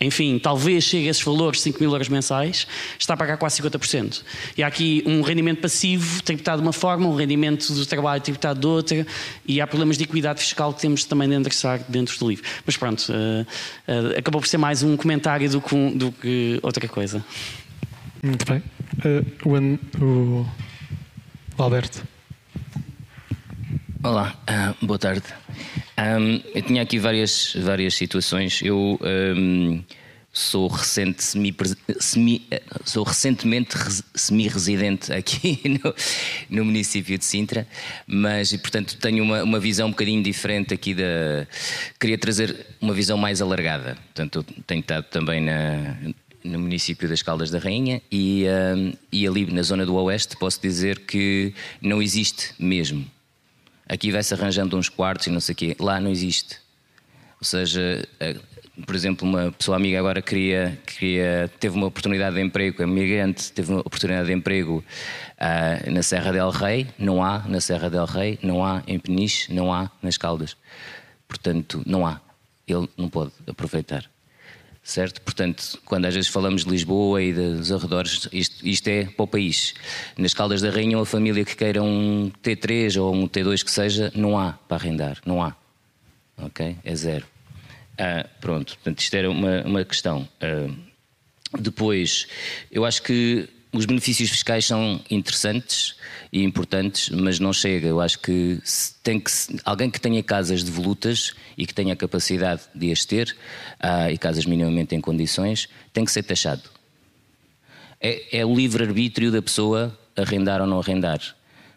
enfim, 0.00 0.38
talvez 0.38 0.84
chegue 0.84 1.08
a 1.08 1.10
esses 1.10 1.22
valores, 1.22 1.60
5 1.60 1.78
mil 1.78 1.92
euros 1.92 2.08
mensais, 2.08 2.66
está 2.98 3.12
a 3.12 3.16
pagar 3.16 3.36
quase 3.36 3.60
50%. 3.62 4.22
E 4.56 4.62
há 4.62 4.66
aqui 4.66 5.02
um 5.04 5.20
rendimento 5.20 5.60
passivo 5.60 6.22
tributado 6.22 6.62
de 6.62 6.66
uma 6.66 6.72
forma, 6.72 7.06
um 7.06 7.14
rendimento 7.14 7.72
do 7.74 7.84
trabalho 7.84 8.22
tributado 8.22 8.58
de 8.58 8.66
outra, 8.66 9.06
e 9.46 9.60
há 9.60 9.66
problemas 9.66 9.98
de 9.98 10.04
equidade 10.04 10.40
fiscal 10.40 10.72
que 10.72 10.80
temos 10.80 11.04
também 11.04 11.28
de 11.28 11.34
endereçar 11.34 11.80
dentro 11.86 12.18
do 12.18 12.30
livro. 12.30 12.44
Mas 12.64 12.78
pronto, 12.78 13.00
uh, 13.10 13.42
uh, 13.42 14.18
acabou 14.18 14.40
por 14.40 14.46
ser 14.46 14.56
mais 14.56 14.82
um 14.82 14.96
comentário 14.96 15.50
do 15.50 15.60
que, 15.60 15.90
do 15.90 16.12
que 16.12 16.58
outra 16.62 16.88
coisa. 16.88 17.22
Muito 18.22 18.46
bem. 18.46 18.62
Uh, 19.04 20.00
o, 20.00 20.46
o 21.58 21.62
Alberto. 21.62 22.02
Olá, 24.02 24.34
boa 24.80 24.98
tarde. 24.98 25.24
Um, 26.00 26.40
eu 26.54 26.62
tinha 26.62 26.82
aqui 26.82 26.98
várias, 26.98 27.54
várias 27.56 27.94
situações. 27.94 28.62
Eu 28.62 28.98
um, 29.02 29.82
sou, 30.32 30.66
recente, 30.68 31.22
semi, 31.22 31.54
semi, 31.98 32.42
sou 32.84 33.04
recentemente 33.04 33.76
semi-residente 34.14 35.12
aqui 35.12 35.60
no, 35.84 35.94
no, 36.48 36.64
município 36.64 37.18
de 37.18 37.24
Sintra, 37.24 37.66
mas 38.06 38.52
e 38.52 38.58
portanto 38.58 38.96
tenho 38.96 39.22
uma, 39.22 39.42
uma 39.42 39.60
visão 39.60 39.88
um 39.88 39.90
bocadinho 39.90 40.22
diferente 40.22 40.72
aqui 40.72 40.94
da. 40.94 41.46
Queria 41.98 42.16
trazer 42.16 42.66
uma 42.80 42.94
visão 42.94 43.18
mais 43.18 43.42
alargada. 43.42 43.96
Portanto, 44.14 44.44
tenho 44.66 44.80
estado 44.80 45.04
também 45.04 45.42
na, 45.42 45.96
no 46.42 46.58
município 46.58 47.06
das 47.08 47.22
Caldas 47.22 47.50
da 47.50 47.58
Rainha 47.58 48.00
e, 48.10 48.46
um, 48.74 48.92
e 49.12 49.26
ali 49.26 49.44
na 49.52 49.62
zona 49.62 49.84
do 49.84 49.94
Oeste 49.96 50.34
posso 50.38 50.62
dizer 50.62 51.00
que 51.00 51.52
não 51.82 52.00
existe 52.00 52.54
mesmo 52.58 53.06
aqui 53.90 54.12
vai-se 54.12 54.32
arranjando 54.32 54.76
uns 54.76 54.88
quartos 54.88 55.26
e 55.26 55.30
não 55.30 55.40
sei 55.40 55.52
o 55.52 55.56
quê. 55.56 55.76
Lá 55.80 56.00
não 56.00 56.10
existe. 56.10 56.56
Ou 57.40 57.44
seja, 57.44 58.06
por 58.86 58.94
exemplo, 58.94 59.28
uma 59.28 59.50
pessoa 59.50 59.76
amiga 59.76 59.98
agora 59.98 60.22
queria, 60.22 60.78
queria 60.86 61.50
teve 61.58 61.74
uma 61.76 61.86
oportunidade 61.86 62.36
de 62.36 62.42
emprego, 62.42 62.82
imigrante, 62.82 63.50
teve 63.50 63.72
uma 63.72 63.80
oportunidade 63.80 64.28
de 64.28 64.32
emprego 64.32 64.84
uh, 65.38 65.90
na 65.90 66.02
Serra 66.02 66.32
del 66.32 66.50
Rei, 66.50 66.86
não 66.98 67.24
há 67.24 67.40
na 67.40 67.60
Serra 67.60 67.90
del 67.90 68.04
Rei, 68.04 68.38
não 68.42 68.64
há 68.64 68.82
em 68.86 68.98
Peniche, 68.98 69.52
não 69.52 69.72
há 69.72 69.90
nas 70.00 70.16
Caldas. 70.16 70.56
Portanto, 71.26 71.82
não 71.84 72.06
há. 72.06 72.20
Ele 72.66 72.88
não 72.96 73.08
pode 73.08 73.32
aproveitar 73.48 74.08
certo? 74.82 75.20
Portanto, 75.20 75.80
quando 75.84 76.06
às 76.06 76.14
vezes 76.14 76.28
falamos 76.28 76.64
de 76.64 76.70
Lisboa 76.70 77.22
e 77.22 77.32
dos 77.32 77.70
arredores, 77.70 78.28
isto, 78.32 78.66
isto, 78.66 78.88
é 78.88 79.04
para 79.04 79.22
o 79.22 79.26
país. 79.26 79.74
Nas 80.16 80.34
Caldas 80.34 80.60
da 80.60 80.70
Rainha, 80.70 80.98
uma 80.98 81.06
família 81.06 81.44
que 81.44 81.56
queira 81.56 81.82
um 81.82 82.30
T3 82.42 83.00
ou 83.00 83.14
um 83.14 83.28
T2 83.28 83.64
que 83.64 83.70
seja, 83.70 84.12
não 84.14 84.38
há 84.38 84.52
para 84.52 84.76
arrendar, 84.76 85.18
não 85.24 85.42
há. 85.42 85.54
Ok? 86.36 86.76
É 86.84 86.94
zero. 86.94 87.26
Ah, 87.98 88.26
pronto, 88.40 88.74
portanto, 88.74 89.00
isto 89.00 89.14
era 89.14 89.30
uma, 89.30 89.62
uma 89.62 89.84
questão. 89.84 90.26
Ah, 90.40 90.72
depois, 91.58 92.26
eu 92.70 92.84
acho 92.84 93.02
que 93.02 93.48
os 93.72 93.84
benefícios 93.84 94.30
fiscais 94.30 94.66
são 94.66 95.00
interessantes 95.10 95.94
e 96.32 96.42
importantes, 96.42 97.08
mas 97.10 97.38
não 97.38 97.52
chega. 97.52 97.86
Eu 97.86 98.00
acho 98.00 98.18
que 98.18 98.60
tem 99.02 99.20
que 99.20 99.30
alguém 99.64 99.90
que 99.90 100.00
tenha 100.00 100.22
casas 100.22 100.62
devolutas 100.64 101.34
e 101.56 101.66
que 101.66 101.74
tenha 101.74 101.92
a 101.92 101.96
capacidade 101.96 102.62
de 102.74 102.90
as 102.90 103.04
ter 103.04 103.36
uh, 103.82 104.10
e 104.10 104.18
casas 104.18 104.44
minimamente 104.44 104.94
em 104.94 105.00
condições 105.00 105.68
tem 105.92 106.04
que 106.04 106.10
ser 106.10 106.24
taxado. 106.24 106.62
É, 108.00 108.40
é 108.40 108.46
o 108.46 108.54
livre 108.54 108.84
arbítrio 108.84 109.30
da 109.30 109.40
pessoa 109.40 109.96
arrendar 110.16 110.60
ou 110.60 110.66
não 110.66 110.80
arrendar. 110.80 111.20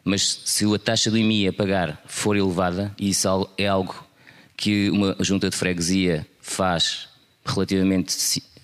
Mas 0.03 0.41
se 0.45 0.65
a 0.73 0.79
taxa 0.79 1.11
do 1.11 1.17
IMI 1.17 1.47
a 1.47 1.53
pagar 1.53 2.01
for 2.07 2.35
elevada, 2.35 2.93
e 2.99 3.09
isso 3.09 3.49
é 3.57 3.67
algo 3.67 4.05
que 4.57 4.89
uma 4.89 5.15
junta 5.19 5.49
de 5.49 5.55
freguesia 5.55 6.25
faz 6.41 7.07
relativamente 7.45 8.13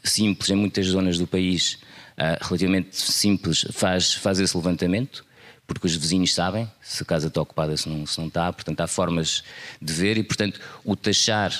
simples 0.04 0.50
em 0.50 0.56
muitas 0.56 0.88
zonas 0.88 1.18
do 1.18 1.28
país 1.28 1.78
uh, 2.20 2.44
relativamente 2.46 2.96
simples 2.96 3.66
faz, 3.72 4.14
faz 4.14 4.40
esse 4.40 4.56
levantamento, 4.56 5.26
porque 5.66 5.88
os 5.88 5.96
vizinhos 5.96 6.34
sabem 6.34 6.70
se 6.82 7.04
a 7.04 7.06
casa 7.06 7.28
está 7.28 7.42
ocupada, 7.42 7.78
se 7.78 7.88
não, 7.88 8.06
se 8.06 8.20
não 8.20 8.28
está, 8.28 8.52
portanto 8.52 8.82
há 8.82 8.88
formas 8.88 9.44
de 9.82 9.94
ver 9.94 10.18
e, 10.18 10.24
portanto, 10.24 10.60
o 10.84 10.96
taxar 10.96 11.54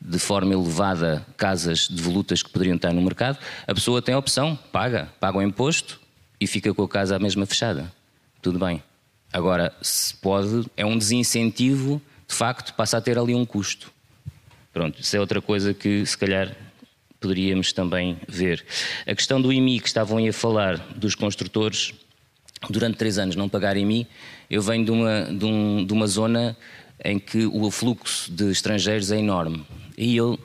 de 0.00 0.18
forma 0.18 0.52
elevada 0.52 1.26
casas 1.36 1.88
devolutas 1.88 2.42
que 2.42 2.50
poderiam 2.50 2.76
estar 2.76 2.92
no 2.92 3.02
mercado, 3.02 3.38
a 3.66 3.74
pessoa 3.74 4.00
tem 4.00 4.14
a 4.14 4.18
opção, 4.18 4.56
paga, 4.70 5.08
paga 5.18 5.38
o 5.38 5.42
imposto 5.42 6.00
e 6.40 6.46
fica 6.46 6.72
com 6.72 6.82
a 6.82 6.88
casa 6.88 7.16
a 7.16 7.18
mesma 7.18 7.46
fechada. 7.46 7.92
Tudo 8.40 8.58
bem. 8.58 8.82
Agora, 9.32 9.72
se 9.82 10.14
pode, 10.14 10.70
é 10.76 10.86
um 10.86 10.96
desincentivo, 10.96 12.00
de 12.28 12.34
facto, 12.34 12.74
passa 12.74 12.98
a 12.98 13.00
ter 13.00 13.18
ali 13.18 13.34
um 13.34 13.44
custo. 13.44 13.90
Pronto, 14.72 15.00
isso 15.00 15.16
é 15.16 15.20
outra 15.20 15.40
coisa 15.40 15.74
que 15.74 16.04
se 16.06 16.16
calhar 16.16 16.54
poderíamos 17.26 17.72
também 17.72 18.16
ver. 18.28 18.64
A 19.04 19.12
questão 19.12 19.40
do 19.40 19.52
IMI 19.52 19.80
que 19.80 19.88
estavam 19.88 20.18
aí 20.18 20.28
a 20.28 20.32
falar 20.32 20.78
dos 20.94 21.16
construtores, 21.16 21.92
durante 22.70 22.96
três 22.96 23.18
anos 23.18 23.34
não 23.34 23.48
pagar 23.48 23.76
IMI, 23.76 24.06
eu 24.48 24.62
venho 24.62 24.84
de 24.84 24.92
uma, 24.92 25.22
de, 25.24 25.44
um, 25.44 25.84
de 25.84 25.92
uma 25.92 26.06
zona 26.06 26.56
em 27.04 27.18
que 27.18 27.44
o 27.46 27.68
fluxo 27.68 28.30
de 28.30 28.52
estrangeiros 28.52 29.10
é 29.10 29.18
enorme. 29.18 29.66
E 29.98 30.16
ele 30.16 30.38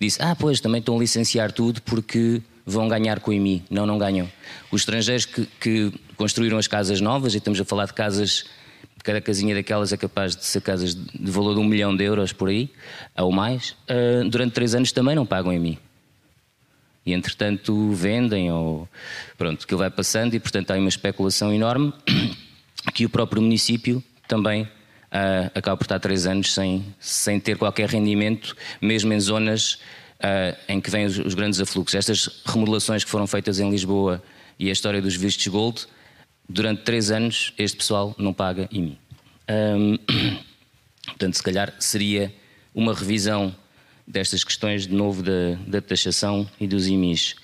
disse: 0.00 0.22
Ah, 0.22 0.36
pois, 0.38 0.60
também 0.60 0.78
estão 0.78 0.96
a 0.96 1.00
licenciar 1.00 1.50
tudo 1.50 1.82
porque 1.82 2.40
vão 2.64 2.86
ganhar 2.86 3.18
com 3.18 3.32
o 3.32 3.34
IMI. 3.34 3.64
Não, 3.68 3.84
não 3.84 3.98
ganham. 3.98 4.30
Os 4.70 4.82
estrangeiros 4.82 5.26
que, 5.26 5.48
que 5.60 5.92
construíram 6.16 6.56
as 6.56 6.68
casas 6.68 7.00
novas, 7.00 7.34
e 7.34 7.38
estamos 7.38 7.60
a 7.60 7.64
falar 7.64 7.86
de 7.86 7.94
casas 7.94 8.44
cada 9.02 9.20
casinha 9.20 9.54
daquelas 9.54 9.92
é 9.92 9.96
capaz 9.96 10.36
de 10.36 10.44
ser 10.44 10.60
casas 10.60 10.94
de 10.94 11.30
valor 11.30 11.54
de 11.54 11.60
um 11.60 11.64
milhão 11.64 11.96
de 11.96 12.04
euros 12.04 12.32
por 12.32 12.48
aí, 12.48 12.68
ou 13.16 13.32
mais, 13.32 13.70
uh, 13.88 14.28
durante 14.28 14.52
três 14.52 14.74
anos 14.74 14.92
também 14.92 15.16
não 15.16 15.24
pagam 15.24 15.52
mim 15.52 15.78
e 17.08 17.14
entretanto 17.14 17.90
vendem 17.92 18.52
ou 18.52 18.86
pronto, 19.38 19.66
que 19.66 19.74
vai 19.74 19.90
passando 19.90 20.34
e 20.34 20.40
portanto 20.40 20.70
há 20.70 20.76
uma 20.76 20.90
especulação 20.90 21.52
enorme 21.52 21.90
que 22.92 23.06
o 23.06 23.08
próprio 23.08 23.40
município 23.40 24.04
também 24.26 24.64
uh, 24.64 25.50
acaba 25.54 25.74
por 25.78 25.84
estar 25.84 25.98
três 25.98 26.26
anos 26.26 26.52
sem, 26.52 26.84
sem 27.00 27.40
ter 27.40 27.56
qualquer 27.56 27.88
rendimento, 27.88 28.54
mesmo 28.78 29.10
em 29.10 29.20
zonas 29.20 29.78
uh, 30.20 30.54
em 30.68 30.82
que 30.82 30.90
vêm 30.90 31.06
os, 31.06 31.18
os, 31.18 31.32
grandes 31.32 31.58
afluxos. 31.60 31.94
Estas 31.94 32.42
remodelações 32.44 33.04
que 33.04 33.10
foram 33.10 33.26
feitas 33.26 33.58
em 33.58 33.70
Lisboa 33.70 34.22
e 34.58 34.68
a 34.68 34.72
história 34.72 35.00
dos 35.00 35.16
vistos 35.16 35.46
gold, 35.46 35.86
durante 36.46 36.82
três 36.82 37.10
anos 37.10 37.54
este 37.56 37.78
pessoal 37.78 38.14
não 38.18 38.34
paga 38.34 38.68
IMI. 38.70 38.98
Um, 39.48 39.96
portanto, 41.08 41.34
se 41.34 41.42
calhar 41.42 41.72
seria 41.78 42.34
uma 42.74 42.92
revisão 42.92 43.56
destas 44.08 44.42
questões 44.42 44.86
de 44.86 44.94
novo 44.94 45.22
da, 45.22 45.58
da 45.66 45.82
taxação 45.82 46.48
e 46.58 46.66
dos 46.66 46.88
IMIs. 46.88 47.36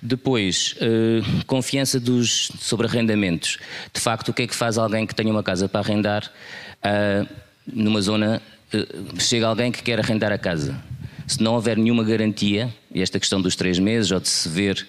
Depois, 0.00 0.76
uh, 0.76 1.44
confiança 1.46 1.98
dos, 1.98 2.52
sobre 2.60 2.86
arrendamentos. 2.86 3.58
De 3.92 4.00
facto, 4.00 4.28
o 4.28 4.32
que 4.32 4.42
é 4.42 4.46
que 4.46 4.54
faz 4.54 4.78
alguém 4.78 5.04
que 5.04 5.14
tenha 5.14 5.30
uma 5.30 5.42
casa 5.42 5.68
para 5.68 5.80
arrendar 5.80 6.30
uh, 6.78 7.28
numa 7.66 8.00
zona, 8.00 8.40
uh, 8.72 9.20
chega 9.20 9.48
alguém 9.48 9.72
que 9.72 9.82
quer 9.82 9.98
arrendar 9.98 10.30
a 10.30 10.38
casa. 10.38 10.80
Se 11.26 11.42
não 11.42 11.54
houver 11.54 11.76
nenhuma 11.76 12.04
garantia, 12.04 12.72
e 12.94 13.02
esta 13.02 13.18
questão 13.18 13.42
dos 13.42 13.56
três 13.56 13.78
meses, 13.80 14.12
ou 14.12 14.20
de 14.20 14.28
se 14.28 14.48
ver 14.48 14.86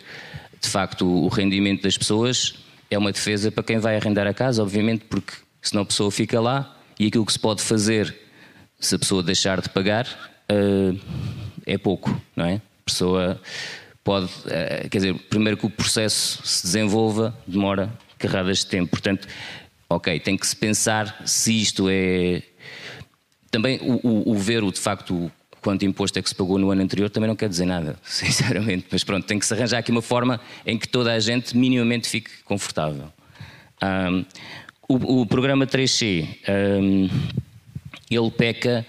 de 0.62 0.70
facto 0.70 1.06
o 1.06 1.28
rendimento 1.30 1.82
das 1.82 1.98
pessoas, 1.98 2.54
é 2.92 2.98
uma 2.98 3.12
defesa 3.12 3.52
para 3.52 3.64
quem 3.64 3.80
vai 3.80 3.98
arrendar 3.98 4.28
a 4.28 4.34
casa, 4.34 4.62
obviamente, 4.62 5.06
porque 5.10 5.34
senão 5.62 5.82
a 5.82 5.86
pessoa 5.86 6.12
fica 6.12 6.40
lá 6.40 6.78
e 7.00 7.08
aquilo 7.08 7.26
que 7.26 7.34
se 7.34 7.40
pode 7.40 7.62
fazer 7.64 8.16
se 8.80 8.96
a 8.96 9.00
pessoa 9.00 9.24
deixar 9.24 9.62
de 9.62 9.70
pagar 9.70 10.33
uh, 10.50 11.00
é 11.66 11.78
pouco, 11.78 12.20
não 12.36 12.46
é? 12.46 12.56
A 12.56 12.86
pessoa 12.86 13.42
pode, 14.04 14.26
uh, 14.26 14.90
quer 14.90 14.98
dizer, 14.98 15.14
primeiro 15.30 15.58
que 15.58 15.66
o 15.66 15.70
processo 15.70 16.46
se 16.46 16.64
desenvolva, 16.64 17.38
demora 17.48 17.92
carradas 18.18 18.60
de 18.60 18.68
tempo. 18.68 18.92
Portanto, 18.92 19.28
ok, 19.90 20.20
tem 20.20 20.38
que 20.38 20.48
se 20.48 20.56
pensar 20.56 21.22
se 21.26 21.62
isto 21.62 21.88
é. 21.90 22.44
Também 23.52 23.80
o, 23.82 24.00
o, 24.08 24.32
o 24.32 24.36
ver 24.36 24.64
o 24.64 24.72
de 24.72 24.80
facto 24.80 25.32
quanto 25.64 25.86
imposto 25.86 26.20
é 26.20 26.22
que 26.22 26.28
se 26.28 26.36
pagou 26.36 26.60
no 26.60 26.70
ano 26.70 26.82
anterior 26.84 27.10
também 27.10 27.28
não 27.28 27.36
quer 27.36 27.48
dizer 27.48 27.66
nada, 27.66 27.98
sinceramente. 28.04 28.86
Mas 28.92 29.04
pronto, 29.04 29.26
tem 29.26 29.40
que 29.40 29.46
se 29.46 29.54
arranjar 29.54 29.80
aqui 29.80 29.92
uma 29.92 30.02
forma 30.02 30.40
em 30.66 30.78
que 30.78 30.88
toda 30.88 31.14
a 31.14 31.20
gente 31.20 31.56
minimamente 31.56 32.08
fique 32.08 32.30
confortável. 32.44 33.12
Um, 33.82 34.26
o, 34.88 35.22
o, 35.22 35.26
programa 35.26 35.66
3C, 35.66 36.28
um, 36.48 37.10
ele 38.12 38.32
peca 38.32 38.86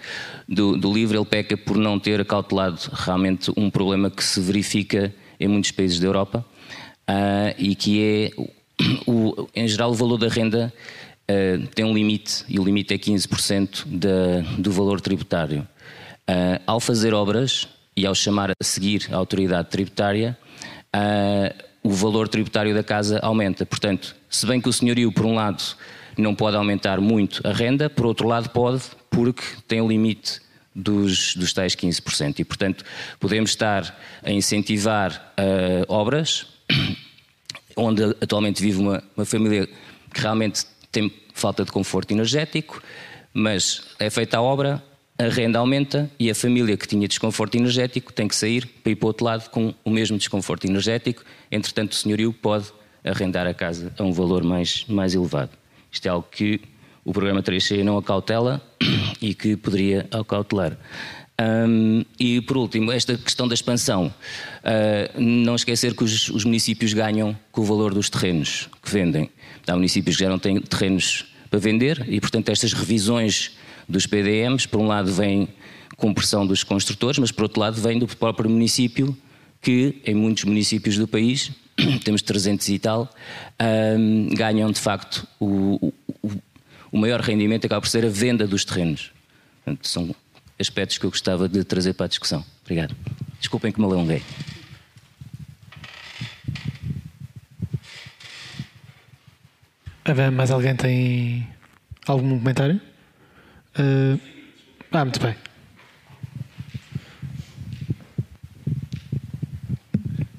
do, 0.48 0.76
do 0.76 0.92
livro, 0.92 1.16
ele 1.18 1.24
peca 1.24 1.56
por 1.56 1.76
não 1.76 1.98
ter 1.98 2.20
acautelado 2.20 2.80
realmente 2.92 3.50
um 3.56 3.70
problema 3.70 4.10
que 4.10 4.22
se 4.22 4.40
verifica 4.40 5.14
em 5.38 5.48
muitos 5.48 5.70
países 5.70 5.98
da 5.98 6.06
Europa 6.06 6.44
uh, 7.08 7.54
e 7.58 7.74
que 7.74 8.02
é, 8.02 8.42
o, 9.06 9.48
em 9.54 9.66
geral, 9.66 9.90
o 9.90 9.94
valor 9.94 10.18
da 10.18 10.28
renda 10.28 10.72
uh, 11.22 11.66
tem 11.68 11.84
um 11.84 11.94
limite 11.94 12.44
e 12.48 12.58
o 12.58 12.64
limite 12.64 12.94
é 12.94 12.98
15% 12.98 13.84
da, 13.86 14.40
do 14.58 14.70
valor 14.70 15.00
tributário. 15.00 15.66
Uh, 16.28 16.60
ao 16.66 16.80
fazer 16.80 17.12
obras 17.12 17.68
e 17.96 18.06
ao 18.06 18.14
chamar 18.14 18.50
a 18.50 18.64
seguir 18.64 19.08
a 19.12 19.16
autoridade 19.16 19.68
tributária, 19.68 20.36
o 21.82 21.90
valor 21.90 22.28
tributário 22.28 22.72
da 22.74 22.82
casa 22.82 23.18
aumenta. 23.20 23.66
Portanto, 23.66 24.16
se 24.30 24.46
bem 24.46 24.60
que 24.60 24.68
o 24.68 24.72
senhorio, 24.72 25.12
por 25.12 25.26
um 25.26 25.34
lado, 25.34 25.62
não 26.20 26.34
pode 26.34 26.56
aumentar 26.56 27.00
muito 27.00 27.46
a 27.46 27.52
renda, 27.52 27.88
por 27.88 28.06
outro 28.06 28.26
lado, 28.28 28.50
pode, 28.50 28.82
porque 29.10 29.42
tem 29.66 29.80
o 29.80 29.88
limite 29.88 30.40
dos, 30.74 31.34
dos 31.36 31.52
tais 31.52 31.74
15%. 31.76 32.40
E, 32.40 32.44
portanto, 32.44 32.84
podemos 33.20 33.50
estar 33.50 33.98
a 34.22 34.30
incentivar 34.30 35.34
uh, 35.38 35.92
obras 35.92 36.46
onde 37.76 38.02
atualmente 38.20 38.62
vive 38.62 38.78
uma, 38.78 39.02
uma 39.16 39.24
família 39.24 39.66
que 40.12 40.20
realmente 40.20 40.64
tem 40.90 41.12
falta 41.32 41.64
de 41.64 41.72
conforto 41.72 42.12
energético, 42.12 42.82
mas 43.32 43.82
é 43.98 44.08
feita 44.08 44.38
a 44.38 44.42
obra, 44.42 44.82
a 45.18 45.24
renda 45.24 45.58
aumenta 45.58 46.10
e 46.18 46.30
a 46.30 46.34
família 46.34 46.76
que 46.76 46.86
tinha 46.86 47.06
desconforto 47.06 47.56
energético 47.56 48.12
tem 48.12 48.26
que 48.26 48.34
sair 48.34 48.66
para 48.66 48.92
ir 48.92 48.96
para 48.96 49.06
o 49.06 49.08
outro 49.08 49.24
lado 49.24 49.48
com 49.50 49.74
o 49.84 49.90
mesmo 49.90 50.16
desconforto 50.18 50.66
energético. 50.66 51.24
Entretanto, 51.50 51.92
o 51.92 51.94
senhorio 51.94 52.32
pode 52.32 52.72
arrendar 53.04 53.46
a 53.46 53.54
casa 53.54 53.92
a 53.98 54.02
um 54.02 54.12
valor 54.12 54.42
mais, 54.42 54.84
mais 54.88 55.14
elevado. 55.14 55.50
Isto 55.94 56.06
é 56.06 56.08
algo 56.08 56.26
que 56.28 56.60
o 57.04 57.12
programa 57.12 57.40
3C 57.40 57.84
não 57.84 57.96
acautela 57.96 58.60
e 59.22 59.32
que 59.32 59.56
poderia 59.56 60.08
acautelar. 60.10 60.76
Um, 61.40 62.04
e 62.18 62.40
por 62.40 62.56
último, 62.56 62.90
esta 62.90 63.16
questão 63.16 63.46
da 63.46 63.54
expansão. 63.54 64.12
Uh, 64.58 65.20
não 65.20 65.54
esquecer 65.54 65.94
que 65.94 66.02
os, 66.02 66.28
os, 66.30 66.44
municípios 66.44 66.92
ganham 66.92 67.36
com 67.52 67.60
o 67.60 67.64
valor 67.64 67.94
dos 67.94 68.10
terrenos 68.10 68.68
que 68.82 68.90
vendem. 68.90 69.30
Há 69.66 69.74
municípios 69.74 70.16
que 70.16 70.24
já 70.24 70.28
não 70.28 70.38
têm 70.38 70.60
terrenos 70.60 71.26
para 71.48 71.60
vender 71.60 72.04
e, 72.08 72.20
portanto, 72.20 72.48
estas 72.48 72.72
revisões 72.72 73.52
dos 73.88 74.04
PDMs, 74.04 74.66
por 74.66 74.80
um 74.80 74.88
lado, 74.88 75.12
vêm 75.12 75.48
com 75.96 76.12
pressão 76.12 76.44
dos 76.44 76.64
construtores, 76.64 77.18
mas 77.20 77.30
por 77.30 77.44
outro 77.44 77.60
lado, 77.60 77.80
vêm 77.80 78.00
do 78.00 78.06
próprio 78.08 78.50
município, 78.50 79.16
que 79.62 80.02
em 80.04 80.14
muitos 80.14 80.42
municípios 80.44 80.98
do 80.98 81.06
país, 81.06 81.52
temos 82.04 82.22
300 82.22 82.68
e 82.68 82.78
tal, 82.78 83.12
um, 83.98 84.28
ganham 84.34 84.70
de 84.70 84.80
facto 84.80 85.26
o, 85.40 85.92
o, 86.22 86.30
o 86.92 86.98
maior 86.98 87.20
rendimento 87.20 87.66
acaba 87.66 87.80
por 87.80 87.88
ser 87.88 88.04
a 88.04 88.08
venda 88.08 88.46
dos 88.46 88.64
terrenos. 88.64 89.10
Portanto, 89.64 89.88
são 89.88 90.14
aspectos 90.58 90.98
que 90.98 91.06
eu 91.06 91.10
gostava 91.10 91.48
de 91.48 91.64
trazer 91.64 91.94
para 91.94 92.06
a 92.06 92.08
discussão. 92.08 92.44
Obrigado. 92.62 92.94
Desculpem 93.38 93.72
que 93.72 93.80
me 93.80 93.86
alonguei. 93.86 94.22
Mais 100.34 100.50
alguém 100.50 100.76
tem 100.76 101.48
algum 102.06 102.38
comentário? 102.38 102.80
Uh... 103.78 104.20
Ah, 104.92 105.04
muito 105.04 105.18
bem. 105.18 105.34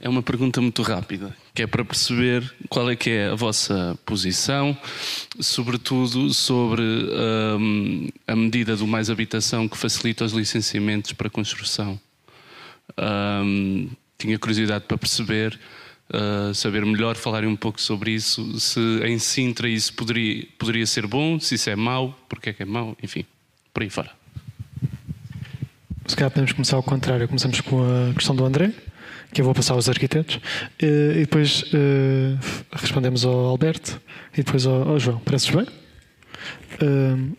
É 0.06 0.08
uma 0.08 0.22
pergunta 0.22 0.62
muito 0.62 0.84
rápida, 0.84 1.36
que 1.52 1.64
é 1.64 1.66
para 1.66 1.84
perceber 1.84 2.54
qual 2.70 2.92
é 2.92 2.96
que 2.96 3.10
é 3.10 3.30
a 3.30 3.34
vossa 3.34 3.98
posição, 4.06 4.78
sobretudo 5.40 6.32
sobre 6.32 6.84
um, 6.84 8.08
a 8.28 8.36
medida 8.36 8.76
do 8.76 8.86
mais 8.86 9.10
habitação 9.10 9.68
que 9.68 9.76
facilita 9.76 10.24
os 10.24 10.32
licenciamentos 10.32 11.12
para 11.14 11.28
construção. 11.28 12.00
Um, 12.96 13.90
tinha 14.16 14.38
curiosidade 14.38 14.86
para 14.88 14.96
perceber, 14.96 15.60
uh, 16.14 16.54
saber 16.54 16.86
melhor, 16.86 17.16
falarem 17.16 17.50
um 17.50 17.56
pouco 17.56 17.82
sobre 17.82 18.12
isso, 18.12 18.60
se 18.60 18.80
em 19.08 19.18
Sintra 19.18 19.68
isso 19.68 19.92
poderia, 19.92 20.46
poderia 20.60 20.86
ser 20.86 21.08
bom, 21.08 21.40
se 21.40 21.56
isso 21.56 21.68
é 21.68 21.76
mau, 21.76 22.16
porque 22.30 22.52
é 22.52 22.54
que 22.54 22.62
é 22.62 22.66
mau, 22.68 22.96
enfim, 23.02 23.26
por 23.74 23.82
aí 23.82 23.90
fora. 23.90 24.12
Se 26.06 26.16
calhar 26.16 26.30
podemos 26.30 26.54
começar 26.54 26.76
ao 26.76 26.84
contrário, 26.84 27.28
começamos 27.28 27.60
com 27.62 27.82
a 27.82 28.14
questão 28.14 28.36
do 28.36 28.46
André 28.46 28.72
que 29.36 29.42
eu 29.42 29.46
vou 29.46 29.54
passar 29.54 29.74
aos 29.74 29.90
arquitetos, 29.90 30.40
eh, 30.82 31.12
e 31.16 31.20
depois 31.20 31.64
uh, 31.64 32.40
respondemos 32.72 33.26
ao 33.26 33.34
Alberto 33.34 34.02
e 34.34 34.38
depois 34.38 34.66
ao, 34.66 34.98
João. 34.98 35.20
Pareces 35.20 35.50
bem? 35.50 35.68
Uh, 36.82 37.36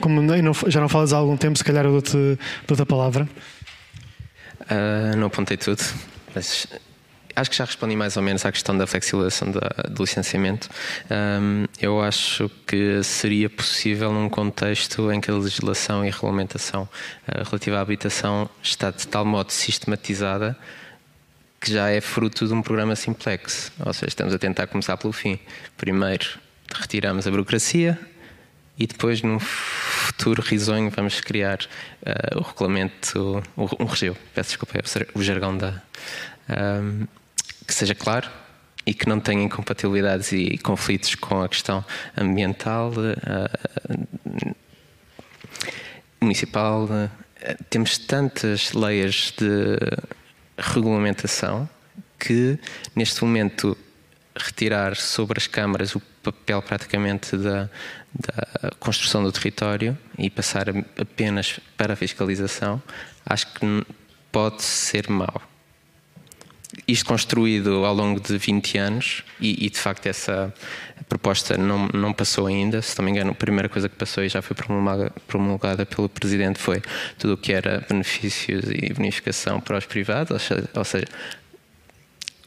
como 0.00 0.22
já 0.68 0.80
não 0.80 0.88
falas 0.88 1.12
há 1.12 1.16
algum 1.16 1.36
tempo, 1.36 1.58
se 1.58 1.64
calhar 1.64 1.84
eu 1.84 1.90
dou-te 1.90 2.38
dou 2.68 2.76
a 2.80 2.86
palavra. 2.86 3.28
Uh, 4.60 5.16
não 5.16 5.26
apontei 5.26 5.56
tudo, 5.56 5.82
mas 6.32 6.68
acho 7.34 7.50
que 7.50 7.56
já 7.56 7.64
respondi 7.64 7.96
mais 7.96 8.16
ou 8.16 8.22
menos 8.22 8.46
à 8.46 8.52
questão 8.52 8.78
da 8.78 8.86
flexibilização 8.86 9.50
do 9.50 10.00
licenciamento. 10.00 10.68
Um, 11.10 11.64
eu 11.80 12.00
acho 12.00 12.48
que 12.64 13.02
seria 13.02 13.50
possível 13.50 14.12
num 14.12 14.28
contexto 14.28 15.10
em 15.10 15.20
que 15.20 15.32
a 15.32 15.34
legislação 15.34 16.04
e 16.04 16.10
a 16.10 16.12
regulamentação 16.12 16.82
uh, 16.84 17.44
relativa 17.44 17.78
à 17.78 17.80
habitação 17.80 18.48
está 18.62 18.92
de 18.92 19.04
tal 19.08 19.24
modo 19.24 19.50
sistematizada 19.50 20.56
que 21.60 21.72
já 21.72 21.88
é 21.90 22.00
fruto 22.00 22.46
de 22.46 22.54
um 22.54 22.62
programa 22.62 22.94
simplex. 22.94 23.72
Ou 23.84 23.92
seja, 23.92 24.08
estamos 24.08 24.34
a 24.34 24.38
tentar 24.38 24.66
começar 24.66 24.96
pelo 24.96 25.12
fim. 25.12 25.38
Primeiro 25.76 26.38
retiramos 26.74 27.26
a 27.26 27.30
burocracia 27.30 27.98
e 28.78 28.86
depois, 28.86 29.22
num 29.22 29.40
futuro 29.40 30.40
risonho, 30.40 30.88
vamos 30.90 31.20
criar 31.20 31.58
uh, 32.02 32.38
o 32.38 32.42
regulamento, 32.42 33.42
um 33.56 33.84
regeu, 33.84 34.16
peço 34.34 34.50
desculpa, 34.50 34.78
é 34.78 34.82
o 35.14 35.22
jargão 35.22 35.56
da. 35.56 35.82
Um, 36.48 37.06
que 37.66 37.74
seja 37.74 37.94
claro 37.94 38.30
e 38.86 38.94
que 38.94 39.06
não 39.06 39.20
tenha 39.20 39.42
incompatibilidades 39.42 40.32
e 40.32 40.56
conflitos 40.56 41.14
com 41.16 41.42
a 41.42 41.48
questão 41.48 41.84
ambiental, 42.16 42.92
uh, 42.92 44.06
municipal. 46.20 46.84
Uh, 46.84 47.10
temos 47.68 47.98
tantas 47.98 48.72
leis 48.72 49.34
de 49.36 49.76
regulamentação 50.58 51.68
que, 52.18 52.58
neste 52.94 53.22
momento, 53.24 53.76
retirar 54.36 54.96
sobre 54.96 55.38
as 55.38 55.46
câmaras 55.46 55.94
o 55.94 56.00
papel 56.22 56.60
praticamente 56.62 57.36
da, 57.36 57.68
da 58.14 58.70
construção 58.78 59.22
do 59.22 59.32
território 59.32 59.96
e 60.18 60.28
passar 60.28 60.66
apenas 61.00 61.60
para 61.76 61.92
a 61.92 61.96
fiscalização, 61.96 62.82
acho 63.24 63.52
que 63.54 63.86
pode 64.30 64.62
ser 64.62 65.08
mau. 65.08 65.42
Isto 66.86 67.06
construído 67.06 67.84
ao 67.84 67.94
longo 67.94 68.20
de 68.20 68.36
20 68.38 68.78
anos, 68.78 69.24
e, 69.40 69.66
e, 69.66 69.70
de 69.70 69.78
facto 69.78 70.06
essa 70.06 70.52
proposta 71.08 71.56
não, 71.56 71.88
não 71.88 72.12
passou 72.12 72.46
ainda, 72.46 72.80
se 72.82 72.96
não 72.98 73.04
me 73.04 73.10
engano, 73.10 73.30
a 73.30 73.34
primeira 73.34 73.68
coisa 73.68 73.88
que 73.88 73.96
passou 73.96 74.24
e 74.24 74.28
já 74.28 74.42
foi 74.42 74.54
promulgada, 74.56 75.12
promulgada 75.26 75.86
pelo 75.86 76.08
Presidente 76.08 76.58
foi 76.58 76.82
tudo 77.18 77.34
o 77.34 77.36
que 77.36 77.52
era 77.52 77.84
benefícios 77.88 78.64
e 78.70 78.92
bonificação 78.92 79.60
para 79.60 79.78
os 79.78 79.86
privados, 79.86 80.30
ou 80.74 80.84
seja, 80.84 81.06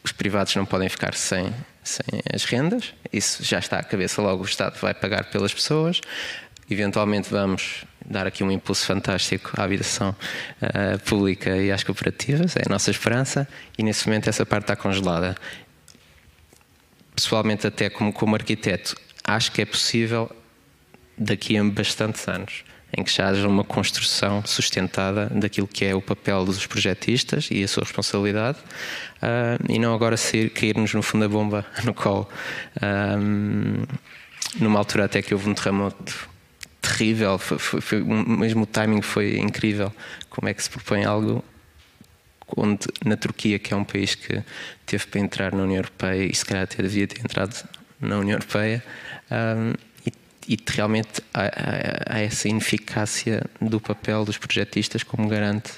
os 0.03 0.11
privados 0.11 0.55
não 0.55 0.65
podem 0.65 0.89
ficar 0.89 1.13
sem, 1.13 1.53
sem 1.83 2.21
as 2.33 2.43
rendas, 2.43 2.93
isso 3.11 3.43
já 3.43 3.59
está 3.59 3.79
à 3.79 3.83
cabeça, 3.83 4.21
logo 4.21 4.43
o 4.43 4.45
Estado 4.45 4.79
vai 4.79 4.93
pagar 4.93 5.25
pelas 5.25 5.53
pessoas. 5.53 6.01
Eventualmente 6.69 7.29
vamos 7.29 7.83
dar 8.11 8.27
aqui 8.27 8.43
um 8.43 8.51
impulso 8.51 8.85
fantástico 8.85 9.51
à 9.57 9.63
habitação 9.63 10.15
uh, 10.61 10.99
pública 10.99 11.55
e 11.57 11.71
às 11.71 11.83
cooperativas, 11.83 12.55
é 12.55 12.63
a 12.65 12.69
nossa 12.69 12.91
esperança, 12.91 13.47
e 13.77 13.83
nesse 13.83 14.07
momento 14.07 14.29
essa 14.29 14.45
parte 14.45 14.65
está 14.65 14.75
congelada. 14.75 15.35
Pessoalmente, 17.15 17.65
até 17.67 17.89
como, 17.89 18.11
como 18.11 18.35
arquiteto, 18.35 18.95
acho 19.23 19.51
que 19.51 19.61
é 19.61 19.65
possível 19.65 20.29
daqui 21.17 21.57
a 21.57 21.63
bastantes 21.63 22.27
anos 22.27 22.63
em 22.97 23.03
que 23.03 23.11
já 23.11 23.29
haja 23.29 23.47
uma 23.47 23.63
construção 23.63 24.43
sustentada 24.45 25.27
daquilo 25.27 25.67
que 25.67 25.85
é 25.85 25.95
o 25.95 26.01
papel 26.01 26.43
dos 26.43 26.65
projetistas 26.67 27.47
e 27.49 27.63
a 27.63 27.67
sua 27.67 27.83
responsabilidade, 27.83 28.57
uh, 28.57 29.71
e 29.71 29.79
não 29.79 29.93
agora 29.93 30.17
sair, 30.17 30.49
cair-nos 30.49 30.93
no 30.93 31.01
fundo 31.01 31.21
da 31.21 31.29
bomba 31.29 31.65
no 31.85 31.93
colo. 31.93 32.27
Um, 32.81 33.83
numa 34.59 34.79
altura 34.79 35.05
até 35.05 35.21
que 35.21 35.33
houve 35.33 35.49
um 35.49 35.53
terremoto 35.53 36.29
terrível, 36.91 37.37
foi, 37.37 37.57
foi, 37.57 37.81
foi, 37.81 38.03
mesmo 38.03 38.63
o 38.63 38.65
timing 38.65 39.01
foi 39.01 39.37
incrível. 39.37 39.93
Como 40.29 40.47
é 40.47 40.53
que 40.53 40.61
se 40.61 40.69
propõe 40.69 41.05
algo 41.05 41.43
onde 42.57 42.87
na 43.05 43.15
Turquia, 43.15 43.57
que 43.59 43.73
é 43.73 43.77
um 43.77 43.83
país 43.83 44.15
que 44.15 44.43
teve 44.85 45.05
para 45.07 45.19
entrar 45.19 45.53
na 45.53 45.63
União 45.63 45.77
Europeia 45.77 46.25
e 46.25 46.35
se 46.35 46.45
calhar 46.45 46.63
até 46.63 46.83
devia 46.83 47.07
ter 47.07 47.21
entrado 47.21 47.55
na 47.99 48.17
União 48.17 48.35
Europeia, 48.35 48.83
um, 49.31 49.73
e, 50.05 50.53
e, 50.53 50.57
realmente 50.67 51.21
há, 51.33 51.43
há, 51.43 52.15
há, 52.15 52.19
essa 52.19 52.49
ineficácia 52.49 53.43
do 53.61 53.79
papel 53.79 54.25
dos 54.25 54.37
projetistas 54.37 55.03
como 55.03 55.27
garante 55.27 55.71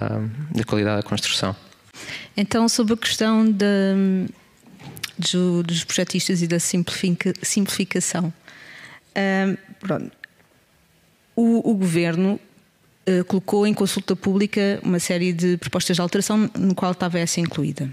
um, 0.00 0.56
da 0.56 0.64
qualidade 0.64 1.02
da 1.02 1.02
construção. 1.02 1.54
Então, 2.36 2.68
sobre 2.68 2.94
a 2.94 2.96
questão 2.96 3.44
de, 3.50 4.28
dos 5.64 5.84
projetistas 5.84 6.40
e 6.42 6.46
da 6.46 6.60
simplifica, 6.60 7.34
simplificação. 7.42 8.32
Um, 9.16 9.56
pronto, 9.80 10.17
o, 11.38 11.70
o 11.70 11.74
governo 11.74 12.40
uh, 13.08 13.24
colocou 13.26 13.64
em 13.64 13.72
consulta 13.72 14.16
pública 14.16 14.80
uma 14.82 14.98
série 14.98 15.32
de 15.32 15.56
propostas 15.56 15.96
de 15.96 16.02
alteração, 16.02 16.50
no 16.58 16.74
qual 16.74 16.90
estava 16.90 17.16
essa 17.16 17.40
incluída. 17.40 17.88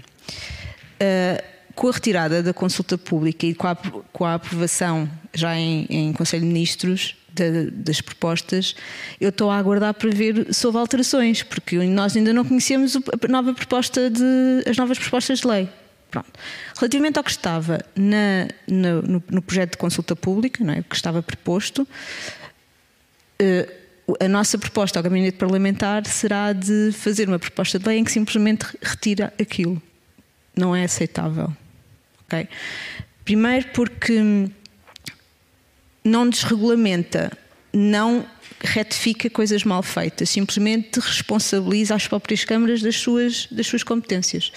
Uh, 1.00 1.56
com 1.72 1.88
a 1.88 1.92
retirada 1.92 2.42
da 2.42 2.52
consulta 2.52 2.98
pública 2.98 3.46
e 3.46 3.54
com 3.54 3.68
a, 3.68 3.76
com 4.12 4.24
a 4.24 4.34
aprovação 4.34 5.08
já 5.32 5.54
em, 5.56 5.86
em 5.88 6.12
Conselho 6.12 6.42
de 6.42 6.48
Ministros 6.48 7.14
das 7.70 8.00
propostas, 8.00 8.74
eu 9.20 9.28
estou 9.28 9.50
a 9.50 9.58
aguardar 9.58 9.92
para 9.92 10.08
ver 10.08 10.54
se 10.54 10.66
houve 10.66 10.78
alterações, 10.78 11.42
porque 11.42 11.76
nós 11.84 12.16
ainda 12.16 12.32
não 12.32 12.46
conhecemos 12.46 12.96
a 12.96 13.28
nova 13.28 13.52
proposta 13.52 14.08
de, 14.08 14.64
as 14.66 14.78
novas 14.78 14.98
propostas 14.98 15.40
de 15.40 15.46
lei. 15.46 15.68
Pronto. 16.10 16.30
Relativamente 16.78 17.18
ao 17.18 17.24
que 17.24 17.30
estava 17.30 17.84
na, 17.94 18.48
no, 18.66 19.22
no, 19.28 19.42
projeto 19.42 19.72
de 19.72 19.76
consulta 19.76 20.16
pública, 20.16 20.64
não 20.64 20.72
é, 20.72 20.82
que 20.82 20.96
estava 20.96 21.22
proposto, 21.22 21.86
a 24.20 24.28
nossa 24.28 24.56
proposta 24.56 24.98
ao 24.98 25.02
gabinete 25.02 25.36
parlamentar 25.36 26.06
será 26.06 26.52
de 26.52 26.92
fazer 26.92 27.28
uma 27.28 27.38
proposta 27.38 27.78
de 27.78 27.86
lei 27.86 27.98
em 27.98 28.04
que 28.04 28.12
simplesmente 28.12 28.66
retira 28.80 29.32
aquilo. 29.40 29.80
Não 30.54 30.74
é 30.74 30.84
aceitável. 30.84 31.54
Okay? 32.26 32.48
Primeiro 33.24 33.68
porque 33.74 34.20
não 36.04 36.30
desregulamenta, 36.30 37.36
não 37.72 38.24
retifica 38.60 39.28
coisas 39.28 39.64
mal 39.64 39.82
feitas, 39.82 40.30
simplesmente 40.30 40.98
responsabiliza 41.00 41.94
as 41.94 42.06
próprias 42.06 42.44
câmaras 42.44 42.80
das 42.80 42.96
suas, 42.96 43.46
das 43.50 43.66
suas 43.66 43.82
competências. 43.82 44.52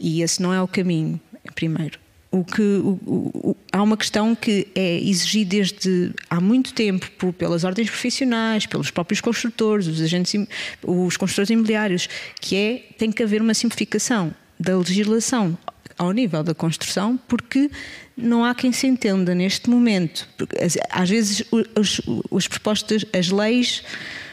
E 0.00 0.22
esse 0.22 0.40
não 0.42 0.52
é 0.52 0.60
o 0.60 0.66
caminho, 0.66 1.20
primeiro. 1.54 1.98
O 2.30 2.44
que, 2.44 2.60
o, 2.60 2.98
o, 3.06 3.56
há 3.72 3.82
uma 3.82 3.96
questão 3.96 4.34
que 4.34 4.68
é 4.74 5.00
exigida 5.00 5.50
desde 5.50 6.12
há 6.28 6.40
muito 6.40 6.74
tempo 6.74 7.10
por, 7.12 7.32
pelas 7.32 7.64
ordens 7.64 7.88
profissionais, 7.88 8.66
pelos 8.66 8.90
próprios 8.90 9.20
construtores, 9.20 9.86
os 9.86 10.00
agentes, 10.00 10.34
os 10.82 11.16
construtores 11.16 11.48
imobiliários, 11.48 12.08
que 12.40 12.54
é 12.54 12.84
tem 12.98 13.10
que 13.10 13.22
haver 13.22 13.40
uma 13.40 13.54
simplificação 13.54 14.34
da 14.60 14.76
legislação 14.76 15.56
ao 15.96 16.12
nível 16.12 16.44
da 16.44 16.54
construção, 16.54 17.18
porque 17.26 17.70
não 18.16 18.44
há 18.44 18.54
quem 18.54 18.72
se 18.72 18.86
entenda 18.86 19.34
neste 19.34 19.68
momento. 19.68 20.28
Porque, 20.36 20.56
às 20.90 21.10
vezes 21.10 21.44
os, 21.74 22.00
as 22.34 22.48
propostas, 22.48 23.04
as 23.12 23.30
leis 23.30 23.82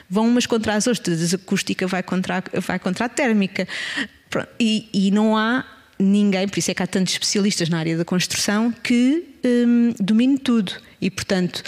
vão 0.09 0.27
umas 0.27 0.45
contra 0.45 0.75
as 0.75 0.85
outras, 0.87 1.33
a 1.33 1.35
acústica 1.35 1.87
vai 1.87 2.03
contra, 2.03 2.43
vai 2.61 2.79
contra 2.79 3.05
a 3.05 3.09
térmica. 3.09 3.67
E, 4.59 4.89
e, 4.93 5.11
não 5.11 5.37
há 5.37 5.65
ninguém, 5.99 6.47
por 6.47 6.59
isso 6.59 6.71
é 6.71 6.73
que 6.73 6.83
há 6.83 6.87
tantos 6.87 7.13
especialistas 7.13 7.69
na 7.69 7.79
área 7.79 7.97
da 7.97 8.05
construção 8.05 8.71
que 8.83 9.23
hum, 9.43 9.93
domine 9.99 10.37
tudo. 10.37 10.73
E, 11.01 11.09
portanto, 11.09 11.63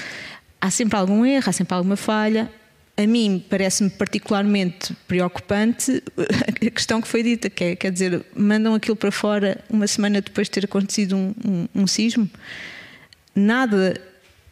há 0.60 0.70
sempre 0.70 0.98
algum 0.98 1.26
erro, 1.26 1.50
há 1.50 1.52
sempre 1.52 1.74
alguma 1.76 1.96
falha, 1.96 2.52
a 2.98 3.06
mim 3.06 3.44
parece-me 3.48 3.92
particularmente 3.92 4.94
preocupante 5.08 6.04
a 6.66 6.70
questão 6.72 7.00
que 7.00 7.08
foi 7.08 7.22
dita, 7.22 7.48
que 7.48 7.64
é, 7.64 7.76
quer 7.76 7.92
dizer, 7.92 8.26
mandam 8.36 8.74
aquilo 8.74 8.96
para 8.96 9.12
fora 9.12 9.64
uma 9.70 9.86
semana 9.86 10.20
depois 10.20 10.48
de 10.48 10.52
ter 10.52 10.66
acontecido 10.66 11.16
um, 11.16 11.34
um, 11.46 11.68
um 11.84 11.88
sismo. 11.88 12.28
Nada, 13.36 14.02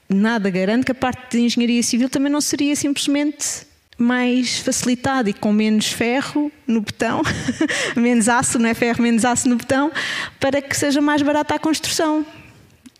nada 0.07 0.51
garante 0.51 0.85
que 0.85 0.91
a 0.91 0.95
parte 0.95 1.37
de 1.37 1.43
engenharia 1.43 1.81
civil 1.81 2.07
também 2.07 2.31
não 2.31 2.39
seria 2.39 2.75
simplesmente 2.75 3.65
mais 3.97 4.59
facilitada 4.59 5.29
e 5.29 5.33
com 5.33 5.53
menos 5.53 5.87
ferro 5.87 6.51
no 6.67 6.81
botão, 6.81 7.21
menos 7.95 8.27
aço, 8.27 8.59
não 8.59 8.69
é 8.69 8.73
ferro, 8.73 9.01
menos 9.01 9.23
aço 9.23 9.47
no 9.47 9.55
botão, 9.55 9.91
para 10.39 10.61
que 10.61 10.75
seja 10.75 11.01
mais 11.01 11.21
barata 11.21 11.55
a 11.55 11.59
construção. 11.59 12.25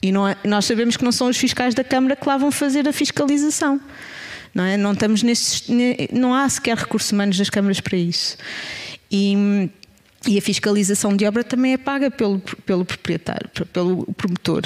E 0.02 0.10
é, 0.10 0.48
nós 0.48 0.66
sabemos 0.66 0.96
que 0.96 1.04
não 1.04 1.12
são 1.12 1.28
os 1.28 1.38
fiscais 1.38 1.74
da 1.74 1.84
Câmara 1.84 2.16
que 2.16 2.28
lá 2.28 2.38
vão 2.38 2.52
fazer 2.52 2.88
a 2.88 2.94
fiscalização. 2.94 3.82
Não, 4.54 4.64
é? 4.64 4.78
não, 4.78 4.94
estamos 4.94 5.22
nesses, 5.22 5.64
não 6.14 6.34
há 6.34 6.48
sequer 6.48 6.78
recursos 6.78 7.12
humanos 7.12 7.38
das 7.38 7.50
câmaras 7.50 7.82
para 7.82 7.98
isso. 7.98 8.38
E, 9.12 9.70
e 10.28 10.38
a 10.38 10.42
fiscalização 10.42 11.16
de 11.16 11.26
obra 11.26 11.44
também 11.44 11.74
é 11.74 11.78
paga 11.78 12.10
pelo, 12.10 12.40
pelo 12.40 12.86
proprietário, 12.86 13.50
pelo 13.74 14.06
promotor. 14.14 14.64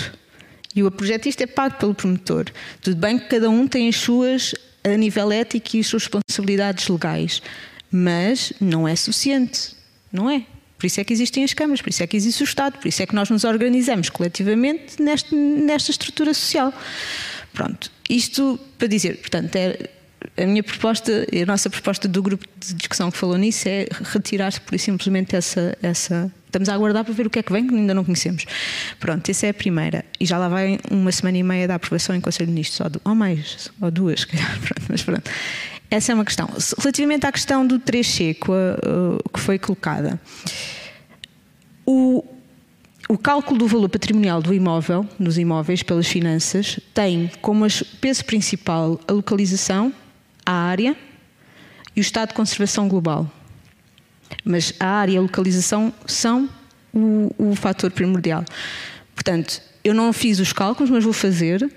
E 0.75 0.83
o 0.83 0.91
projetista 0.91 1.43
é 1.43 1.47
pago 1.47 1.75
pelo 1.77 1.95
promotor. 1.95 2.45
Tudo 2.81 2.97
bem 2.97 3.17
que 3.17 3.27
cada 3.27 3.49
um 3.49 3.67
tem 3.67 3.89
as 3.89 3.95
suas, 3.95 4.53
a 4.93 4.97
nível 4.97 5.31
ético 5.31 5.77
e 5.77 5.79
as 5.79 5.87
suas 5.87 6.03
responsabilidades 6.03 6.87
legais, 6.87 7.41
mas 7.91 8.53
não 8.59 8.87
é 8.87 8.95
suficiente. 8.95 9.75
Não 10.11 10.29
é. 10.29 10.45
Por 10.77 10.85
isso 10.85 11.01
é 11.01 11.03
que 11.03 11.11
existem 11.11 11.43
as 11.43 11.53
câmaras, 11.53 11.81
por 11.81 11.89
isso 11.89 12.01
é 12.01 12.07
que 12.07 12.15
existe 12.15 12.41
o 12.41 12.45
Estado, 12.45 12.77
por 12.77 12.87
isso 12.87 13.03
é 13.03 13.05
que 13.05 13.13
nós 13.13 13.29
nos 13.29 13.43
organizamos 13.43 14.09
coletivamente 14.09 15.01
neste, 15.01 15.35
nesta 15.35 15.91
estrutura 15.91 16.33
social. 16.33 16.73
Pronto. 17.53 17.91
Isto 18.09 18.57
para 18.77 18.87
dizer, 18.87 19.17
portanto, 19.17 19.55
é, 19.55 19.89
a 20.37 20.45
minha 20.45 20.63
proposta, 20.63 21.25
a 21.31 21.45
nossa 21.45 21.69
proposta 21.69 22.07
do 22.07 22.21
grupo 22.21 22.45
de 22.59 22.73
discussão 22.73 23.09
que 23.09 23.17
falou 23.17 23.37
nisso 23.37 23.67
é 23.67 23.87
retirar-se 24.13 24.59
por 24.61 24.77
simplesmente 24.77 25.35
essa, 25.35 25.77
essa. 25.81 26.31
Estamos 26.45 26.67
a 26.67 26.73
aguardar 26.73 27.05
para 27.05 27.13
ver 27.13 27.27
o 27.27 27.29
que 27.29 27.39
é 27.39 27.43
que 27.43 27.51
vem, 27.51 27.67
que 27.67 27.75
ainda 27.75 27.93
não 27.93 28.03
conhecemos. 28.03 28.45
Pronto, 28.99 29.29
essa 29.29 29.47
é 29.47 29.49
a 29.49 29.53
primeira. 29.53 30.03
E 30.19 30.25
já 30.25 30.37
lá 30.37 30.49
vai 30.49 30.79
uma 30.89 31.11
semana 31.11 31.37
e 31.37 31.43
meia 31.43 31.67
da 31.67 31.75
aprovação 31.75 32.15
em 32.15 32.21
Conselho 32.21 32.47
de 32.47 32.53
Ministros, 32.53 32.79
ou, 32.79 33.11
ou 33.11 33.15
mais, 33.15 33.71
ou 33.79 33.91
duas, 33.91 34.25
pronto, 34.25 34.85
mas 34.89 35.03
pronto. 35.03 35.29
Essa 35.91 36.11
é 36.11 36.15
uma 36.15 36.25
questão. 36.25 36.49
Relativamente 36.79 37.25
à 37.25 37.31
questão 37.31 37.65
do 37.65 37.79
3C 37.79 38.35
que 38.35 39.39
foi 39.39 39.57
colocada, 39.57 40.19
o, 41.85 42.23
o 43.07 43.17
cálculo 43.17 43.57
do 43.57 43.67
valor 43.67 43.89
patrimonial 43.89 44.41
do 44.41 44.53
imóvel, 44.53 45.07
dos 45.19 45.39
imóveis 45.39 45.81
pelas 45.81 46.07
finanças, 46.07 46.79
tem 46.93 47.31
como 47.41 47.65
peso 47.99 48.23
principal 48.25 48.99
a 49.07 49.13
localização, 49.13 49.91
a 50.45 50.51
área 50.51 50.95
e 51.95 51.99
o 51.99 52.01
estado 52.01 52.29
de 52.29 52.35
conservação 52.35 52.87
global. 52.87 53.29
Mas 54.43 54.73
a 54.79 54.87
área 54.87 55.13
e 55.13 55.17
a 55.17 55.21
localização 55.21 55.93
são 56.05 56.49
o, 56.93 57.33
o 57.37 57.55
fator 57.55 57.91
primordial. 57.91 58.43
Portanto, 59.13 59.61
eu 59.83 59.93
não 59.93 60.13
fiz 60.13 60.39
os 60.39 60.53
cálculos, 60.53 60.89
mas 60.89 61.03
vou 61.03 61.13
fazer 61.13 61.69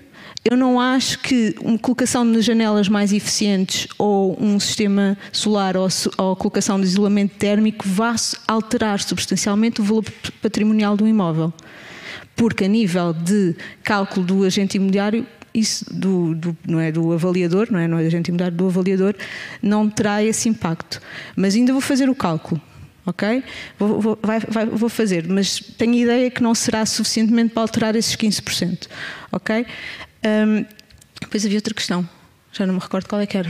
eu 0.45 0.57
não 0.57 0.77
acho 0.77 1.19
que 1.19 1.55
uma 1.61 1.77
colocação 1.77 2.29
de 2.29 2.41
janelas 2.41 2.89
mais 2.89 3.13
eficientes 3.13 3.87
ou 3.97 4.37
um 4.41 4.59
sistema 4.59 5.17
solar 5.31 5.77
ou, 5.77 5.87
ou 6.17 6.35
colocação 6.35 6.79
de 6.79 6.85
isolamento 6.85 7.35
térmico 7.37 7.87
vá 7.87 8.13
alterar 8.45 8.99
substancialmente 8.99 9.79
o 9.79 9.83
valor 9.85 10.03
patrimonial 10.41 10.97
do 10.97 11.07
imóvel. 11.07 11.53
Porque 12.35 12.65
a 12.65 12.67
nível 12.67 13.13
de 13.13 13.55
cálculo 13.83 14.25
do 14.25 14.43
agente 14.43 14.75
imobiliário 14.75 15.25
isso 15.53 15.85
do, 15.93 16.33
do, 16.33 16.57
não 16.67 16.79
é 16.79 16.91
do 16.91 17.13
avaliador, 17.13 17.67
não 17.71 17.79
é, 17.79 17.87
não 17.87 17.97
é 17.97 18.07
imobiliário 18.07 18.57
do 18.57 18.67
avaliador, 18.67 19.15
não 19.61 19.89
terá 19.89 20.23
esse 20.23 20.49
impacto. 20.49 21.01
Mas 21.35 21.55
ainda 21.55 21.71
vou 21.71 21.81
fazer 21.81 22.09
o 22.09 22.15
cálculo, 22.15 22.59
ok? 23.05 23.43
Vou, 23.77 24.01
vou, 24.01 24.19
vai, 24.21 24.39
vai, 24.39 24.65
vou 24.65 24.89
fazer, 24.89 25.27
mas 25.27 25.59
tenho 25.59 25.93
a 25.93 25.97
ideia 25.97 26.31
que 26.31 26.41
não 26.41 26.55
será 26.55 26.85
suficientemente 26.85 27.53
para 27.53 27.61
alterar 27.61 27.95
esses 27.95 28.15
15%, 28.15 28.87
ok? 29.31 29.65
Um, 30.25 30.65
depois 31.21 31.45
havia 31.45 31.57
outra 31.57 31.73
questão, 31.73 32.07
já 32.51 32.65
não 32.65 32.73
me 32.73 32.79
recordo 32.79 33.07
qual 33.07 33.21
é 33.21 33.25
que 33.25 33.37
era. 33.37 33.49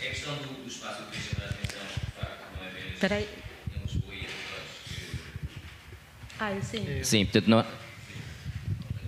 É 0.00 0.06
a 0.06 0.10
questão 0.10 0.34
do, 0.36 0.68
espaço 0.68 1.02
que 1.10 1.18
chama 1.18 1.44
a 1.44 1.50
atenção, 1.50 1.80
de 1.86 2.10
facto, 2.18 2.44
não 2.56 2.66
é 2.66 2.70
ver. 2.70 2.92
Espera 2.94 3.14
aí. 3.16 3.28
Ah, 6.40 6.54
sim. 6.62 6.84
Sim, 7.02 7.24
portanto, 7.26 7.48
não, 7.48 7.64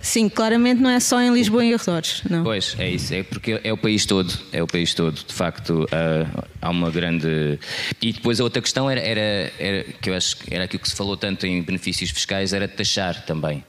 Sim, 0.03 0.27
claramente 0.27 0.81
não 0.81 0.89
é 0.89 0.99
só 0.99 1.21
em 1.21 1.33
Lisboa 1.33 1.63
e 1.63 1.73
arredores. 1.73 2.21
Não. 2.29 2.43
Pois, 2.43 2.75
é 2.77 2.89
isso, 2.89 3.13
é 3.13 3.23
porque 3.23 3.61
é 3.63 3.71
o 3.71 3.77
país 3.77 4.05
todo, 4.05 4.37
é 4.51 4.61
o 4.61 4.67
país 4.67 4.93
todo. 4.93 5.13
De 5.13 5.33
facto, 5.33 5.85
uh, 5.85 6.47
há 6.61 6.69
uma 6.69 6.91
grande. 6.91 7.57
E 8.01 8.11
depois 8.11 8.41
a 8.41 8.43
outra 8.43 8.61
questão 8.61 8.89
era, 8.89 8.99
era, 8.99 9.53
era, 9.57 9.83
que 10.01 10.09
eu 10.09 10.13
acho 10.13 10.35
que 10.35 10.53
era 10.53 10.65
aquilo 10.65 10.83
que 10.83 10.89
se 10.89 10.95
falou 10.95 11.15
tanto 11.15 11.47
em 11.47 11.61
benefícios 11.61 12.09
fiscais, 12.11 12.51
era 12.51 12.67
taxar 12.67 13.25
também. 13.25 13.63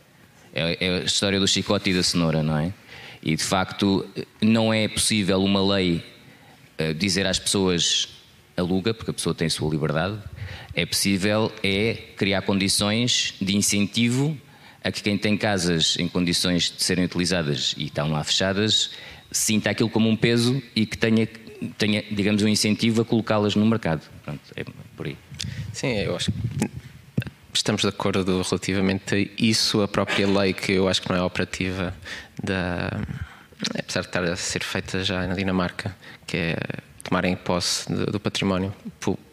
É, 0.52 0.76
é 0.84 0.98
a 0.98 1.04
história 1.04 1.38
do 1.38 1.46
chicote 1.46 1.90
e 1.90 1.94
da 1.94 2.02
cenoura, 2.02 2.42
não 2.42 2.58
é? 2.58 2.72
E 3.22 3.36
de 3.36 3.44
facto, 3.44 4.04
não 4.42 4.74
é 4.74 4.88
possível 4.88 5.40
uma 5.40 5.64
lei 5.76 6.04
uh, 6.80 6.92
dizer 6.94 7.28
às 7.28 7.38
pessoas 7.38 8.08
aluga, 8.56 8.92
porque 8.92 9.12
a 9.12 9.14
pessoa 9.14 9.36
tem 9.36 9.46
a 9.46 9.50
sua 9.50 9.70
liberdade. 9.70 10.18
É 10.74 10.84
possível 10.84 11.52
é 11.62 11.94
criar 12.16 12.42
condições 12.42 13.34
de 13.40 13.56
incentivo 13.56 14.36
a 14.82 14.90
que 14.90 15.02
quem 15.02 15.16
tem 15.16 15.36
casas 15.36 15.96
em 15.98 16.08
condições 16.08 16.70
de 16.70 16.82
serem 16.82 17.04
utilizadas 17.04 17.74
e 17.78 17.84
estão 17.84 18.10
lá 18.10 18.22
fechadas 18.22 18.90
sinta 19.34 19.70
aquilo 19.70 19.90
como 19.90 20.08
um 20.08 20.16
peso 20.16 20.62
e 20.74 20.86
que 20.86 20.96
tenha, 20.96 21.28
tenha 21.76 22.02
digamos, 22.10 22.42
um 22.42 22.48
incentivo 22.48 23.02
a 23.02 23.04
colocá-las 23.04 23.56
no 23.56 23.66
mercado. 23.66 24.02
Pronto, 24.24 24.40
é 24.56 24.64
por 24.96 25.06
aí. 25.06 25.16
Sim, 25.72 25.98
eu 25.98 26.16
acho 26.16 26.30
que 26.30 26.70
estamos 27.52 27.82
de 27.82 27.88
acordo 27.88 28.42
relativamente 28.42 29.14
a 29.14 29.42
isso. 29.42 29.82
A 29.82 29.88
própria 29.88 30.26
lei, 30.26 30.52
que 30.52 30.72
eu 30.72 30.88
acho 30.88 31.02
que 31.02 31.08
não 31.10 31.16
é 31.16 31.22
operativa, 31.22 31.94
da, 32.42 32.88
apesar 33.76 34.02
de 34.02 34.06
estar 34.06 34.22
a 34.24 34.36
ser 34.36 34.62
feita 34.62 35.02
já 35.02 35.26
na 35.26 35.34
Dinamarca, 35.34 35.94
que 36.26 36.36
é 36.36 36.56
tomarem 37.04 37.36
posse 37.36 37.92
do 37.92 38.18
património 38.18 38.74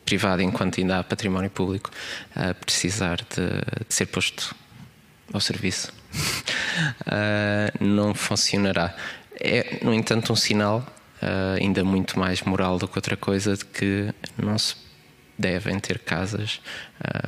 privado 0.06 0.41
enquanto 0.41 0.80
ainda 0.80 0.99
há 0.99 1.03
património 1.03 1.49
público, 1.49 1.89
a 2.35 2.53
precisar 2.53 3.18
de, 3.18 3.85
de 3.88 3.93
ser 3.93 4.07
posto 4.07 4.53
ao 5.34 5.39
serviço. 5.39 5.93
Uh, 7.02 7.72
não 7.84 8.14
funcionará. 8.14 8.93
é, 9.39 9.80
no 9.81 9.93
entanto, 9.93 10.34
um 10.34 10.35
sinal 10.35 10.85
uh, 11.22 11.57
ainda 11.57 11.84
muito 11.84 12.19
mais 12.19 12.41
moral 12.41 12.77
do 12.77 12.89
que 12.89 12.98
outra 12.98 13.15
coisa 13.15 13.56
de 13.56 13.64
que 13.64 14.14
não 14.38 14.60
se 14.60 14.76
devem 15.39 15.80
ter 15.80 15.98
casas 15.99 16.60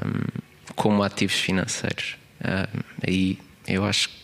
um, 0.06 0.42
como 0.76 1.04
ativos 1.04 1.36
financeiros. 1.36 2.18
Um, 2.44 2.82
aí 3.08 3.40
eu 3.66 3.86
acho 3.86 4.10
que 4.10 4.16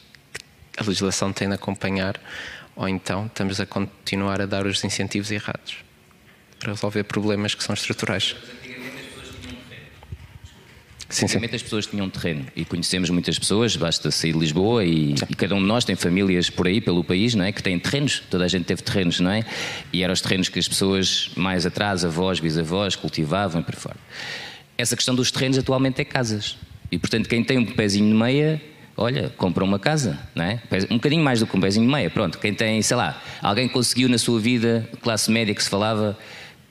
a 0.77 0.83
legislação 0.83 1.31
tem 1.31 1.47
de 1.47 1.55
acompanhar, 1.55 2.19
ou 2.75 2.89
então 2.89 3.27
estamos 3.27 3.61
a 3.61 3.65
continuar 3.65 4.41
a 4.41 4.45
dar 4.45 4.65
os 4.65 4.83
incentivos 4.83 5.31
errados 5.31 5.88
para 6.59 6.73
resolver 6.73 7.03
problemas 7.05 7.55
que 7.55 7.63
são 7.63 7.73
estruturais. 7.73 8.35
Sim, 11.09 11.25
Antigamente 11.25 11.55
as 11.55 11.63
pessoas 11.63 11.87
tinham 11.87 12.07
terreno 12.07 12.45
e 12.55 12.63
conhecemos 12.63 13.09
muitas 13.09 13.39
pessoas, 13.39 13.75
basta 13.75 14.11
sair 14.11 14.33
de 14.33 14.37
Lisboa 14.37 14.85
e, 14.85 15.15
e, 15.27 15.35
cada 15.35 15.55
um 15.55 15.59
de 15.59 15.65
nós 15.65 15.83
tem 15.83 15.95
famílias 15.95 16.51
por 16.51 16.67
aí, 16.67 16.79
pelo 16.79 17.03
país, 17.03 17.33
não 17.33 17.43
é? 17.43 17.51
Que 17.51 17.63
têm 17.63 17.79
terrenos, 17.79 18.21
toda 18.29 18.45
a 18.45 18.47
gente 18.47 18.65
teve 18.65 18.83
terrenos, 18.83 19.19
não 19.19 19.31
é? 19.31 19.43
E 19.91 20.03
eram 20.03 20.13
os 20.13 20.21
terrenos 20.21 20.49
que 20.49 20.59
as 20.59 20.67
pessoas 20.67 21.31
mais 21.35 21.65
atrás, 21.65 22.05
avós, 22.05 22.39
bisavós, 22.39 22.95
cultivavam 22.95 23.61
e 23.61 23.63
por 23.63 23.73
fora. 23.73 23.97
Essa 24.77 24.95
questão 24.95 25.15
dos 25.15 25.31
terrenos 25.31 25.57
atualmente 25.57 25.99
é 25.99 26.05
casas. 26.05 26.57
E 26.91 26.99
portanto, 26.99 27.27
quem 27.27 27.43
tem 27.43 27.57
um 27.57 27.65
pezinho 27.65 28.07
de 28.07 28.13
meia, 28.13 28.61
olha, 28.95 29.29
compra 29.35 29.63
uma 29.63 29.79
casa, 29.79 30.19
não 30.35 30.45
é? 30.45 30.61
Um 30.91 30.97
bocadinho 30.97 31.23
mais 31.23 31.39
do 31.39 31.47
que 31.47 31.57
um 31.57 31.59
pezinho 31.59 31.87
de 31.87 31.91
meia, 31.91 32.09
pronto. 32.11 32.37
Quem 32.37 32.53
tem, 32.53 32.83
sei 32.83 32.95
lá, 32.95 33.19
alguém 33.41 33.67
conseguiu 33.67 34.07
na 34.07 34.19
sua 34.19 34.39
vida, 34.39 34.87
classe 35.01 35.31
média 35.31 35.55
que 35.55 35.63
se 35.63 35.69
falava, 35.71 36.15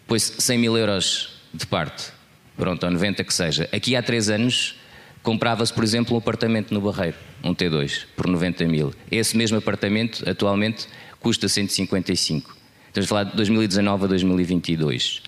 pôs 0.09 0.22
100 0.39 0.59
mil 0.59 0.76
euros 0.76 1.39
de 1.55 1.64
parte 1.64 2.18
pronto, 2.59 2.85
ou 2.85 2.90
90 2.90 3.22
que 3.22 3.32
seja. 3.32 3.68
Aqui 3.72 3.94
há 3.94 4.02
três 4.02 4.28
anos 4.28 4.74
comprava-se, 5.22 5.72
por 5.72 5.85
exemplo, 5.85 6.14
um 6.14 6.18
apartamento 6.18 6.74
no 6.74 6.80
Barreiro, 6.80 7.16
um 7.43 7.55
T2, 7.55 8.05
por 8.16 8.26
90 8.26 8.66
mil. 8.66 8.93
Esse 9.10 9.36
mesmo 9.36 9.56
apartamento, 9.56 10.28
atualmente, 10.28 10.89
custa 11.20 11.48
155. 11.48 12.56
Estamos 12.89 13.06
a 13.06 13.09
falar 13.09 13.24
de 13.24 13.36
2019 13.36 14.05
a 14.05 14.09
2022. 14.09 15.22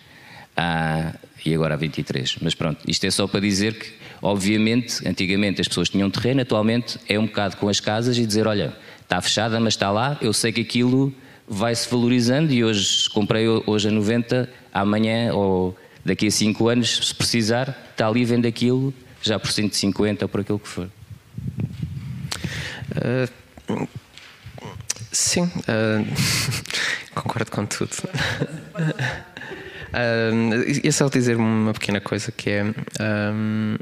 Ah, 0.56 1.14
e 1.44 1.54
agora 1.54 1.74
a 1.74 1.76
23. 1.76 2.36
Mas 2.42 2.54
pronto, 2.54 2.82
isto 2.86 3.06
é 3.06 3.10
só 3.10 3.26
para 3.26 3.40
dizer 3.40 3.78
que, 3.78 3.92
obviamente, 4.20 5.06
antigamente 5.08 5.60
as 5.60 5.68
pessoas 5.68 5.88
tinham 5.88 6.10
terreno, 6.10 6.42
atualmente 6.42 6.98
é 7.08 7.18
um 7.18 7.26
bocado 7.26 7.56
com 7.56 7.68
as 7.68 7.78
casas 7.78 8.18
e 8.18 8.26
dizer: 8.26 8.46
olha, 8.46 8.74
está 9.00 9.20
fechada, 9.20 9.60
mas 9.60 9.74
está 9.74 9.90
lá, 9.90 10.18
eu 10.20 10.32
sei 10.32 10.52
que 10.52 10.60
aquilo 10.60 11.14
vai 11.48 11.74
se 11.74 11.88
valorizando 11.90 12.52
e 12.52 12.62
hoje 12.62 13.08
comprei 13.10 13.46
hoje 13.48 13.88
a 13.88 13.90
90, 13.90 14.48
amanhã 14.72 15.32
ou 15.32 15.76
daqui 16.04 16.26
a 16.26 16.30
5 16.30 16.68
anos, 16.68 17.08
se 17.08 17.14
precisar, 17.14 17.76
está 17.90 18.06
ali, 18.06 18.24
vende 18.24 18.48
aquilo, 18.48 18.94
já 19.22 19.38
por 19.38 19.50
150 19.50 20.24
ou 20.24 20.28
por 20.28 20.40
aquilo 20.40 20.58
que 20.58 20.68
for. 20.68 20.88
Uh, 22.96 23.88
sim, 25.12 25.42
uh, 25.42 26.06
concordo 27.14 27.50
com 27.50 27.66
tudo. 27.66 27.92
uh, 29.92 30.84
ia 30.84 30.92
só 30.92 31.08
dizer 31.08 31.36
uma 31.36 31.72
pequena 31.72 32.00
coisa 32.00 32.32
que 32.32 32.50
é. 32.50 32.64
Um, 33.00 33.76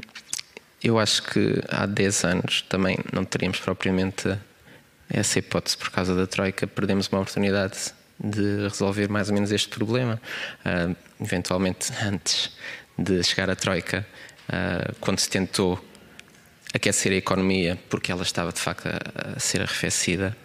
eu 0.81 0.97
acho 0.97 1.23
que 1.23 1.61
há 1.67 1.85
10 1.85 2.23
anos 2.23 2.61
também 2.69 2.97
não 3.11 3.25
teríamos 3.25 3.59
propriamente 3.59 4.37
essa 5.09 5.39
hipótese 5.39 5.75
por 5.75 5.89
causa 5.89 6.15
da 6.15 6.25
Troika, 6.25 6.65
perdemos 6.67 7.07
uma 7.09 7.19
oportunidade 7.19 7.93
de 8.19 8.67
resolver 8.67 9.09
mais 9.09 9.29
ou 9.29 9.33
menos 9.33 9.51
este 9.51 9.69
problema. 9.69 10.21
Uh, 10.65 10.95
eventualmente, 11.21 11.91
antes 12.03 12.51
de 12.97 13.23
chegar 13.23 13.49
à 13.49 13.55
Troika, 13.55 14.05
uh, 14.49 14.95
quando 14.99 15.19
se 15.19 15.29
tentou 15.29 15.83
aquecer 16.73 17.11
a 17.11 17.15
economia, 17.15 17.79
porque 17.89 18.11
ela 18.11 18.23
estava 18.23 18.51
de 18.51 18.59
facto 18.59 18.87
a, 18.87 19.35
a, 19.35 19.39
ser 19.39 19.61
arrefecida, 19.61 20.35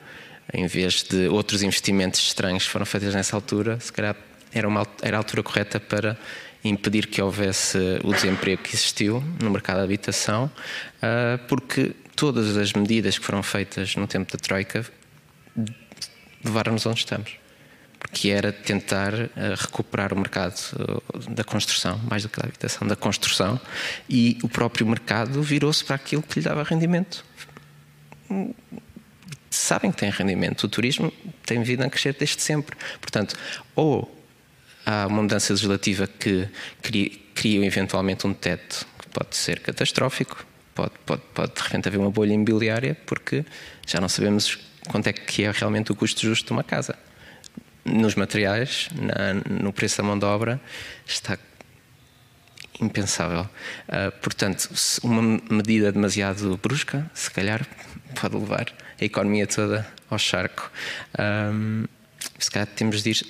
em 0.53 0.67
vez 0.67 1.03
de 1.03 1.29
outros 1.29 1.63
investimentos 1.63 2.21
estranhos 2.21 2.65
que 2.65 2.71
foram 2.71 2.87
feitos 2.87 3.15
nessa 3.15 3.37
altura, 3.37 3.79
se 3.81 3.93
calhar 3.93 4.17
era, 4.53 4.69
uma, 4.69 4.87
era 5.03 5.17
a 5.17 5.21
altura 5.21 5.43
correta 5.43 5.81
para 5.81 6.17
impedir 6.63 7.09
que 7.09 7.21
houvesse 7.21 7.77
o 8.03 8.13
desemprego 8.13 8.63
que 8.63 8.75
existiu 8.75 9.23
no 9.43 9.51
mercado 9.51 9.79
da 9.79 9.83
habitação, 9.83 10.47
uh, 10.47 11.39
porque 11.47 11.95
todas 12.15 12.57
as 12.57 12.73
medidas 12.73 13.19
que 13.19 13.25
foram 13.25 13.43
feitas 13.43 13.97
no 13.97 14.07
tempo 14.07 14.33
da 14.33 14.39
Troika 14.39 14.87
levaram-nos 16.43 16.87
onde 16.87 17.01
estamos 17.01 17.44
que 18.15 18.31
era 18.31 18.53
tentar 18.53 19.13
uh, 19.13 19.29
recuperar 19.57 20.15
o 20.15 20.17
mercado 20.17 20.55
uh, 20.55 21.31
da 21.31 21.43
construção, 21.43 21.99
mais 22.09 22.23
do 22.23 22.29
que 22.29 22.39
da 22.39 22.47
habitação, 22.47 22.87
da 22.87 22.95
construção, 22.95 23.61
e 24.09 24.39
o 24.41 24.49
próprio 24.49 24.87
mercado 24.87 25.43
virou-se 25.43 25.85
para 25.85 25.97
aquilo 25.97 26.23
que 26.23 26.39
lhe 26.39 26.45
dava 26.45 26.63
rendimento. 26.63 27.25
Sabem 29.51 29.91
que 29.91 29.99
tem 29.99 30.11
rendimento, 30.11 30.65
o 30.65 30.69
turismo 30.69 31.13
tem 31.45 31.63
vindo 31.63 31.83
a 31.83 31.91
crescer 31.91 32.15
desde 32.15 32.41
sempre. 32.41 32.77
Portanto, 33.01 33.37
ou 33.75 34.25
há 34.87 35.07
uma 35.09 35.23
mudança 35.23 35.53
legislativa 35.53 36.07
que 36.07 36.49
cria 37.35 37.67
eventualmente 37.67 38.27
um 38.27 38.33
teto 38.33 38.87
que 38.99 39.09
pode 39.09 39.37
ser 39.37 39.59
catastrófico, 39.59 40.47
pode, 40.73 40.93
pode, 41.05 41.23
pode 41.35 41.53
de 41.53 41.63
repente 41.63 41.89
haver 41.89 41.99
uma 41.99 42.11
bolha 42.11 42.33
imobiliária, 42.33 42.97
porque 43.07 43.45
já 43.87 44.01
não 44.01 44.09
sabemos 44.09 44.59
quanto 44.89 45.09
é 45.09 45.13
que 45.13 45.43
é 45.43 45.51
realmente 45.51 45.91
o 45.91 45.97
custo 45.97 46.21
justo 46.21 46.47
de 46.47 46.53
uma 46.53 46.63
casa 46.63 46.97
nos 47.85 48.15
materiais, 48.15 48.89
na, 48.95 49.35
no 49.49 49.73
preço 49.73 49.99
da 49.99 50.05
mão 50.05 50.19
de 50.19 50.25
obra, 50.25 50.61
está 51.07 51.39
impensável. 52.81 53.49
Uh, 53.89 54.11
portanto, 54.21 54.69
uma 55.03 55.23
medida 55.51 55.93
demasiado 55.93 56.57
brusca, 56.57 57.09
se 57.15 57.31
calhar, 57.31 57.67
pode 58.21 58.37
levar 58.37 58.73
a 59.01 59.05
economia 59.05 59.47
toda 59.47 59.87
ao 60.11 60.19
charco. 60.19 60.71
Um, 61.19 61.85
se 62.39 62.51
calhar 62.51 62.67
temos 62.67 63.03
de 63.03 63.11
ir 63.11 63.27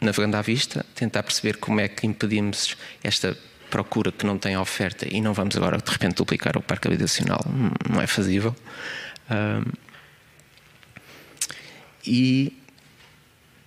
navegando 0.00 0.36
à 0.36 0.42
vista, 0.42 0.84
tentar 0.94 1.22
perceber 1.22 1.56
como 1.58 1.80
é 1.80 1.88
que 1.88 2.06
impedimos 2.06 2.76
esta 3.02 3.36
procura 3.70 4.12
que 4.12 4.26
não 4.26 4.36
tem 4.36 4.56
oferta 4.56 5.06
e 5.08 5.20
não 5.20 5.32
vamos 5.32 5.56
agora 5.56 5.78
de 5.78 5.90
repente 5.90 6.16
duplicar 6.16 6.56
o 6.58 6.62
parque 6.62 6.88
habitacional, 6.88 7.40
não 7.88 8.00
é 8.00 8.06
fazível. 8.06 8.54
Um, 9.30 9.72
e 12.04 12.61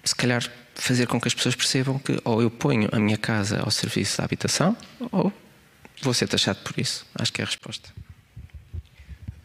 se 0.05 0.15
calhar 0.15 0.43
fazer 0.75 1.07
com 1.07 1.19
que 1.19 1.27
as 1.27 1.33
pessoas 1.33 1.55
percebam 1.55 1.97
que 1.97 2.19
ou 2.23 2.41
eu 2.41 2.51
ponho 2.51 2.87
a 2.91 2.99
minha 2.99 3.17
casa 3.17 3.59
ao 3.59 3.71
serviço 3.71 4.17
da 4.17 4.25
habitação 4.25 4.77
ou 5.11 5.33
vou 6.01 6.13
ser 6.13 6.27
taxado 6.27 6.59
por 6.59 6.79
isso. 6.79 7.05
Acho 7.15 7.33
que 7.33 7.41
é 7.41 7.43
a 7.43 7.47
resposta. 7.47 7.89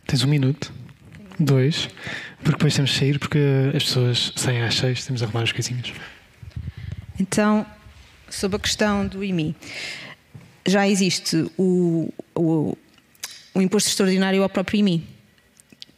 Tens 0.07 0.23
um 0.23 0.28
minuto, 0.28 0.73
dois, 1.39 1.89
porque 2.39 2.53
depois 2.53 2.74
temos 2.74 2.91
de 2.91 2.99
sair 2.99 3.19
porque 3.19 3.39
as 3.74 3.85
pessoas 3.85 4.32
saem 4.37 4.62
às 4.62 4.74
seis, 4.74 5.05
temos 5.05 5.20
de 5.20 5.24
arrumar 5.24 5.43
as 5.43 5.53
coisinhas. 5.53 5.93
Então, 7.19 7.65
sobre 8.28 8.57
a 8.57 8.61
questão 8.61 9.07
do 9.07 9.23
IMI, 9.23 9.55
já 10.66 10.89
existe 10.89 11.51
o, 11.57 12.12
o, 12.35 12.77
o 13.55 13.62
imposto 13.62 13.89
extraordinário 13.89 14.43
ao 14.43 14.49
próprio 14.49 14.78
IMI 14.78 15.07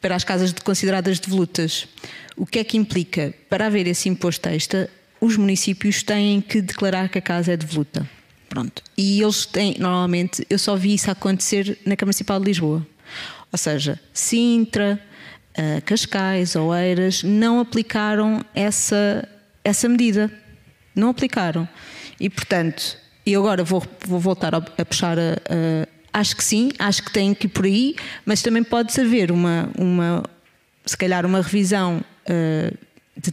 para 0.01 0.17
as 0.17 0.25
casas 0.25 0.53
consideradas 0.53 1.19
devolutas. 1.19 1.89
O 2.37 2.47
que 2.47 2.59
é 2.59 2.65
que 2.65 2.77
implica? 2.77 3.35
Para 3.49 3.67
haver 3.67 3.87
esse 3.87 4.09
imposto 4.09 4.49
extra, 4.49 4.89
os 5.21 5.37
municípios 5.37 6.03
têm 6.03 6.41
que 6.41 6.61
declarar 6.61 7.09
que 7.09 7.19
a 7.19 7.23
casa 7.23 7.53
é 7.53 7.57
devoluta. 7.57 8.09
Pronto. 8.49 8.83
E 8.97 9.23
eles 9.23 9.47
têm, 9.47 9.77
normalmente, 9.79 10.47
eu 10.51 10.59
só 10.59 10.77
vi 10.77 10.95
isso 10.95 11.11
acontecer 11.11 11.79
na 11.87 11.97
Câmara 11.97 12.07
Municipal 12.07 12.39
de 12.39 12.47
Lisboa. 12.47 12.87
Ou 13.51 13.59
seja, 13.59 14.01
Sintra, 14.13 15.01
uh, 15.57 15.83
Cascais, 15.85 16.55
Oeiras, 16.57 17.23
não 17.23 17.61
aplicaram 17.61 18.45
essa, 18.55 19.29
essa 19.65 19.89
medida. 19.89 20.31
Não 20.95 21.09
aplicaram. 21.09 21.69
E, 22.21 22.29
portanto, 22.29 22.99
e 23.25 23.35
agora 23.35 23.65
vou, 23.65 23.83
vou 24.07 24.21
voltar 24.21 24.55
a, 24.55 24.59
a 24.59 24.85
puxar 24.85 25.19
a, 25.19 25.33
a, 25.49 25.89
Acho 26.13 26.37
que 26.37 26.45
sim, 26.45 26.71
acho 26.79 27.03
que 27.03 27.11
tem 27.11 27.33
que 27.33 27.47
ir 27.47 27.49
por 27.49 27.65
aí, 27.65 27.97
mas 28.27 28.43
também 28.43 28.63
pode 28.63 28.99
haver 29.01 29.31
uma, 29.31 29.71
uma 29.79 30.23
se 30.85 30.95
calhar 30.95 31.25
uma 31.25 31.41
revisão 31.41 32.05
de, 33.17 33.33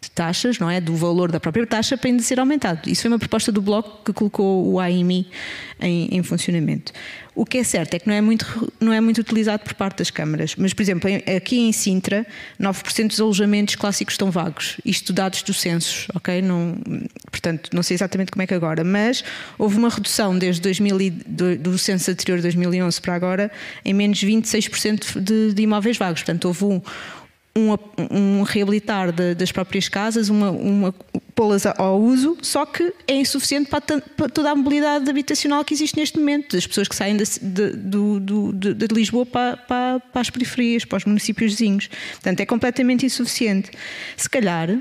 de, 0.00 0.10
taxas, 0.14 0.58
não 0.58 0.70
é? 0.70 0.80
Do 0.80 0.94
valor 0.94 1.30
da 1.30 1.40
própria 1.40 1.66
taxa 1.66 1.96
para 1.96 2.08
ainda 2.08 2.22
ser 2.22 2.38
aumentado. 2.38 2.88
Isso 2.88 3.02
foi 3.02 3.10
uma 3.10 3.18
proposta 3.18 3.50
do 3.50 3.62
Bloco 3.62 4.04
que 4.04 4.12
colocou 4.12 4.70
o 4.70 4.78
AIMI 4.78 5.26
em, 5.80 6.16
em, 6.16 6.22
funcionamento. 6.22 6.92
O 7.34 7.46
que 7.46 7.58
é 7.58 7.64
certo 7.64 7.94
é 7.94 7.98
que 7.98 8.06
não 8.06 8.14
é, 8.14 8.20
muito, 8.20 8.72
não 8.78 8.92
é 8.92 9.00
muito 9.00 9.18
utilizado 9.18 9.64
por 9.64 9.72
parte 9.72 9.98
das 9.98 10.10
câmaras. 10.10 10.54
Mas, 10.56 10.74
por 10.74 10.82
exemplo, 10.82 11.10
aqui 11.34 11.60
em 11.60 11.72
Sintra, 11.72 12.26
9% 12.60 13.08
dos 13.08 13.20
alojamentos 13.20 13.74
clássicos 13.74 14.14
estão 14.14 14.30
vagos. 14.30 14.76
Isto 14.84 15.14
dados 15.14 15.42
do 15.42 15.54
censos, 15.54 16.08
ok? 16.14 16.42
Não, 16.42 16.76
portanto, 17.30 17.70
não 17.72 17.82
sei 17.82 17.94
exatamente 17.94 18.30
como 18.30 18.42
é 18.42 18.46
que 18.46 18.52
agora, 18.52 18.84
mas 18.84 19.24
houve 19.58 19.78
uma 19.78 19.88
redução 19.88 20.36
desde 20.36 20.60
2000 20.60 20.98
do, 21.26 21.56
do 21.56 21.78
censo 21.78 22.10
anterior, 22.10 22.40
2011 22.42 23.00
para 23.00 23.14
agora, 23.14 23.50
em 23.82 23.94
menos 23.94 24.22
26% 24.22 25.20
de, 25.20 25.54
de 25.54 25.62
imóveis 25.62 25.96
vagos. 25.96 26.20
Portanto, 26.20 26.44
houve 26.44 26.64
um, 26.64 26.82
um, 27.54 27.76
um 28.10 28.42
reabilitar 28.42 29.12
de, 29.12 29.34
das 29.34 29.52
próprias 29.52 29.88
casas, 29.88 30.28
uma, 30.28 30.50
uma 30.50 30.94
pô-las 31.34 31.66
ao 31.66 32.00
uso, 32.00 32.36
só 32.40 32.64
que 32.64 32.92
é 33.06 33.14
insuficiente 33.14 33.68
para, 33.68 33.80
para, 33.80 34.28
toda 34.28 34.50
a 34.50 34.54
mobilidade 34.54 35.08
habitacional 35.08 35.64
que 35.64 35.74
existe 35.74 35.96
neste 35.96 36.18
momento, 36.18 36.54
das 36.54 36.66
pessoas 36.66 36.88
que 36.88 36.96
saem 36.96 37.16
de, 37.16 37.24
de, 37.40 38.74
de, 38.74 38.94
Lisboa 38.94 39.26
para, 39.26 39.56
para, 39.56 40.00
para, 40.00 40.20
as 40.20 40.30
periferias, 40.30 40.84
para 40.84 40.98
os 40.98 41.04
municípios 41.04 41.52
vizinhos. 41.52 41.88
Portanto, 42.12 42.40
é 42.40 42.46
completamente 42.46 43.04
insuficiente. 43.06 43.70
Se 44.16 44.28
calhar, 44.28 44.78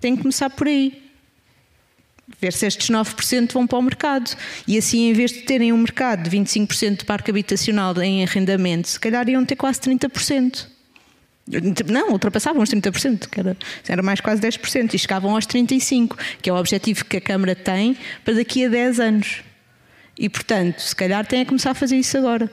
tem 0.00 0.16
que 0.16 0.22
começar 0.22 0.50
por 0.50 0.66
aí. 0.66 1.02
Ver 2.40 2.52
se 2.52 2.66
estes 2.66 2.88
9% 2.88 3.52
vão 3.52 3.66
para 3.66 3.78
o 3.78 3.82
mercado. 3.82 4.34
E 4.66 4.78
assim, 4.78 5.10
em 5.10 5.12
vez 5.12 5.30
de 5.30 5.40
terem 5.42 5.72
um 5.72 5.78
mercado 5.78 6.28
de 6.28 6.36
25% 6.36 6.98
de 6.98 7.04
parque 7.04 7.30
habitacional 7.30 8.00
em 8.00 8.22
arrendamento, 8.22 8.88
se 8.88 9.00
calhar 9.00 9.28
iam 9.28 9.44
ter 9.44 9.56
quase 9.56 9.80
30%. 9.80 10.73
Não, 11.86 12.12
ultrapassavam 12.12 12.62
os 12.62 12.70
30%, 12.70 13.28
que 13.28 13.38
era, 13.38 13.56
era 13.86 14.02
mais 14.02 14.20
quase 14.20 14.40
10%, 14.40 14.94
e 14.94 14.98
chegavam 14.98 15.34
aos 15.34 15.46
35%, 15.46 16.16
que 16.40 16.48
é 16.48 16.52
o 16.52 16.56
objetivo 16.56 17.04
que 17.04 17.18
a 17.18 17.20
Câmara 17.20 17.54
tem 17.54 17.96
para 18.24 18.34
daqui 18.34 18.64
a 18.64 18.68
10 18.68 19.00
anos. 19.00 19.42
E, 20.18 20.28
portanto, 20.28 20.80
se 20.80 20.94
calhar 20.94 21.26
tem 21.26 21.42
a 21.42 21.46
começar 21.46 21.72
a 21.72 21.74
fazer 21.74 21.96
isso 21.96 22.16
agora. 22.16 22.50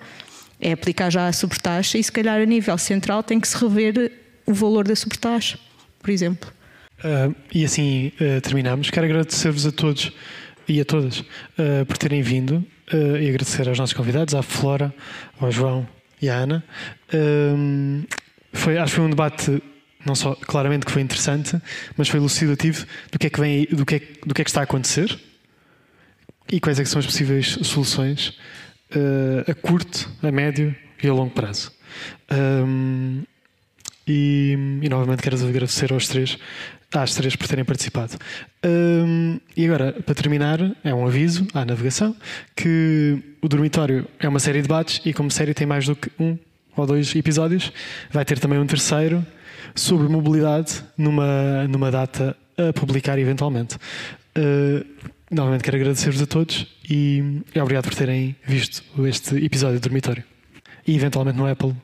É 0.59 0.73
aplicar 0.73 1.09
já 1.09 1.27
a 1.27 1.33
sobretaxa 1.33 1.97
e, 1.97 2.03
se 2.03 2.11
calhar, 2.11 2.39
a 2.39 2.45
nível 2.45 2.77
central 2.77 3.23
tem 3.23 3.39
que 3.39 3.47
se 3.47 3.57
rever 3.57 4.11
o 4.45 4.53
valor 4.53 4.87
da 4.87 4.95
sobretaxa, 4.95 5.57
por 5.99 6.09
exemplo. 6.09 6.51
Uh, 6.99 7.33
e 7.53 7.65
assim 7.65 8.11
uh, 8.19 8.41
terminamos. 8.41 8.89
Quero 8.89 9.05
agradecer-vos 9.05 9.65
a 9.65 9.71
todos 9.71 10.11
e 10.67 10.79
a 10.79 10.85
todas 10.85 11.19
uh, 11.19 11.85
por 11.87 11.97
terem 11.97 12.21
vindo 12.21 12.65
e 12.93 13.29
agradecer 13.29 13.69
aos 13.69 13.79
nossos 13.79 13.93
convidados, 13.93 14.35
à 14.35 14.43
Flora, 14.43 14.93
ao 15.39 15.49
João 15.49 15.87
e 16.21 16.27
à 16.29 16.35
Ana. 16.35 16.61
Foi, 18.53 18.77
acho 18.77 18.91
que 18.91 18.95
foi 18.97 19.05
um 19.05 19.09
debate 19.09 19.61
não 20.05 20.15
só 20.15 20.35
claramente 20.35 20.85
que 20.85 20.91
foi 20.91 21.01
interessante, 21.01 21.61
mas 21.95 22.09
foi 22.09 22.19
elucidativo 22.19 22.85
do 23.11 23.19
que 23.19 23.27
é 23.27 23.29
que 23.29 23.39
vem, 23.39 23.65
do 23.65 23.85
que 23.85 23.95
é, 23.95 23.99
do 24.25 24.33
que, 24.33 24.41
é 24.41 24.43
que 24.43 24.49
está 24.49 24.61
a 24.61 24.63
acontecer 24.63 25.19
e 26.51 26.59
quais 26.59 26.79
é 26.79 26.85
são 26.85 26.99
as 26.99 27.05
possíveis 27.05 27.57
soluções 27.63 28.29
uh, 28.95 29.49
a 29.49 29.53
curto, 29.53 30.09
a 30.21 30.31
médio 30.31 30.75
e 31.01 31.07
a 31.07 31.13
longo 31.13 31.31
prazo. 31.31 31.71
Um, 32.31 33.23
e, 34.07 34.57
e, 34.81 34.89
novamente 34.89 35.21
quero 35.21 35.35
agradecer 35.47 35.93
aos 35.93 36.07
três, 36.07 36.37
às 36.93 37.13
três 37.13 37.35
por 37.35 37.47
terem 37.47 37.63
participado. 37.63 38.17
Um, 38.65 39.39
e 39.55 39.65
agora, 39.65 39.93
para 39.93 40.15
terminar, 40.15 40.59
é 40.83 40.93
um 40.93 41.05
aviso 41.05 41.47
à 41.53 41.63
navegação 41.63 42.15
que 42.55 43.35
o 43.41 43.47
dormitório 43.47 44.07
é 44.19 44.27
uma 44.27 44.39
série 44.39 44.57
de 44.57 44.67
debates 44.67 45.01
e 45.05 45.13
como 45.13 45.31
série 45.31 45.53
tem 45.53 45.67
mais 45.67 45.85
do 45.85 45.95
que 45.95 46.11
um 46.19 46.37
ou 46.75 46.85
dois 46.85 47.15
episódios. 47.15 47.71
Vai 48.11 48.25
ter 48.25 48.39
também 48.39 48.59
um 48.59 48.65
terceiro 48.65 49.25
sobre 49.75 50.07
mobilidade 50.07 50.83
numa, 50.97 51.67
numa 51.67 51.91
data 51.91 52.35
a 52.57 52.73
publicar 52.73 53.17
eventualmente. 53.17 53.75
Uh, 54.37 54.85
novamente 55.29 55.63
quero 55.63 55.77
agradecer-vos 55.77 56.21
a 56.21 56.25
todos 56.25 56.67
e 56.89 57.41
obrigado 57.59 57.85
por 57.85 57.95
terem 57.95 58.35
visto 58.45 58.83
este 59.07 59.43
episódio 59.43 59.79
do 59.79 59.83
Dormitório. 59.83 60.23
E 60.85 60.95
eventualmente 60.95 61.37
no 61.37 61.47
Apple 61.47 61.75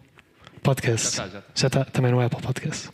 Podcast. 0.64 1.18
Já 1.18 1.26
está, 1.26 1.34
já 1.34 1.40
está. 1.40 1.52
Já 1.56 1.68
está 1.68 1.86
também 1.86 2.12
no 2.12 2.20
Apple 2.20 2.42
Podcast. 2.42 2.90